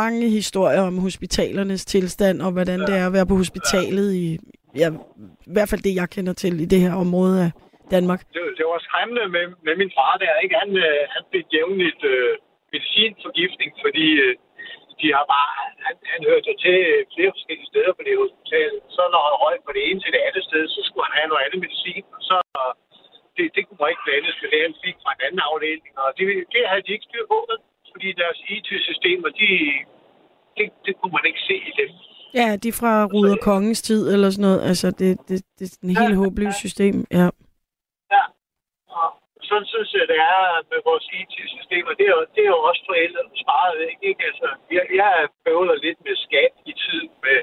mange 0.01 0.29
historier 0.39 0.83
om 0.91 0.99
hospitalernes 0.99 1.85
tilstand, 1.95 2.37
og 2.43 2.51
hvordan 2.53 2.81
ja. 2.81 2.87
det 2.89 2.95
er 3.01 3.07
at 3.07 3.13
være 3.13 3.27
på 3.27 3.37
hospitalet 3.43 4.09
i, 4.15 4.39
ja, 4.83 4.89
i 5.51 5.53
hvert 5.55 5.69
fald 5.71 5.83
det, 5.87 5.95
jeg 6.01 6.09
kender 6.17 6.33
til 6.33 6.61
i 6.61 6.67
det 6.73 6.81
her 6.81 6.95
område 7.05 7.37
af 7.47 7.51
Danmark. 7.95 8.21
det, 8.35 8.43
det 8.59 8.65
var 8.73 8.79
skræmmende 8.87 9.25
med, 9.37 9.45
med 9.67 9.75
min 9.81 9.91
far 9.99 10.15
der, 10.25 10.35
ikke? 10.45 10.55
Han, 10.63 10.71
øh, 10.87 11.01
han 11.15 11.23
fik 11.33 11.47
jævnligt 11.57 12.03
øh, 12.15 12.33
medicinforgiftning, 12.77 13.71
fordi 13.85 14.07
øh, 14.25 14.35
de 15.01 15.07
har 15.17 15.25
bare, 15.35 15.51
han, 15.87 15.97
han 16.13 16.21
hørte 16.31 16.51
til 16.65 16.77
flere 17.15 17.33
forskellige 17.37 17.71
steder 17.73 17.93
på 17.97 18.03
det 18.09 18.17
hospital. 18.23 18.73
Så 18.97 19.03
når 19.13 19.23
han 19.29 19.35
røg 19.45 19.57
fra 19.65 19.77
det 19.77 19.85
ene 19.89 20.01
til 20.03 20.13
det 20.17 20.23
andet 20.29 20.45
sted, 20.49 20.63
så 20.75 20.81
skulle 20.87 21.07
han 21.09 21.17
have 21.19 21.31
noget 21.31 21.45
andet 21.47 21.61
medicin, 21.65 22.05
og 22.17 22.23
så 22.29 22.37
det, 23.37 23.45
det 23.57 23.63
kunne 23.65 23.81
man 23.81 23.91
ikke 23.93 24.07
blandes 24.07 24.37
med 24.43 24.49
det, 24.53 24.61
han 24.67 24.75
fik 24.85 24.97
fra 25.03 25.11
en 25.17 25.23
anden 25.27 25.43
afdeling. 25.49 25.93
Og 26.03 26.09
det, 26.19 26.25
det 26.55 26.63
havde 26.71 26.85
de 26.87 26.95
ikke 26.97 27.09
styr 27.11 27.25
på, 27.33 27.39
fordi 27.93 28.09
deres 28.23 28.39
IT-systemer, 28.55 29.29
de, 29.41 29.49
det, 30.57 30.67
det 30.87 30.93
kunne 30.99 31.15
man 31.19 31.25
ikke 31.31 31.43
se 31.49 31.57
i 31.71 31.73
dem. 31.81 31.91
Ja, 32.41 32.49
de 32.63 32.69
er 32.69 32.79
fra 32.83 32.93
Ruder 33.15 33.37
Kongens 33.49 33.83
tid 33.89 34.03
eller 34.15 34.29
sådan 34.31 34.47
noget. 34.49 34.61
Altså, 34.71 34.87
det, 35.01 35.11
det, 35.29 35.39
det 35.59 35.65
er 35.73 35.77
en 35.83 35.97
helt 36.03 36.17
håbløst 36.23 36.59
system. 36.67 36.95
Ja. 37.13 37.19
Ja. 37.23 37.29
Sådan 39.49 39.69
synes 39.73 39.91
jeg, 39.99 40.05
det 40.13 40.19
er 40.35 40.43
med 40.73 40.81
vores 40.89 41.07
IT-systemer. 41.21 41.93
Det 41.99 42.05
er, 42.09 42.15
jo- 42.17 42.31
det 42.35 42.43
er 42.47 42.53
jo 42.57 42.61
også 42.71 42.83
forældre 42.91 43.23
sparet 43.43 43.79
ikke? 44.09 44.23
Altså, 44.31 44.47
jeg, 44.77 44.85
jeg 45.01 45.13
bøvler 45.45 45.77
lidt 45.87 45.99
med 46.07 46.17
skat 46.27 46.53
i 46.71 46.73
tid 46.85 47.03
med 47.25 47.39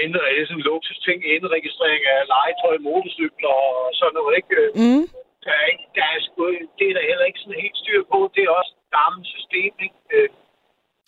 ind, 0.00 0.14
øh, 0.30 0.42
sådan 0.48 0.66
luksusting, 0.70 1.18
indregistrering 1.36 2.02
af 2.14 2.18
legetøj, 2.34 2.74
motorcykler 2.88 3.54
og 3.66 3.90
sådan 3.98 4.14
noget, 4.18 4.34
ikke? 4.40 4.56
Mm. 4.82 5.04
Der 5.44 5.52
er, 5.60 5.66
ikke, 5.72 5.86
der 5.98 6.04
er 6.14 6.18
sgu, 6.26 6.42
det 6.78 6.86
er 6.90 6.94
der 6.98 7.04
heller 7.10 7.26
ikke 7.30 7.40
sådan 7.42 7.60
helt 7.64 7.78
styr 7.82 8.00
på. 8.12 8.18
Det 8.34 8.42
er 8.44 8.50
også 8.60 8.72
et 8.78 8.84
gammelt 8.98 9.26
system, 9.36 9.72
ikke? 9.86 9.98
Øh, 10.16 10.28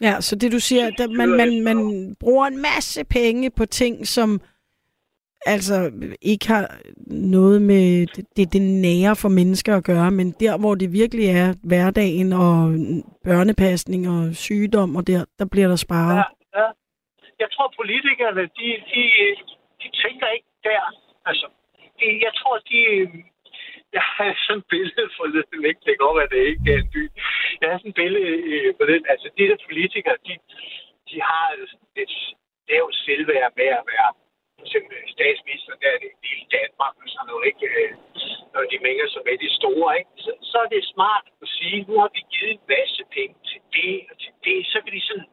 Ja, 0.06 0.14
så 0.20 0.32
det 0.36 0.52
du 0.52 0.60
siger, 0.68 0.85
at 0.86 1.10
man, 1.20 1.28
man, 1.40 1.51
man 1.68 1.78
bruger 2.20 2.47
en 2.47 2.62
masse 2.62 3.05
penge 3.05 3.51
på 3.51 3.64
ting, 3.66 4.06
som 4.06 4.40
altså 5.47 5.93
ikke 6.22 6.48
har 6.48 6.64
noget 7.06 7.62
med 7.62 8.06
det, 8.36 8.52
det, 8.52 8.62
nære 8.62 9.16
for 9.22 9.28
mennesker 9.28 9.76
at 9.76 9.85
gøre, 9.85 10.10
men 10.10 10.26
der, 10.40 10.59
hvor 10.59 10.74
det 10.74 10.93
virkelig 10.93 11.26
er 11.43 11.48
hverdagen 11.70 12.32
og 12.32 12.56
børnepasning 13.24 14.02
og 14.14 14.22
sygdom, 14.35 14.97
og 14.97 15.06
der, 15.06 15.24
der 15.39 15.47
bliver 15.52 15.68
der 15.68 15.76
sparet. 15.86 16.16
Ja, 16.16 16.26
ja. 16.60 16.68
Jeg 17.43 17.48
tror, 17.55 17.68
politikerne, 17.81 18.43
de, 18.59 18.68
de, 18.93 19.02
de 19.81 19.89
tænker 20.05 20.28
ikke 20.36 20.51
der. 20.64 20.82
Altså, 21.26 21.47
de, 21.98 22.05
jeg 22.26 22.32
tror, 22.40 22.56
de... 22.70 22.81
Jeg 23.97 24.05
har 24.16 24.35
sådan 24.47 24.59
et 24.59 24.64
billede 24.74 25.09
forleden, 25.18 25.64
ikke? 25.70 25.81
Det 25.89 25.97
går, 25.98 26.14
at 26.24 26.31
det 26.35 26.43
ikke 26.51 26.72
er 26.74 26.78
en 26.78 26.90
by. 26.94 27.02
Jeg 27.60 27.68
har 27.70 27.78
sådan 27.78 27.94
et 27.94 28.01
billede 28.02 28.31
øh, 28.52 28.74
forleden. 28.78 29.06
Altså, 29.12 29.28
de 29.39 29.43
der 29.48 29.56
politikere, 29.68 30.16
de, 30.26 30.35
de 31.10 31.16
har 31.31 31.47
et 32.02 32.14
lavt 32.70 32.94
selvværd 33.05 33.52
med 33.56 33.68
at 33.78 33.85
være 33.93 34.10
for 34.65 34.69
eksempel 34.70 34.99
statsminister, 35.16 35.73
der 35.82 35.91
er 35.95 35.99
det 36.03 36.11
en 36.15 36.23
del 36.28 36.43
Danmark 36.57 36.95
og 37.03 37.09
sådan 37.15 37.28
noget, 37.31 37.45
ikke? 37.51 37.66
Øh, 37.81 37.91
Når 38.55 38.62
de 38.70 38.77
mænger 38.86 39.07
sig 39.12 39.23
med 39.28 39.36
de 39.45 39.51
store, 39.59 39.91
ikke? 40.01 40.12
Så, 40.24 40.32
så 40.51 40.57
er 40.65 40.69
det 40.74 40.93
smart 40.95 41.27
at 41.45 41.49
sige, 41.57 41.78
nu 41.89 41.95
har 42.03 42.11
vi 42.16 42.20
givet 42.35 42.53
en 42.59 42.65
masse 42.74 43.03
penge 43.16 43.36
til 43.51 43.61
det 43.77 43.95
og 44.11 44.15
til 44.23 44.32
det, 44.47 44.59
så 44.73 44.77
kan 44.85 44.93
de 44.97 45.03
sådan 45.09 45.28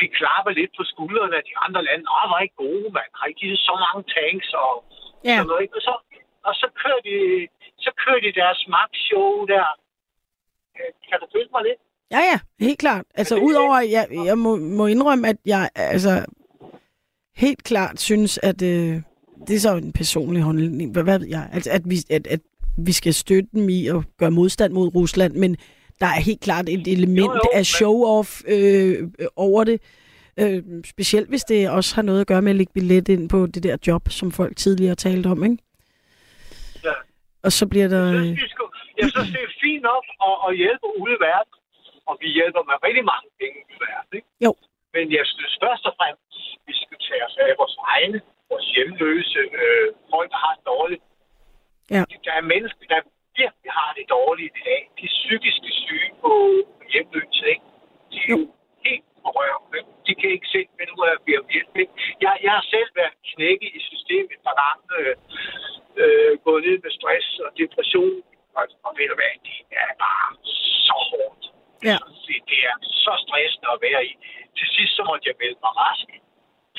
vi 0.00 0.06
klapper 0.20 0.52
lidt 0.60 0.72
på 0.78 0.82
skuldrene 0.92 1.36
af 1.40 1.44
de 1.50 1.54
andre 1.64 1.80
lande. 1.88 2.04
Åh, 2.16 2.24
hvor 2.28 2.38
er 2.40 2.46
I 2.50 2.52
gode, 2.64 2.88
mand. 2.96 3.10
Har 3.20 3.28
I 3.32 3.34
givet 3.42 3.58
så 3.68 3.74
mange 3.84 4.02
tanks 4.16 4.50
og 4.64 4.74
ja. 5.28 5.36
sådan 5.36 5.48
noget, 5.50 5.62
ikke? 5.64 5.76
Og 5.78 5.84
så, 5.88 5.94
og 6.48 6.54
så 6.60 6.66
kører 6.82 7.02
de, 7.08 7.16
så 7.84 7.90
kører 8.02 8.20
de 8.26 8.30
deres 8.40 8.60
magtshow 8.74 9.32
der. 9.54 9.66
Kan 11.08 11.16
du 11.22 11.26
følge 11.34 11.52
mig 11.54 11.62
lidt? 11.68 11.80
Ja, 12.14 12.20
ja, 12.30 12.38
helt 12.66 12.80
klart. 12.84 13.04
Altså, 13.20 13.34
udover, 13.48 13.78
jeg, 13.96 14.04
jeg 14.28 14.36
må, 14.44 14.50
må 14.78 14.84
indrømme, 14.94 15.28
at 15.32 15.38
jeg 15.52 15.62
altså 15.74 16.12
helt 17.38 17.64
klart 17.64 18.00
synes, 18.00 18.38
at 18.42 18.62
øh, 18.62 18.94
det 19.46 19.56
er 19.56 19.60
så 19.60 19.76
en 19.76 19.92
personlig 19.92 20.42
holdning. 20.42 20.92
Hvad, 20.92 21.02
hvad 21.02 21.18
ved 21.18 21.28
jeg? 21.28 21.48
Altså, 21.52 21.70
at 21.70 21.82
vi, 21.84 21.96
at, 22.10 22.26
at 22.26 22.40
vi 22.86 22.92
skal 22.92 23.14
støtte 23.14 23.48
dem 23.52 23.68
i 23.68 23.86
at 23.86 24.00
gøre 24.18 24.30
modstand 24.30 24.72
mod 24.72 24.94
Rusland, 24.94 25.32
men 25.34 25.56
der 26.00 26.06
er 26.06 26.20
helt 26.20 26.40
klart 26.40 26.68
et 26.68 26.86
element 26.96 27.18
jo, 27.18 27.40
jo, 27.44 27.50
af 27.58 27.64
show-off 27.76 28.30
øh, 28.54 29.08
over 29.36 29.64
det. 29.64 29.78
Øh, 30.40 30.62
specielt 30.84 31.28
hvis 31.28 31.44
det 31.44 31.70
også 31.70 31.94
har 31.94 32.02
noget 32.02 32.20
at 32.20 32.26
gøre 32.26 32.42
med 32.42 32.52
at 32.54 32.56
lægge 32.56 32.72
billet 32.72 33.08
ind 33.08 33.28
på 33.28 33.46
det 33.46 33.62
der 33.62 33.76
job, 33.86 34.02
som 34.08 34.32
folk 34.32 34.56
tidligere 34.56 34.94
talte 34.94 35.26
om, 35.26 35.44
ikke? 35.44 35.58
Ja. 36.84 36.96
Og 37.46 37.52
så 37.52 37.64
bliver 37.72 37.88
der... 37.94 38.04
Jeg 38.04 38.24
synes, 38.24 38.42
vi 38.42 38.48
skulle, 38.54 38.72
jeg 39.00 39.08
synes 39.12 39.30
det 39.36 39.42
er 39.48 39.52
fint 39.64 39.82
nok 39.90 40.04
at, 40.28 40.36
at 40.46 40.50
hjælpe 40.62 40.86
ude 41.02 41.12
i 41.18 41.20
verden. 41.30 41.54
Og 42.08 42.14
vi 42.22 42.28
hjælper 42.38 42.62
med 42.68 42.76
rigtig 42.86 43.04
mange 43.12 43.28
penge 43.40 43.58
i 43.74 43.76
verden. 43.86 44.10
Ikke? 44.18 44.28
Jo. 44.46 44.52
Men 44.94 45.04
jeg 45.18 45.24
synes 45.32 45.52
først 45.64 45.84
og 45.90 45.94
fremmest, 45.98 46.27
vi 46.68 46.74
skal 46.82 46.98
tage 47.06 47.22
os 47.26 47.36
af 47.44 47.54
vores 47.62 47.76
egne, 47.94 48.18
vores 48.50 48.66
hjemløse, 48.74 49.40
øh, 49.60 49.86
folk, 50.12 50.28
der 50.34 50.40
har 50.44 50.54
det 50.58 50.64
dårligt. 50.74 51.02
Ja. 51.94 52.02
Der 52.26 52.34
er 52.40 52.50
mennesker, 52.54 52.84
der 52.92 53.00
virkelig 53.42 53.70
har 53.80 53.90
det 53.98 54.04
dårligt 54.16 54.54
i 54.60 54.62
dag. 54.70 54.82
De 55.00 55.06
psykiske 55.16 55.70
syge 55.84 56.10
på 56.22 56.32
hjemløse, 56.92 57.44
ikke? 57.52 57.66
De 58.12 58.16
er 58.24 58.30
jo 58.36 58.40
helt 58.86 59.08
ikke? 59.78 59.90
De 60.06 60.12
kan 60.20 60.30
ikke 60.36 60.48
selv 60.54 60.68
finde 60.78 60.92
ud 60.96 61.04
af 61.08 61.12
at 61.16 61.22
hjælp. 61.54 61.74
ikke? 61.82 61.92
Jeg, 62.24 62.32
jeg 62.44 62.52
har 62.58 62.64
selv 62.74 62.90
været 63.00 63.14
knækket 63.30 63.70
i 63.78 63.80
systemet 63.90 64.30
et 64.36 64.42
par 64.46 64.56
gange. 64.62 64.84
Øh, 64.98 65.14
øh, 66.02 66.32
gået 66.46 66.62
ned 66.66 66.76
med 66.84 66.92
stress 66.98 67.28
og 67.46 67.50
depression. 67.60 68.16
Og, 68.58 68.64
og 68.86 68.90
ved 68.98 69.06
du 69.10 69.14
hvad, 69.20 69.34
det 69.48 69.58
er 69.82 69.90
bare 70.06 70.28
så 70.88 70.96
hårdt. 71.10 71.44
Ja. 71.88 71.98
Det, 72.26 72.38
det 72.50 72.58
er 72.70 72.76
så 73.06 73.12
stressende 73.24 73.68
at 73.74 73.80
være 73.88 74.02
i. 74.10 74.12
Til 74.58 74.68
sidst 74.76 74.92
så 74.98 75.02
måtte 75.08 75.24
jeg 75.30 75.36
melde 75.42 75.58
mig 75.64 75.72
rask. 75.84 76.08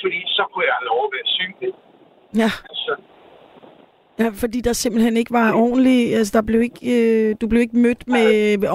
Fordi 0.04 0.20
så 0.38 0.44
kunne 0.52 0.66
jeg 0.70 0.74
have 0.80 0.88
lov 0.92 1.02
at 1.08 1.12
være 1.16 1.28
syg. 1.38 1.56
ikke? 1.68 1.78
Ja. 2.44 2.52
Altså, 2.72 2.94
Ja, 4.24 4.30
fordi 4.44 4.60
der 4.68 4.74
simpelthen 4.84 5.16
ikke 5.22 5.34
var 5.42 5.50
ordentligt, 5.66 6.06
altså 6.18 6.32
der 6.38 6.44
blev 6.50 6.62
ikke, 6.70 6.82
øh, 6.96 7.30
du 7.42 7.46
blev 7.52 7.62
ikke 7.66 7.78
mødt 7.86 8.02
med 8.16 8.28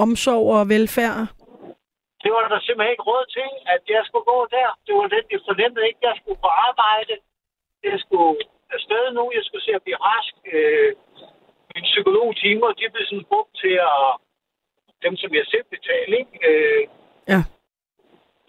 omsorg 0.05 0.45
og 0.57 0.63
velfærd. 0.73 1.17
det 2.23 2.29
var 2.35 2.41
der 2.53 2.59
simpelthen 2.67 2.93
ikke 2.95 3.07
råd 3.11 3.25
til, 3.37 3.49
at 3.73 3.81
jeg 3.95 4.01
skulle 4.07 4.27
gå 4.33 4.39
der. 4.57 4.69
Det 4.85 4.93
var 4.99 5.07
det, 5.13 5.21
jeg 5.35 5.41
fornemmede 5.49 5.85
ikke. 5.89 5.99
Jeg 6.09 6.15
skulle 6.19 6.39
på 6.45 6.51
arbejde. 6.69 7.13
Jeg 7.89 7.97
skulle 8.05 8.31
afsted 8.75 9.03
nu. 9.17 9.23
Jeg 9.37 9.43
skulle 9.47 9.65
se 9.67 9.71
at 9.79 9.83
blive 9.85 9.99
rask. 10.09 10.33
Øh, 10.55 10.89
mine 11.73 11.87
psykologtimer, 11.91 12.67
de 12.79 12.85
blev 12.93 13.05
sådan 13.09 13.27
brugt 13.31 13.51
til 13.63 13.75
at... 13.91 14.01
Dem, 15.05 15.13
som 15.21 15.29
jeg 15.39 15.45
selv 15.53 15.65
betalte, 15.75 16.13
ikke? 16.21 16.35
Øh, 16.49 16.81
Ja. 17.33 17.39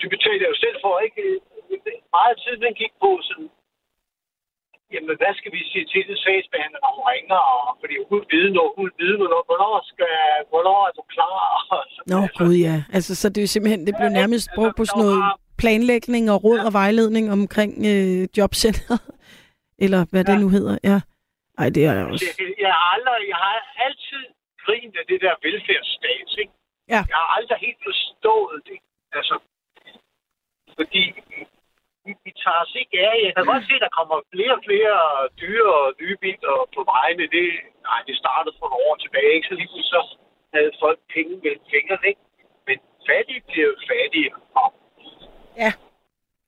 de 0.01 0.07
betalte 0.15 0.43
jeg 0.45 0.51
jo 0.55 0.59
selv 0.65 0.77
for, 0.85 0.95
ikke? 1.07 1.23
Meget 2.19 2.37
tid, 2.45 2.55
den 2.65 2.75
gik 2.81 2.93
på 3.05 3.11
sådan... 3.29 3.49
Jamen, 4.93 5.17
hvad 5.21 5.35
skal 5.39 5.53
vi 5.57 5.61
sige 5.71 5.87
til 5.93 6.03
den 6.09 6.19
sagsbehandler, 6.25 6.81
når 6.85 6.93
hun 6.97 7.05
ringer? 7.13 7.41
Og, 7.53 7.61
fordi 7.81 7.95
hun 8.09 8.19
vil 8.21 8.29
vide 8.35 8.51
noget, 8.57 8.73
hun 8.77 8.85
vil 8.89 8.97
vide 9.03 9.19
noget. 9.19 9.43
Hvornår, 9.49 9.75
skal, 9.91 10.15
hvornår 10.53 10.79
er 10.89 10.93
du 10.99 11.03
klar? 11.15 11.39
Og 11.77 11.83
så, 11.95 12.01
Nå, 12.13 12.21
gud 12.39 12.55
ja. 12.69 12.77
Altså, 12.97 13.13
så 13.21 13.27
det 13.35 13.43
er 13.43 13.51
simpelthen, 13.55 13.87
det 13.87 13.95
blev 14.01 14.11
nærmest 14.21 14.47
brugt 14.57 14.77
på 14.77 14.85
sådan 14.85 15.03
noget 15.05 15.23
planlægning 15.63 16.25
og 16.33 16.39
råd 16.45 16.61
og 16.69 16.73
vejledning 16.81 17.25
omkring 17.39 17.73
øh, 17.93 18.21
jobcenter. 18.39 18.97
Eller 19.85 20.01
hvad 20.11 20.25
det 20.25 20.37
nu 20.41 20.49
hedder, 20.57 20.75
ja. 20.91 20.99
Ej, 21.63 21.69
det 21.75 21.83
er 21.89 21.95
jeg 21.99 22.07
også. 22.13 22.25
Jeg, 22.39 22.47
jeg, 22.65 22.73
har 22.79 22.87
aldrig, 22.95 23.29
jeg 23.33 23.41
har 23.47 23.57
altid 23.87 24.23
grint 24.65 24.95
af 25.01 25.05
det 25.11 25.19
der 25.25 25.35
velfærdsstat, 25.47 26.29
ikke? 26.43 26.53
Ja. 26.95 27.01
Jeg 27.13 27.19
har 27.23 27.31
aldrig 27.37 27.59
helt 27.67 27.81
forstået 27.89 28.59
det. 28.71 28.79
Altså, 29.19 29.35
fordi 30.79 31.03
vi, 32.07 32.13
vi 32.27 32.33
tager 32.43 32.61
os 32.65 32.75
ikke 32.83 32.97
af. 33.11 33.17
Jeg 33.27 33.33
kan 33.37 33.45
godt 33.53 33.65
se, 33.69 33.75
at 33.79 33.85
der 33.87 33.93
kommer 33.99 34.17
flere 34.35 34.53
og 34.59 34.63
flere 34.69 34.97
dyre 35.43 35.71
og 35.85 35.89
nye 36.01 36.17
biler 36.25 36.55
på 36.77 36.81
vejene. 36.93 37.25
Det, 37.35 37.47
nej, 37.89 38.01
det 38.09 38.15
startede 38.23 38.55
for 38.59 38.67
nogle 38.73 38.87
år 38.91 38.97
tilbage, 39.05 39.31
ikke? 39.37 39.49
Så 39.51 39.55
lige 39.61 39.85
så 39.95 40.01
havde 40.55 40.71
folk 40.85 40.99
penge 41.15 41.35
mellem 41.45 41.65
fingrene, 41.73 42.07
ikke? 42.11 42.23
Men 42.69 42.77
fattige 43.09 43.43
bliver 43.49 43.67
jo 43.73 43.77
fattige. 43.91 44.31
Og 44.61 44.69
Ja. 45.65 45.73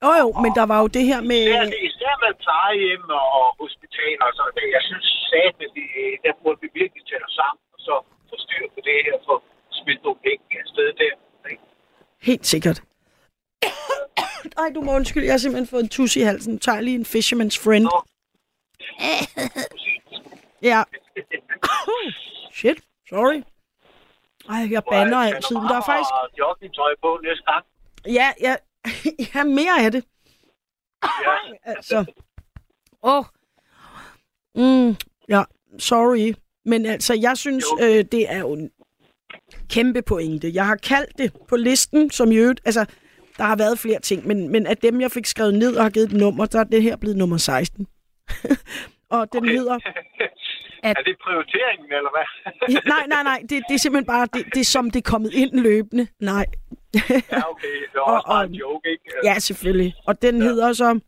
Jo 0.04 0.10
jo, 0.22 0.28
men 0.44 0.50
der 0.58 0.66
var 0.72 0.78
jo 0.84 0.88
det 0.96 1.04
her 1.10 1.20
med... 1.30 1.42
Især, 1.50 1.64
især 1.90 2.14
med 2.24 2.32
plejehjem 2.44 3.04
og 3.22 3.46
hospitaler 3.62 4.24
og 4.30 4.34
sådan 4.38 4.52
noget. 4.56 4.70
Jeg 4.76 4.82
synes 4.90 5.06
sat 5.30 5.54
med 5.60 5.68
det, 5.78 5.88
der 6.24 6.32
burde 6.42 6.58
vi 6.64 6.68
virkelig 6.80 7.02
tage 7.10 7.22
os 7.28 7.34
sammen, 7.40 7.62
og 7.74 7.80
så 7.86 7.94
få 8.28 8.34
styr 8.44 8.64
på 8.74 8.80
det 8.88 8.98
her, 9.06 9.16
for 9.26 9.36
smidt 9.80 10.00
nogle 10.04 10.20
penge 10.26 10.44
afsted 10.62 10.88
der. 11.02 11.14
ikke? 11.52 11.62
Helt 12.28 12.46
sikkert. 12.52 12.78
Ej, 14.58 14.70
du 14.74 14.80
må 14.80 14.94
undskylde, 14.94 15.26
jeg 15.26 15.32
har 15.32 15.38
simpelthen 15.38 15.66
fået 15.66 15.82
en 15.82 15.88
tus 15.88 16.16
i 16.16 16.20
halsen. 16.20 16.58
Tager 16.58 16.80
lige 16.80 16.94
en 16.94 17.06
fisherman's 17.06 17.58
friend. 17.64 17.88
Ja. 20.62 20.82
Shit, 22.58 22.80
sorry. 23.08 23.42
Ej, 24.48 24.68
jeg 24.70 24.82
banner 24.90 25.16
altid. 25.16 25.56
Men 25.56 25.64
der 25.64 25.76
er 25.76 25.84
faktisk... 25.86 26.10
Og 26.12 26.28
joggingtøj 26.38 26.94
på 27.02 27.20
næste 27.22 27.44
gang. 27.44 27.64
Ja, 28.06 28.32
ja, 28.40 28.56
ja, 29.34 29.44
mere 29.44 29.84
af 29.84 29.92
det. 29.92 30.04
Ja. 31.02 31.36
Altså. 31.72 32.04
Åh. 33.02 33.18
Oh. 33.18 33.24
Mm, 34.54 34.96
ja, 35.28 35.42
sorry. 35.78 36.34
Men 36.64 36.86
altså, 36.86 37.14
jeg 37.14 37.36
synes, 37.36 37.64
øh, 37.80 38.04
det 38.12 38.32
er 38.32 38.38
jo 38.38 38.52
en 38.52 38.70
kæmpe 39.68 40.02
pointe. 40.02 40.50
Jeg 40.54 40.66
har 40.66 40.76
kaldt 40.76 41.18
det 41.18 41.32
på 41.48 41.56
listen, 41.56 42.10
som 42.10 42.32
i 42.32 42.36
øvrigt... 42.36 42.60
Altså, 42.64 42.86
der 43.38 43.44
har 43.44 43.56
været 43.56 43.78
flere 43.78 44.00
ting, 44.00 44.26
men, 44.26 44.48
men 44.48 44.66
af 44.66 44.76
dem, 44.76 45.00
jeg 45.00 45.10
fik 45.10 45.26
skrevet 45.26 45.54
ned 45.54 45.76
og 45.76 45.82
har 45.82 45.90
givet 45.90 46.12
et 46.12 46.16
nummer, 46.16 46.46
så 46.50 46.58
er 46.58 46.64
det 46.64 46.82
her 46.82 46.96
blevet 46.96 47.16
nummer 47.16 47.36
16. 47.36 47.86
og 49.16 49.32
den 49.32 49.42
okay. 49.42 49.50
hedder... 49.50 49.74
At... 49.74 50.96
Er 50.98 51.02
det 51.02 51.16
prioriteringen, 51.24 51.92
eller 51.92 52.10
hvad? 52.16 52.82
nej, 52.84 53.06
nej, 53.08 53.22
nej. 53.22 53.38
Det, 53.40 53.62
det 53.68 53.74
er 53.74 53.78
simpelthen 53.78 54.06
bare, 54.06 54.26
det, 54.34 54.54
det 54.54 54.60
er 54.60 54.64
som 54.64 54.90
det 54.90 54.98
er 54.98 55.10
kommet 55.10 55.34
ind 55.34 55.60
løbende. 55.60 56.06
Nej. 56.20 56.46
ja, 56.94 57.50
okay. 57.50 57.74
Det 57.92 57.96
er 57.96 58.00
også 58.00 58.26
bare 58.26 58.44
en 58.44 58.54
joke, 58.54 58.90
ikke? 58.90 59.04
Ja, 59.24 59.38
selvfølgelig. 59.38 59.94
Og 60.06 60.22
den 60.22 60.36
ja. 60.38 60.44
hedder 60.44 60.72
så, 60.72 61.00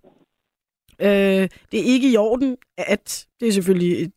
øh, 1.01 1.49
det 1.73 1.81
er 1.81 1.85
ikke 1.95 2.13
i 2.13 2.17
orden, 2.17 2.57
at, 2.79 3.27
det 3.41 3.49
er 3.49 3.53
selvfølgelig 3.53 4.03
et, 4.03 4.13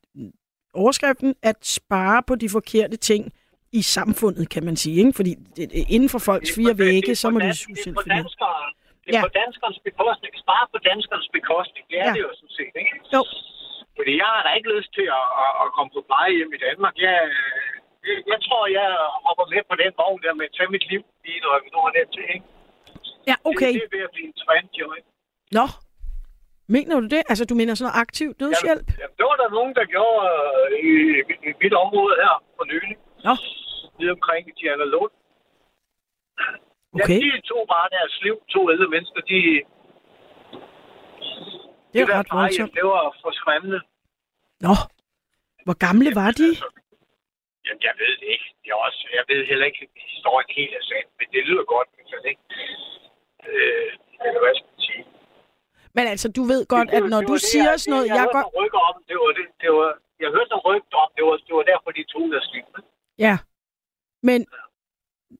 overskriften, 0.74 1.36
at 1.44 1.66
spare 1.66 2.24
på 2.28 2.36
de 2.36 2.50
forkerte 2.50 2.98
ting 2.98 3.34
i 3.80 3.82
samfundet, 3.98 4.46
kan 4.54 4.64
man 4.68 4.76
sige. 4.84 4.96
Ikke? 5.02 5.14
Fordi 5.20 5.32
det, 5.56 5.66
inden 5.96 6.10
for 6.14 6.22
folks 6.30 6.50
fire 6.58 6.74
vægge, 6.84 7.12
så 7.22 7.28
må 7.34 7.38
det 7.40 7.50
jo 7.50 7.94
på 8.00 8.04
danskere. 8.16 8.56
Det 9.04 9.10
er 9.12 9.18
ja. 9.18 9.22
på 9.28 9.32
danskernes 9.40 9.80
bekostning. 9.90 10.32
Spare 10.44 10.66
på 10.74 10.80
danskernes 10.90 11.30
bekostning. 11.38 11.84
Det 11.92 11.98
er 12.04 12.08
ja. 12.10 12.14
det 12.16 12.22
jo 12.28 12.32
sådan 12.40 12.56
set, 12.60 12.74
ikke? 12.82 12.94
Jo. 13.16 13.22
Fordi 13.98 14.12
jeg 14.22 14.30
har 14.34 14.42
da 14.48 14.52
ikke 14.58 14.70
lyst 14.76 14.92
til 14.98 15.08
at, 15.20 15.28
at, 15.44 15.52
at 15.64 15.68
komme 15.76 15.90
på 15.96 16.02
plejehjem 16.10 16.52
i 16.58 16.60
Danmark. 16.68 16.96
Jeg, 17.08 17.18
jeg, 18.08 18.18
jeg 18.32 18.40
tror, 18.46 18.62
jeg 18.80 18.88
hopper 19.26 19.46
med 19.54 19.62
på 19.72 19.76
den 19.84 19.92
vogn 20.00 20.22
der 20.26 20.34
med 20.40 20.46
at 20.50 20.54
tage 20.58 20.70
mit 20.76 20.86
liv 20.92 21.02
lige 21.26 21.40
når 21.44 21.52
vi 21.64 21.70
når 21.76 21.86
ned 21.98 22.08
til, 22.16 22.26
ikke? 22.36 22.48
Ja, 23.30 23.36
okay. 23.50 23.72
Det, 23.74 23.80
det 23.80 23.88
er 23.88 23.92
ved 23.96 24.04
at 24.08 24.12
blive 24.16 24.28
en 24.32 24.36
trend, 24.44 24.70
jo, 24.82 24.88
ikke? 24.98 25.10
Nå, 25.58 25.66
mener 26.76 26.96
du 27.04 27.08
det? 27.16 27.22
Altså, 27.32 27.44
du 27.50 27.56
mener 27.60 27.74
sådan 27.74 27.86
noget 27.88 28.02
aktiv 28.06 28.28
dødshjælp? 28.42 28.88
Jamen, 28.90 29.02
jamen, 29.02 29.16
det 29.20 29.26
var 29.30 29.38
der 29.42 29.50
nogen, 29.58 29.74
der 29.80 29.86
gjorde 29.96 30.20
øh, 30.32 30.90
i, 30.90 30.94
i, 31.32 31.34
i 31.50 31.52
mit 31.64 31.74
område 31.84 32.14
her 32.24 32.36
for 32.58 32.66
nylig. 32.72 32.96
Nå. 33.28 33.34
Lige 34.04 34.16
omkring 34.18 34.44
Diana 34.60 34.86
Lund. 34.96 35.14
Okay. 36.96 37.20
Ja, 37.22 37.36
de 37.38 37.42
tog 37.50 37.62
bare 37.76 37.88
deres 37.98 38.14
liv, 38.26 38.36
to 38.56 38.62
ældre 38.74 38.88
mennesker, 38.96 39.22
de... 39.32 39.40
Det 41.92 41.98
er 42.02 42.06
der 42.12 42.18
ret 42.20 42.32
voldsomt. 42.38 42.74
Det 42.80 42.86
var 42.94 43.04
for 43.22 43.32
skræmmende. 43.40 43.80
Nå, 44.66 44.74
hvor 45.66 45.78
gamle 45.88 46.10
var 46.22 46.32
de? 46.42 46.48
Jamen, 47.66 47.82
jeg 47.88 47.96
ved 48.02 48.14
det 48.22 48.28
ikke. 48.36 48.48
Jeg, 48.68 48.76
også, 48.86 49.02
jeg 49.18 49.24
ved 49.32 49.40
heller 49.52 49.66
ikke 49.70 49.82
historien 50.16 50.50
helt 50.60 50.74
af 50.80 50.84
sagen, 50.90 51.08
men 51.20 51.26
det 51.34 51.42
lyder 51.50 51.66
godt, 51.76 51.88
hvert 51.96 52.10
fald, 52.14 52.26
ikke? 52.32 52.44
Øh, 53.50 53.90
eller 54.26 54.40
hvad 54.44 54.54
skal 54.58 54.70
man 54.74 54.82
sige? 54.90 55.04
Men 55.96 56.04
altså, 56.14 56.28
du 56.38 56.44
ved 56.52 56.62
godt, 56.76 56.88
Det- 56.90 56.96
at 56.98 57.02
det- 57.04 57.12
når 57.14 57.20
det 57.22 57.28
du 57.32 57.36
det, 57.38 57.46
siger 57.52 57.70
jeg- 57.72 57.80
sådan 57.82 57.92
noget... 57.94 58.06
Jeg, 58.08 58.16
Jeg 58.16 58.22
hørte 58.24 58.38
godt... 58.38 58.74
om, 58.90 58.96
det 59.10 59.16
var 59.24 59.32
det, 59.40 59.46
det 59.64 59.70
var, 59.78 59.90
jeg 60.24 60.30
hørte 60.36 60.50
nogle 60.54 60.66
rygter 60.70 60.98
om, 61.06 61.10
det 61.18 61.24
var, 61.28 61.36
det 61.48 61.54
var 61.60 61.66
derfor, 61.72 61.90
de 61.98 62.04
tog 62.14 62.26
deres 62.36 62.48
liv. 62.56 62.66
Ja. 63.26 63.36
Men 64.24 64.46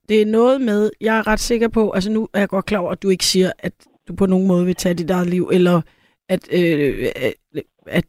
det 0.08 0.22
er 0.22 0.26
noget 0.26 0.60
med, 0.60 0.90
jeg 1.00 1.18
er 1.18 1.26
ret 1.26 1.40
sikker 1.40 1.68
på, 1.68 1.90
altså 1.90 2.10
nu 2.10 2.28
er 2.32 2.38
jeg 2.38 2.48
godt 2.48 2.66
klar 2.66 2.78
over, 2.78 2.92
at 2.92 3.02
du 3.02 3.08
ikke 3.08 3.26
siger, 3.26 3.52
at 3.58 3.72
du 4.08 4.14
på 4.14 4.26
nogen 4.26 4.46
måde 4.46 4.66
vil 4.66 4.74
tage 4.74 4.94
dit 4.94 5.10
eget 5.10 5.26
liv, 5.30 5.50
eller 5.52 5.82
at, 6.28 6.52
øh, 6.52 7.12
at, 7.16 7.34
at 7.86 8.04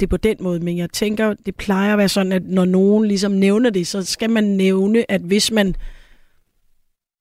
det 0.00 0.06
er 0.06 0.10
på 0.10 0.16
den 0.16 0.36
måde, 0.40 0.60
men 0.60 0.78
jeg 0.78 0.90
tænker, 0.90 1.34
det 1.34 1.56
plejer 1.56 1.92
at 1.92 1.98
være 1.98 2.08
sådan, 2.08 2.32
at 2.32 2.42
når 2.44 2.64
nogen 2.64 3.06
ligesom 3.08 3.32
nævner 3.32 3.70
det, 3.70 3.86
så 3.86 4.02
skal 4.02 4.30
man 4.30 4.44
nævne, 4.44 5.10
at 5.10 5.20
hvis 5.20 5.50
man, 5.50 5.74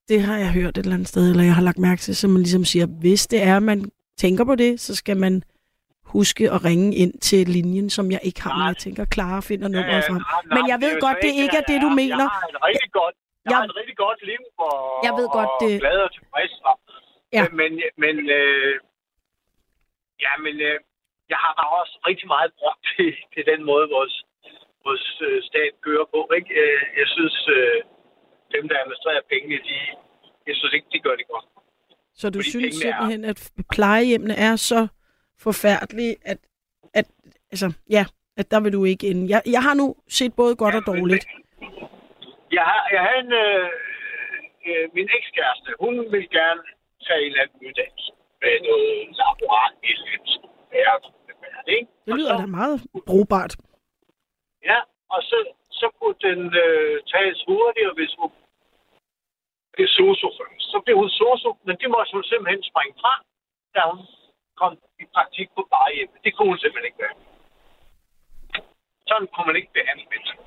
det 0.10 0.22
har 0.22 0.38
jeg 0.38 0.52
hørt 0.52 0.78
et 0.78 0.84
eller 0.84 0.94
andet 0.94 1.08
sted, 1.08 1.30
eller 1.30 1.44
jeg 1.44 1.56
har 1.56 1.62
lagt 1.62 1.80
mærke 1.80 2.02
til, 2.02 2.16
så 2.16 2.28
man 2.28 2.42
ligesom 2.42 2.66
siger, 2.66 2.86
hvis 2.86 3.28
det 3.28 3.42
er, 3.42 3.58
at 3.58 3.64
man 3.64 3.92
tænker 4.18 4.44
på 4.44 4.56
det, 4.56 4.80
så 4.80 4.96
skal 4.96 5.18
man 5.18 5.44
huske 6.18 6.44
at 6.56 6.60
ringe 6.70 6.90
ind 7.04 7.14
til 7.30 7.42
linjen, 7.58 7.88
som 7.98 8.06
jeg 8.16 8.22
ikke 8.30 8.42
har, 8.46 8.54
men 8.60 8.68
jeg 8.72 8.78
tænker, 8.86 9.04
Clara 9.14 9.40
finder 9.50 9.68
nummeret 9.76 10.04
frem. 10.10 10.22
Men 10.56 10.64
jeg 10.72 10.78
ved 10.86 10.94
godt, 11.06 11.18
det 11.26 11.32
ikke, 11.44 11.56
er 11.62 11.66
det, 11.72 11.78
du 11.86 11.90
mener. 12.02 12.18
Jeg 12.26 12.30
har 12.38 12.46
et 12.54 12.60
rigtig 12.70 12.92
godt, 13.00 13.16
jeg, 13.50 13.56
har 13.58 13.64
et 13.72 13.76
rigtig 13.80 13.98
godt 14.06 14.20
liv, 14.32 14.42
og, 14.68 14.74
Jeg 15.08 15.14
ved 15.20 15.28
godt, 15.38 15.52
og 15.54 15.60
det- 15.64 15.80
glad 15.84 15.98
og 16.08 16.12
tilfreds. 16.18 16.54
Og, 16.70 16.76
Ja. 17.38 17.46
Men, 17.62 17.72
men 18.04 18.16
øh, 18.40 18.74
ja, 20.26 20.34
men 20.46 20.56
øh, 20.70 20.78
jeg 21.32 21.40
har 21.46 21.54
bare 21.60 21.72
også 21.82 21.96
rigtig 22.10 22.28
meget 22.36 22.52
brugt 22.60 22.82
til, 22.96 23.10
til 23.34 23.44
den 23.52 23.60
måde, 23.70 23.86
vores, 23.98 24.16
vores 24.86 25.06
øh, 25.28 25.38
stat 25.50 25.72
kører 25.86 26.06
på. 26.16 26.20
Ikke? 26.38 26.52
Øh, 26.62 26.80
Jeg 27.02 27.08
synes, 27.16 27.38
øh, 27.58 27.78
dem, 28.56 28.64
der 28.70 28.76
administrerer 28.82 29.24
pengene, 29.34 29.58
de, 29.70 29.78
jeg 30.50 30.56
synes 30.60 30.74
ikke, 30.78 30.88
de 30.96 31.00
gør 31.06 31.16
det 31.20 31.28
godt. 31.34 31.46
Så 32.22 32.26
du 32.30 32.40
Fordi 32.40 32.50
synes 32.54 32.64
pengene 32.66 32.90
er- 32.90 32.96
simpelthen, 32.98 33.22
at 33.32 33.40
plejehjemmene 33.76 34.36
er 34.48 34.56
så 34.72 34.82
forfærdelige, 35.48 36.16
at, 36.32 36.40
at 36.94 37.06
altså, 37.52 37.68
ja, 37.90 38.04
at 38.38 38.52
der 38.52 38.60
vil 38.64 38.74
du 38.74 38.86
ikke 38.86 39.08
ind. 39.08 39.30
Jeg, 39.34 39.42
jeg 39.56 39.62
har 39.68 39.76
nu 39.82 39.96
set 40.18 40.34
både 40.42 40.56
godt 40.56 40.76
og 40.76 40.84
dårligt. 40.92 41.26
Jeg 42.58 42.66
har, 42.72 42.82
jeg 42.96 43.02
har 43.08 43.16
en, 43.24 43.32
øh, 43.44 43.70
øh, 44.68 44.86
min 44.98 45.10
ekskæreste, 45.18 45.70
hun 45.84 45.96
vil 46.14 46.26
gerne 46.40 46.62
tage 47.06 47.22
en 47.26 47.32
eller 47.32 47.42
anden 47.44 47.58
uddannelse 47.68 48.12
med 48.42 48.54
noget 48.68 48.92
laborat 49.20 49.74
i 49.84 49.94
ikke? 51.68 51.88
Det 52.06 52.14
lyder 52.18 52.38
da 52.38 52.46
meget 52.46 52.78
brugbart. 53.10 53.54
Ja, 54.70 54.80
og 55.10 55.22
så, 55.30 55.38
så 55.80 55.88
kunne 55.98 56.18
den 56.28 56.40
øh, 56.66 56.96
tages 57.14 57.44
hurtigere, 57.48 57.94
hvis 57.98 58.14
hun 58.20 58.32
blev 59.74 59.88
sosu 59.88 60.28
først. 60.38 60.66
Så 60.72 60.78
blev 60.86 60.96
hun 60.98 61.10
sosu, 61.10 61.50
men 61.66 61.76
det 61.82 61.90
måtte 61.94 62.12
hun 62.16 62.24
simpelthen 62.24 62.64
springe 62.72 62.96
fra, 63.02 63.14
da 63.76 63.82
hun 63.92 64.02
kom 64.62 64.72
i 65.04 65.06
praktik 65.16 65.48
på 65.56 65.62
plejehjem. 65.70 66.10
Det 66.26 66.32
kunne 66.36 66.50
hun 66.54 66.60
simpelthen 66.64 66.88
ikke 66.90 67.02
være. 67.06 67.16
Sådan 69.10 69.28
kunne 69.34 69.48
man 69.50 69.56
ikke 69.60 69.72
behandle 69.78 70.06
mennesker. 70.14 70.40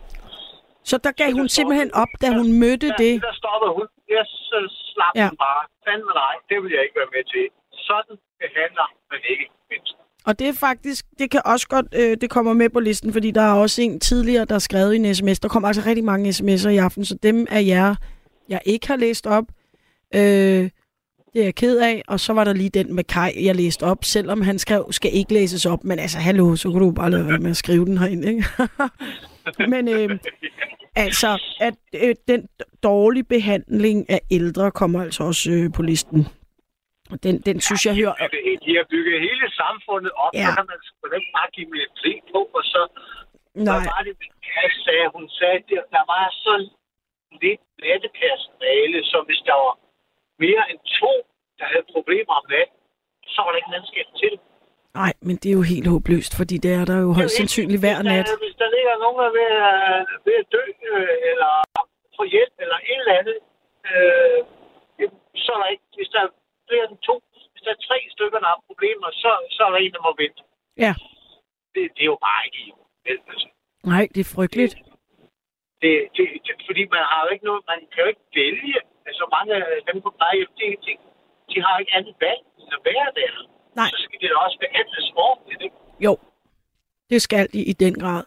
Så 0.90 0.96
der 1.06 1.12
gav 1.20 1.30
hun 1.40 1.48
simpelthen 1.56 1.90
op, 2.02 2.12
da 2.22 2.26
hun 2.38 2.48
mødte 2.62 2.88
Ja, 2.92 2.94
det. 3.02 3.14
Der 3.28 3.34
stoppede 3.42 3.72
hun. 3.78 3.86
Jeg 4.16 4.24
så 4.50 4.58
slap 4.92 5.14
Ja. 5.20 5.28
hun 5.28 5.36
bare. 5.48 5.62
Fanden 5.86 6.10
nej, 6.24 6.34
det 6.48 6.56
vil 6.62 6.70
jeg 6.76 6.82
ikke 6.86 6.96
være 7.02 7.12
med 7.16 7.24
til. 7.32 7.44
Sådan 7.88 8.16
behandler 8.42 8.86
man 9.10 9.20
ikke 9.32 9.46
mennesker. 9.70 10.00
Og 10.28 10.32
det 10.38 10.48
er 10.48 10.56
faktisk, 10.68 11.02
det 11.18 11.30
kan 11.30 11.42
også 11.44 11.66
godt, 11.68 11.86
øh, 12.00 12.16
det 12.20 12.28
kommer 12.30 12.52
med 12.52 12.68
på 12.70 12.80
listen, 12.80 13.12
fordi 13.12 13.30
der 13.30 13.42
er 13.42 13.54
også 13.64 13.82
en 13.82 14.00
tidligere, 14.00 14.44
der 14.44 14.54
har 14.54 14.64
skrevet 14.68 14.92
i 14.94 14.96
en 14.96 15.14
sms. 15.14 15.40
Der 15.40 15.48
kommer 15.48 15.68
altså 15.68 15.82
rigtig 15.86 16.04
mange 16.04 16.28
sms'er 16.30 16.68
i 16.68 16.76
aften, 16.76 17.04
så 17.04 17.14
dem 17.22 17.46
af 17.50 17.62
jer, 17.66 17.94
jeg 18.48 18.60
ikke 18.66 18.86
har 18.88 18.96
læst 18.96 19.26
op, 19.26 19.44
øh, 20.14 20.70
det 21.36 21.42
er 21.44 21.50
jeg 21.52 21.54
ked 21.54 21.78
af. 21.90 22.02
Og 22.08 22.20
så 22.20 22.32
var 22.32 22.44
der 22.44 22.52
lige 22.52 22.70
den 22.78 22.94
med 22.94 23.04
Kai, 23.04 23.46
jeg 23.48 23.54
læste 23.62 23.82
op, 23.92 24.04
selvom 24.04 24.42
han 24.42 24.58
skrev, 24.58 24.82
skal 24.98 25.10
ikke 25.14 25.32
læses 25.38 25.66
op. 25.66 25.84
Men 25.84 25.98
altså, 25.98 26.18
hallo, 26.18 26.56
så 26.56 26.66
kunne 26.70 26.84
du 26.86 26.92
bare 27.02 27.10
lade 27.10 27.26
være 27.30 27.42
med 27.46 27.50
at 27.50 27.56
skrive 27.64 27.84
den 27.90 27.98
herind, 27.98 28.24
ikke? 28.32 28.44
men 29.72 29.82
øh, 29.96 30.18
altså, 31.04 31.30
at 31.68 31.78
øh, 32.02 32.14
den 32.32 32.40
dårlige 32.82 33.24
behandling 33.34 33.98
af 34.10 34.20
ældre 34.30 34.70
kommer 34.70 34.98
altså 35.06 35.22
også 35.30 35.50
øh, 35.56 35.66
på 35.76 35.82
listen. 35.90 36.20
Og 37.12 37.16
den, 37.24 37.34
den 37.48 37.56
synes 37.66 37.82
jeg 37.86 37.94
hører... 38.00 38.14
De 38.66 38.72
har 38.78 38.86
bygget 38.94 39.16
hele 39.28 39.46
samfundet 39.62 40.12
op, 40.24 40.32
Ja. 40.34 40.38
ja. 40.40 40.46
så 40.46 40.52
kan 40.58 40.66
man 40.72 40.78
sgu 40.88 41.02
ikke 41.20 41.32
bare 41.38 41.48
give 41.56 41.66
dem 41.66 41.76
pli 42.00 42.12
på, 42.32 42.40
og 42.58 42.64
så... 42.72 42.80
Nej. 43.54 43.78
Hvad 43.78 43.88
var 43.94 44.02
det, 44.06 44.14
kæreste 44.48 44.80
sagde? 44.86 45.06
Hun 45.16 45.24
sagde, 45.38 45.58
der, 45.70 45.82
der 45.96 46.04
var 46.14 46.24
så 46.44 46.54
lidt 47.42 47.62
nattepersonale, 47.82 48.98
så 49.10 49.18
hvis 49.26 49.40
der 49.48 49.56
var 49.64 49.74
mere 50.44 50.62
end 50.70 50.80
to, 51.00 51.12
der 51.58 51.66
havde 51.72 51.86
problemer 51.94 52.32
om 52.40 52.44
natten, 52.54 52.76
så 53.34 53.38
var 53.42 53.50
der 53.50 53.58
ikke 53.60 53.72
mandskab 53.76 54.06
til 54.20 54.30
det. 54.34 54.40
Nej, 55.00 55.12
men 55.26 55.34
det 55.40 55.48
er 55.50 55.56
jo 55.60 55.64
helt 55.74 55.88
håbløst, 55.94 56.32
fordi 56.40 56.56
det 56.64 56.72
er 56.80 56.84
der 56.90 56.98
jo 57.06 57.10
højst 57.18 57.34
sandsynligt 57.40 57.82
hver 57.84 57.96
Hvis 57.98 58.06
der- 58.08 58.16
nat. 58.16 58.28
Hvis 58.44 58.56
der 58.62 58.68
ligger 58.76 58.92
nogen, 59.04 59.18
der 59.20 59.26
er 59.30 59.34
ved, 59.40 59.48
at- 59.70 60.04
ved 60.26 60.34
at 60.42 60.46
dø, 60.56 60.62
øh, 60.92 61.16
eller 61.30 61.52
få 62.18 62.22
hjælp, 62.34 62.54
eller 62.64 62.78
et 62.92 62.98
eller 63.02 63.14
andet, 63.20 63.38
øh, 63.90 64.38
så 65.44 65.48
er 65.56 65.58
der 65.62 65.68
ikke... 65.74 65.86
Hvis 65.98 66.10
der 66.14 66.20
er 66.26 66.30
flere 66.68 66.84
end 66.90 66.98
to, 67.08 67.14
hvis 67.52 67.62
der 67.66 67.70
er 67.76 67.80
tre 67.88 67.98
stykker, 68.14 68.38
der 68.44 68.48
har 68.52 68.60
problemer, 68.70 69.08
så, 69.22 69.30
så 69.54 69.60
er 69.66 69.70
der 69.74 69.80
en, 69.84 69.92
der 69.96 70.02
må 70.06 70.12
vente. 70.22 70.42
Ja. 70.84 70.92
Det, 71.74 71.82
det 71.96 72.02
er 72.06 72.10
jo 72.14 72.18
bare 72.28 72.40
ikke 72.46 72.58
i 72.66 72.68
altså. 73.12 73.48
Nej, 73.92 74.04
det 74.14 74.20
er 74.26 74.30
frygteligt. 74.36 74.74
det, 75.82 75.92
det, 76.16 76.24
det, 76.46 76.52
fordi 76.68 76.82
man 76.96 77.02
har 77.10 77.20
jo 77.24 77.28
ikke 77.34 77.44
noget, 77.50 77.62
man 77.72 77.80
kan 77.92 78.00
jo 78.04 78.08
ikke 78.12 78.26
vælge. 78.42 78.80
Altså 79.08 79.24
mange 79.36 79.52
af 79.54 79.80
dem 79.88 79.96
på 80.04 80.10
plejehjem, 80.18 80.50
de, 80.60 80.66
de, 80.84 80.92
de 81.50 81.56
har 81.64 81.74
ikke 81.82 81.92
andet 81.98 82.14
valg 82.26 82.42
end 82.60 82.70
at 82.78 82.82
være 82.90 83.08
der. 83.20 83.32
Nej. 83.80 83.90
Så 83.92 83.98
skal 84.04 84.16
det 84.20 84.28
da 84.32 84.36
også 84.46 84.58
behandles 84.64 85.06
ordentligt, 85.26 85.60
ikke? 85.66 85.76
Jo, 86.06 86.12
det 87.10 87.18
skal 87.26 87.44
de 87.54 87.60
i 87.72 87.74
den 87.84 87.94
grad. 88.02 88.22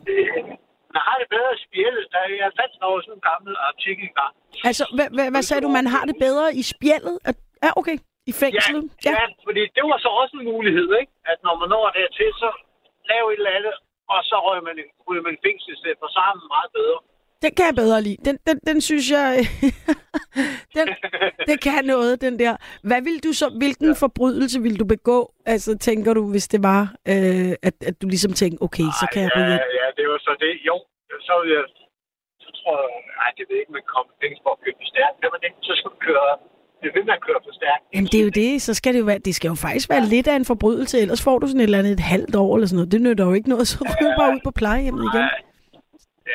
Man 0.95 1.01
har 1.07 1.17
det 1.21 1.27
bedre 1.35 1.51
i 1.57 1.59
spjældet. 1.67 2.05
Der 2.11 2.19
er, 2.25 2.29
jeg 2.43 2.51
fandt 2.61 2.73
over 2.89 2.99
sådan 3.01 3.17
en 3.19 3.25
gammel 3.31 3.53
artikel 3.69 4.03
engang. 4.11 4.33
Altså, 4.69 4.83
hvad, 4.97 5.07
hvad, 5.15 5.27
hvad 5.33 5.43
sagde 5.49 5.61
du? 5.65 5.69
Man 5.79 5.87
har 5.95 6.03
det 6.09 6.15
bedre 6.27 6.47
i 6.61 6.63
spjældet? 6.73 7.15
At, 7.29 7.35
ja, 7.63 7.69
okay. 7.81 7.97
I 8.31 8.33
fængslet? 8.43 8.83
Ja, 9.05 9.11
ja, 9.19 9.25
fordi 9.47 9.61
det 9.75 9.83
var 9.91 9.97
så 10.05 10.09
også 10.21 10.33
en 10.39 10.45
mulighed, 10.53 10.87
ikke? 11.01 11.11
At 11.31 11.37
når 11.45 11.55
man 11.61 11.69
når 11.73 11.85
dertil, 11.97 12.29
så 12.43 12.49
lave 13.11 13.25
et 13.33 13.39
eller 13.41 13.53
andet, 13.59 13.75
og 14.13 14.19
så 14.29 14.35
røg 14.47 14.59
man, 14.67 14.75
ryger 15.07 15.23
man 15.29 15.37
fængsel 15.45 15.69
i 15.75 15.77
stedet 15.81 15.97
for 16.01 16.09
sammen 16.17 16.43
meget 16.55 16.71
bedre. 16.79 16.99
Den 17.43 17.51
kan 17.57 17.65
jeg 17.69 17.75
bedre 17.83 18.01
lide. 18.07 18.19
Den, 18.27 18.35
den, 18.47 18.57
den 18.69 18.77
synes 18.89 19.07
jeg... 19.17 19.29
den, 20.77 20.87
det 21.49 21.57
kan 21.65 21.85
noget, 21.93 22.21
den 22.25 22.39
der. 22.43 22.53
Hvad 22.89 23.01
vil 23.07 23.17
du 23.25 23.31
så, 23.41 23.47
hvilken 23.61 23.91
ja. 23.91 24.01
forbrydelse 24.03 24.57
vil 24.65 24.79
du 24.81 24.85
begå? 24.95 25.19
Altså, 25.53 25.77
tænker 25.87 26.11
du, 26.13 26.23
hvis 26.33 26.47
det 26.53 26.61
var, 26.63 26.81
øh, 27.11 27.51
at, 27.67 27.75
at 27.89 27.95
du 28.01 28.05
ligesom 28.13 28.33
tænkte, 28.41 28.59
okay, 28.67 28.87
så 28.99 29.05
kan 29.13 29.21
jeg 29.25 29.31
ja, 29.35 29.39
ryge 29.39 29.57
ja, 29.81 29.87
det 29.97 30.05
var 30.11 30.19
så 30.27 30.33
det. 30.45 30.53
Jo, 30.69 30.75
så 31.27 31.33
vil 31.41 31.51
jeg... 31.57 31.65
Så 32.43 32.49
tror 32.57 32.73
jeg... 32.81 32.89
Nej, 33.19 33.29
det 33.37 33.43
ved 33.47 33.55
jeg 33.57 33.63
ikke, 33.63 33.75
man 33.79 33.87
kommer 33.93 34.11
fængsel 34.21 34.41
for 34.45 34.51
at 34.55 34.59
køre 34.63 34.75
for 34.81 34.87
stærkt. 34.93 35.15
Kan 35.21 35.29
man 35.33 35.39
det? 35.45 35.51
Så 35.67 35.71
skal 35.79 35.89
man 35.93 36.01
køre... 36.09 36.29
Det 36.83 36.89
vil 36.95 37.05
man 37.11 37.19
køre 37.27 37.39
for 37.47 37.53
stærkt. 37.59 37.83
Jamen, 37.93 38.09
det 38.11 38.19
er 38.21 38.25
jo 38.29 38.33
det. 38.43 38.51
Så 38.67 38.71
skal 38.79 38.91
det 38.93 38.99
jo 39.03 39.07
være, 39.11 39.19
det 39.29 39.35
skal 39.35 39.49
jo 39.53 39.57
faktisk 39.67 39.87
være 39.93 40.03
lidt 40.13 40.27
af 40.31 40.35
en 40.41 40.45
forbrydelse, 40.51 40.95
ellers 41.03 41.21
får 41.27 41.39
du 41.39 41.47
sådan 41.47 41.59
et 41.61 41.63
eller 41.63 41.79
andet 41.81 41.93
et 41.99 42.05
halvt 42.13 42.35
år 42.43 42.51
eller 42.55 42.67
sådan 42.67 42.77
noget. 42.79 42.91
Det 42.91 43.01
nytter 43.01 43.25
jo 43.29 43.33
ikke 43.33 43.49
noget, 43.49 43.67
så 43.71 43.77
ryger 43.89 44.11
du 44.11 44.17
bare 44.21 44.31
ud 44.35 44.41
på 44.43 44.51
plejehjemmet 44.59 45.03
igen. 45.13 45.25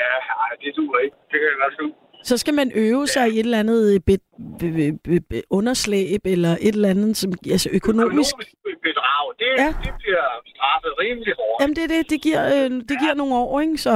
Ja, 0.00 0.10
ej, 0.44 0.50
det 0.62 0.70
duer 0.76 0.98
ikke. 1.04 1.16
Det 1.30 1.36
kan 1.40 1.46
jeg 1.52 1.58
godt 1.64 1.74
se. 1.80 1.84
Så 2.30 2.34
skal 2.38 2.54
man 2.54 2.68
øve 2.74 3.06
sig 3.06 3.26
i 3.28 3.34
et 3.40 3.44
eller 3.48 3.58
andet 3.58 4.04
be, 4.08 4.14
be, 4.60 4.66
be, 4.78 4.98
be, 5.04 5.20
be, 5.30 5.42
underslæb, 5.50 6.20
eller 6.24 6.52
et 6.66 6.74
eller 6.76 6.88
andet, 6.94 7.16
som 7.16 7.32
altså 7.54 7.68
økonomisk... 7.72 8.34
Økonomisk 8.34 8.82
bedrag, 8.88 9.24
det, 9.38 9.46
Ja. 9.58 9.64
ja. 9.64 9.68
det 9.84 9.92
bliver 10.02 10.24
straffet 10.54 10.92
rimelig 11.02 11.32
hårdt. 11.38 11.58
Jamen, 11.60 11.76
det 11.76 11.84
er 11.84 11.88
det. 11.96 12.10
Det 12.10 12.20
giver, 12.26 12.42
øh, 12.56 12.70
det 12.90 12.96
giver 13.02 13.14
nogle 13.14 13.34
år, 13.34 13.60
ikke? 13.60 13.78
Så 13.78 13.92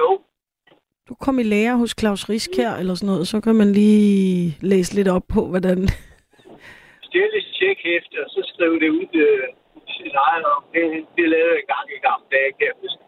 Jo. 0.00 0.08
du 1.08 1.14
kom 1.24 1.38
i 1.38 1.42
lære 1.42 1.76
hos 1.76 1.94
Claus 2.00 2.28
Risk 2.28 2.50
her, 2.56 2.72
eller 2.80 2.94
sådan 2.94 3.06
noget, 3.12 3.28
så 3.28 3.40
kan 3.40 3.54
man 3.54 3.72
lige 3.72 4.56
læse 4.60 4.94
lidt 4.94 5.08
op 5.08 5.22
på, 5.34 5.40
hvordan... 5.52 5.78
Stille 7.08 7.40
tjekhæfte, 7.58 8.16
og 8.24 8.28
så 8.34 8.40
skrive 8.54 8.76
det 8.82 8.88
ud 8.98 9.08
øh, 9.26 9.44
til 9.88 9.94
sin 10.02 10.14
egen 10.26 10.44
om. 10.54 10.60
Det, 10.74 10.82
det 11.16 11.26
lavede 11.34 11.52
jeg 11.54 11.60
en 11.64 11.68
gang 11.74 11.86
i 11.96 12.00
gamle 12.08 12.26
dage, 12.34 12.50
kan 12.58 12.66
jeg 12.70 12.76
huske. 12.82 13.02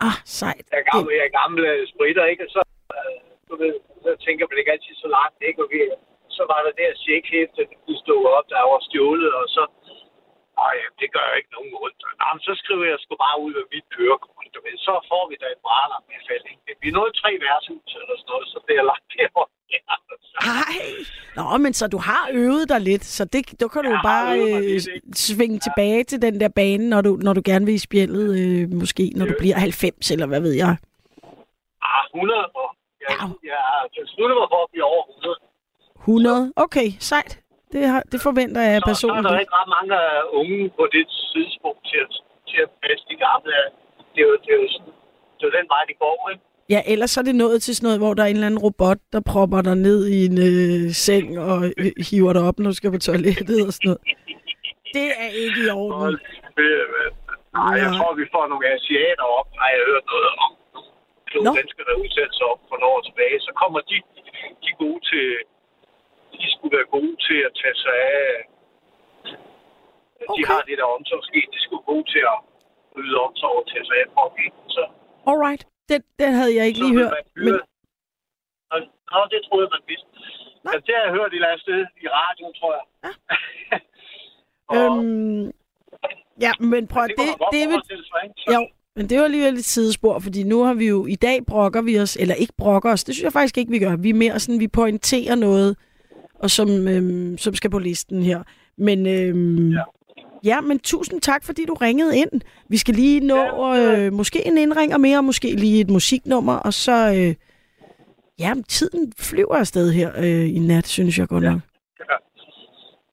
Ah, 0.00 0.18
sejt. 0.24 0.66
Jeg 0.72 0.78
er 0.82 0.88
gammel, 0.92 1.10
jeg 1.18 1.26
er 1.30 1.38
gammel 1.40 1.60
øh, 1.72 1.82
spritter, 1.92 2.24
ikke? 2.32 2.42
Og 2.46 2.50
så, 2.56 2.60
øh, 2.96 3.16
du 3.48 3.54
ved, 3.62 3.74
så 4.04 4.10
tænker 4.24 4.44
man 4.50 4.58
ikke 4.58 4.72
altid 4.74 4.94
så 5.04 5.08
langt, 5.16 5.38
ikke? 5.48 5.62
Og 5.64 5.68
vi, 5.72 5.78
så 6.36 6.42
var 6.50 6.60
der 6.66 6.72
der 6.80 6.90
tjekhæfte, 7.04 7.62
der 7.86 7.94
stod 8.04 8.22
op, 8.36 8.46
der 8.52 8.60
var 8.70 8.80
stjålet, 8.88 9.32
og 9.40 9.46
så... 9.56 9.62
Ej, 10.68 10.76
det 11.00 11.08
gør 11.16 11.28
ikke 11.38 11.52
nogen 11.56 11.72
ondt. 11.84 12.00
Nå, 12.20 12.28
så 12.48 12.52
skriver 12.62 12.84
jeg 12.92 12.98
sgu 13.02 13.12
bare 13.26 13.36
ud 13.46 13.54
af 13.60 13.66
mit 13.74 13.86
kørekort, 13.96 14.46
du 14.54 14.60
ved. 14.66 14.76
Så 14.86 14.92
får 15.10 15.24
vi 15.30 15.34
da 15.42 15.46
et 15.54 15.60
brænder 15.66 15.98
med 16.08 16.18
fald, 16.28 16.44
ikke? 16.52 16.72
Vi 16.84 16.88
nåede 16.96 17.12
tre 17.20 17.30
værtshus 17.44 17.90
eller 18.00 18.14
sådan 18.20 18.30
noget, 18.32 18.46
så 18.54 18.58
bliver 18.64 18.78
jeg 18.80 18.86
lagt 18.92 19.06
derovre. 19.14 19.50
Ej! 20.40 20.78
Nå, 21.36 21.56
men 21.64 21.72
så 21.72 21.84
du 21.94 21.98
har 21.98 22.24
øvet 22.32 22.68
dig 22.68 22.80
lidt, 22.80 23.04
så 23.04 23.24
det, 23.24 23.60
der 23.60 23.68
kan 23.68 23.84
du 23.84 23.90
jo 23.90 23.98
bare 24.12 24.32
øh, 24.40 24.80
svinge 25.14 25.58
tilbage 25.58 26.04
til 26.04 26.22
den 26.22 26.40
der 26.40 26.48
bane, 26.48 26.88
når 26.88 27.00
du, 27.00 27.12
når 27.26 27.32
du 27.32 27.42
gerne 27.44 27.66
vil 27.66 27.74
i 27.74 27.78
spjældet, 27.88 28.26
øh, 28.40 28.62
måske 28.82 29.04
når 29.16 29.26
du 29.26 29.34
bliver 29.38 29.56
90, 29.56 30.10
eller 30.10 30.26
hvad 30.26 30.40
ved 30.40 30.52
jeg. 30.52 30.76
Ah, 31.82 32.02
100 32.14 32.40
år. 32.54 32.70
Jeg, 33.00 33.16
jeg, 33.44 33.60
jeg 33.96 34.04
slutter 34.14 34.36
mig 34.40 34.48
for 34.52 34.60
at 34.64 34.68
blive 34.72 34.84
over 34.84 35.04
100. 35.20 35.38
100? 36.00 36.52
Okay, 36.56 36.88
sejt. 37.00 37.40
Det, 37.72 37.82
har, 37.92 38.00
det 38.12 38.20
forventer 38.28 38.60
jeg 38.70 38.76
Så, 38.78 38.82
så 38.82 38.86
er 38.86 38.92
personligt. 38.92 39.24
der 39.32 39.38
ikke 39.44 39.56
ret 39.60 39.70
mange 39.76 39.92
øh, 40.04 40.38
unge 40.40 40.58
på 40.78 40.84
det 40.94 41.04
tidspunkt 41.32 41.82
til 41.90 41.98
at, 42.04 42.10
til 42.50 42.58
at 42.66 42.70
passe 42.82 43.02
de 43.10 43.16
gamle. 43.26 43.52
Det 44.12 44.20
er 44.24 44.28
jo, 44.30 44.34
det 44.44 44.50
er 44.54 44.58
jo, 44.62 44.68
sådan, 44.74 44.92
det 45.38 45.44
er 45.50 45.54
den 45.58 45.66
vej, 45.74 45.82
det 45.90 45.96
går, 46.04 46.18
ikke? 46.32 46.42
Ja, 46.74 46.80
ellers 46.92 47.12
er 47.20 47.22
det 47.28 47.34
nået 47.44 47.58
til 47.62 47.72
sådan 47.76 47.86
noget, 47.88 48.00
hvor 48.02 48.12
der 48.14 48.22
er 48.22 48.30
en 48.30 48.36
eller 48.38 48.50
anden 48.50 48.64
robot, 48.68 49.00
der 49.14 49.20
propper 49.32 49.60
dig 49.68 49.76
ned 49.88 50.00
i 50.16 50.18
en 50.30 50.38
øh, 50.50 50.80
seng 51.06 51.26
og 51.50 51.58
øh, 51.80 51.90
hiver 52.10 52.32
dig 52.36 52.42
op, 52.48 52.58
når 52.58 52.70
du 52.70 52.76
skal 52.80 52.90
på 52.96 53.00
toilettet 53.08 53.58
og 53.66 53.72
sådan 53.76 53.88
noget. 53.90 54.00
Det 54.96 55.06
er 55.24 55.30
ikke 55.44 55.60
i 55.66 55.70
orden. 55.84 56.16
Nej, 57.58 57.74
jeg 57.84 57.90
tror, 57.98 58.10
vi 58.22 58.26
får 58.34 58.44
nogle 58.52 58.64
asiater 58.74 59.26
op, 59.38 59.48
har 59.60 59.68
jeg 59.76 59.82
hørt 59.90 60.04
noget 60.12 60.26
om. 60.44 60.50
Nogle 61.34 61.56
mennesker, 61.58 61.82
der 61.88 61.94
udsætter 62.02 62.34
sig 62.38 62.46
op 62.52 62.60
for 62.68 62.76
nogle 62.80 62.92
år 62.96 63.02
tilbage. 63.08 63.36
Så 63.46 63.50
kommer 63.62 63.80
de, 63.90 63.96
de 64.64 64.70
gode 64.82 65.00
til, 65.10 65.26
de 66.42 66.48
skulle 66.54 66.72
være 66.78 66.88
gode 66.96 67.14
til 67.26 67.38
at 67.48 67.52
tage 67.60 67.76
sig 67.84 67.96
af. 68.18 68.30
De 70.38 70.42
har 70.50 70.60
det 70.68 70.74
der 70.80 70.88
omsorgsskidt, 70.96 71.48
de 71.56 71.60
skulle 71.64 71.80
være 71.82 71.90
gode 71.94 72.06
til 72.14 72.22
at 72.32 72.38
yde 73.02 73.16
omsorg 73.26 73.56
og 73.62 73.66
tage 73.72 73.84
sig 73.88 73.96
af 74.02 74.08
folk. 74.18 74.34
Så, 74.76 74.82
Alright, 75.30 75.62
den, 75.90 76.00
den 76.20 76.30
havde 76.38 76.52
jeg 76.58 76.64
ikke 76.68 76.78
så 76.78 76.84
lige 76.84 76.94
vil 76.96 77.04
hørt. 77.04 77.14
Men, 77.44 77.54
Og, 78.72 78.78
Nå, 79.12 79.20
det 79.32 79.40
troede 79.46 79.64
jeg, 79.66 79.72
man 79.76 79.84
vidste. 79.92 80.08
Men 80.64 80.78
det 80.86 80.92
har 80.96 81.04
jeg 81.06 81.12
hørt 81.18 81.30
et 81.30 81.34
eller 81.34 81.48
andet 81.48 81.62
sted 81.66 81.80
i 82.04 82.06
radioen, 82.18 82.54
tror 82.60 82.72
jeg. 82.78 82.84
øhm, 84.76 85.44
ja, 86.44 86.52
men 86.72 86.82
prøv 86.92 87.02
at 87.02 87.10
det 87.10 87.18
det, 87.18 87.26
det, 87.52 87.62
forestille 87.72 88.04
sig? 88.12 88.22
Jo, 88.54 88.62
men 88.96 89.08
det 89.08 89.18
var 89.18 89.24
alligevel 89.24 89.54
et 89.54 89.64
sidespor, 89.64 90.18
fordi 90.18 90.42
nu 90.42 90.62
har 90.62 90.74
vi 90.74 90.88
jo, 90.88 91.06
i 91.06 91.14
dag 91.14 91.46
brokker 91.46 91.82
vi 91.82 92.00
os, 92.00 92.16
eller 92.16 92.34
ikke 92.34 92.54
brokker 92.58 92.92
os, 92.92 93.04
det 93.04 93.14
synes 93.14 93.24
jeg 93.24 93.32
faktisk 93.32 93.58
ikke, 93.58 93.70
vi 93.70 93.78
gør. 93.78 93.96
Vi 93.96 94.10
er 94.10 94.14
mere 94.14 94.38
sådan, 94.38 94.60
vi 94.60 94.68
pointerer 94.68 95.34
noget, 95.34 95.76
og 96.38 96.50
som, 96.50 96.88
øhm, 96.88 97.38
som 97.38 97.54
skal 97.54 97.70
på 97.70 97.78
listen 97.78 98.22
her. 98.22 98.42
Men 98.78 99.06
øhm, 99.06 99.70
ja. 99.72 99.82
ja, 100.44 100.60
men 100.60 100.78
tusind 100.78 101.20
tak, 101.20 101.44
fordi 101.44 101.64
du 101.64 101.74
ringede 101.74 102.18
ind. 102.18 102.40
Vi 102.68 102.76
skal 102.76 102.94
lige 102.94 103.20
nå 103.20 103.74
øh, 103.74 104.12
måske 104.12 104.46
en 104.46 104.58
indringer 104.58 104.98
mere, 104.98 105.22
måske 105.22 105.52
lige 105.52 105.80
et 105.80 105.90
musiknummer, 105.90 106.54
og 106.54 106.74
så... 106.74 107.14
Øh, 107.16 107.34
ja, 108.38 108.54
tiden 108.68 109.12
flyver 109.18 109.54
afsted 109.54 109.92
her 109.92 110.12
øh, 110.18 110.56
i 110.56 110.58
nat, 110.58 110.86
synes 110.86 111.18
jeg 111.18 111.28
godt 111.28 111.44
nok. 111.44 111.52
Ja. 111.52 112.16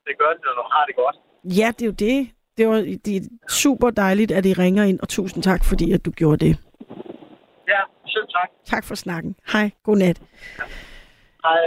Det 0.06 0.18
gør 0.18 0.30
det, 0.34 0.41
når 0.45 0.54
du 0.62 0.68
har 0.72 0.86
det 0.86 0.95
godt. 0.95 1.16
Ja, 1.58 1.68
det 1.68 1.82
er 1.82 1.86
jo 1.86 1.91
det. 1.91 2.30
Det, 2.58 2.68
var, 2.68 2.98
det 3.06 3.16
er 3.16 3.22
super 3.50 3.90
dejligt, 3.90 4.32
at 4.32 4.45
I 4.45 4.54
ringer 4.54 4.84
ind, 4.84 5.00
og 5.00 5.10
tusind 5.10 5.44
tak, 5.44 5.66
fordi 5.66 5.91
at 5.91 6.06
du 6.06 6.12
gjorde 6.12 6.45
det. 6.45 6.58
Ja, 7.68 7.80
selv 8.08 8.28
tak. 8.28 8.50
Tak 8.66 8.84
for 8.86 8.95
snakken. 8.95 9.36
Hej, 9.54 9.72
godnat. 9.84 10.22
Hej. 11.44 11.60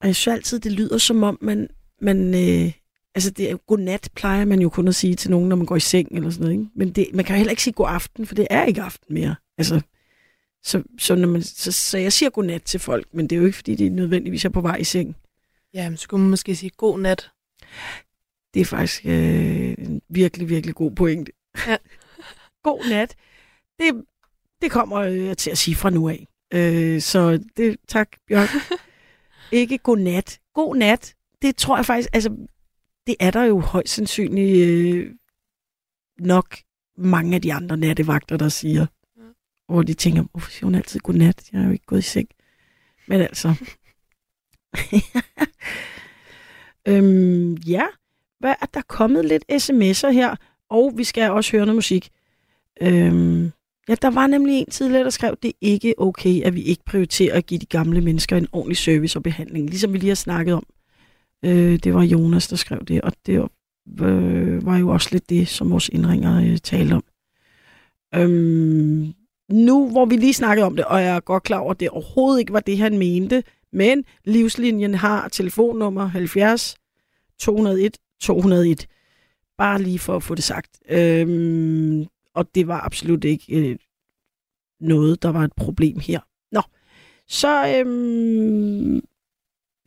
Og 0.00 0.06
jeg 0.06 0.16
synes 0.16 0.34
altid, 0.36 0.58
det 0.58 0.72
lyder 0.72 0.98
som 0.98 1.22
om, 1.22 1.38
man, 1.40 1.68
man 2.00 2.34
øh, 2.34 2.72
altså 3.14 3.30
det 3.30 3.50
er 3.50 3.56
godnat, 3.56 4.10
plejer 4.14 4.44
man 4.44 4.60
jo 4.60 4.68
kun 4.68 4.88
at 4.88 4.94
sige 4.94 5.14
til 5.14 5.30
nogen, 5.30 5.48
når 5.48 5.56
man 5.56 5.66
går 5.66 5.76
i 5.76 5.80
seng 5.80 6.08
eller 6.12 6.30
sådan 6.30 6.42
noget. 6.42 6.52
Ikke? 6.52 6.70
Men 6.74 6.92
det, 6.92 7.08
man 7.14 7.24
kan 7.24 7.34
jo 7.34 7.36
heller 7.36 7.50
ikke 7.50 7.62
sige 7.62 7.74
god 7.74 7.86
aften, 7.88 8.26
for 8.26 8.34
det 8.34 8.46
er 8.50 8.64
ikke 8.64 8.82
aften 8.82 9.14
mere. 9.14 9.34
Altså, 9.58 9.80
så, 10.62 10.82
så, 10.98 11.14
når 11.14 11.28
man, 11.28 11.42
så, 11.42 11.72
så 11.72 11.98
jeg 11.98 12.12
siger 12.12 12.30
godnat 12.30 12.62
til 12.62 12.80
folk, 12.80 13.14
men 13.14 13.26
det 13.26 13.36
er 13.36 13.40
jo 13.40 13.46
ikke, 13.46 13.56
fordi 13.56 13.74
de 13.74 13.88
nødvendigvis 13.88 14.44
er 14.44 14.48
på 14.48 14.60
vej 14.60 14.76
i 14.76 14.84
seng. 14.84 15.16
Ja, 15.74 15.88
men 15.88 15.96
så 15.96 16.08
kunne 16.08 16.20
man 16.20 16.30
måske 16.30 16.56
sige 16.56 16.70
god 16.76 16.98
nat. 16.98 17.30
Det 18.54 18.60
er 18.60 18.64
faktisk 18.64 19.06
øh, 19.06 19.74
en 19.78 20.02
virkelig, 20.08 20.48
virkelig 20.48 20.74
god 20.74 20.90
pointe. 20.90 21.32
Ja. 21.66 21.76
god 22.68 22.90
nat. 22.90 23.14
Det, 23.78 24.04
det 24.62 24.70
kommer 24.70 25.02
jeg 25.02 25.38
til 25.38 25.50
at 25.50 25.58
sige 25.58 25.74
fra 25.74 25.90
nu 25.90 26.08
af. 26.08 26.26
Øh, 26.54 27.00
så 27.00 27.44
det, 27.56 27.76
tak, 27.88 28.08
Bjørn. 28.28 28.48
ikke 29.52 29.78
god 29.78 29.96
nat. 29.96 30.40
God 30.54 30.76
nat, 30.76 31.14
det 31.42 31.56
tror 31.56 31.76
jeg 31.76 31.86
faktisk, 31.86 32.08
altså, 32.12 32.36
det 33.06 33.16
er 33.20 33.30
der 33.30 33.44
jo 33.44 33.60
højst 33.60 33.94
sandsynligt 33.94 34.68
øh, 34.68 35.14
nok 36.18 36.56
mange 36.96 37.34
af 37.34 37.42
de 37.42 37.52
andre 37.52 37.76
nattevagter, 37.76 38.36
der 38.36 38.48
siger. 38.48 38.86
Hvor 39.68 39.82
de 39.82 39.94
tænker, 39.94 40.24
hvorfor 40.30 40.50
siger 40.50 40.66
hun 40.66 40.74
altid 40.74 41.00
godnat? 41.00 41.52
Jeg 41.52 41.60
er 41.60 41.64
jo 41.64 41.72
ikke 41.72 41.86
gået 41.86 41.98
i 41.98 42.02
seng. 42.02 42.28
Men 43.06 43.20
altså... 43.20 43.54
øhm, 46.88 47.54
ja, 47.54 47.84
hvad 48.38 48.54
er 48.60 48.66
der 48.66 48.82
kommet 48.82 49.24
lidt 49.24 49.44
sms'er 49.52 50.10
her? 50.10 50.36
Og 50.68 50.92
vi 50.96 51.04
skal 51.04 51.30
også 51.30 51.52
høre 51.52 51.66
noget 51.66 51.76
musik. 51.76 52.10
Øhm, 52.80 53.52
ja, 53.88 53.94
der 54.02 54.10
var 54.10 54.26
nemlig 54.26 54.58
en 54.58 54.70
tidligere, 54.70 55.04
der 55.04 55.10
skrev, 55.10 55.36
det 55.42 55.48
er 55.48 55.52
ikke 55.60 55.94
okay, 55.98 56.42
at 56.42 56.54
vi 56.54 56.62
ikke 56.62 56.84
prioriterer 56.84 57.36
at 57.36 57.46
give 57.46 57.60
de 57.60 57.66
gamle 57.66 58.00
mennesker 58.00 58.36
en 58.36 58.48
ordentlig 58.52 58.76
service 58.76 59.18
og 59.18 59.22
behandling. 59.22 59.70
Ligesom 59.70 59.92
vi 59.92 59.98
lige 59.98 60.08
har 60.08 60.14
snakket 60.14 60.54
om. 60.54 60.66
Øh, 61.44 61.78
det 61.78 61.94
var 61.94 62.02
Jonas, 62.02 62.48
der 62.48 62.56
skrev 62.56 62.84
det, 62.84 63.00
og 63.00 63.12
det 63.26 63.40
var, 63.40 63.50
øh, 64.02 64.66
var 64.66 64.78
jo 64.78 64.88
også 64.88 65.08
lidt 65.12 65.30
det, 65.30 65.48
som 65.48 65.70
vores 65.70 65.88
indringer 65.88 66.40
øh, 66.40 66.58
talte 66.58 66.94
om. 66.94 67.04
Øhm, 68.14 69.14
nu, 69.50 69.90
hvor 69.90 70.04
vi 70.04 70.16
lige 70.16 70.34
snakkede 70.34 70.66
om 70.66 70.76
det, 70.76 70.84
og 70.84 71.02
jeg 71.02 71.16
er 71.16 71.20
godt 71.20 71.42
klar 71.42 71.58
over, 71.58 71.70
at 71.70 71.80
det 71.80 71.88
overhovedet 71.88 72.40
ikke 72.40 72.52
var 72.52 72.60
det, 72.60 72.78
han 72.78 72.98
mente, 72.98 73.42
men 73.72 74.04
livslinjen 74.24 74.94
har 74.94 75.28
telefonnummer 75.28 76.06
70 76.06 76.76
201 77.40 77.96
201. 78.20 78.86
Bare 79.58 79.82
lige 79.82 79.98
for 79.98 80.16
at 80.16 80.22
få 80.22 80.34
det 80.34 80.44
sagt. 80.44 80.70
Øhm, 80.90 82.06
og 82.36 82.54
det 82.54 82.68
var 82.68 82.80
absolut 82.80 83.24
ikke 83.24 83.44
øh, 83.56 83.76
noget, 84.80 85.22
der 85.22 85.28
var 85.28 85.44
et 85.44 85.52
problem 85.56 85.98
her. 85.98 86.20
Nå, 86.52 86.62
så, 87.28 87.68
øhm, 87.78 89.00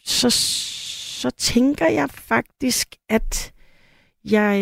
så, 0.04 0.30
så 1.20 1.30
tænker 1.30 1.88
jeg 1.88 2.10
faktisk, 2.10 2.96
at 3.10 3.54
jeg, 4.24 4.60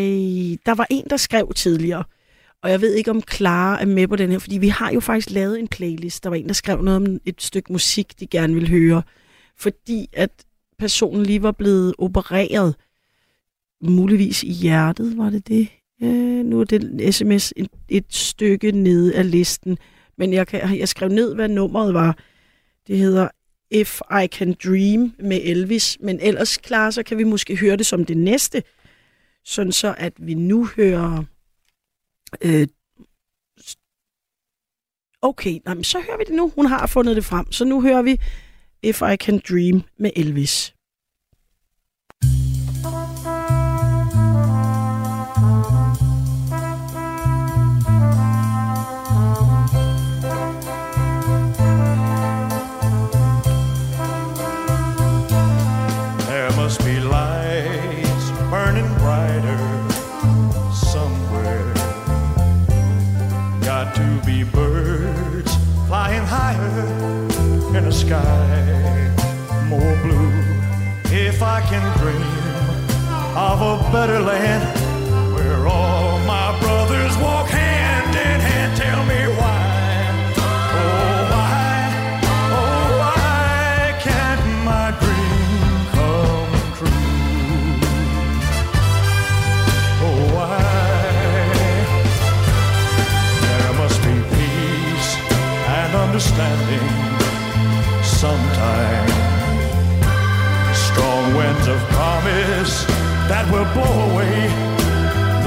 der 0.65 0.75
var 0.75 0.87
en, 0.89 1.05
der 1.09 1.17
skrev 1.17 1.53
tidligere, 1.55 2.03
og 2.63 2.71
jeg 2.71 2.81
ved 2.81 2.93
ikke, 2.93 3.11
om 3.11 3.23
Clara 3.31 3.81
er 3.81 3.85
med 3.85 4.07
på 4.07 4.15
den 4.15 4.31
her, 4.31 4.39
fordi 4.39 4.57
vi 4.57 4.67
har 4.67 4.91
jo 4.91 4.99
faktisk 4.99 5.29
lavet 5.29 5.59
en 5.59 5.67
playlist. 5.67 6.23
Der 6.23 6.29
var 6.29 6.35
en, 6.35 6.47
der 6.47 6.53
skrev 6.53 6.81
noget 6.81 7.07
om 7.07 7.19
et 7.25 7.41
stykke 7.41 7.71
musik, 7.71 8.19
de 8.19 8.27
gerne 8.27 8.53
ville 8.53 8.69
høre, 8.69 9.03
fordi 9.57 10.09
at 10.13 10.45
personen 10.79 11.25
lige 11.25 11.43
var 11.43 11.51
blevet 11.51 11.95
opereret, 11.97 12.75
muligvis 13.81 14.43
i 14.43 14.51
hjertet, 14.51 15.17
var 15.17 15.29
det 15.29 15.47
det? 15.47 15.67
Øh, 16.03 16.45
nu 16.45 16.59
er 16.59 16.63
det 16.63 17.15
sms 17.15 17.53
et, 17.55 17.69
et 17.89 18.05
stykke 18.09 18.71
nede 18.71 19.15
af 19.15 19.31
listen, 19.31 19.77
men 20.17 20.33
jeg, 20.33 20.47
kan, 20.47 20.79
jeg 20.79 20.89
skrev 20.89 21.09
ned, 21.09 21.35
hvad 21.35 21.47
nummeret 21.49 21.93
var. 21.93 22.17
Det 22.87 22.97
hedder 22.97 23.27
If 23.71 24.01
I 24.23 24.27
Can 24.27 24.55
Dream 24.63 25.13
med 25.19 25.41
Elvis, 25.43 25.97
men 25.99 26.19
ellers 26.19 26.57
klar, 26.57 26.89
så 26.89 27.03
kan 27.03 27.17
vi 27.17 27.23
måske 27.23 27.55
høre 27.55 27.77
det 27.77 27.85
som 27.85 28.05
det 28.05 28.17
næste, 28.17 28.63
sådan 29.43 29.71
så 29.71 29.95
at 29.97 30.13
vi 30.17 30.33
nu 30.33 30.65
hører... 30.75 31.23
Øh, 32.41 32.67
okay, 35.21 35.59
nej, 35.65 35.73
men 35.73 35.83
så 35.83 35.99
hører 35.99 36.17
vi 36.17 36.23
det 36.23 36.35
nu. 36.35 36.51
Hun 36.55 36.65
har 36.65 36.87
fundet 36.87 37.15
det 37.15 37.25
frem, 37.25 37.51
så 37.51 37.65
nu 37.65 37.81
hører 37.81 38.01
vi 38.01 38.19
If 38.83 39.01
I 39.01 39.15
Can 39.15 39.41
Dream 39.49 39.83
med 39.99 40.11
Elvis. 40.15 40.73
Dream 71.95 72.21
of 73.35 73.61
a 73.61 73.91
better 73.91 74.19
land 74.19 74.86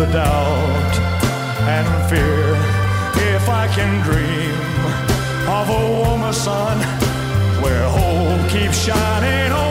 the 0.00 0.12
doubt 0.12 0.94
and 1.76 1.86
fear. 2.08 2.56
If 3.34 3.50
I 3.50 3.68
can 3.68 4.02
dream 4.02 4.56
of 5.58 5.68
a 5.68 5.82
warmer 5.98 6.32
sun 6.32 6.78
where 7.62 7.86
hope 7.86 8.48
keeps 8.48 8.78
shining 8.78 9.52
on 9.52 9.69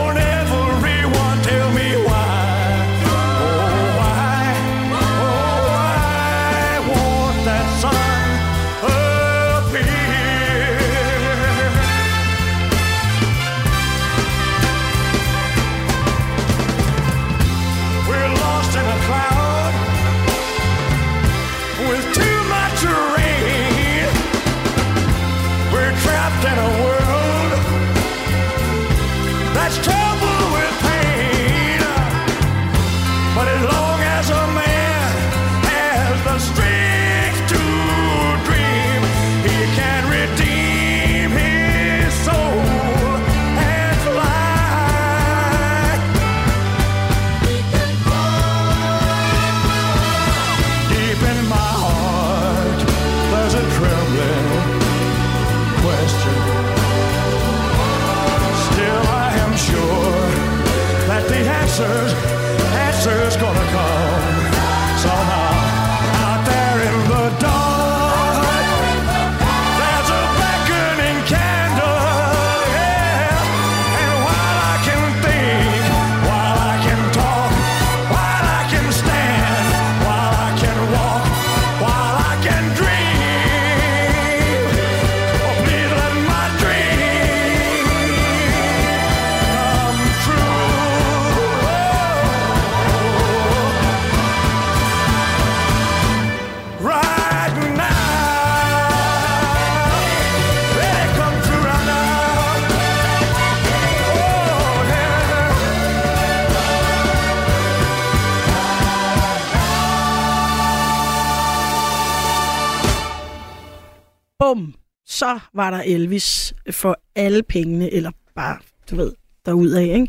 Så 115.20 115.40
var 115.54 115.70
der 115.70 115.82
Elvis 115.82 116.54
for 116.70 117.00
alle 117.14 117.42
pengene, 117.42 117.90
eller 117.90 118.10
bare, 118.34 118.58
du 118.90 118.96
ved, 118.96 119.12
derudad, 119.46 119.82
ikke? 119.82 120.08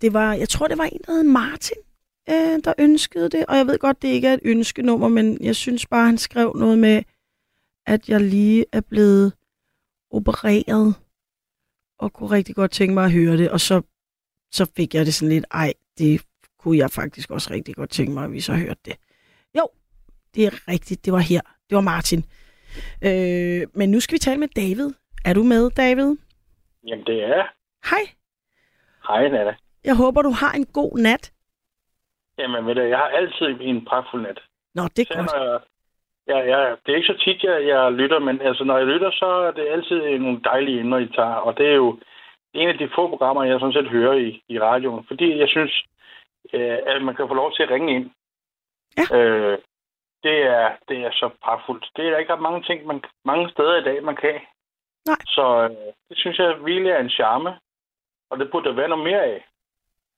Det 0.00 0.12
var, 0.12 0.34
jeg 0.34 0.48
tror, 0.48 0.68
det 0.68 0.78
var 0.78 0.84
en, 0.84 1.00
der 1.06 1.12
hed 1.12 1.22
Martin, 1.22 1.76
øh, 2.28 2.60
der 2.64 2.72
ønskede 2.78 3.28
det. 3.28 3.46
Og 3.46 3.56
jeg 3.56 3.66
ved 3.66 3.78
godt, 3.78 4.02
det 4.02 4.08
ikke 4.08 4.28
er 4.28 4.34
et 4.34 4.40
ønskenummer, 4.44 5.08
men 5.08 5.44
jeg 5.44 5.56
synes 5.56 5.86
bare, 5.86 6.06
han 6.06 6.18
skrev 6.18 6.52
noget 6.58 6.78
med, 6.78 7.02
at 7.86 8.08
jeg 8.08 8.20
lige 8.20 8.64
er 8.72 8.80
blevet 8.80 9.32
opereret, 10.10 10.94
og 11.98 12.12
kunne 12.12 12.30
rigtig 12.30 12.54
godt 12.54 12.70
tænke 12.70 12.94
mig 12.94 13.04
at 13.04 13.12
høre 13.12 13.36
det. 13.36 13.50
Og 13.50 13.60
så, 13.60 13.82
så 14.52 14.66
fik 14.76 14.94
jeg 14.94 15.06
det 15.06 15.14
sådan 15.14 15.32
lidt, 15.32 15.44
ej, 15.50 15.74
det 15.98 16.22
kunne 16.58 16.78
jeg 16.78 16.90
faktisk 16.90 17.30
også 17.30 17.50
rigtig 17.50 17.74
godt 17.74 17.90
tænke 17.90 18.12
mig, 18.12 18.24
at 18.24 18.32
vi 18.32 18.40
så 18.40 18.54
hørte 18.54 18.80
det. 18.84 18.94
Jo, 19.58 19.68
det 20.34 20.46
er 20.46 20.68
rigtigt, 20.68 21.04
det 21.04 21.12
var 21.12 21.18
her. 21.18 21.40
Det 21.70 21.76
var 21.76 21.80
Martin. 21.80 22.24
Øh, 23.08 23.62
men 23.74 23.90
nu 23.90 24.00
skal 24.00 24.14
vi 24.14 24.18
tale 24.18 24.40
med 24.40 24.48
David. 24.48 24.90
Er 25.24 25.34
du 25.34 25.42
med, 25.42 25.70
David? 25.70 26.16
Jamen, 26.86 27.06
det 27.06 27.24
er. 27.24 27.42
Hej. 27.90 28.04
Hej, 29.08 29.28
Nana. 29.28 29.54
Jeg 29.84 29.96
håber, 29.96 30.22
du 30.22 30.30
har 30.30 30.52
en 30.52 30.66
god 30.66 30.98
nat. 30.98 31.32
Jamen, 32.38 32.66
ved 32.66 32.74
du, 32.74 32.80
jeg 32.80 32.98
har 32.98 33.08
altid 33.08 33.46
en 33.60 33.84
pragtfuld 33.84 34.22
nat. 34.22 34.40
Nå, 34.74 34.82
det 34.96 34.98
er 34.98 35.04
Så 35.12 35.14
godt. 35.18 35.30
når 35.34 35.44
jeg, 35.52 35.60
ja, 36.28 36.38
ja, 36.52 36.70
det 36.86 36.92
er 36.92 36.96
ikke 36.96 37.12
så 37.12 37.18
tit, 37.24 37.42
jeg, 37.42 37.66
jeg 37.66 37.92
lytter, 37.92 38.18
men 38.18 38.40
altså, 38.40 38.64
når 38.64 38.76
jeg 38.78 38.86
lytter, 38.86 39.10
så 39.10 39.26
er 39.26 39.50
det 39.50 39.68
altid 39.68 40.18
nogle 40.18 40.40
dejlige 40.44 40.80
emner, 40.80 40.98
I 40.98 41.06
tager. 41.06 41.34
Og 41.46 41.56
det 41.58 41.66
er 41.66 41.74
jo 41.74 41.98
en 42.54 42.68
af 42.68 42.78
de 42.78 42.88
få 42.94 43.08
programmer, 43.08 43.44
jeg 43.44 43.60
sådan 43.60 43.72
set 43.72 43.88
hører 43.90 44.12
i, 44.12 44.42
i 44.48 44.60
radioen. 44.60 45.04
Fordi 45.08 45.38
jeg 45.38 45.48
synes, 45.48 45.84
øh, 46.54 46.78
at 46.86 47.02
man 47.02 47.14
kan 47.16 47.28
få 47.28 47.34
lov 47.34 47.52
til 47.54 47.62
at 47.62 47.70
ringe 47.70 47.94
ind. 47.96 48.10
Ja. 48.98 49.16
Øh, 49.18 49.58
det, 50.26 50.36
er, 50.56 50.66
det 50.88 50.98
er 51.06 51.12
så 51.12 51.26
pragtfuldt. 51.44 51.84
Det 51.96 52.06
er 52.06 52.10
der 52.10 52.18
ikke 52.18 52.32
ret 52.32 52.46
mange 52.48 52.62
ting, 52.62 52.86
man, 52.86 53.00
mange 53.24 53.50
steder 53.50 53.76
i 53.78 53.84
dag, 53.88 54.04
man 54.04 54.16
kan. 54.16 54.36
Nej. 55.10 55.20
Så 55.36 55.44
øh, 55.64 55.92
det 56.08 56.16
synes 56.22 56.38
jeg 56.38 56.64
virkelig 56.64 56.90
er 56.92 57.00
en 57.00 57.16
charme. 57.18 57.50
Og 58.30 58.38
det 58.38 58.48
burde 58.50 58.68
der 58.68 58.74
være 58.74 58.88
noget 58.88 59.04
mere 59.04 59.22
af. 59.24 59.38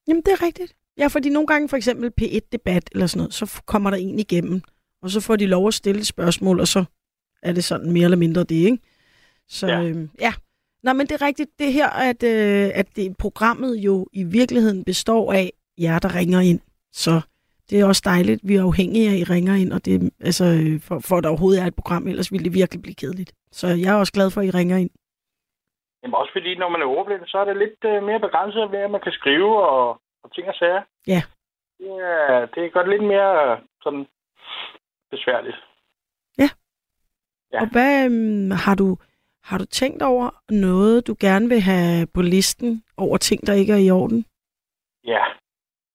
Jamen, 0.09 0.23
det 0.23 0.33
er 0.33 0.43
rigtigt. 0.47 0.73
Ja, 0.99 1.07
fordi 1.07 1.29
nogle 1.31 1.47
gange 1.47 1.69
for 1.69 1.77
eksempel 1.77 2.13
P1-debat 2.21 2.85
eller 2.93 3.07
sådan 3.07 3.21
noget, 3.21 3.35
så 3.35 3.63
kommer 3.67 3.91
der 3.91 3.97
en 3.97 4.19
igennem, 4.19 4.63
og 5.03 5.11
så 5.11 5.21
får 5.27 5.37
de 5.37 5.47
lov 5.47 5.69
at 5.69 5.75
stille 5.75 6.05
spørgsmål, 6.05 6.61
og 6.61 6.67
så 6.67 6.85
er 7.43 7.53
det 7.53 7.65
sådan 7.65 7.93
mere 7.93 8.05
eller 8.05 8.17
mindre 8.17 8.41
det, 8.41 8.55
ikke? 8.71 8.79
Så 9.49 9.67
ja. 9.67 9.83
Øhm, 9.83 10.11
ja. 10.21 10.33
Nå, 10.83 10.93
men 10.93 11.07
det 11.07 11.23
er 11.23 11.27
rigtigt. 11.27 11.51
Det 11.59 11.73
her, 11.73 11.89
at, 11.91 12.23
øh, 12.23 12.71
at 12.75 12.97
det, 12.97 13.17
programmet 13.17 13.77
jo 13.77 14.07
i 14.13 14.25
virkeligheden 14.25 14.85
består 14.85 15.33
af 15.33 15.53
jer, 15.79 15.99
der 15.99 16.15
ringer 16.15 16.41
ind. 16.41 16.61
Så 16.93 17.21
det 17.71 17.81
er 17.81 17.87
også 17.87 18.03
dejligt. 18.05 18.41
Vi 18.49 18.55
er 18.57 18.63
afhængige 18.71 19.09
af, 19.09 19.13
at 19.13 19.21
I 19.23 19.25
ringer 19.35 19.55
ind, 19.63 19.73
og 19.73 19.85
det, 19.85 19.95
altså, 20.29 20.45
for, 20.87 20.97
for 21.09 21.17
at 21.17 21.25
der 21.25 21.31
overhovedet 21.31 21.63
er 21.63 21.67
et 21.67 21.79
program, 21.81 22.07
ellers 22.07 22.33
ville 22.33 22.45
det 22.45 22.59
virkelig 22.61 22.83
blive 22.83 23.01
kedeligt. 23.03 23.33
Så 23.59 23.67
jeg 23.67 23.91
er 23.95 23.99
også 24.03 24.13
glad 24.13 24.29
for, 24.31 24.41
at 24.41 24.47
I 24.47 24.51
ringer 24.51 24.77
ind. 24.77 24.91
Jamen 26.03 26.15
også 26.15 26.33
fordi, 26.33 26.55
når 26.55 26.69
man 26.69 26.83
er 26.83 26.87
ordblind, 26.87 27.23
så 27.27 27.39
er 27.39 27.45
det 27.45 27.57
lidt 27.57 27.81
øh, 27.85 28.03
mere 28.09 28.21
begrænset, 28.21 28.69
hvad 28.69 28.89
man 28.89 29.01
kan 29.01 29.13
skrive 29.13 29.51
og, 29.69 30.01
og 30.23 30.35
ting 30.35 30.49
og 30.49 30.55
sager. 30.55 30.83
Ja. 31.07 31.23
Det, 31.79 31.91
er, 32.11 32.47
det 32.55 32.73
gør 32.73 32.83
det 32.83 32.91
lidt 32.91 33.05
mere 33.15 33.33
øh, 33.45 33.59
sådan 33.83 34.07
besværligt. 35.11 35.57
Ja. 36.39 36.49
Ja. 37.53 37.61
Og 37.61 37.67
hvad 37.73 38.05
øhm, 38.05 38.51
har 38.51 38.75
du 38.75 38.97
har 39.49 39.59
du 39.59 39.65
tænkt 39.65 40.03
over 40.03 40.31
noget, 40.51 41.07
du 41.07 41.17
gerne 41.21 41.49
vil 41.49 41.61
have 41.61 42.07
på 42.15 42.23
listen 42.23 42.83
over 42.97 43.17
ting, 43.17 43.47
der 43.47 43.53
ikke 43.53 43.73
er 43.73 43.87
i 43.87 43.91
orden? 43.91 44.25
Ja. 45.05 45.25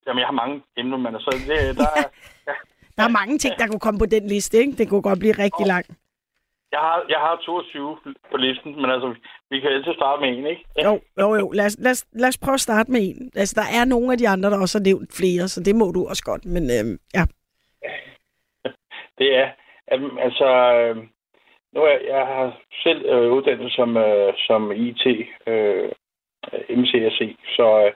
Jamen, 0.08 0.20
jeg 0.20 0.28
har 0.28 0.40
mange 0.44 0.62
emner, 0.78 0.98
men 0.98 1.16
altså, 1.16 1.32
det, 1.48 1.78
der, 1.78 1.90
er, 2.02 2.08
ja. 2.48 2.54
Der 2.98 3.04
er 3.04 3.18
mange 3.22 3.38
ting, 3.38 3.54
der 3.60 3.68
kunne 3.68 3.80
komme 3.80 4.00
på 4.00 4.06
den 4.06 4.28
liste, 4.28 4.58
ikke? 4.58 4.74
Det 4.78 4.90
kunne 4.90 5.02
godt 5.02 5.20
blive 5.20 5.34
rigtig 5.46 5.66
lang. 5.68 5.86
jeg, 6.72 6.80
har, 6.80 7.06
jeg 7.10 7.20
har 7.20 7.42
22 7.46 7.98
på 8.32 8.38
listen, 8.38 8.82
men 8.82 8.90
altså, 8.92 9.16
vi 9.50 9.60
kan 9.60 9.72
altid 9.72 9.94
starte 9.94 10.22
med 10.22 10.30
en, 10.30 10.46
ikke? 10.46 10.66
Jo, 10.84 11.00
jo, 11.20 11.36
jo. 11.36 11.52
Lad 11.52 11.66
os, 11.66 11.78
lad, 11.80 11.92
os, 11.92 12.06
lad 12.12 12.28
os 12.28 12.38
prøve 12.38 12.54
at 12.54 12.68
starte 12.68 12.92
med 12.92 13.02
en. 13.10 13.32
Altså, 13.36 13.54
der 13.62 13.68
er 13.80 13.86
nogle 13.86 14.12
af 14.12 14.18
de 14.18 14.30
andre, 14.30 14.50
der 14.50 14.62
også 14.62 14.78
har 14.80 14.84
nævnt 14.84 15.10
flere, 15.20 15.48
så 15.48 15.64
det 15.64 15.76
må 15.76 15.92
du 15.92 16.08
også 16.08 16.24
godt. 16.26 16.46
Men 16.46 16.64
øhm, 16.78 16.98
ja, 17.18 17.24
Det 19.20 19.36
er, 19.36 19.50
altså, 20.28 20.50
øh, 20.74 20.96
nu 21.74 21.82
er 21.82 21.98
jeg 22.16 22.26
har 22.28 22.58
selv 22.84 23.06
øh, 23.06 23.32
uddannet 23.32 23.72
som, 23.72 23.98
øh, 23.98 24.34
som 24.38 24.72
IT, 24.72 25.06
øh, 25.48 25.90
MCSE, 26.70 27.36
så 27.56 27.86
øh, 27.86 27.94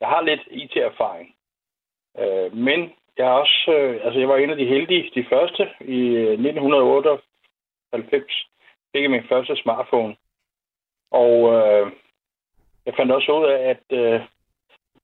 jeg 0.00 0.08
har 0.08 0.20
lidt 0.22 0.40
IT-erfaring. 0.50 1.35
Øh, 2.18 2.56
men 2.56 2.92
jeg 3.18 3.26
er 3.26 3.38
også, 3.42 3.72
øh, 3.78 4.04
altså 4.04 4.18
jeg 4.18 4.28
var 4.28 4.36
en 4.36 4.50
af 4.50 4.56
de 4.56 4.66
heldige, 4.66 5.10
de 5.14 5.26
første 5.28 5.68
i 5.80 6.00
øh, 6.00 6.32
1998, 6.32 8.46
fik 8.92 9.02
jeg 9.02 9.10
min 9.10 9.28
første 9.28 9.56
smartphone. 9.56 10.16
Og 11.10 11.54
øh, 11.54 11.92
jeg 12.86 12.94
fandt 12.96 13.12
også 13.12 13.32
ud 13.32 13.44
af, 13.44 13.70
at 13.70 13.98
øh, 13.98 14.20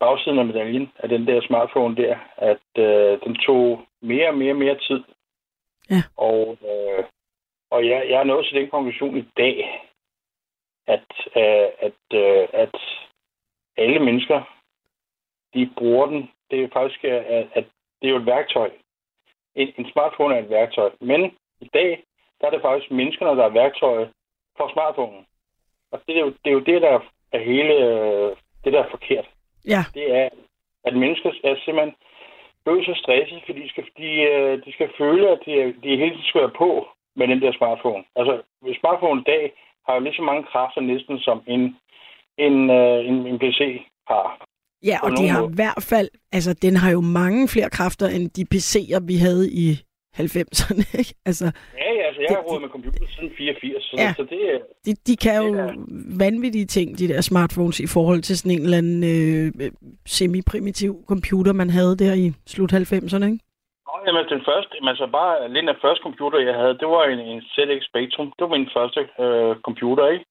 bagsiden 0.00 0.38
af 0.38 0.46
medaljen 0.46 0.92
af 0.98 1.08
den 1.08 1.26
der 1.26 1.46
smartphone 1.46 1.96
der, 1.96 2.16
at 2.36 2.68
øh, 2.78 3.20
den 3.24 3.34
tog 3.34 3.82
mere 4.00 4.28
og 4.28 4.34
mere 4.34 4.52
og 4.52 4.56
mere 4.56 4.78
tid. 4.78 5.02
Ja. 5.90 6.02
Og, 6.16 6.58
øh, 6.70 7.04
og 7.70 7.88
jeg, 7.88 8.06
jeg 8.10 8.20
er 8.20 8.24
nået 8.24 8.46
til 8.46 8.60
den 8.60 8.70
konklusion 8.70 9.16
i 9.16 9.24
dag, 9.36 9.56
at, 10.86 11.08
øh, 11.36 11.68
at, 11.86 12.00
øh, 12.14 12.48
at 12.52 12.74
alle 13.76 13.98
mennesker, 13.98 14.42
de 15.54 15.70
bruger 15.78 16.06
den. 16.06 16.30
Det 16.52 16.62
er 16.62 16.68
faktisk, 16.72 17.04
at, 17.04 17.48
at 17.58 17.64
det 18.00 18.06
er 18.08 18.10
jo 18.10 18.16
et 18.16 18.26
værktøj. 18.26 18.70
En, 19.54 19.68
en 19.78 19.86
smartphone 19.92 20.34
er 20.34 20.42
et 20.42 20.50
værktøj. 20.50 20.90
Men 21.00 21.20
i 21.60 21.68
dag, 21.74 22.04
der 22.40 22.46
er 22.46 22.50
det 22.50 22.62
faktisk 22.62 22.90
menneskerne, 22.90 23.38
der 23.40 23.44
er 23.44 23.58
værktøjet 23.62 24.10
for 24.56 24.72
smartphonen. 24.72 25.26
Og 25.92 26.00
det 26.06 26.16
er 26.16 26.20
jo 26.20 26.30
det, 26.44 26.50
er 26.50 26.52
jo 26.58 26.60
det 26.60 26.82
der 26.82 27.00
er 27.32 27.38
hele, 27.38 27.74
øh, 27.74 28.36
det 28.64 28.72
der 28.72 28.82
er 28.82 28.90
forkert. 28.90 29.28
Ja. 29.66 29.82
Det 29.94 30.14
er, 30.16 30.28
at 30.84 30.94
mennesker 30.96 31.30
er 31.44 31.54
simpelthen 31.64 31.94
blevet 32.64 32.86
så 32.86 32.94
stresset, 33.02 33.42
fordi 33.46 33.62
de 33.62 33.68
skal, 33.68 33.84
de, 33.96 34.10
øh, 34.30 34.64
de 34.64 34.72
skal 34.72 34.90
føle, 34.98 35.30
at 35.30 35.38
de, 35.46 35.52
de 35.82 35.96
hele 35.96 36.10
tiden 36.10 36.30
skal 36.30 36.40
være 36.40 36.58
på 36.58 36.88
med 37.16 37.28
den 37.28 37.42
der 37.42 37.52
smartphone. 37.52 38.04
Altså, 38.16 38.42
smartphone 38.80 39.20
i 39.20 39.24
dag 39.24 39.52
har 39.86 39.94
jo 39.94 40.00
lige 40.00 40.14
så 40.14 40.22
mange 40.22 40.44
kræfter 40.44 40.80
næsten, 40.80 41.18
som 41.18 41.42
en, 41.46 41.76
en, 42.36 42.70
øh, 42.70 43.06
en, 43.08 43.26
en 43.26 43.38
PC 43.38 43.86
har. 44.08 44.46
Ja, 44.90 44.98
og 45.02 45.10
de 45.18 45.28
har 45.28 45.40
måde. 45.40 45.52
i 45.52 45.54
hvert 45.54 45.82
fald, 45.90 46.08
altså 46.32 46.52
den 46.62 46.76
har 46.76 46.90
jo 46.90 47.00
mange 47.00 47.48
flere 47.48 47.70
kræfter 47.70 48.06
end 48.08 48.30
de 48.36 48.44
PC'er, 48.54 49.00
vi 49.06 49.16
havde 49.16 49.44
i 49.52 49.66
90'erne, 50.16 50.82
ikke? 51.00 51.14
Altså, 51.26 51.44
Ja, 51.78 51.90
ja, 51.98 52.02
altså, 52.08 52.20
jeg 52.26 52.30
har 52.36 52.42
rodet 52.48 52.62
med 52.62 52.68
computer 52.76 53.06
siden 53.16 53.30
84, 53.38 53.84
så, 53.84 53.94
Ja. 53.98 54.12
så 54.16 54.22
det 54.22 54.40
er... 54.54 54.58
de, 54.86 54.92
de 55.06 55.16
kan 55.16 55.36
jo 55.42 55.70
vanvittige 56.26 56.66
ting, 56.66 56.98
de 56.98 57.08
der 57.08 57.20
smartphones, 57.20 57.80
i 57.80 57.86
forhold 57.86 58.20
til 58.22 58.38
sådan 58.38 58.52
en 58.56 58.62
eller 58.62 58.78
anden 58.78 59.00
øh, 59.14 59.70
semi-primitiv 60.06 60.92
computer, 61.12 61.52
man 61.52 61.70
havde 61.70 61.96
der 62.02 62.14
i 62.24 62.26
slut 62.46 62.72
90'erne, 62.72 63.26
ikke? 63.30 63.40
Nå, 63.88 63.94
jamen, 64.06 64.24
den 64.34 64.42
første, 64.48 64.74
altså 64.92 65.06
bare 65.18 65.52
lidt 65.54 65.68
af 65.68 65.76
første 65.84 66.02
computer, 66.02 66.38
jeg 66.48 66.54
havde, 66.60 66.74
det 66.82 66.88
var 66.94 67.04
en, 67.04 67.18
en 67.32 67.40
ZX 67.54 67.80
Spectrum. 67.90 68.26
Det 68.36 68.42
var 68.44 68.52
min 68.58 68.68
første 68.76 69.00
øh, 69.24 69.52
computer, 69.68 70.04
ikke? 70.14 70.24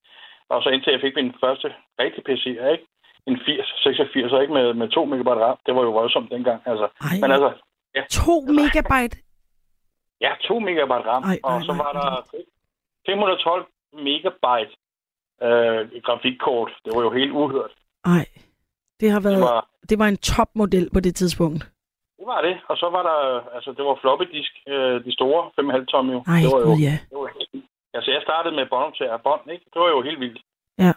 Og 0.54 0.58
så 0.64 0.70
indtil 0.70 0.92
jeg 0.96 1.02
fik 1.06 1.16
min 1.16 1.34
første 1.44 1.68
rigtige 2.02 2.26
PC, 2.28 2.46
ikke? 2.74 2.86
En 3.28 3.38
80, 3.46 3.66
86, 3.84 4.42
ikke? 4.42 4.54
Med, 4.54 4.74
med 4.74 4.90
2 4.90 5.06
megabyte 5.06 5.42
RAM. 5.46 5.58
Det 5.66 5.76
var 5.76 5.84
jo 5.84 5.92
voldsomt 5.92 6.32
dengang, 6.32 6.62
altså. 6.66 6.88
Ej. 7.02 7.18
Men 7.22 7.32
altså, 7.32 7.50
ja. 7.96 8.04
2 8.12 8.42
megabyte? 8.60 9.16
Ja, 10.22 10.32
2 10.48 10.60
megabyte 10.60 11.06
RAM. 11.10 11.24
Ej, 11.24 11.40
og 11.44 11.54
ej, 11.56 11.62
så 11.68 11.72
ej, 11.72 11.78
var 11.78 11.92
der 12.00 12.08
512 13.06 13.66
megabyte 13.94 14.74
øh, 15.46 15.82
grafikkort. 16.06 16.72
Det 16.86 16.92
var 16.96 17.02
jo 17.02 17.12
helt 17.20 17.32
uhørt. 17.32 17.72
Nej, 18.06 18.26
det 19.00 19.12
har 19.12 19.20
været, 19.20 19.36
Det 19.38 19.44
var- 19.44 19.68
det 19.90 20.00
var 20.00 20.08
en 20.08 20.18
topmodel 20.18 20.90
på 20.94 21.00
det 21.00 21.16
tidspunkt. 21.16 21.62
Det 22.20 22.26
var 22.34 22.42
det. 22.42 22.56
Og 22.70 22.78
så 22.78 22.88
var 22.96 23.04
der, 23.10 23.20
altså 23.56 23.70
det 23.78 23.84
var 23.86 23.98
floppy 24.02 24.26
disk, 24.38 24.52
øh, 24.68 25.06
de 25.06 25.12
store 25.14 25.42
5,5 25.58 25.86
tom 25.86 26.10
jo. 26.16 26.20
Ej, 26.28 26.40
det 26.44 26.50
var 26.56 26.60
jo, 26.68 26.74
ja. 26.88 26.96
det 27.10 27.18
var 27.22 27.30
altså 27.94 28.12
jeg 28.12 28.22
startede 28.28 28.56
med 28.56 28.66
båndoptager 28.72 29.14
og 29.14 29.22
bånd, 29.22 29.52
ikke? 29.52 29.66
Det 29.74 29.80
var 29.82 29.90
jo 29.96 30.02
helt 30.02 30.20
vildt. 30.20 30.42
Ja. 30.78 30.94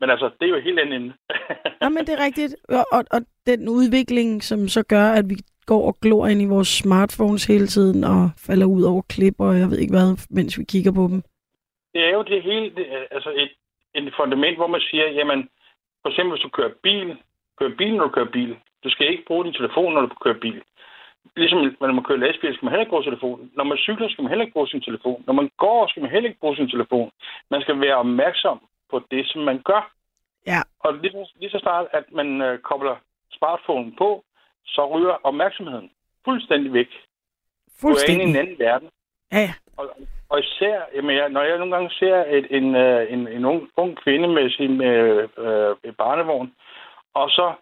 Men 0.00 0.10
altså, 0.10 0.30
det 0.40 0.46
er 0.46 0.54
jo 0.56 0.60
helt 0.60 0.78
andet 0.78 0.96
emne. 0.96 1.14
Nå, 1.80 1.88
men 1.88 2.06
det 2.06 2.12
er 2.14 2.24
rigtigt. 2.24 2.56
Og, 2.68 2.84
og, 2.92 3.04
og 3.10 3.20
den 3.46 3.68
udvikling, 3.68 4.42
som 4.42 4.68
så 4.68 4.82
gør, 4.82 5.06
at 5.18 5.24
vi 5.30 5.36
går 5.66 5.86
og 5.86 5.96
glor 6.02 6.26
ind 6.26 6.42
i 6.42 6.52
vores 6.54 6.68
smartphones 6.68 7.44
hele 7.46 7.66
tiden 7.66 8.04
og 8.04 8.30
falder 8.46 8.66
ud 8.66 8.82
over 8.82 9.02
klipper, 9.02 9.46
og 9.46 9.58
jeg 9.58 9.68
ved 9.70 9.78
ikke 9.78 9.96
hvad, 9.96 10.10
mens 10.30 10.58
vi 10.58 10.64
kigger 10.64 10.92
på 10.92 11.04
dem. 11.12 11.22
det 11.94 12.00
er 12.04 12.12
jo 12.18 12.22
det 12.22 12.42
hele, 12.42 12.66
det, 12.76 12.86
altså 13.10 13.30
et, 13.42 13.52
et 13.94 14.14
fundament, 14.16 14.56
hvor 14.56 14.66
man 14.66 14.80
siger, 14.80 15.06
jamen, 15.18 15.48
for 16.02 16.08
eksempel 16.08 16.32
hvis 16.32 16.46
du 16.46 16.48
kører 16.48 16.74
bil, 16.82 17.16
kører 17.58 17.74
bil, 17.78 17.94
når 17.96 18.04
du 18.04 18.10
kører 18.16 18.32
bil. 18.38 18.56
Du 18.84 18.90
skal 18.90 19.10
ikke 19.10 19.24
bruge 19.26 19.44
din 19.44 19.58
telefon, 19.60 19.94
når 19.94 20.00
du 20.00 20.14
kører 20.24 20.40
bil. 20.40 20.62
Ligesom 21.36 21.58
når 21.80 21.92
man 21.92 22.04
kører 22.04 22.18
lastbil, 22.18 22.54
skal 22.54 22.64
man 22.64 22.72
heller 22.72 22.84
ikke 22.84 22.94
bruge 22.94 23.08
telefonen. 23.10 23.50
Når 23.56 23.64
man 23.64 23.78
cykler, 23.78 24.08
skal 24.08 24.22
man 24.22 24.30
heller 24.30 24.44
ikke 24.44 24.56
bruge 24.56 24.68
sin 24.68 24.80
telefon. 24.88 25.24
Når 25.26 25.34
man 25.40 25.50
går, 25.56 25.86
skal 25.86 26.02
man 26.02 26.10
heller 26.10 26.28
ikke 26.28 26.40
bruge 26.40 26.56
sin 26.56 26.70
telefon. 26.70 27.10
Man 27.50 27.60
skal 27.62 27.80
være 27.80 27.96
opmærksom 28.04 28.58
på 28.90 29.02
det, 29.10 29.26
som 29.26 29.40
man 29.42 29.62
gør. 29.64 29.92
Ja. 30.46 30.60
Og 30.78 30.94
lige, 30.94 31.26
lige 31.40 31.50
så 31.50 31.58
snart, 31.58 31.86
at 31.92 32.04
man 32.12 32.40
øh, 32.42 32.58
kobler 32.58 32.96
smartphonen 33.32 33.96
på, 33.96 34.24
så 34.66 34.86
ryger 34.86 35.16
opmærksomheden 35.22 35.90
fuldstændig 36.24 36.72
væk. 36.72 36.88
Du 36.88 37.88
er 37.88 37.90
Fuldstændig. 37.90 38.22
inde 38.22 38.24
i 38.24 38.30
en 38.30 38.36
anden 38.36 38.58
verden. 38.58 38.88
Ja, 39.32 39.38
ja. 39.38 39.54
Og, 39.76 39.96
og 40.28 40.40
især, 40.40 40.82
jamen, 40.94 41.16
jeg, 41.16 41.28
når 41.28 41.42
jeg 41.42 41.58
nogle 41.58 41.74
gange 41.76 41.90
ser 41.90 42.24
et, 42.28 42.46
en, 42.50 42.74
øh, 42.74 43.12
en, 43.12 43.28
en 43.28 43.44
ung, 43.44 43.70
ung 43.76 43.96
kvinde 43.96 44.28
med 44.28 44.50
sin 44.50 44.82
øh, 44.82 45.28
øh, 45.38 45.94
barnevogn, 45.98 46.54
og 47.14 47.30
så 47.30 47.54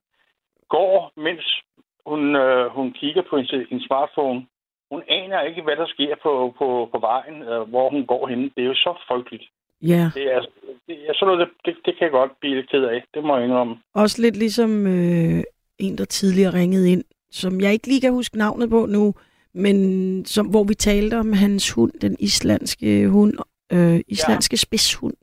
går, 0.69 1.12
mens 1.16 1.62
hun, 2.07 2.36
øh, 2.36 2.66
hun 2.66 2.93
kigger 2.93 3.23
på 3.31 3.36
en, 3.36 3.47
en 3.70 3.81
smartphone, 3.81 4.47
hun 4.90 5.03
aner 5.09 5.40
ikke, 5.40 5.62
hvad 5.62 5.77
der 5.77 5.86
sker 5.86 6.15
på, 6.23 6.55
på, 6.59 6.89
på 6.93 6.99
vejen, 6.99 7.43
øh, 7.43 7.62
hvor 7.62 7.90
hun 7.90 8.07
går 8.07 8.27
henne. 8.27 8.51
Det 8.57 8.62
er 8.62 8.66
jo 8.73 8.74
så 8.74 8.94
frygteligt. 9.09 9.44
Ja. 9.83 10.11
Det 10.15 10.35
er, 10.35 10.41
det 10.87 10.97
er 11.09 11.15
sådan 11.15 11.35
noget, 11.35 11.49
det, 11.49 11.49
det, 11.65 11.75
det 11.85 11.99
kan 11.99 12.05
jeg 12.05 12.11
godt 12.11 12.31
blive 12.41 12.55
lidt 12.55 12.71
ked 12.71 12.85
af. 12.85 13.05
Det 13.15 13.25
må 13.25 13.37
jeg 13.37 13.45
indrømme. 13.45 13.77
Også 13.95 14.23
lidt 14.23 14.37
ligesom 14.37 14.87
øh, 14.87 15.43
en, 15.79 15.99
der 15.99 16.05
tidligere 16.05 16.55
ringede 16.55 16.93
ind, 16.93 17.05
som 17.31 17.61
jeg 17.61 17.73
ikke 17.73 17.87
lige 17.87 18.01
kan 18.01 18.13
huske 18.13 18.39
navnet 18.39 18.71
på 18.71 18.87
nu, 18.87 19.15
men 19.55 20.25
som, 20.25 20.47
hvor 20.47 20.65
vi 20.65 20.75
talte 20.75 21.19
om 21.19 21.33
hans 21.33 21.71
hund, 21.71 21.93
den 22.01 22.17
islandske 22.21 23.09
hund, 23.09 23.35
øh, 23.73 24.01
islandske 24.09 24.55
ja. 24.55 24.57
spidshund. 24.57 25.15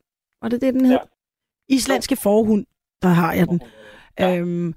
Var 0.41 0.49
det 0.49 0.61
det, 0.61 0.73
den 0.73 0.85
hed? 0.85 0.93
Ja. 0.93 0.99
Islandske 1.69 2.15
forhund, 2.15 2.65
der 3.01 3.07
har 3.07 3.33
jeg 3.33 3.47
den. 3.47 3.61
Ja. 4.19 4.37
Øhm, 4.37 4.73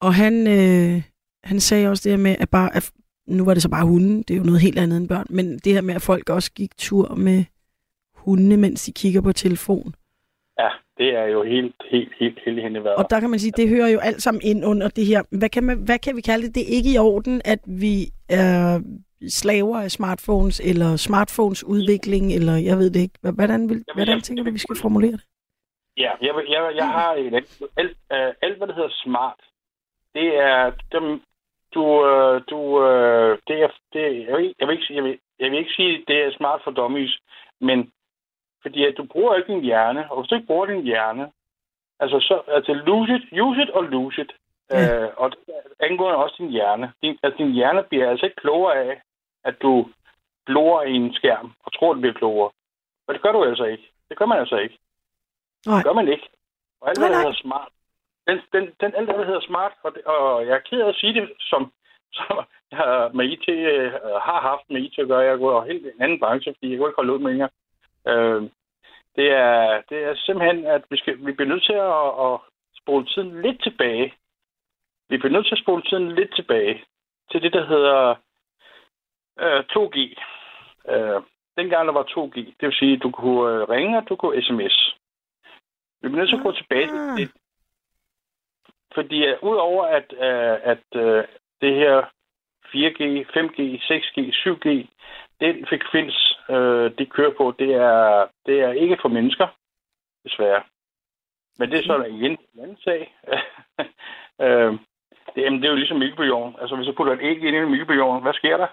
og 0.00 0.14
han, 0.14 0.46
øh, 0.46 1.02
han 1.44 1.60
sagde 1.60 1.88
også 1.88 2.02
det 2.08 2.12
her 2.12 2.22
med, 2.22 2.36
at 2.40 2.50
bare, 2.50 2.76
at 2.76 2.92
nu 3.26 3.44
var 3.44 3.54
det 3.54 3.62
så 3.62 3.68
bare 3.68 3.86
hunden, 3.86 4.22
det 4.22 4.34
er 4.34 4.38
jo 4.38 4.44
noget 4.44 4.60
helt 4.60 4.78
andet 4.78 4.96
end 4.96 5.08
børn, 5.08 5.26
men 5.30 5.58
det 5.58 5.72
her 5.72 5.80
med, 5.80 5.94
at 5.94 6.02
folk 6.02 6.30
også 6.30 6.52
gik 6.52 6.76
tur 6.76 7.14
med 7.14 7.44
hundene, 8.28 8.56
mens 8.56 8.84
de 8.86 8.92
kigger 8.92 9.22
på 9.28 9.32
telefon. 9.32 9.88
Ja, 10.62 10.70
det 10.98 11.08
er 11.20 11.24
jo 11.34 11.40
helt, 11.54 11.76
helt, 11.92 12.12
helt, 12.20 12.38
helt 12.44 12.62
hen 12.62 12.76
i 12.76 12.78
vejret. 12.84 12.96
Og 12.96 13.04
der 13.10 13.20
kan 13.20 13.30
man 13.30 13.38
sige, 13.38 13.52
det 13.60 13.68
hører 13.68 13.88
jo 13.88 13.98
alt 14.08 14.22
sammen 14.22 14.42
ind 14.50 14.60
under 14.64 14.88
det 14.88 15.06
her. 15.06 15.20
Hvad 15.40 15.48
kan, 15.48 15.64
man, 15.64 15.78
hvad 15.88 15.98
kan 15.98 16.16
vi 16.16 16.20
kalde 16.20 16.46
det? 16.46 16.54
Det 16.54 16.62
er 16.62 16.72
ikke 16.78 16.92
i 16.94 16.98
orden, 16.98 17.36
at 17.44 17.60
vi 17.84 17.94
er 18.28 18.80
slaver 19.28 19.78
af 19.86 19.90
smartphones, 19.90 20.60
eller 20.70 20.96
smartphones 20.96 21.64
udvikling, 21.64 22.24
eller 22.38 22.54
jeg 22.68 22.76
ved 22.78 22.90
det 22.90 23.00
ikke. 23.00 23.18
Hvordan, 23.38 23.68
vil, 23.70 23.84
hvordan 23.94 24.20
tænker 24.20 24.44
du, 24.44 24.50
vi 24.50 24.58
skal 24.58 24.76
formulere 24.82 25.12
det? 25.12 25.24
Ja, 26.04 26.10
jeg, 26.26 26.32
jeg, 26.54 26.72
jeg 26.76 26.88
har 26.98 27.10
et, 27.14 27.34
alt, 27.80 27.96
øh, 28.12 28.30
alt, 28.42 28.56
hvad 28.58 28.66
der 28.68 28.74
hedder 28.74 28.94
smart, 29.04 29.40
det 30.14 30.28
er, 30.50 30.72
dem, 30.94 31.06
du, 31.74 31.84
øh, 32.10 32.42
du, 32.50 32.60
øh, 32.88 33.38
det 33.48 33.56
er, 33.64 33.70
det, 33.92 34.04
jeg, 34.26 34.36
vil, 34.36 34.44
ikke- 34.44 34.56
jeg, 34.60 34.66
vil 34.68 34.74
ikke, 34.76 34.86
sige- 34.86 34.96
jeg, 34.96 35.04
vil, 35.04 35.18
jeg 35.40 35.50
vil 35.50 35.58
ikke 35.58 35.76
sige, 35.78 36.04
det 36.08 36.16
er 36.24 36.30
smart 36.38 36.60
for 36.64 36.70
dummies, 36.70 37.14
men 37.60 37.78
fordi 38.62 38.84
at 38.84 38.94
du 38.96 39.04
bruger 39.04 39.34
ikke 39.34 39.52
din 39.52 39.62
hjerne, 39.62 40.10
og 40.10 40.20
hvis 40.20 40.28
du 40.28 40.34
ikke 40.34 40.46
bruger 40.46 40.66
din 40.66 40.82
hjerne, 40.82 41.30
altså 42.00 42.20
så, 42.20 42.42
altså 42.56 42.72
lose 42.72 43.14
it, 43.14 43.40
use 43.40 43.62
it 43.62 43.70
og 43.70 43.82
lose 43.84 44.20
it. 44.20 44.32
Ja. 44.70 45.02
Øh, 45.02 45.10
og 45.16 45.32
angående 45.80 46.16
også 46.16 46.34
din 46.38 46.50
hjerne. 46.50 46.92
Din, 47.02 47.18
altså, 47.22 47.38
din 47.38 47.52
hjerne 47.52 47.82
bliver 47.82 48.10
altså 48.10 48.26
ikke 48.26 48.36
klogere 48.36 48.74
af, 48.74 49.02
at 49.44 49.62
du 49.62 49.88
glor 50.46 50.82
i 50.82 50.92
en 50.92 51.14
skærm 51.14 51.52
og 51.64 51.72
tror, 51.72 51.92
det 51.92 52.00
bliver 52.00 52.14
klogere. 52.14 52.50
Og 53.06 53.14
det 53.14 53.22
gør 53.22 53.32
du 53.32 53.44
altså 53.44 53.64
ikke. 53.64 53.90
Det 54.08 54.18
gør 54.18 54.26
man 54.26 54.38
altså 54.38 54.56
ikke. 54.56 54.78
Nej. 55.66 55.76
Det 55.76 55.84
gør 55.84 55.92
man 55.92 56.08
ikke. 56.08 56.28
Og 56.80 56.88
alt, 56.88 56.98
hvad 56.98 57.10
der 57.10 57.16
hedder 57.16 57.42
smart. 57.44 57.68
Den, 58.28 58.38
den, 58.52 58.64
den, 58.80 58.94
alt, 58.94 59.06
hvad 59.08 59.18
der 59.18 59.30
hedder 59.30 59.46
smart, 59.50 59.72
og, 59.82 59.94
det, 59.94 60.02
og 60.04 60.46
jeg 60.46 60.54
er 60.56 60.66
ked 60.68 60.80
af 60.80 60.88
at 60.88 60.94
sige 60.94 61.14
det, 61.20 61.32
som, 61.40 61.72
som 62.18 62.36
jeg 62.70 63.10
med 63.14 63.24
IT, 63.32 63.48
øh, 63.48 63.92
har 64.28 64.40
haft 64.40 64.64
med 64.70 64.80
IT 64.80 64.98
at 64.98 65.08
gøre. 65.08 65.18
Jeg 65.18 65.32
er 65.32 65.36
gået 65.36 65.54
over 65.54 65.64
helt 65.64 65.86
en 65.86 66.02
anden 66.02 66.20
branche, 66.20 66.54
fordi 66.54 66.70
jeg 66.70 66.78
kunne 66.78 66.88
ikke 66.88 67.00
holde 67.00 67.12
ud 67.12 67.28
længere. 67.28 67.50
Øh, 68.06 68.42
det, 69.16 69.28
er, 69.30 69.82
det 69.88 69.98
er 70.04 70.14
simpelthen, 70.14 70.66
at 70.66 70.82
vi, 70.90 70.96
skal, 70.96 71.26
vi 71.26 71.32
bliver 71.32 71.48
nødt 71.48 71.64
til 71.64 71.72
at, 71.72 72.08
at 72.26 72.40
spole 72.82 73.06
tiden 73.06 73.42
lidt 73.42 73.62
tilbage. 73.62 74.14
Vi 75.08 75.16
bliver 75.16 75.32
nødt 75.32 75.46
til 75.46 75.54
at 75.54 75.62
spole 75.62 75.82
tiden 75.82 76.12
lidt 76.12 76.34
tilbage 76.36 76.84
til 77.30 77.42
det, 77.42 77.52
der 77.52 77.66
hedder 77.66 78.14
øh, 79.40 79.64
2G. 79.74 79.98
Øh, 80.92 81.22
dengang 81.56 81.86
der 81.86 81.92
var 81.92 82.06
2G, 82.14 82.36
det 82.36 82.66
vil 82.68 82.80
sige, 82.80 82.96
at 82.96 83.02
du 83.02 83.10
kunne 83.10 83.54
øh, 83.54 83.68
ringe, 83.68 83.98
og 83.98 84.08
du 84.08 84.16
kunne 84.16 84.42
sms. 84.42 84.76
Vi 86.00 86.08
bliver 86.08 86.16
nødt 86.16 86.28
til 86.28 86.36
at 86.36 86.42
gå 86.42 86.52
tilbage 86.52 86.86
til 86.86 87.26
det. 87.26 87.30
Fordi 88.94 89.32
uh, 89.32 89.42
udover 89.42 89.84
at, 89.86 90.12
uh, 90.12 90.70
at 90.72 90.84
uh, 90.94 91.24
det 91.60 91.74
her 91.74 91.96
4G, 92.72 93.02
5G, 93.36 93.60
6G, 93.90 94.18
7G, 94.42 94.68
den 95.40 95.66
frekvens, 95.68 96.16
uh, 96.48 96.86
de 96.98 97.06
kører 97.06 97.34
på, 97.36 97.54
det 97.58 97.70
er, 97.74 98.26
det 98.46 98.60
er 98.60 98.72
ikke 98.72 98.98
for 99.02 99.08
mennesker, 99.08 99.46
desværre. 100.24 100.62
Men 101.58 101.70
det 101.70 101.78
er 101.78 101.82
så 101.82 102.04
igen 102.04 102.30
en 102.54 102.62
anden 102.62 102.78
sag. 102.86 103.00
uh, 104.44 104.46
det, 105.34 105.42
jamen, 105.44 105.58
det 105.60 105.66
er 105.66 105.70
jo 105.70 105.82
ligesom 105.82 105.98
mælkebjørn. 105.98 106.54
Altså, 106.60 106.76
hvis 106.76 106.86
jeg 106.86 106.94
putter 106.94 107.12
et 107.12 107.22
æg 107.22 107.36
ind 107.36 107.56
i 107.56 107.58
en 107.58 107.70
mælkebjørn, 107.70 108.22
hvad 108.22 108.34
sker 108.34 108.56
der? 108.56 108.66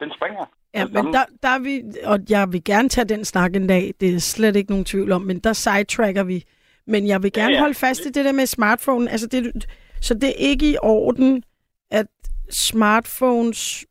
Den 0.00 0.12
springer. 0.16 0.44
Ja, 0.74 0.86
men 0.86 1.12
der, 1.12 1.24
der 1.42 1.48
er 1.48 1.58
vi, 1.58 1.82
og 2.04 2.18
jeg 2.30 2.52
vil 2.52 2.64
gerne 2.64 2.88
tage 2.88 3.08
den 3.08 3.24
snak 3.24 3.56
en 3.56 3.66
dag, 3.66 3.94
det 4.00 4.14
er 4.14 4.18
slet 4.18 4.56
ikke 4.56 4.70
nogen 4.70 4.84
tvivl 4.84 5.12
om, 5.12 5.22
men 5.22 5.38
der 5.38 5.52
sidetracker 5.52 6.24
vi. 6.24 6.44
Men 6.86 7.06
jeg 7.06 7.22
vil 7.22 7.32
gerne 7.32 7.50
ja. 7.50 7.54
ja. 7.54 7.60
holde 7.60 7.74
fast 7.74 8.06
i 8.06 8.10
det 8.10 8.24
der 8.24 8.32
med 8.32 8.46
smartphone. 8.46 9.10
Altså 9.10 9.26
det, 9.26 9.66
så 10.00 10.14
det 10.14 10.28
er 10.28 10.50
ikke 10.50 10.72
i 10.72 10.76
orden, 10.82 11.44
at 11.90 12.06
smartphones 12.50 13.86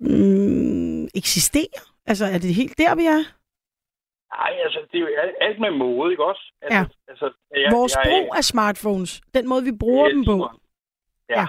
mm, 0.00 1.04
eksisterer? 1.04 1.82
Altså 2.06 2.24
er 2.24 2.38
det 2.38 2.54
helt 2.54 2.78
der, 2.78 2.94
vi 2.94 3.04
er? 3.04 3.22
Nej, 4.36 4.52
altså, 4.64 4.80
det 4.92 4.96
er 4.98 5.00
jo 5.00 5.08
alt, 5.22 5.34
alt 5.40 5.60
med 5.60 5.70
mode, 5.70 6.10
ikke 6.10 6.24
også? 6.24 6.52
Altså, 6.62 6.78
Ja. 6.78 6.84
Altså, 7.08 7.32
Vores 7.76 7.96
brug 8.04 8.36
af 8.36 8.44
smartphones, 8.44 9.20
den 9.34 9.48
måde 9.48 9.64
vi 9.64 9.72
bruger 9.80 10.08
dem 10.08 10.24
på. 10.24 10.50
Ja. 11.30 11.40
ja. 11.40 11.46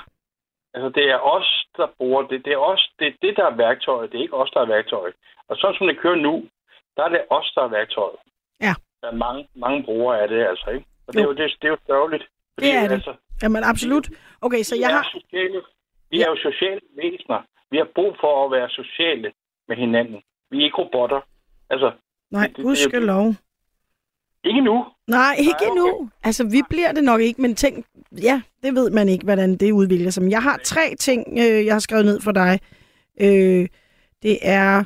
Altså, 0.74 0.90
det 0.90 1.06
er 1.10 1.20
os, 1.20 1.66
der 1.78 1.88
bruger 1.98 2.22
det. 2.28 2.46
Det 2.46 2.54
er 2.54 2.58
os, 2.58 2.92
det, 3.00 3.08
er 3.08 3.12
det, 3.22 3.34
der 3.38 3.46
er 3.46 3.56
værktøjet. 3.56 4.12
Det 4.12 4.18
er 4.18 4.22
ikke 4.22 4.36
os, 4.36 4.52
der 4.52 4.62
er 4.62 4.66
værktøjet. 4.66 5.14
Og 5.48 5.58
sådan 5.58 5.76
som 5.78 5.88
det 5.88 6.00
kører 6.00 6.16
nu, 6.16 6.34
der 6.98 7.04
er 7.04 7.10
det 7.10 7.22
os, 7.30 7.52
der 7.56 7.62
er 7.64 7.68
værktøjet. 7.68 8.20
Ja. 8.62 8.74
Der 9.02 9.08
er 9.08 9.16
mange, 9.26 9.48
mange 9.56 9.84
brugere 9.84 10.22
af 10.22 10.28
det, 10.28 10.48
altså, 10.48 10.70
ikke? 10.70 10.86
Og 11.08 11.14
det 11.14 11.20
er 11.20 11.26
jo, 11.26 11.32
det, 11.34 11.56
det 11.62 11.68
er 11.68 11.72
jo 11.72 11.78
sørgeligt. 11.88 12.24
Det 12.60 12.72
er 12.76 12.82
det. 12.88 12.92
Altså, 12.92 13.14
Jamen 13.44 13.64
absolut. 13.64 14.08
Okay, 14.42 14.64
så 14.64 14.76
jeg 14.80 14.90
har... 14.90 15.04
Sociale, 15.04 15.62
vi 16.12 16.22
er 16.22 16.30
jo 16.30 16.36
sociale 16.36 16.82
væsener. 16.96 17.42
Vi 17.72 17.78
har 17.78 17.88
brug 17.96 18.16
for 18.22 18.46
at 18.46 18.52
være 18.52 18.70
sociale 18.70 19.32
med 19.68 19.76
hinanden. 19.78 20.18
Vi 20.52 20.58
er 20.60 20.64
ikke 20.64 20.78
robotter. 20.78 21.22
Altså, 21.70 21.92
Nej, 22.32 22.48
det- 22.56 22.66
gudskelov. 22.66 23.34
ikke 24.44 24.62
nu. 24.62 24.86
Nej, 25.08 25.36
ikke 25.40 25.66
endnu. 25.72 26.10
Altså, 26.24 26.44
vi 26.44 26.62
bliver 26.70 26.92
det 26.92 27.04
nok 27.04 27.22
ikke, 27.22 27.42
men 27.42 27.56
tænk, 27.56 27.86
ja, 28.22 28.42
det 28.64 28.76
ved 28.76 28.90
man 28.92 29.10
ikke, 29.10 29.24
hvordan 29.26 29.56
det 29.58 29.72
udvikler 29.72 30.10
sig. 30.12 30.24
Men 30.24 30.32
jeg 30.32 30.44
har 30.44 30.58
tre 30.64 30.96
ting, 31.00 31.28
øh, 31.32 31.66
jeg 31.66 31.74
har 31.74 31.80
skrevet 31.80 32.06
ned 32.06 32.22
for 32.22 32.32
dig. 32.32 32.60
Øh, 33.22 33.68
det 34.24 34.38
er 34.42 34.84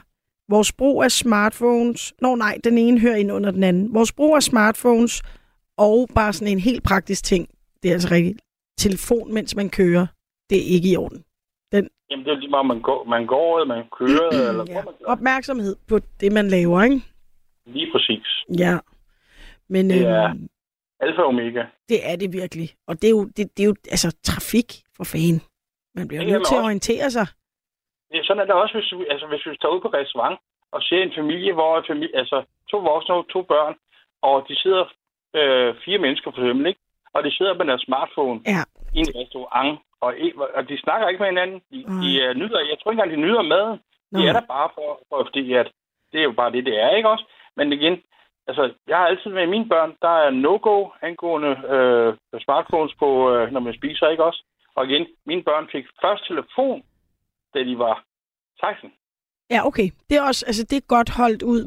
vores 0.50 0.72
brug 0.72 1.04
af 1.04 1.12
smartphones. 1.12 2.14
Nå 2.22 2.36
nej, 2.36 2.58
den 2.64 2.78
ene 2.78 3.00
hører 3.00 3.16
ind 3.16 3.32
under 3.32 3.52
den 3.52 3.64
anden. 3.64 3.94
Vores 3.94 4.12
brug 4.12 4.36
af 4.36 4.44
smartphones 4.44 5.22
og 5.78 6.10
bare 6.16 6.34
sådan 6.34 6.52
en 6.52 6.60
helt 6.60 6.84
praktisk 6.84 7.24
ting. 7.24 7.48
Det 7.84 7.90
er 7.90 7.94
altså 7.94 8.08
rigtigt. 8.12 8.42
Telefon, 8.78 9.34
mens 9.34 9.56
man 9.56 9.70
kører. 9.70 10.08
Det 10.50 10.58
er 10.58 10.66
ikke 10.76 10.92
i 10.92 10.96
orden. 10.98 11.24
Jamen, 12.12 12.26
det 12.26 12.32
er 12.32 12.36
lige 12.40 12.50
meget, 12.50 12.66
man 12.66 12.82
går, 12.82 13.04
man 13.04 13.26
går 13.26 13.60
eller 13.60 13.76
man 13.76 13.86
kører, 14.00 14.30
eller 14.50 14.66
ja. 14.70 14.82
opmærksomhed 15.06 15.76
på 15.90 16.00
det, 16.22 16.32
man 16.34 16.48
laver, 16.48 16.82
ikke? 16.84 17.02
lige 17.66 17.92
præcis. 17.92 18.28
Ja. 18.60 18.78
Men 19.70 19.90
Det 19.90 20.02
er 20.08 20.30
øhm, 20.30 20.48
alfa 21.00 21.22
og 21.22 21.28
omega. 21.28 21.64
Det 21.90 22.00
er 22.12 22.16
det 22.16 22.34
virkelig. 22.34 22.70
Og 22.88 22.94
det 23.02 23.08
er 23.08 23.12
jo, 23.12 23.24
det, 23.38 23.58
det 23.58 23.64
er 23.64 23.68
jo 23.68 23.76
altså, 23.96 24.18
trafik 24.24 24.70
for 24.98 25.04
fanden. 25.04 25.42
Man 25.96 26.08
bliver 26.08 26.24
Ja, 26.24 26.32
nødt 26.32 26.48
til 26.48 26.56
at 26.56 26.64
orientere 26.64 27.12
sig. 27.12 27.28
Det 28.12 28.18
er 28.20 28.24
sådan, 28.24 28.42
at 28.44 28.48
der 28.48 28.54
også, 28.54 28.74
hvis, 28.78 28.92
vi- 29.00 29.08
altså, 29.14 29.28
hvis 29.28 29.46
vi 29.46 29.58
tager 29.62 29.76
ud 29.76 29.82
på 29.82 29.88
restaurant 29.88 30.40
og 30.72 30.82
ser 30.82 31.02
en 31.04 31.14
familie, 31.20 31.54
hvor 31.54 31.78
en 31.78 31.84
familie, 31.88 32.18
altså 32.18 32.44
to 32.72 32.78
voksne 32.78 33.16
og 33.16 33.28
to 33.30 33.42
børn, 33.42 33.76
og 34.22 34.46
de 34.50 34.56
sidder 34.64 34.84
øh, 35.40 35.76
fire 35.86 35.98
mennesker 36.06 36.32
for 36.32 36.42
eksempel, 36.42 36.66
ikke? 36.68 36.80
Og 37.14 37.24
de 37.24 37.32
sidder 37.38 37.54
med 37.58 37.66
deres 37.66 37.82
smartphone 37.88 38.40
ja. 38.54 38.62
i 38.98 39.00
en 39.00 39.12
restaurant, 39.22 39.80
og, 40.02 40.14
og 40.58 40.70
de 40.70 40.78
snakker 40.84 41.08
ikke 41.08 41.22
med 41.24 41.32
hinanden. 41.34 41.60
De, 41.72 41.78
de 42.02 42.10
uh, 42.24 42.32
nyder, 42.42 42.60
jeg 42.70 42.78
tror 42.78 42.92
ikke 42.92 43.02
engang, 43.02 43.12
de 43.18 43.26
nyder 43.26 43.42
maden. 43.42 43.78
De 44.12 44.20
Nej. 44.20 44.28
er 44.30 44.34
der 44.34 44.46
bare 44.56 44.70
for, 44.76 44.90
for, 45.10 45.24
fordi 45.28 45.54
at 45.54 45.68
det 46.12 46.20
er 46.20 46.24
jo 46.24 46.32
bare 46.32 46.52
det, 46.52 46.66
det 46.66 46.76
er, 46.84 46.90
ikke 46.96 47.10
også? 47.10 47.26
Men 47.58 47.74
igen, 47.74 47.96
altså, 48.48 48.74
jeg 48.88 48.98
har 48.98 49.08
altid 49.08 49.32
med 49.32 49.48
mine 49.48 49.70
børn, 49.70 49.92
der 50.02 50.16
er 50.26 50.30
no-go 50.30 50.90
angående 51.02 51.54
øh, 51.74 52.42
smartphones 52.46 52.94
på, 53.00 53.10
øh, 53.34 53.52
når 53.52 53.60
man 53.60 53.74
spiser, 53.74 54.08
ikke 54.10 54.24
også? 54.24 54.44
Og 54.76 54.86
igen, 54.88 55.08
mine 55.26 55.44
børn 55.44 55.68
fik 55.72 55.86
først 56.04 56.28
telefon, 56.28 56.84
da 57.54 57.60
de 57.64 57.78
var 57.78 58.04
16. 58.60 58.92
Ja, 59.52 59.68
okay. 59.68 59.90
Det 60.10 60.18
er 60.18 60.22
også, 60.22 60.46
altså 60.48 60.64
det 60.64 60.78
er 60.78 60.88
godt 60.88 61.10
holdt 61.10 61.44
ud. 61.44 61.60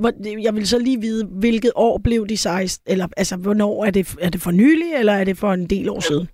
Jeg 0.42 0.54
vil 0.54 0.68
så 0.68 0.78
lige 0.78 1.00
vide, 1.00 1.26
hvilket 1.40 1.72
år 1.76 2.00
blev 2.04 2.28
de 2.28 2.36
16? 2.36 2.92
Eller 2.92 3.06
altså, 3.16 3.36
hvornår 3.36 3.84
er 3.84 3.90
det, 3.90 4.16
er 4.20 4.30
det 4.30 4.40
for 4.40 4.50
nylig, 4.50 4.94
eller 4.94 5.12
er 5.12 5.24
det 5.24 5.36
for 5.38 5.52
en 5.52 5.66
del 5.70 5.88
år 5.90 6.00
siden? 6.00 6.28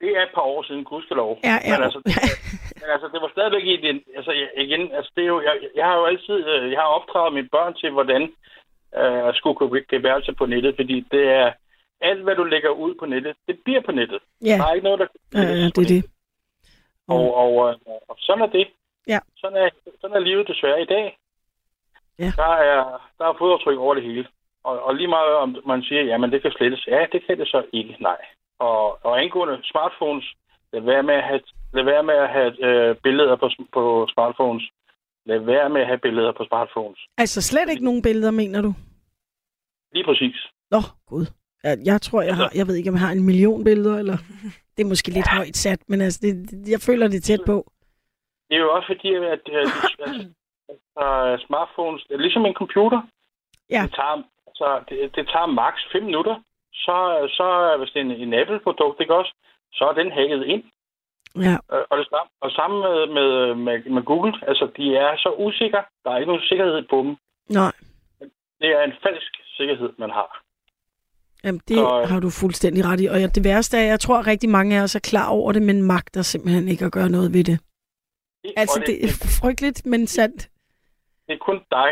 Det 0.00 0.10
er 0.16 0.22
et 0.22 0.34
par 0.34 0.42
år 0.42 0.62
siden, 0.62 0.84
gudskelov. 0.84 1.38
Ja, 1.44 1.56
ja. 1.64 1.70
Men 1.72 1.82
altså, 1.84 1.98
det, 2.06 2.14
men 2.80 2.88
altså, 2.94 3.08
det 3.12 3.20
var 3.22 3.30
stadigvæk 3.32 3.64
i 3.66 3.76
den... 3.86 3.96
Altså, 4.16 4.32
igen, 4.56 4.92
altså, 4.92 5.10
det 5.16 5.22
er 5.22 5.26
jo, 5.26 5.40
jeg, 5.40 5.54
jeg 5.74 5.86
har 5.86 5.96
jo 5.96 6.04
altid... 6.04 6.46
øh, 6.52 6.72
Jeg 6.72 6.80
har 6.80 6.86
opdraget 6.98 7.34
mine 7.34 7.48
børn 7.48 7.74
til, 7.74 7.90
hvordan 7.90 8.22
øh, 8.98 9.34
skulle 9.34 9.56
kunne 9.56 9.84
gebære 9.88 10.22
sig 10.22 10.36
på 10.36 10.46
nettet, 10.46 10.74
fordi 10.76 11.06
det 11.10 11.24
er... 11.28 11.52
Alt, 12.00 12.22
hvad 12.22 12.36
du 12.36 12.44
lægger 12.44 12.70
ud 12.70 12.94
på 12.94 13.06
nettet, 13.06 13.36
det 13.48 13.58
bliver 13.64 13.80
på 13.80 13.92
nettet. 13.92 14.20
Ja. 14.44 14.56
Der 14.58 14.66
er 14.66 14.72
ikke 14.72 14.84
noget, 14.84 14.98
der... 14.98 15.06
Ja, 15.34 15.40
ja, 15.40 15.66
det 15.76 15.78
er 15.78 15.88
det. 15.94 16.04
Og, 17.08 17.34
og, 17.34 17.68
øh, 17.68 17.74
og 18.08 18.16
sådan 18.18 18.42
er 18.42 18.46
det. 18.46 18.68
Ja. 19.08 19.18
Sådan 19.36 19.56
er, 19.56 19.68
sådan 20.00 20.16
er 20.16 20.20
livet 20.20 20.48
desværre 20.48 20.82
i 20.82 20.84
dag. 20.84 21.18
Ja. 22.18 22.32
Der 22.36 22.52
er, 22.70 23.10
der 23.18 23.24
er 23.28 23.34
fodaftryk 23.38 23.78
over 23.78 23.94
det 23.94 24.02
hele. 24.02 24.26
Og, 24.64 24.82
og 24.82 24.94
lige 24.94 25.08
meget 25.08 25.34
om 25.34 25.56
man 25.66 25.82
siger, 25.82 26.02
jamen 26.02 26.32
det 26.32 26.42
kan 26.42 26.52
slettes. 26.52 26.86
Ja, 26.86 27.06
det 27.12 27.26
kan 27.26 27.38
det 27.38 27.48
så 27.48 27.62
ikke. 27.72 27.96
Nej. 28.00 28.16
Og, 28.58 29.04
og 29.06 29.22
angående 29.22 29.58
smartphones, 29.64 30.26
lad 30.72 30.80
være 30.80 31.02
med 31.02 31.14
at 31.14 31.24
have, 31.24 31.40
lad 31.74 31.84
være 31.84 32.02
med 32.02 32.14
at 32.14 32.28
have 32.28 32.64
øh, 32.66 32.96
billeder 32.96 33.36
på, 33.36 33.48
på 33.72 34.08
smartphones. 34.14 34.64
Lad 35.26 35.38
være 35.38 35.68
med 35.70 35.80
at 35.80 35.86
have 35.86 35.98
billeder 35.98 36.32
på 36.32 36.44
smartphones. 36.48 37.00
Altså 37.18 37.42
slet 37.42 37.68
ikke 37.70 37.84
nogen 37.84 38.02
billeder, 38.02 38.30
mener 38.30 38.62
du? 38.62 38.74
Lige 39.92 40.04
præcis. 40.04 40.36
Nå, 40.70 40.80
gud. 41.06 41.26
Jeg, 41.64 42.02
tror, 42.02 42.22
jeg 42.22 42.36
har, 42.36 42.50
jeg 42.54 42.66
ved 42.66 42.74
ikke, 42.74 42.90
om 42.90 42.94
jeg 42.94 43.00
har 43.00 43.12
en 43.12 43.26
million 43.26 43.64
billeder, 43.64 43.98
eller 43.98 44.16
det 44.76 44.82
er 44.84 44.88
måske 44.88 45.10
lidt 45.10 45.28
højt 45.28 45.56
sat, 45.56 45.80
men 45.88 46.00
altså, 46.00 46.20
det, 46.22 46.34
jeg 46.70 46.80
føler 46.80 47.08
det 47.08 47.22
tæt 47.22 47.40
på. 47.46 47.56
Det 48.48 48.54
er 48.56 48.60
jo 48.60 48.72
også 48.76 48.86
fordi, 48.86 49.14
at, 49.14 49.24
at, 49.24 49.42
at, 49.52 50.16
at, 51.04 51.40
smartphones, 51.46 52.02
det 52.08 52.14
er 52.14 52.24
ligesom 52.26 52.46
en 52.46 52.54
computer. 52.54 53.00
Ja. 53.70 53.82
Det 53.82 53.94
tager, 53.94 54.22
altså, 54.46 54.68
det, 54.88 55.16
det 55.16 55.28
tager 55.32 55.46
maks 55.46 55.80
5 55.92 56.02
minutter. 56.02 56.36
Så, 56.86 56.96
så 57.38 57.46
hvis 57.78 57.90
det 57.92 58.00
er 58.00 58.04
en, 58.04 58.10
en 58.26 58.34
Apple-produkt, 58.40 59.00
ikke 59.00 59.14
også, 59.20 59.32
så 59.72 59.84
er 59.84 59.92
den 60.00 60.12
hacket 60.12 60.44
ind. 60.54 60.64
Ja. 61.46 61.56
Øh, 61.72 61.84
Og, 61.90 61.98
det 61.98 62.06
samme, 62.10 62.30
og 62.40 62.50
sammen 62.50 62.78
med, 62.86 62.98
med, 63.16 63.54
med, 63.54 63.76
med 63.94 64.02
Google, 64.02 64.32
altså 64.48 64.70
de 64.76 64.96
er 64.96 65.16
så 65.16 65.30
usikre. 65.38 65.82
Der 66.04 66.10
er 66.10 66.16
ikke 66.18 66.26
nogen 66.32 66.48
sikkerhed 66.50 66.82
på 66.90 66.96
dem. 67.04 67.16
Nej, 67.60 67.72
Det 68.60 68.68
er 68.78 68.82
en 68.82 68.92
falsk 69.02 69.32
sikkerhed, 69.56 69.90
man 69.98 70.10
har. 70.10 70.42
Jamen, 71.44 71.60
det 71.68 71.76
Så, 71.76 72.00
øh, 72.02 72.08
har 72.08 72.20
du 72.20 72.30
fuldstændig 72.30 72.84
ret 72.84 73.00
i. 73.00 73.06
Og 73.06 73.34
det 73.34 73.44
værste 73.44 73.76
er, 73.76 73.82
at 73.82 73.88
jeg 73.88 74.00
tror, 74.00 74.18
at 74.18 74.26
rigtig 74.26 74.50
mange 74.50 74.78
af 74.78 74.82
os 74.82 74.94
er 74.94 75.00
klar 75.00 75.28
over 75.30 75.52
det, 75.52 75.62
men 75.62 75.82
magter 75.82 76.22
simpelthen 76.22 76.68
ikke 76.68 76.84
at 76.84 76.92
gøre 76.92 77.08
noget 77.08 77.32
ved 77.34 77.44
det. 77.44 77.58
Altså, 78.56 78.80
og 78.80 78.86
det 78.86 79.04
er 79.04 79.08
frygteligt, 79.42 79.86
men 79.86 80.06
sandt. 80.06 80.48
Det 81.26 81.32
er 81.34 81.38
kun 81.38 81.60
dig. 81.70 81.90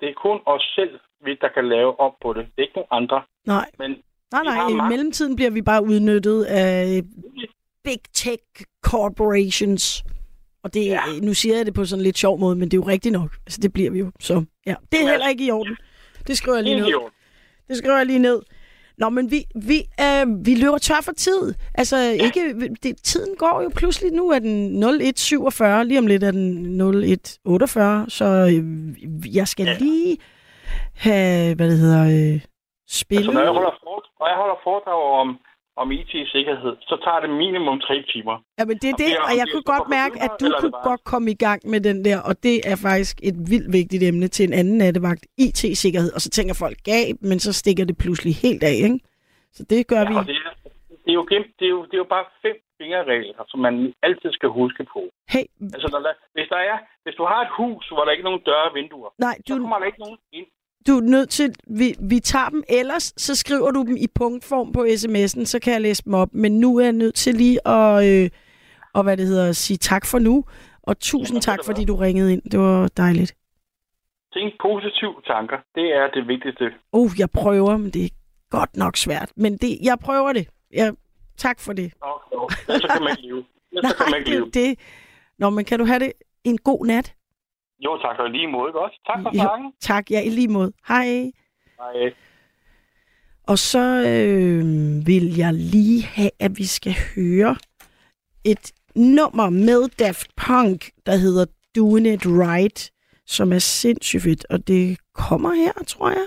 Det 0.00 0.08
er 0.08 0.14
kun 0.14 0.40
os 0.46 0.62
selv, 0.74 1.00
vi- 1.20 1.38
der 1.40 1.48
kan 1.48 1.68
lave 1.68 2.00
op 2.00 2.12
på 2.22 2.32
det. 2.32 2.46
Det 2.46 2.52
er 2.58 2.62
ikke 2.62 2.74
nogen 2.76 2.88
andre. 3.02 3.22
Nej. 3.46 3.70
Men 3.78 4.02
Nej, 4.32 4.42
nej, 4.44 4.68
i 4.68 4.74
magt. 4.74 4.88
mellemtiden 4.90 5.36
bliver 5.36 5.50
vi 5.50 5.62
bare 5.62 5.84
udnyttet 5.84 6.44
af 6.44 7.02
big 7.84 7.98
tech 8.14 8.42
corporations. 8.82 10.04
Og 10.62 10.74
det, 10.74 10.86
ja. 10.86 11.00
nu 11.22 11.34
siger 11.34 11.56
jeg 11.56 11.66
det 11.66 11.74
på 11.74 11.84
sådan 11.84 12.00
en 12.00 12.04
lidt 12.04 12.18
sjov 12.18 12.38
måde, 12.38 12.56
men 12.56 12.68
det 12.68 12.76
er 12.76 12.78
jo 12.78 12.86
rigtigt 12.88 13.12
nok. 13.12 13.36
Altså, 13.46 13.60
det 13.60 13.72
bliver 13.72 13.90
vi 13.90 13.98
jo. 13.98 14.10
Så 14.20 14.44
ja, 14.66 14.74
det 14.92 15.02
er 15.02 15.10
heller 15.10 15.28
ikke 15.28 15.46
i 15.46 15.50
orden. 15.50 15.76
Det 16.26 16.36
skriver 16.36 16.56
jeg 16.56 16.64
lige 16.64 16.76
ned. 16.76 16.92
Det 17.68 17.76
skriver 17.76 17.96
jeg 17.96 18.06
lige 18.06 18.18
ned. 18.18 18.42
Nå, 18.98 19.08
men 19.08 19.30
vi, 19.30 19.44
vi, 19.54 19.82
øh, 20.00 20.46
vi 20.46 20.54
løber 20.54 20.78
tør 20.78 21.00
for 21.02 21.12
tid. 21.12 21.54
Altså, 21.74 21.98
ikke, 22.10 22.54
det, 22.82 22.96
tiden 23.02 23.34
går 23.38 23.62
jo 23.62 23.70
pludselig. 23.74 24.12
Nu 24.12 24.30
er 24.30 24.38
den 24.38 24.82
01.47, 24.84 25.82
lige 25.82 25.98
om 25.98 26.06
lidt 26.06 26.22
er 26.22 26.30
den 26.30 26.80
01.48, 26.80 28.08
så 28.08 28.24
øh, 28.24 29.36
jeg 29.36 29.48
skal 29.48 29.76
lige 29.80 30.16
have, 30.94 31.54
hvad 31.54 31.70
det 31.70 31.78
hedder, 31.78 32.34
øh, 32.34 32.40
spille. 32.88 33.18
Altså, 33.18 33.32
når 33.32 33.42
jeg 33.48 33.54
holder, 33.58 33.74
fore, 33.84 34.00
når 34.20 34.26
jeg 34.32 34.36
holder 34.36 34.58
foredrag 34.64 35.02
om, 35.22 35.28
om 35.76 35.92
IT-sikkerhed, 35.92 36.76
så 36.80 36.96
tager 37.04 37.20
det 37.20 37.30
minimum 37.30 37.80
tre 37.80 37.96
timer. 38.12 38.36
Ja, 38.58 38.64
men 38.64 38.76
det 38.82 38.88
er 38.90 38.98
det, 39.04 39.12
og 39.28 39.32
jeg 39.40 39.46
kunne 39.52 39.68
godt 39.74 39.88
mærke, 39.88 40.14
at 40.22 40.30
du 40.40 40.46
kunne 40.60 40.78
godt 40.90 41.04
komme 41.04 41.30
i 41.30 41.38
gang 41.46 41.60
med 41.72 41.80
den 41.80 42.04
der, 42.04 42.18
og 42.28 42.34
det 42.42 42.56
er 42.72 42.76
faktisk 42.88 43.16
et 43.22 43.36
vildt 43.50 43.72
vigtigt 43.72 44.02
emne 44.02 44.28
til 44.28 44.44
en 44.48 44.54
anden 44.60 44.78
nattevagt, 44.78 45.26
IT-sikkerhed, 45.38 46.10
og 46.16 46.20
så 46.20 46.30
tænker 46.30 46.54
folk 46.64 46.78
gab, 46.84 47.14
men 47.20 47.38
så 47.38 47.52
stikker 47.52 47.84
det 47.84 47.96
pludselig 47.98 48.34
helt 48.36 48.62
af, 48.62 48.76
ikke? 48.88 48.98
Så 49.52 49.62
det 49.70 49.86
gør 49.86 50.02
vi. 50.10 50.14
Ja, 50.14 50.20
og 50.20 50.26
det, 50.26 50.36
er, 50.36 50.52
det, 51.04 51.10
er 51.12 51.18
jo 51.20 51.24
det, 51.58 51.64
er 51.68 51.74
jo, 51.76 51.84
det 51.88 51.94
er 51.94 52.02
jo 52.04 52.10
bare 52.16 52.26
fem 52.42 52.56
fingerregler, 52.78 53.44
som 53.50 53.60
man 53.66 53.74
altid 54.02 54.30
skal 54.38 54.48
huske 54.60 54.82
på. 54.94 55.00
Hey. 55.34 55.46
Altså, 55.74 55.88
når 55.92 56.00
der, 56.06 56.12
hvis, 56.36 56.48
der 56.54 56.60
er, 56.70 56.76
hvis 57.04 57.16
du 57.20 57.24
har 57.32 57.40
et 57.46 57.52
hus, 57.58 57.88
hvor 57.88 58.04
der 58.04 58.12
ikke 58.12 58.24
er 58.24 58.30
nogen 58.30 58.42
døre 58.50 58.68
og 58.70 58.74
vinduer, 58.74 59.10
Nej, 59.26 59.36
så 59.46 59.54
kommer 59.62 59.78
der 59.78 59.86
ikke 59.90 60.02
nogen 60.06 60.18
ind. 60.38 60.46
Du 60.86 60.96
er 60.96 61.00
nødt 61.00 61.28
til, 61.28 61.54
vi, 61.66 61.94
vi 62.00 62.20
tager 62.20 62.48
dem, 62.48 62.62
ellers 62.68 63.14
så 63.16 63.36
skriver 63.36 63.70
du 63.70 63.82
dem 63.82 63.96
i 63.96 64.06
punktform 64.14 64.72
på 64.72 64.80
sms'en, 64.80 65.44
så 65.44 65.58
kan 65.62 65.72
jeg 65.72 65.80
læse 65.80 66.04
dem 66.04 66.14
op. 66.14 66.28
Men 66.32 66.60
nu 66.60 66.76
er 66.78 66.84
jeg 66.84 66.92
nødt 66.92 67.14
til 67.14 67.34
lige 67.34 67.68
at, 67.68 68.06
øh, 68.08 68.30
og 68.94 69.02
hvad 69.02 69.16
det 69.16 69.26
hedder, 69.26 69.52
sige 69.52 69.76
tak 69.76 70.06
for 70.06 70.18
nu. 70.18 70.44
Og 70.82 70.98
tusind 70.98 71.40
tak, 71.40 71.58
fordi 71.64 71.84
du 71.84 71.96
ringede 71.96 72.32
ind. 72.32 72.42
Det 72.42 72.60
var 72.60 72.88
dejligt. 72.96 73.36
Tænk 74.34 74.54
positive 74.62 75.14
tanker. 75.26 75.56
Det 75.74 75.96
er 75.96 76.10
det 76.14 76.28
vigtigste. 76.28 76.64
Uh, 76.92 77.10
jeg 77.18 77.30
prøver, 77.30 77.76
men 77.76 77.90
det 77.90 78.04
er 78.04 78.08
godt 78.50 78.76
nok 78.76 78.96
svært. 78.96 79.32
Men 79.36 79.56
det, 79.56 79.78
jeg 79.82 79.98
prøver 79.98 80.32
det. 80.32 80.48
Jeg, 80.72 80.92
tak 81.36 81.60
for 81.60 81.72
det. 81.72 81.92
Nå. 82.32 82.50
Ellers 82.68 82.82
så 82.82 82.88
kan 82.88 83.02
man 83.02 83.10
ikke 83.10 83.22
leve. 83.22 83.44
Ikke 84.18 84.30
det 84.30 84.38
er 84.38 84.66
det. 84.66 84.78
Nå, 85.38 85.50
men 85.50 85.64
kan 85.64 85.78
du 85.78 85.84
have 85.84 85.98
det 85.98 86.12
en 86.44 86.58
god 86.58 86.86
nat? 86.86 87.14
Jo, 87.80 87.98
tak 87.98 88.18
og 88.18 88.30
lige 88.30 88.48
måde, 88.48 88.68
ikke 88.68 88.80
også? 88.80 89.00
Tak 89.06 89.18
for 89.22 89.30
snakken. 89.34 89.72
tak, 89.80 90.10
ja, 90.10 90.20
i 90.22 90.28
lige 90.28 90.48
måde. 90.48 90.72
Hej. 90.88 91.32
Hej. 91.78 92.12
Og 93.46 93.58
så 93.58 93.84
øh, 94.08 94.64
vil 95.06 95.36
jeg 95.36 95.54
lige 95.54 96.02
have, 96.02 96.30
at 96.40 96.58
vi 96.58 96.64
skal 96.64 96.94
høre 97.16 97.56
et 98.44 98.72
nummer 98.94 99.50
med 99.50 99.88
Daft 99.88 100.36
Punk, 100.36 100.90
der 101.06 101.16
hedder 101.16 101.44
Doing 101.76 102.06
It 102.06 102.26
Right, 102.26 102.90
som 103.26 103.52
er 103.52 103.58
sindssygt 103.58 104.22
fedt, 104.22 104.46
og 104.50 104.68
det 104.68 104.98
kommer 105.14 105.54
her, 105.54 105.72
tror 105.86 106.08
jeg. 106.08 106.26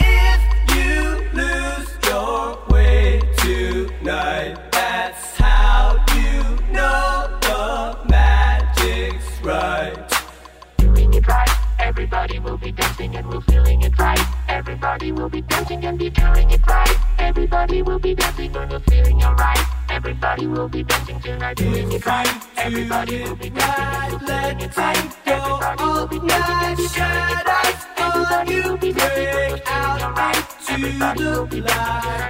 If 0.00 0.40
you 0.74 1.28
lose 1.34 1.88
your 2.06 2.58
way 2.70 3.20
tonight, 3.36 4.56
that's 4.72 5.36
how 5.36 6.02
you 6.14 6.72
know 6.72 7.38
the 7.42 7.98
magic's 8.08 9.40
right. 9.42 10.10
doing 10.78 11.12
it 11.12 11.28
right. 11.28 11.50
Everybody 11.78 12.38
will 12.38 12.56
be 12.56 12.72
dancing 12.72 13.14
and 13.16 13.28
we're 13.28 13.40
feeling 13.42 13.82
it 13.82 13.98
right. 13.98 14.20
Everybody 14.48 15.12
will 15.12 15.28
be 15.28 15.42
dancing 15.42 15.84
and 15.84 15.98
be 15.98 16.08
feeling 16.10 16.50
it 16.50 16.66
right. 16.66 16.96
Everybody 17.18 17.82
will 17.82 17.98
be 17.98 18.14
dancing 18.14 18.56
and 18.56 18.70
we're 18.70 18.80
feeling 18.80 19.22
alright. 19.22 19.73
Everybody 19.94 20.46
will 20.48 20.68
be 20.68 20.82
dancing 20.82 21.20
tonight, 21.20 21.56
doing 21.56 21.92
it 21.92 22.04
right. 22.04 22.26
Everybody 22.56 23.22
will 23.22 23.36
be 23.36 23.48
dancing 23.48 24.18
feeling 24.18 24.60
it 24.60 24.76
right. 24.76 25.16
Everybody 25.24 25.84
will 25.84 26.08
be 26.08 26.18
dancing 26.18 26.88
be 26.88 27.30
it 27.30 27.46
right. 27.46 27.76
Everybody 27.96 28.60
will 28.60 28.76
be 28.76 28.92
dancing 28.92 29.60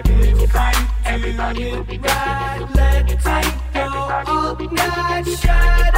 doing 0.04 0.40
it 0.40 0.54
right. 0.54 0.88
Everybody 1.06 1.72
will 1.72 1.84
be 1.84 1.96
dancing 1.96 2.68
dancing 2.76 2.76
and 2.76 3.10
it 3.10 3.24
right. 3.24 3.73
Everybody 3.94 4.32
will 4.32 4.54
be 4.56 4.66
dancing 4.66 5.50
and 5.50 5.92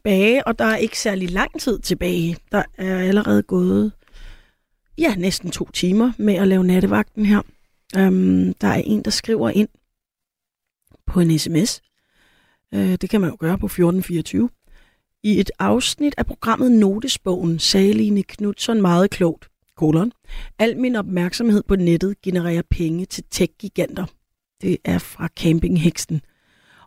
tilbage, 0.00 0.46
og 0.46 0.58
der 0.58 0.64
er 0.64 0.76
ikke 0.76 0.98
særlig 0.98 1.30
lang 1.30 1.60
tid 1.60 1.78
tilbage. 1.78 2.36
Der 2.52 2.62
er 2.78 2.98
allerede 2.98 3.42
gået, 3.42 3.92
ja, 4.98 5.14
næsten 5.14 5.50
to 5.50 5.70
timer 5.70 6.12
med 6.18 6.34
at 6.34 6.48
lave 6.48 6.64
nattevagten 6.64 7.26
her. 7.26 7.42
Øhm, 7.96 8.54
der 8.54 8.68
er 8.68 8.82
en, 8.84 9.02
der 9.02 9.10
skriver 9.10 9.50
ind 9.50 9.68
på 11.06 11.20
en 11.20 11.38
sms. 11.38 11.80
Øh, 12.74 12.96
det 13.00 13.10
kan 13.10 13.20
man 13.20 13.30
jo 13.30 13.36
gøre 13.40 13.58
på 13.58 13.66
1424. 13.66 14.50
I 15.22 15.40
et 15.40 15.50
afsnit 15.58 16.14
af 16.18 16.26
programmet 16.26 16.72
Notesbogen 16.72 17.58
sagde 17.58 17.92
Line 17.92 18.22
Knudsen 18.22 18.82
meget 18.82 19.10
klogt, 19.10 19.48
kolon, 19.76 20.12
al 20.58 20.78
min 20.78 20.96
opmærksomhed 20.96 21.62
på 21.62 21.76
nettet 21.76 22.22
genererer 22.22 22.62
penge 22.70 23.04
til 23.04 23.24
tech-giganter. 23.30 24.06
Det 24.60 24.76
er 24.84 24.98
fra 24.98 25.28
Campingheksen. 25.36 26.20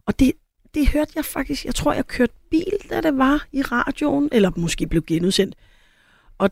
Og 0.05 0.19
det, 0.19 0.31
det 0.73 0.87
hørte 0.87 1.11
jeg 1.15 1.25
faktisk, 1.25 1.65
jeg 1.65 1.75
tror, 1.75 1.93
jeg 1.93 2.07
kørte 2.07 2.33
bil, 2.51 2.77
da 2.89 3.01
det 3.01 3.17
var 3.17 3.47
i 3.51 3.61
radioen, 3.61 4.29
eller 4.31 4.51
måske 4.55 4.87
blev 4.87 5.03
genudsendt. 5.03 5.55
Og 6.37 6.51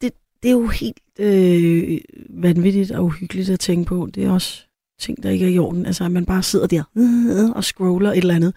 det, 0.00 0.12
det 0.42 0.48
er 0.48 0.52
jo 0.52 0.66
helt 0.66 1.00
øh, 1.18 1.98
vanvittigt 2.30 2.90
og 2.90 3.04
uhyggeligt 3.04 3.50
at 3.50 3.60
tænke 3.60 3.88
på. 3.88 4.08
Det 4.14 4.24
er 4.24 4.30
også 4.30 4.66
ting, 4.98 5.22
der 5.22 5.30
ikke 5.30 5.44
er 5.44 5.50
i 5.50 5.58
orden. 5.58 5.86
Altså, 5.86 6.04
at 6.04 6.10
man 6.10 6.26
bare 6.26 6.42
sidder 6.42 6.66
der 6.66 6.82
øh, 6.96 7.50
og 7.50 7.64
scroller 7.64 8.12
et 8.12 8.18
eller 8.18 8.34
andet. 8.34 8.54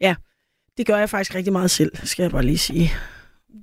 Ja, 0.00 0.14
det 0.76 0.86
gør 0.86 0.96
jeg 0.96 1.10
faktisk 1.10 1.34
rigtig 1.34 1.52
meget 1.52 1.70
selv, 1.70 1.96
skal 1.96 2.22
jeg 2.22 2.30
bare 2.30 2.44
lige 2.44 2.58
sige. 2.58 2.92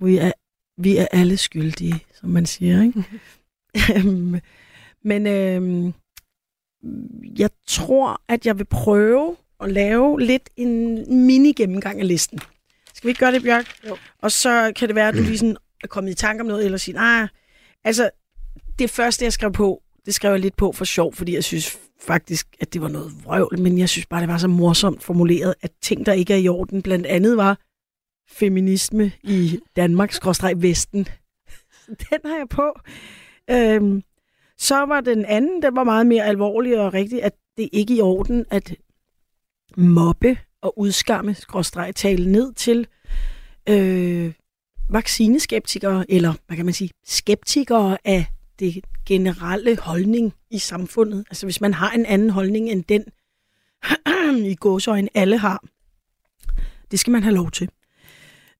Vi 0.01 0.17
er, 0.17 0.31
vi 0.77 0.97
er 0.97 1.07
alle 1.11 1.37
skyldige, 1.37 2.03
som 2.13 2.29
man 2.29 2.45
siger, 2.45 2.83
ikke? 2.83 3.03
Men 5.09 5.27
øh, 5.27 5.93
jeg 7.39 7.49
tror, 7.67 8.21
at 8.27 8.45
jeg 8.45 8.57
vil 8.57 8.65
prøve 8.65 9.35
at 9.61 9.71
lave 9.71 10.21
lidt 10.21 10.49
en 10.57 11.05
mini-gennemgang 11.25 11.99
af 11.99 12.07
listen. 12.07 12.39
Skal 12.93 13.07
vi 13.07 13.09
ikke 13.09 13.19
gøre 13.19 13.31
det, 13.31 13.43
Bjørk? 13.43 13.75
Jo. 13.89 13.97
Og 14.21 14.31
så 14.31 14.73
kan 14.75 14.87
det 14.87 14.95
være, 14.95 15.07
at 15.07 15.13
du 15.13 15.21
lige 15.21 15.37
sådan 15.37 15.57
er 15.83 15.87
kommet 15.87 16.11
i 16.11 16.15
tanke 16.15 16.41
om 16.41 16.47
noget, 16.47 16.65
eller 16.65 16.77
sige, 16.77 16.95
nej, 16.95 17.27
altså, 17.83 18.09
det 18.79 18.89
første, 18.89 19.25
jeg 19.25 19.33
skrev 19.33 19.51
på, 19.51 19.81
det 20.05 20.15
skrev 20.15 20.31
jeg 20.31 20.39
lidt 20.39 20.55
på 20.55 20.71
for 20.71 20.85
sjov, 20.85 21.13
fordi 21.13 21.33
jeg 21.33 21.43
synes 21.43 21.77
faktisk, 22.01 22.47
at 22.59 22.73
det 22.73 22.81
var 22.81 22.87
noget 22.87 23.11
vrøvl, 23.23 23.59
men 23.59 23.79
jeg 23.79 23.89
synes 23.89 24.05
bare, 24.05 24.21
det 24.21 24.29
var 24.29 24.37
så 24.37 24.47
morsomt 24.47 25.03
formuleret, 25.03 25.55
at 25.61 25.71
ting, 25.81 26.05
der 26.05 26.13
ikke 26.13 26.33
er 26.33 26.37
i 26.37 26.47
orden, 26.47 26.81
blandt 26.81 27.05
andet 27.05 27.37
var 27.37 27.57
feminisme 28.31 29.11
i 29.23 29.59
Danmark, 29.75 30.11
skråstreg 30.11 30.61
Vesten. 30.61 31.07
Den 31.87 32.19
har 32.25 32.37
jeg 32.37 32.49
på. 32.49 32.79
Øhm, 33.49 34.03
så 34.57 34.85
var 34.85 35.01
den 35.01 35.25
anden, 35.25 35.61
den 35.61 35.75
var 35.75 35.83
meget 35.83 36.07
mere 36.07 36.25
alvorlig 36.25 36.79
og 36.79 36.93
rigtig, 36.93 37.23
at 37.23 37.33
det 37.57 37.69
ikke 37.71 37.93
er 37.93 37.97
i 37.97 38.01
orden 38.01 38.45
at 38.51 38.75
mobbe 39.77 40.37
og 40.61 40.79
udskamme, 40.79 41.35
skråstreg 41.35 41.95
tale 41.95 42.31
ned 42.31 42.53
til 42.53 42.87
øh, 43.69 44.33
vaccineskeptikere, 44.89 46.11
eller 46.11 46.33
hvad 46.47 46.57
kan 46.57 46.65
man 46.65 46.73
sige, 46.73 46.89
skeptikere 47.05 47.97
af 48.05 48.25
det 48.59 48.83
generelle 49.05 49.77
holdning 49.77 50.33
i 50.51 50.59
samfundet. 50.59 51.25
Altså 51.29 51.45
hvis 51.45 51.61
man 51.61 51.73
har 51.73 51.91
en 51.91 52.05
anden 52.05 52.29
holdning 52.29 52.69
end 52.69 52.83
den, 52.83 53.05
i 54.51 54.55
gåsøjne 54.55 55.09
alle 55.13 55.37
har, 55.37 55.63
det 56.91 56.99
skal 56.99 57.11
man 57.11 57.23
have 57.23 57.35
lov 57.35 57.51
til. 57.51 57.69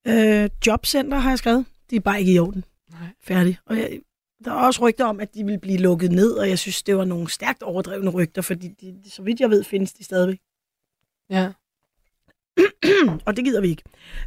Øh, 0.06 0.50
jobcenter 0.66 1.18
har 1.18 1.30
jeg 1.30 1.38
skrevet. 1.38 1.64
De 1.90 1.96
er 1.96 2.00
bare 2.00 2.20
ikke 2.20 2.32
i 2.32 2.38
orden. 2.38 2.64
Nej. 2.90 3.08
Færdig. 3.22 3.58
Og 3.66 3.76
jeg, 3.76 4.00
der 4.44 4.50
er 4.50 4.54
også 4.54 4.82
rygter 4.82 5.04
om, 5.04 5.20
at 5.20 5.34
de 5.34 5.44
vil 5.44 5.58
blive 5.58 5.78
lukket 5.78 6.12
ned, 6.12 6.32
og 6.32 6.48
jeg 6.48 6.58
synes, 6.58 6.82
det 6.82 6.96
var 6.96 7.04
nogle 7.04 7.30
stærkt 7.30 7.62
overdrevne 7.62 8.10
rygter, 8.10 8.42
fordi 8.42 8.68
de, 8.68 9.10
så 9.10 9.22
vidt 9.22 9.40
jeg 9.40 9.50
ved, 9.50 9.64
findes 9.64 9.92
de 9.92 10.04
stadigvæk. 10.04 10.38
Ja. 11.30 11.48
og 13.26 13.36
det 13.36 13.44
gider 13.44 13.60
vi 13.60 13.68
ikke. 13.68 13.82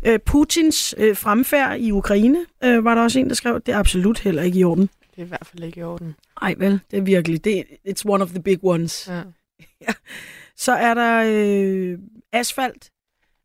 Øh, 0.06 0.20
Putins 0.20 0.96
øh, 0.98 1.18
fremfærd 1.18 1.80
i 1.80 1.92
Ukraine, 1.92 2.46
øh, 2.64 2.84
var 2.84 2.96
der 2.96 3.02
også 3.02 3.20
en, 3.20 3.30
der 3.30 3.36
skrev, 3.36 3.62
det 3.66 3.74
er 3.74 3.78
absolut 3.78 4.20
heller 4.20 4.44
ikke 4.44 4.60
i 4.60 4.64
orden. 4.64 4.90
Det 5.16 5.22
er 5.22 5.26
i 5.26 5.28
hvert 5.28 5.48
fald 5.48 5.64
ikke 5.64 5.80
i 5.80 5.84
orden. 5.84 6.16
Ej 6.42 6.56
vel, 6.58 6.80
det 6.92 6.98
er 6.98 7.02
virkelig, 7.02 7.44
det, 7.44 7.64
it's 7.88 8.04
one 8.06 8.24
of 8.24 8.30
the 8.30 8.44
big 8.44 8.60
ones. 8.64 9.08
Ja. 9.08 9.22
ja. 9.88 9.94
Så 10.58 10.72
er 10.72 10.94
der 10.94 11.24
øh, 11.28 12.00
asfalt, 12.32 12.92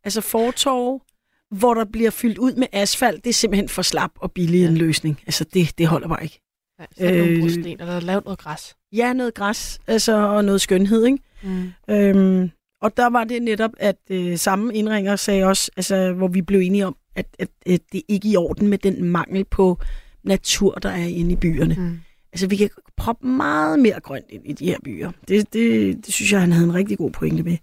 altså 0.05 0.21
fortorv, 0.21 1.03
hvor 1.51 1.75
der 1.75 1.85
bliver 1.85 2.11
fyldt 2.11 2.39
ud 2.39 2.53
med 2.53 2.67
asfalt. 2.73 3.25
Det 3.25 3.31
er 3.31 3.35
simpelthen 3.35 3.69
for 3.69 3.83
slap 3.83 4.11
og 4.17 4.33
billig 4.33 4.61
ja. 4.61 4.69
en 4.69 4.77
løsning. 4.77 5.21
Altså 5.27 5.45
det, 5.45 5.79
det 5.79 5.87
holder 5.87 6.09
bare 6.09 6.23
ikke. 6.23 6.41
Ja, 6.81 6.85
så 6.97 7.05
er 7.05 7.11
der 7.11 7.19
nogle 7.19 7.41
brosten, 7.41 7.81
og 7.81 7.87
der 7.87 7.93
er 7.93 8.01
lavet 8.01 8.25
noget 8.25 8.39
græs. 8.39 8.77
Ja, 8.93 9.13
noget 9.13 9.35
græs, 9.35 9.81
altså, 9.87 10.17
og 10.17 10.45
noget 10.45 10.61
skønhed, 10.61 11.05
ikke? 11.05 11.19
Mm. 11.43 11.73
Øhm, 11.91 12.51
og 12.81 12.97
der 12.97 13.07
var 13.07 13.25
det 13.25 13.43
netop, 13.43 13.71
at 13.79 13.97
øh, 14.11 14.39
samme 14.39 14.75
indringer 14.75 15.17
sagde 15.17 15.45
også, 15.45 15.71
altså, 15.77 16.13
hvor 16.13 16.29
vi 16.29 16.43
blev 16.43 16.61
enige 16.61 16.87
om, 16.87 16.97
at, 17.15 17.27
at, 17.39 17.49
at 17.67 17.81
det 17.93 18.03
ikke 18.09 18.29
er 18.29 18.33
i 18.33 18.37
orden 18.37 18.69
med 18.69 18.79
den 18.79 19.05
mangel 19.05 19.45
på 19.45 19.79
natur, 20.23 20.75
der 20.75 20.89
er 20.89 21.07
inde 21.07 21.33
i 21.33 21.37
byerne. 21.37 21.75
Mm. 21.79 22.01
Altså, 22.33 22.47
vi 22.47 22.57
kan 22.57 22.71
proppe 22.97 23.27
meget 23.27 23.79
mere 23.79 24.01
grønt 24.01 24.27
ind 24.29 24.43
i 24.47 24.53
de 24.53 24.67
her 24.67 24.79
byer. 24.85 25.13
Det, 25.29 25.53
det, 25.53 25.97
det 26.07 26.15
synes 26.15 26.33
jeg, 26.33 26.41
han 26.41 26.53
havde 26.53 26.69
en 26.69 26.75
rigtig 26.75 26.99
god 26.99 27.11
pointe 27.11 27.43
med. 27.43 27.57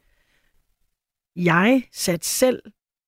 Jeg 1.36 1.84
satte 1.94 2.28
selv 2.28 2.62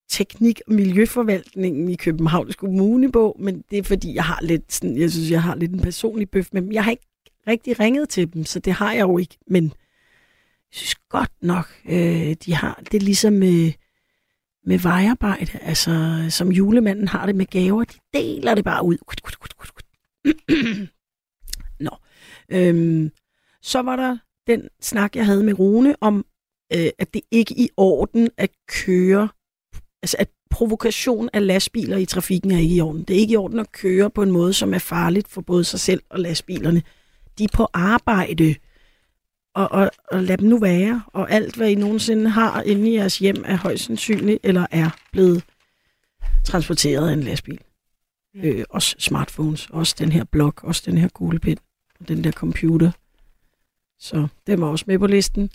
teknik- 0.09 0.61
og 0.67 0.73
miljøforvaltningen 0.73 1.89
i 1.89 1.95
Københavns 1.95 2.55
Kommune 2.55 3.11
på, 3.11 3.37
men 3.39 3.63
det 3.71 3.77
er 3.77 3.83
fordi, 3.83 4.15
jeg 4.15 4.23
har 4.23 4.39
lidt 4.41 4.73
sådan, 4.73 4.97
jeg 4.97 5.11
synes, 5.11 5.31
jeg 5.31 5.43
har 5.43 5.55
lidt 5.55 5.71
en 5.71 5.79
personlig 5.79 6.29
bøf 6.29 6.47
med 6.51 6.61
dem. 6.61 6.71
Jeg 6.71 6.83
har 6.83 6.91
ikke 6.91 7.07
rigtig 7.47 7.79
ringet 7.79 8.09
til 8.09 8.33
dem, 8.33 8.45
så 8.45 8.59
det 8.59 8.73
har 8.73 8.93
jeg 8.93 9.01
jo 9.01 9.17
ikke, 9.17 9.37
men 9.47 9.73
synes 10.71 10.95
godt 10.95 11.31
nok, 11.41 11.65
øh, 11.85 12.35
de 12.45 12.53
har 12.53 12.81
det 12.91 13.03
ligesom 13.03 13.33
med, 13.33 13.71
med 14.65 14.79
vejarbejde, 14.79 15.59
altså 15.61 16.25
som 16.29 16.51
julemanden 16.51 17.07
har 17.07 17.25
det 17.25 17.35
med 17.35 17.45
gaver, 17.45 17.83
de 17.83 17.97
deler 18.13 18.55
det 18.55 18.63
bare 18.63 18.85
ud. 18.85 18.97
Nå. 21.79 21.97
Øhm, 22.49 23.11
så 23.61 23.81
var 23.81 23.95
der 23.95 24.17
den 24.47 24.69
snak, 24.81 25.15
jeg 25.15 25.25
havde 25.25 25.43
med 25.43 25.59
Rune 25.59 25.95
om, 26.01 26.25
øh, 26.73 26.89
at 26.99 27.13
det 27.13 27.21
ikke 27.31 27.53
er 27.53 27.63
i 27.63 27.69
orden 27.77 28.29
at 28.37 28.49
køre, 28.67 29.29
altså 30.01 30.17
at 30.19 30.29
provokation 30.49 31.29
af 31.33 31.47
lastbiler 31.47 31.97
i 31.97 32.05
trafikken 32.05 32.51
er 32.51 32.59
ikke 32.59 32.75
i 32.75 32.81
orden. 32.81 33.03
Det 33.03 33.15
er 33.15 33.19
ikke 33.19 33.33
i 33.33 33.37
orden 33.37 33.59
at 33.59 33.71
køre 33.71 34.09
på 34.09 34.23
en 34.23 34.31
måde, 34.31 34.53
som 34.53 34.73
er 34.73 34.79
farligt 34.79 35.27
for 35.27 35.41
både 35.41 35.63
sig 35.63 35.79
selv 35.79 36.01
og 36.09 36.19
lastbilerne. 36.19 36.81
De 37.37 37.43
er 37.43 37.47
på 37.53 37.67
arbejde, 37.73 38.55
og, 39.57 39.71
og, 39.71 39.91
og 40.11 40.23
lad 40.23 40.37
dem 40.37 40.49
nu 40.49 40.59
være. 40.59 41.03
Og 41.07 41.31
alt, 41.31 41.55
hvad 41.55 41.69
I 41.69 41.75
nogensinde 41.75 42.29
har 42.29 42.61
inde 42.61 42.89
i 42.91 42.95
jeres 42.95 43.19
hjem, 43.19 43.43
er 43.45 43.55
højst 43.55 43.83
sandsynligt, 43.83 44.39
eller 44.43 44.67
er 44.71 44.89
blevet 45.11 45.43
transporteret 46.45 47.09
af 47.09 47.13
en 47.13 47.23
lastbil. 47.23 47.59
Mm. 48.33 48.41
Øh, 48.43 48.65
også 48.69 48.95
smartphones, 48.99 49.69
også 49.69 49.95
den 49.99 50.11
her 50.11 50.23
blog, 50.23 50.53
også 50.57 50.83
den 50.85 50.97
her 50.97 51.07
kuglepind, 51.07 51.57
og 51.99 52.07
den 52.07 52.23
der 52.23 52.31
computer. 52.31 52.91
Så 53.99 54.27
den 54.47 54.61
var 54.61 54.67
også 54.67 54.85
med 54.87 54.99
på 54.99 55.07
listen. 55.07 55.49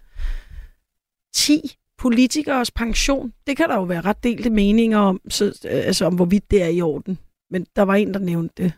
10 1.34 1.76
politikers 1.98 2.70
pension. 2.70 3.32
Det 3.46 3.56
kan 3.56 3.68
der 3.68 3.74
jo 3.74 3.82
være 3.82 4.00
ret 4.00 4.24
delte 4.24 4.50
meninger 4.50 4.98
om, 4.98 5.20
så, 5.28 5.44
øh, 5.44 5.86
altså 5.86 6.04
om 6.04 6.14
hvorvidt 6.14 6.50
det 6.50 6.62
er 6.62 6.68
i 6.68 6.80
orden. 6.80 7.18
Men 7.50 7.66
der 7.76 7.82
var 7.82 7.94
en, 7.94 8.14
der 8.14 8.20
nævnte 8.20 8.62
det. 8.62 8.72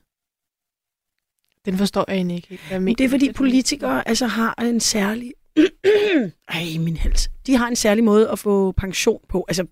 Den 1.66 1.76
forstår 1.78 2.04
jeg 2.08 2.16
egentlig 2.16 2.36
ikke 2.36 2.58
Men 2.70 2.84
mener 2.84 2.96
det 2.96 3.04
er 3.04 3.08
fordi 3.08 3.32
politikere 3.32 4.08
altså 4.08 4.26
har 4.26 4.54
en 4.62 4.80
særlig... 4.80 5.32
Ej, 6.48 6.78
min 6.78 6.96
hals. 6.96 7.30
De 7.46 7.56
har 7.56 7.68
en 7.68 7.76
særlig 7.76 8.04
måde 8.04 8.30
at 8.30 8.38
få 8.38 8.72
pension 8.72 9.20
på. 9.28 9.44
Altså, 9.48 9.66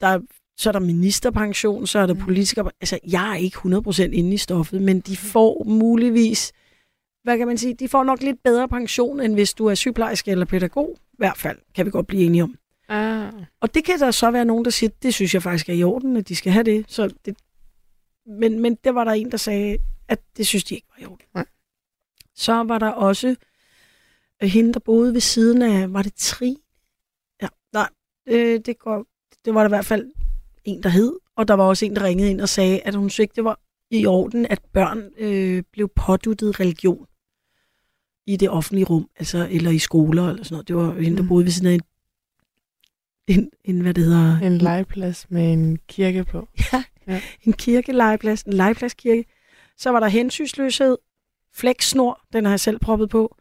der 0.00 0.06
er, 0.06 0.20
så 0.56 0.70
er 0.70 0.72
der 0.72 0.80
ministerpension, 0.80 1.86
så 1.86 1.98
er 1.98 2.06
der 2.06 2.14
politikere... 2.14 2.70
Altså, 2.80 2.98
jeg 3.08 3.30
er 3.30 3.36
ikke 3.36 3.56
100% 3.56 4.02
inde 4.02 4.34
i 4.34 4.36
stoffet, 4.36 4.82
men 4.82 5.00
de 5.00 5.16
får 5.16 5.64
muligvis... 5.64 6.52
Hvad 7.24 7.38
kan 7.38 7.46
man 7.46 7.58
sige? 7.58 7.74
De 7.74 7.88
får 7.88 8.04
nok 8.04 8.22
lidt 8.22 8.42
bedre 8.44 8.68
pension, 8.68 9.20
end 9.20 9.34
hvis 9.34 9.54
du 9.54 9.66
er 9.66 9.74
sygeplejerske 9.74 10.30
eller 10.30 10.44
pædagog. 10.44 10.96
I 11.12 11.16
hvert 11.18 11.38
fald, 11.38 11.58
kan 11.74 11.86
vi 11.86 11.90
godt 11.90 12.06
blive 12.06 12.22
enige 12.22 12.42
om. 12.42 12.54
Ah. 12.88 13.32
Og 13.60 13.74
det 13.74 13.84
kan 13.84 13.98
der 13.98 14.10
så 14.10 14.30
være 14.30 14.44
nogen, 14.44 14.64
der 14.64 14.70
siger, 14.70 14.90
det 15.02 15.14
synes 15.14 15.34
jeg 15.34 15.42
faktisk 15.42 15.68
er 15.68 15.74
i 15.74 15.82
orden, 15.82 16.16
at 16.16 16.28
de 16.28 16.36
skal 16.36 16.52
have 16.52 16.64
det. 16.64 16.84
Så 16.88 17.10
det 17.24 17.36
men, 18.26 18.60
men 18.60 18.78
der 18.84 18.92
var 18.92 19.04
der 19.04 19.12
en, 19.12 19.30
der 19.30 19.36
sagde, 19.36 19.78
at 20.10 20.20
det 20.36 20.46
synes 20.46 20.64
de 20.64 20.74
ikke 20.74 20.86
var 20.96 21.02
i 21.02 21.06
orden. 21.06 21.26
Nej. 21.34 21.44
Så 22.34 22.52
var 22.52 22.78
der 22.78 22.88
også 22.88 23.36
øh, 24.42 24.48
hende, 24.48 24.72
der 24.72 24.80
boede 24.80 25.12
ved 25.14 25.20
siden 25.20 25.62
af, 25.62 25.92
var 25.92 26.02
det 26.02 26.14
Tri? 26.16 26.56
Ja, 27.42 27.48
nej, 27.72 27.88
øh, 28.26 28.60
det, 28.66 28.78
går, 28.78 29.06
det 29.44 29.54
var 29.54 29.60
der 29.60 29.68
i 29.68 29.74
hvert 29.76 29.86
fald 29.86 30.10
en, 30.64 30.82
der 30.82 30.88
hed. 30.88 31.12
Og 31.36 31.48
der 31.48 31.54
var 31.54 31.64
også 31.64 31.84
en, 31.86 31.96
der 31.96 32.02
ringede 32.04 32.30
ind 32.30 32.40
og 32.40 32.48
sagde, 32.48 32.80
at 32.80 32.94
hun 32.94 33.10
synes 33.10 33.18
ikke, 33.24 33.34
det 33.36 33.44
var 33.44 33.60
i 33.90 34.06
orden, 34.06 34.46
at 34.46 34.60
børn 34.72 35.10
øh, 35.18 35.62
blev 35.72 35.88
påduttet 35.88 36.60
religion 36.60 37.06
i 38.26 38.36
det 38.36 38.50
offentlige 38.50 38.84
rum, 38.84 39.08
altså 39.16 39.48
eller 39.50 39.70
i 39.70 39.78
skoler 39.78 40.28
eller 40.28 40.44
sådan 40.44 40.54
noget. 40.54 40.68
Det 40.68 40.76
var 40.76 41.00
hende, 41.00 41.16
der 41.22 41.28
boede 41.28 41.44
ved 41.44 41.52
siden 41.52 41.66
af 41.68 41.74
et, 41.74 41.82
en, 43.26 43.50
en 43.64 43.80
hvad 43.80 43.94
det 43.94 44.04
hedder... 44.04 44.38
En 44.38 44.58
legeplads 44.58 45.30
med 45.30 45.52
en 45.52 45.78
kirke 45.88 46.24
på. 46.24 46.48
Ja, 46.72 46.84
Ja. 47.06 47.20
en 47.42 47.52
kirkelegeplads, 47.52 48.42
en 48.42 48.52
legepladskirke. 48.52 49.24
Så 49.80 49.90
var 49.90 50.00
der 50.00 50.08
hensynsløshed, 50.08 50.98
flexsnor, 51.54 52.20
den 52.32 52.44
har 52.44 52.52
jeg 52.52 52.60
selv 52.60 52.78
proppet 52.78 53.10
på. 53.10 53.36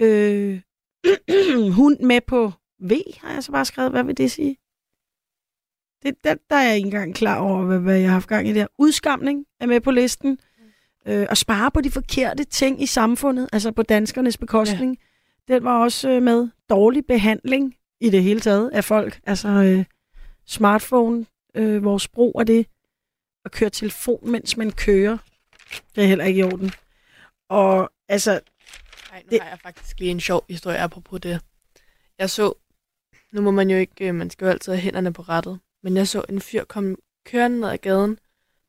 Øh, 0.00 0.60
hund 1.78 1.98
med 2.00 2.20
på 2.20 2.52
V, 2.80 2.92
har 3.20 3.32
jeg 3.32 3.44
så 3.44 3.52
bare 3.52 3.64
skrevet. 3.64 3.90
Hvad 3.90 4.04
vil 4.04 4.16
det 4.16 4.30
sige? 4.30 4.56
Det, 6.02 6.24
der, 6.24 6.34
der 6.50 6.56
er 6.56 6.62
jeg 6.62 6.76
ikke 6.76 6.86
engang 6.86 7.14
klar 7.14 7.40
over, 7.40 7.64
hvad, 7.64 7.78
hvad 7.78 7.98
jeg 7.98 8.08
har 8.08 8.12
haft 8.12 8.28
gang 8.28 8.48
i 8.48 8.52
der. 8.52 8.66
Udskamning 8.78 9.46
er 9.60 9.66
med 9.66 9.80
på 9.80 9.90
listen. 9.90 10.38
Øh, 11.06 11.26
at 11.30 11.38
spare 11.38 11.70
på 11.70 11.80
de 11.80 11.90
forkerte 11.90 12.44
ting 12.44 12.82
i 12.82 12.86
samfundet, 12.86 13.48
altså 13.52 13.72
på 13.72 13.82
danskernes 13.82 14.36
bekostning. 14.36 14.98
Ja. 15.48 15.54
Den 15.54 15.64
var 15.64 15.82
også 15.82 16.10
øh, 16.10 16.22
med. 16.22 16.48
Dårlig 16.70 17.06
behandling 17.06 17.74
i 18.00 18.10
det 18.10 18.22
hele 18.22 18.40
taget 18.40 18.70
af 18.70 18.84
folk. 18.84 19.20
Altså 19.26 19.48
øh, 19.48 19.84
smartphone, 20.46 21.26
øh, 21.54 21.84
vores 21.84 22.08
brug 22.08 22.40
af 22.40 22.46
det. 22.46 22.66
At 23.44 23.52
køre 23.52 23.70
telefon, 23.70 24.30
mens 24.30 24.56
man 24.56 24.72
kører. 24.72 25.18
Det 25.94 26.04
er 26.04 26.08
heller 26.08 26.24
ikke 26.24 26.40
i 26.40 26.42
orden. 26.42 26.70
Og 27.48 27.90
altså, 28.08 28.40
Nej, 29.10 29.22
nu 29.22 29.28
det... 29.30 29.40
har 29.42 29.48
jeg 29.48 29.58
faktisk 29.60 29.98
lige 30.00 30.10
en 30.10 30.20
sjov 30.20 30.44
historie 30.48 30.78
apropos 30.78 31.20
det. 31.20 31.40
Jeg 32.18 32.30
så, 32.30 32.52
nu 33.32 33.40
må 33.40 33.50
man 33.50 33.70
jo 33.70 33.76
ikke, 33.76 34.08
øh, 34.08 34.14
man 34.14 34.30
skal 34.30 34.44
jo 34.44 34.50
altid 34.50 34.72
have 34.72 34.80
hænderne 34.82 35.12
på 35.12 35.22
rettet, 35.22 35.60
men 35.82 35.96
jeg 35.96 36.08
så 36.08 36.24
en 36.28 36.40
fyr 36.40 36.64
komme 36.64 36.96
kørende 37.26 37.60
ned 37.60 37.68
ad 37.68 37.78
gaden 37.78 38.18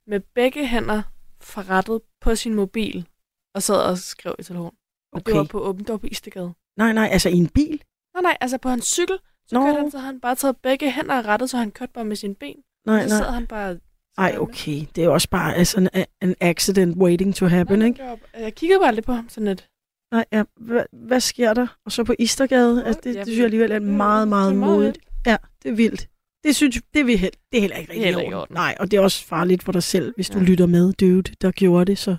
med 0.07 0.19
begge 0.19 0.67
hænder 0.67 1.01
fra 1.41 1.61
rettet 1.69 2.01
på 2.21 2.35
sin 2.35 2.53
mobil, 2.55 3.07
og 3.55 3.63
sad 3.63 3.75
og 3.75 3.97
skrev 3.97 4.35
i 4.39 4.43
telefon. 4.43 4.75
Og 5.11 5.17
Okay. 5.17 5.31
det 5.31 5.37
var 5.37 5.43
på 5.43 5.61
åbent 5.61 5.87
på 5.87 5.99
Istegade. 6.03 6.53
nej, 6.77 6.93
nej, 6.93 7.09
altså 7.11 7.29
i 7.29 7.33
en 7.33 7.49
bil. 7.49 7.83
Nej, 8.13 8.21
nej, 8.21 8.37
altså 8.41 8.57
på 8.57 8.69
hans 8.69 8.85
cykel, 8.85 9.17
så 9.47 9.55
Nå. 9.55 9.65
kørte 9.65 9.79
han, 9.79 9.91
så 9.91 9.97
han 9.99 10.19
bare 10.19 10.35
taget 10.35 10.57
begge 10.57 10.91
hænder 10.91 11.15
af 11.15 11.21
rettet, 11.25 11.49
så 11.49 11.57
han 11.57 11.71
kørte 11.71 11.93
bare 11.93 12.05
med 12.05 12.15
sine 12.15 12.35
ben. 12.35 12.63
Nej, 12.85 13.03
og 13.03 13.09
så 13.09 13.15
nej. 13.15 13.23
sad 13.23 13.31
han 13.33 13.47
bare... 13.47 13.79
Ej, 14.19 14.35
okay. 14.39 14.85
Det 14.95 15.03
er 15.03 15.09
også 15.09 15.29
bare 15.29 15.55
altså, 15.55 15.77
en, 15.77 15.89
en 16.21 16.35
accident 16.39 16.97
waiting 16.97 17.35
to 17.35 17.45
happen, 17.45 17.81
ikke? 17.81 18.03
Jeg 18.39 18.55
kiggede 18.55 18.79
bare 18.79 18.95
lidt 18.95 19.05
på 19.05 19.11
ham 19.13 19.29
sådan 19.29 19.47
lidt. 19.47 19.69
Nej, 20.11 20.25
ja. 20.31 20.43
Hvad, 20.57 20.83
hvad 20.91 21.19
sker 21.19 21.53
der? 21.53 21.67
Og 21.85 21.91
så 21.91 22.03
på 22.03 22.15
Istergade, 22.19 22.85
altså, 22.85 23.01
det, 23.03 23.15
det 23.15 23.25
synes 23.25 23.37
jeg 23.37 23.45
alligevel 23.45 23.71
er 23.71 23.79
meget, 23.79 24.27
meget 24.27 24.55
modigt. 24.55 24.99
Ja, 25.25 25.37
det 25.63 25.71
er 25.71 25.75
vildt. 25.75 26.07
Det 26.43 26.55
synes 26.55 26.81
det 26.93 26.99
er, 26.99 27.03
vi 27.03 27.15
held, 27.15 27.31
det 27.51 27.57
er 27.57 27.61
heller 27.61 27.77
ikke 27.77 27.91
rigtig 27.91 28.05
heller 28.05 28.21
ikke 28.21 28.31
i 28.31 28.35
orden. 28.35 28.53
Nej, 28.53 28.75
og 28.79 28.91
det 28.91 28.97
er 28.97 29.01
også 29.01 29.25
farligt 29.25 29.63
for 29.63 29.71
dig 29.71 29.83
selv, 29.83 30.13
hvis 30.15 30.29
du 30.29 30.39
lytter 30.39 30.65
med, 30.65 30.93
dude, 30.93 31.35
der 31.41 31.51
gjorde 31.51 31.85
det, 31.85 31.97
så 31.97 32.15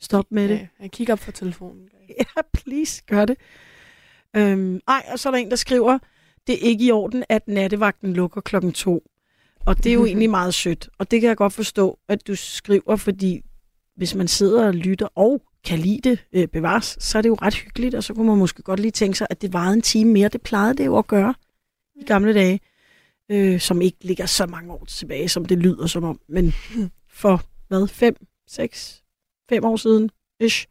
stop 0.00 0.24
med 0.30 0.48
det. 0.48 0.54
Ja, 0.54 0.66
jeg 0.80 0.90
kigger 0.90 1.12
op 1.12 1.18
for 1.18 1.32
telefonen. 1.32 1.88
Ja, 2.18 2.40
please, 2.52 3.02
gør 3.06 3.24
det. 3.24 3.36
Øhm, 4.36 4.80
ej, 4.88 5.02
og 5.12 5.18
så 5.18 5.28
er 5.28 5.30
der 5.30 5.38
en, 5.38 5.50
der 5.50 5.56
skriver, 5.56 5.98
det 6.46 6.54
er 6.54 6.68
ikke 6.68 6.84
i 6.84 6.90
orden, 6.90 7.24
at 7.28 7.48
nattevagten 7.48 8.12
lukker 8.12 8.40
klokken 8.40 8.72
to. 8.72 9.02
Og 9.66 9.76
det 9.76 9.86
er 9.86 9.94
jo 9.94 10.04
egentlig 10.04 10.30
meget 10.30 10.54
sødt. 10.54 10.88
Og 10.98 11.10
det 11.10 11.20
kan 11.20 11.28
jeg 11.28 11.36
godt 11.36 11.52
forstå, 11.52 11.98
at 12.08 12.26
du 12.26 12.34
skriver, 12.34 12.96
fordi 12.96 13.40
hvis 13.96 14.14
man 14.14 14.28
sidder 14.28 14.66
og 14.66 14.74
lytter 14.74 15.08
og 15.14 15.42
kan 15.64 15.78
lide 15.78 16.10
det 16.10 16.24
øh, 16.32 16.48
bevares, 16.48 16.96
så 17.00 17.18
er 17.18 17.22
det 17.22 17.28
jo 17.28 17.34
ret 17.42 17.54
hyggeligt, 17.54 17.94
og 17.94 18.04
så 18.04 18.14
kunne 18.14 18.26
man 18.26 18.38
måske 18.38 18.62
godt 18.62 18.80
lige 18.80 18.92
tænke 18.92 19.18
sig, 19.18 19.26
at 19.30 19.42
det 19.42 19.52
varede 19.52 19.74
en 19.74 19.82
time 19.82 20.12
mere. 20.12 20.28
Det 20.28 20.42
plejede 20.42 20.74
det 20.74 20.86
jo 20.86 20.98
at 20.98 21.06
gøre 21.06 21.34
i 21.96 22.04
gamle 22.04 22.34
dage, 22.34 22.60
øh, 23.30 23.60
som 23.60 23.82
ikke 23.82 23.96
ligger 24.00 24.26
så 24.26 24.46
mange 24.46 24.72
år 24.72 24.84
tilbage, 24.84 25.28
som 25.28 25.44
det 25.44 25.58
lyder 25.58 25.86
som 25.86 26.04
om. 26.04 26.20
Men 26.28 26.52
for, 27.08 27.42
hvad, 27.68 27.88
fem, 27.88 28.16
seks, 28.48 29.02
fem 29.48 29.64
år 29.64 29.76
siden, 29.76 30.10
ish. 30.40 30.66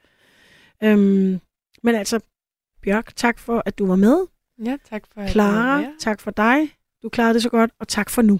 Øhm, 0.83 1.39
men 1.83 1.95
altså, 1.95 2.19
Bjørk, 2.81 3.15
tak 3.15 3.39
for, 3.39 3.63
at 3.65 3.79
du 3.79 3.85
var 3.85 3.95
med. 3.95 4.25
Ja, 4.65 4.77
tak 4.89 5.03
for 5.13 5.21
at 5.21 5.31
Clara, 5.31 5.55
jeg 5.55 5.83
var 5.83 5.89
med. 5.89 5.99
tak 5.99 6.21
for 6.21 6.31
dig. 6.31 6.69
Du 7.03 7.09
klarede 7.09 7.33
det 7.33 7.43
så 7.43 7.49
godt, 7.49 7.71
og 7.79 7.87
tak 7.87 8.09
for 8.09 8.21
nu. 8.21 8.39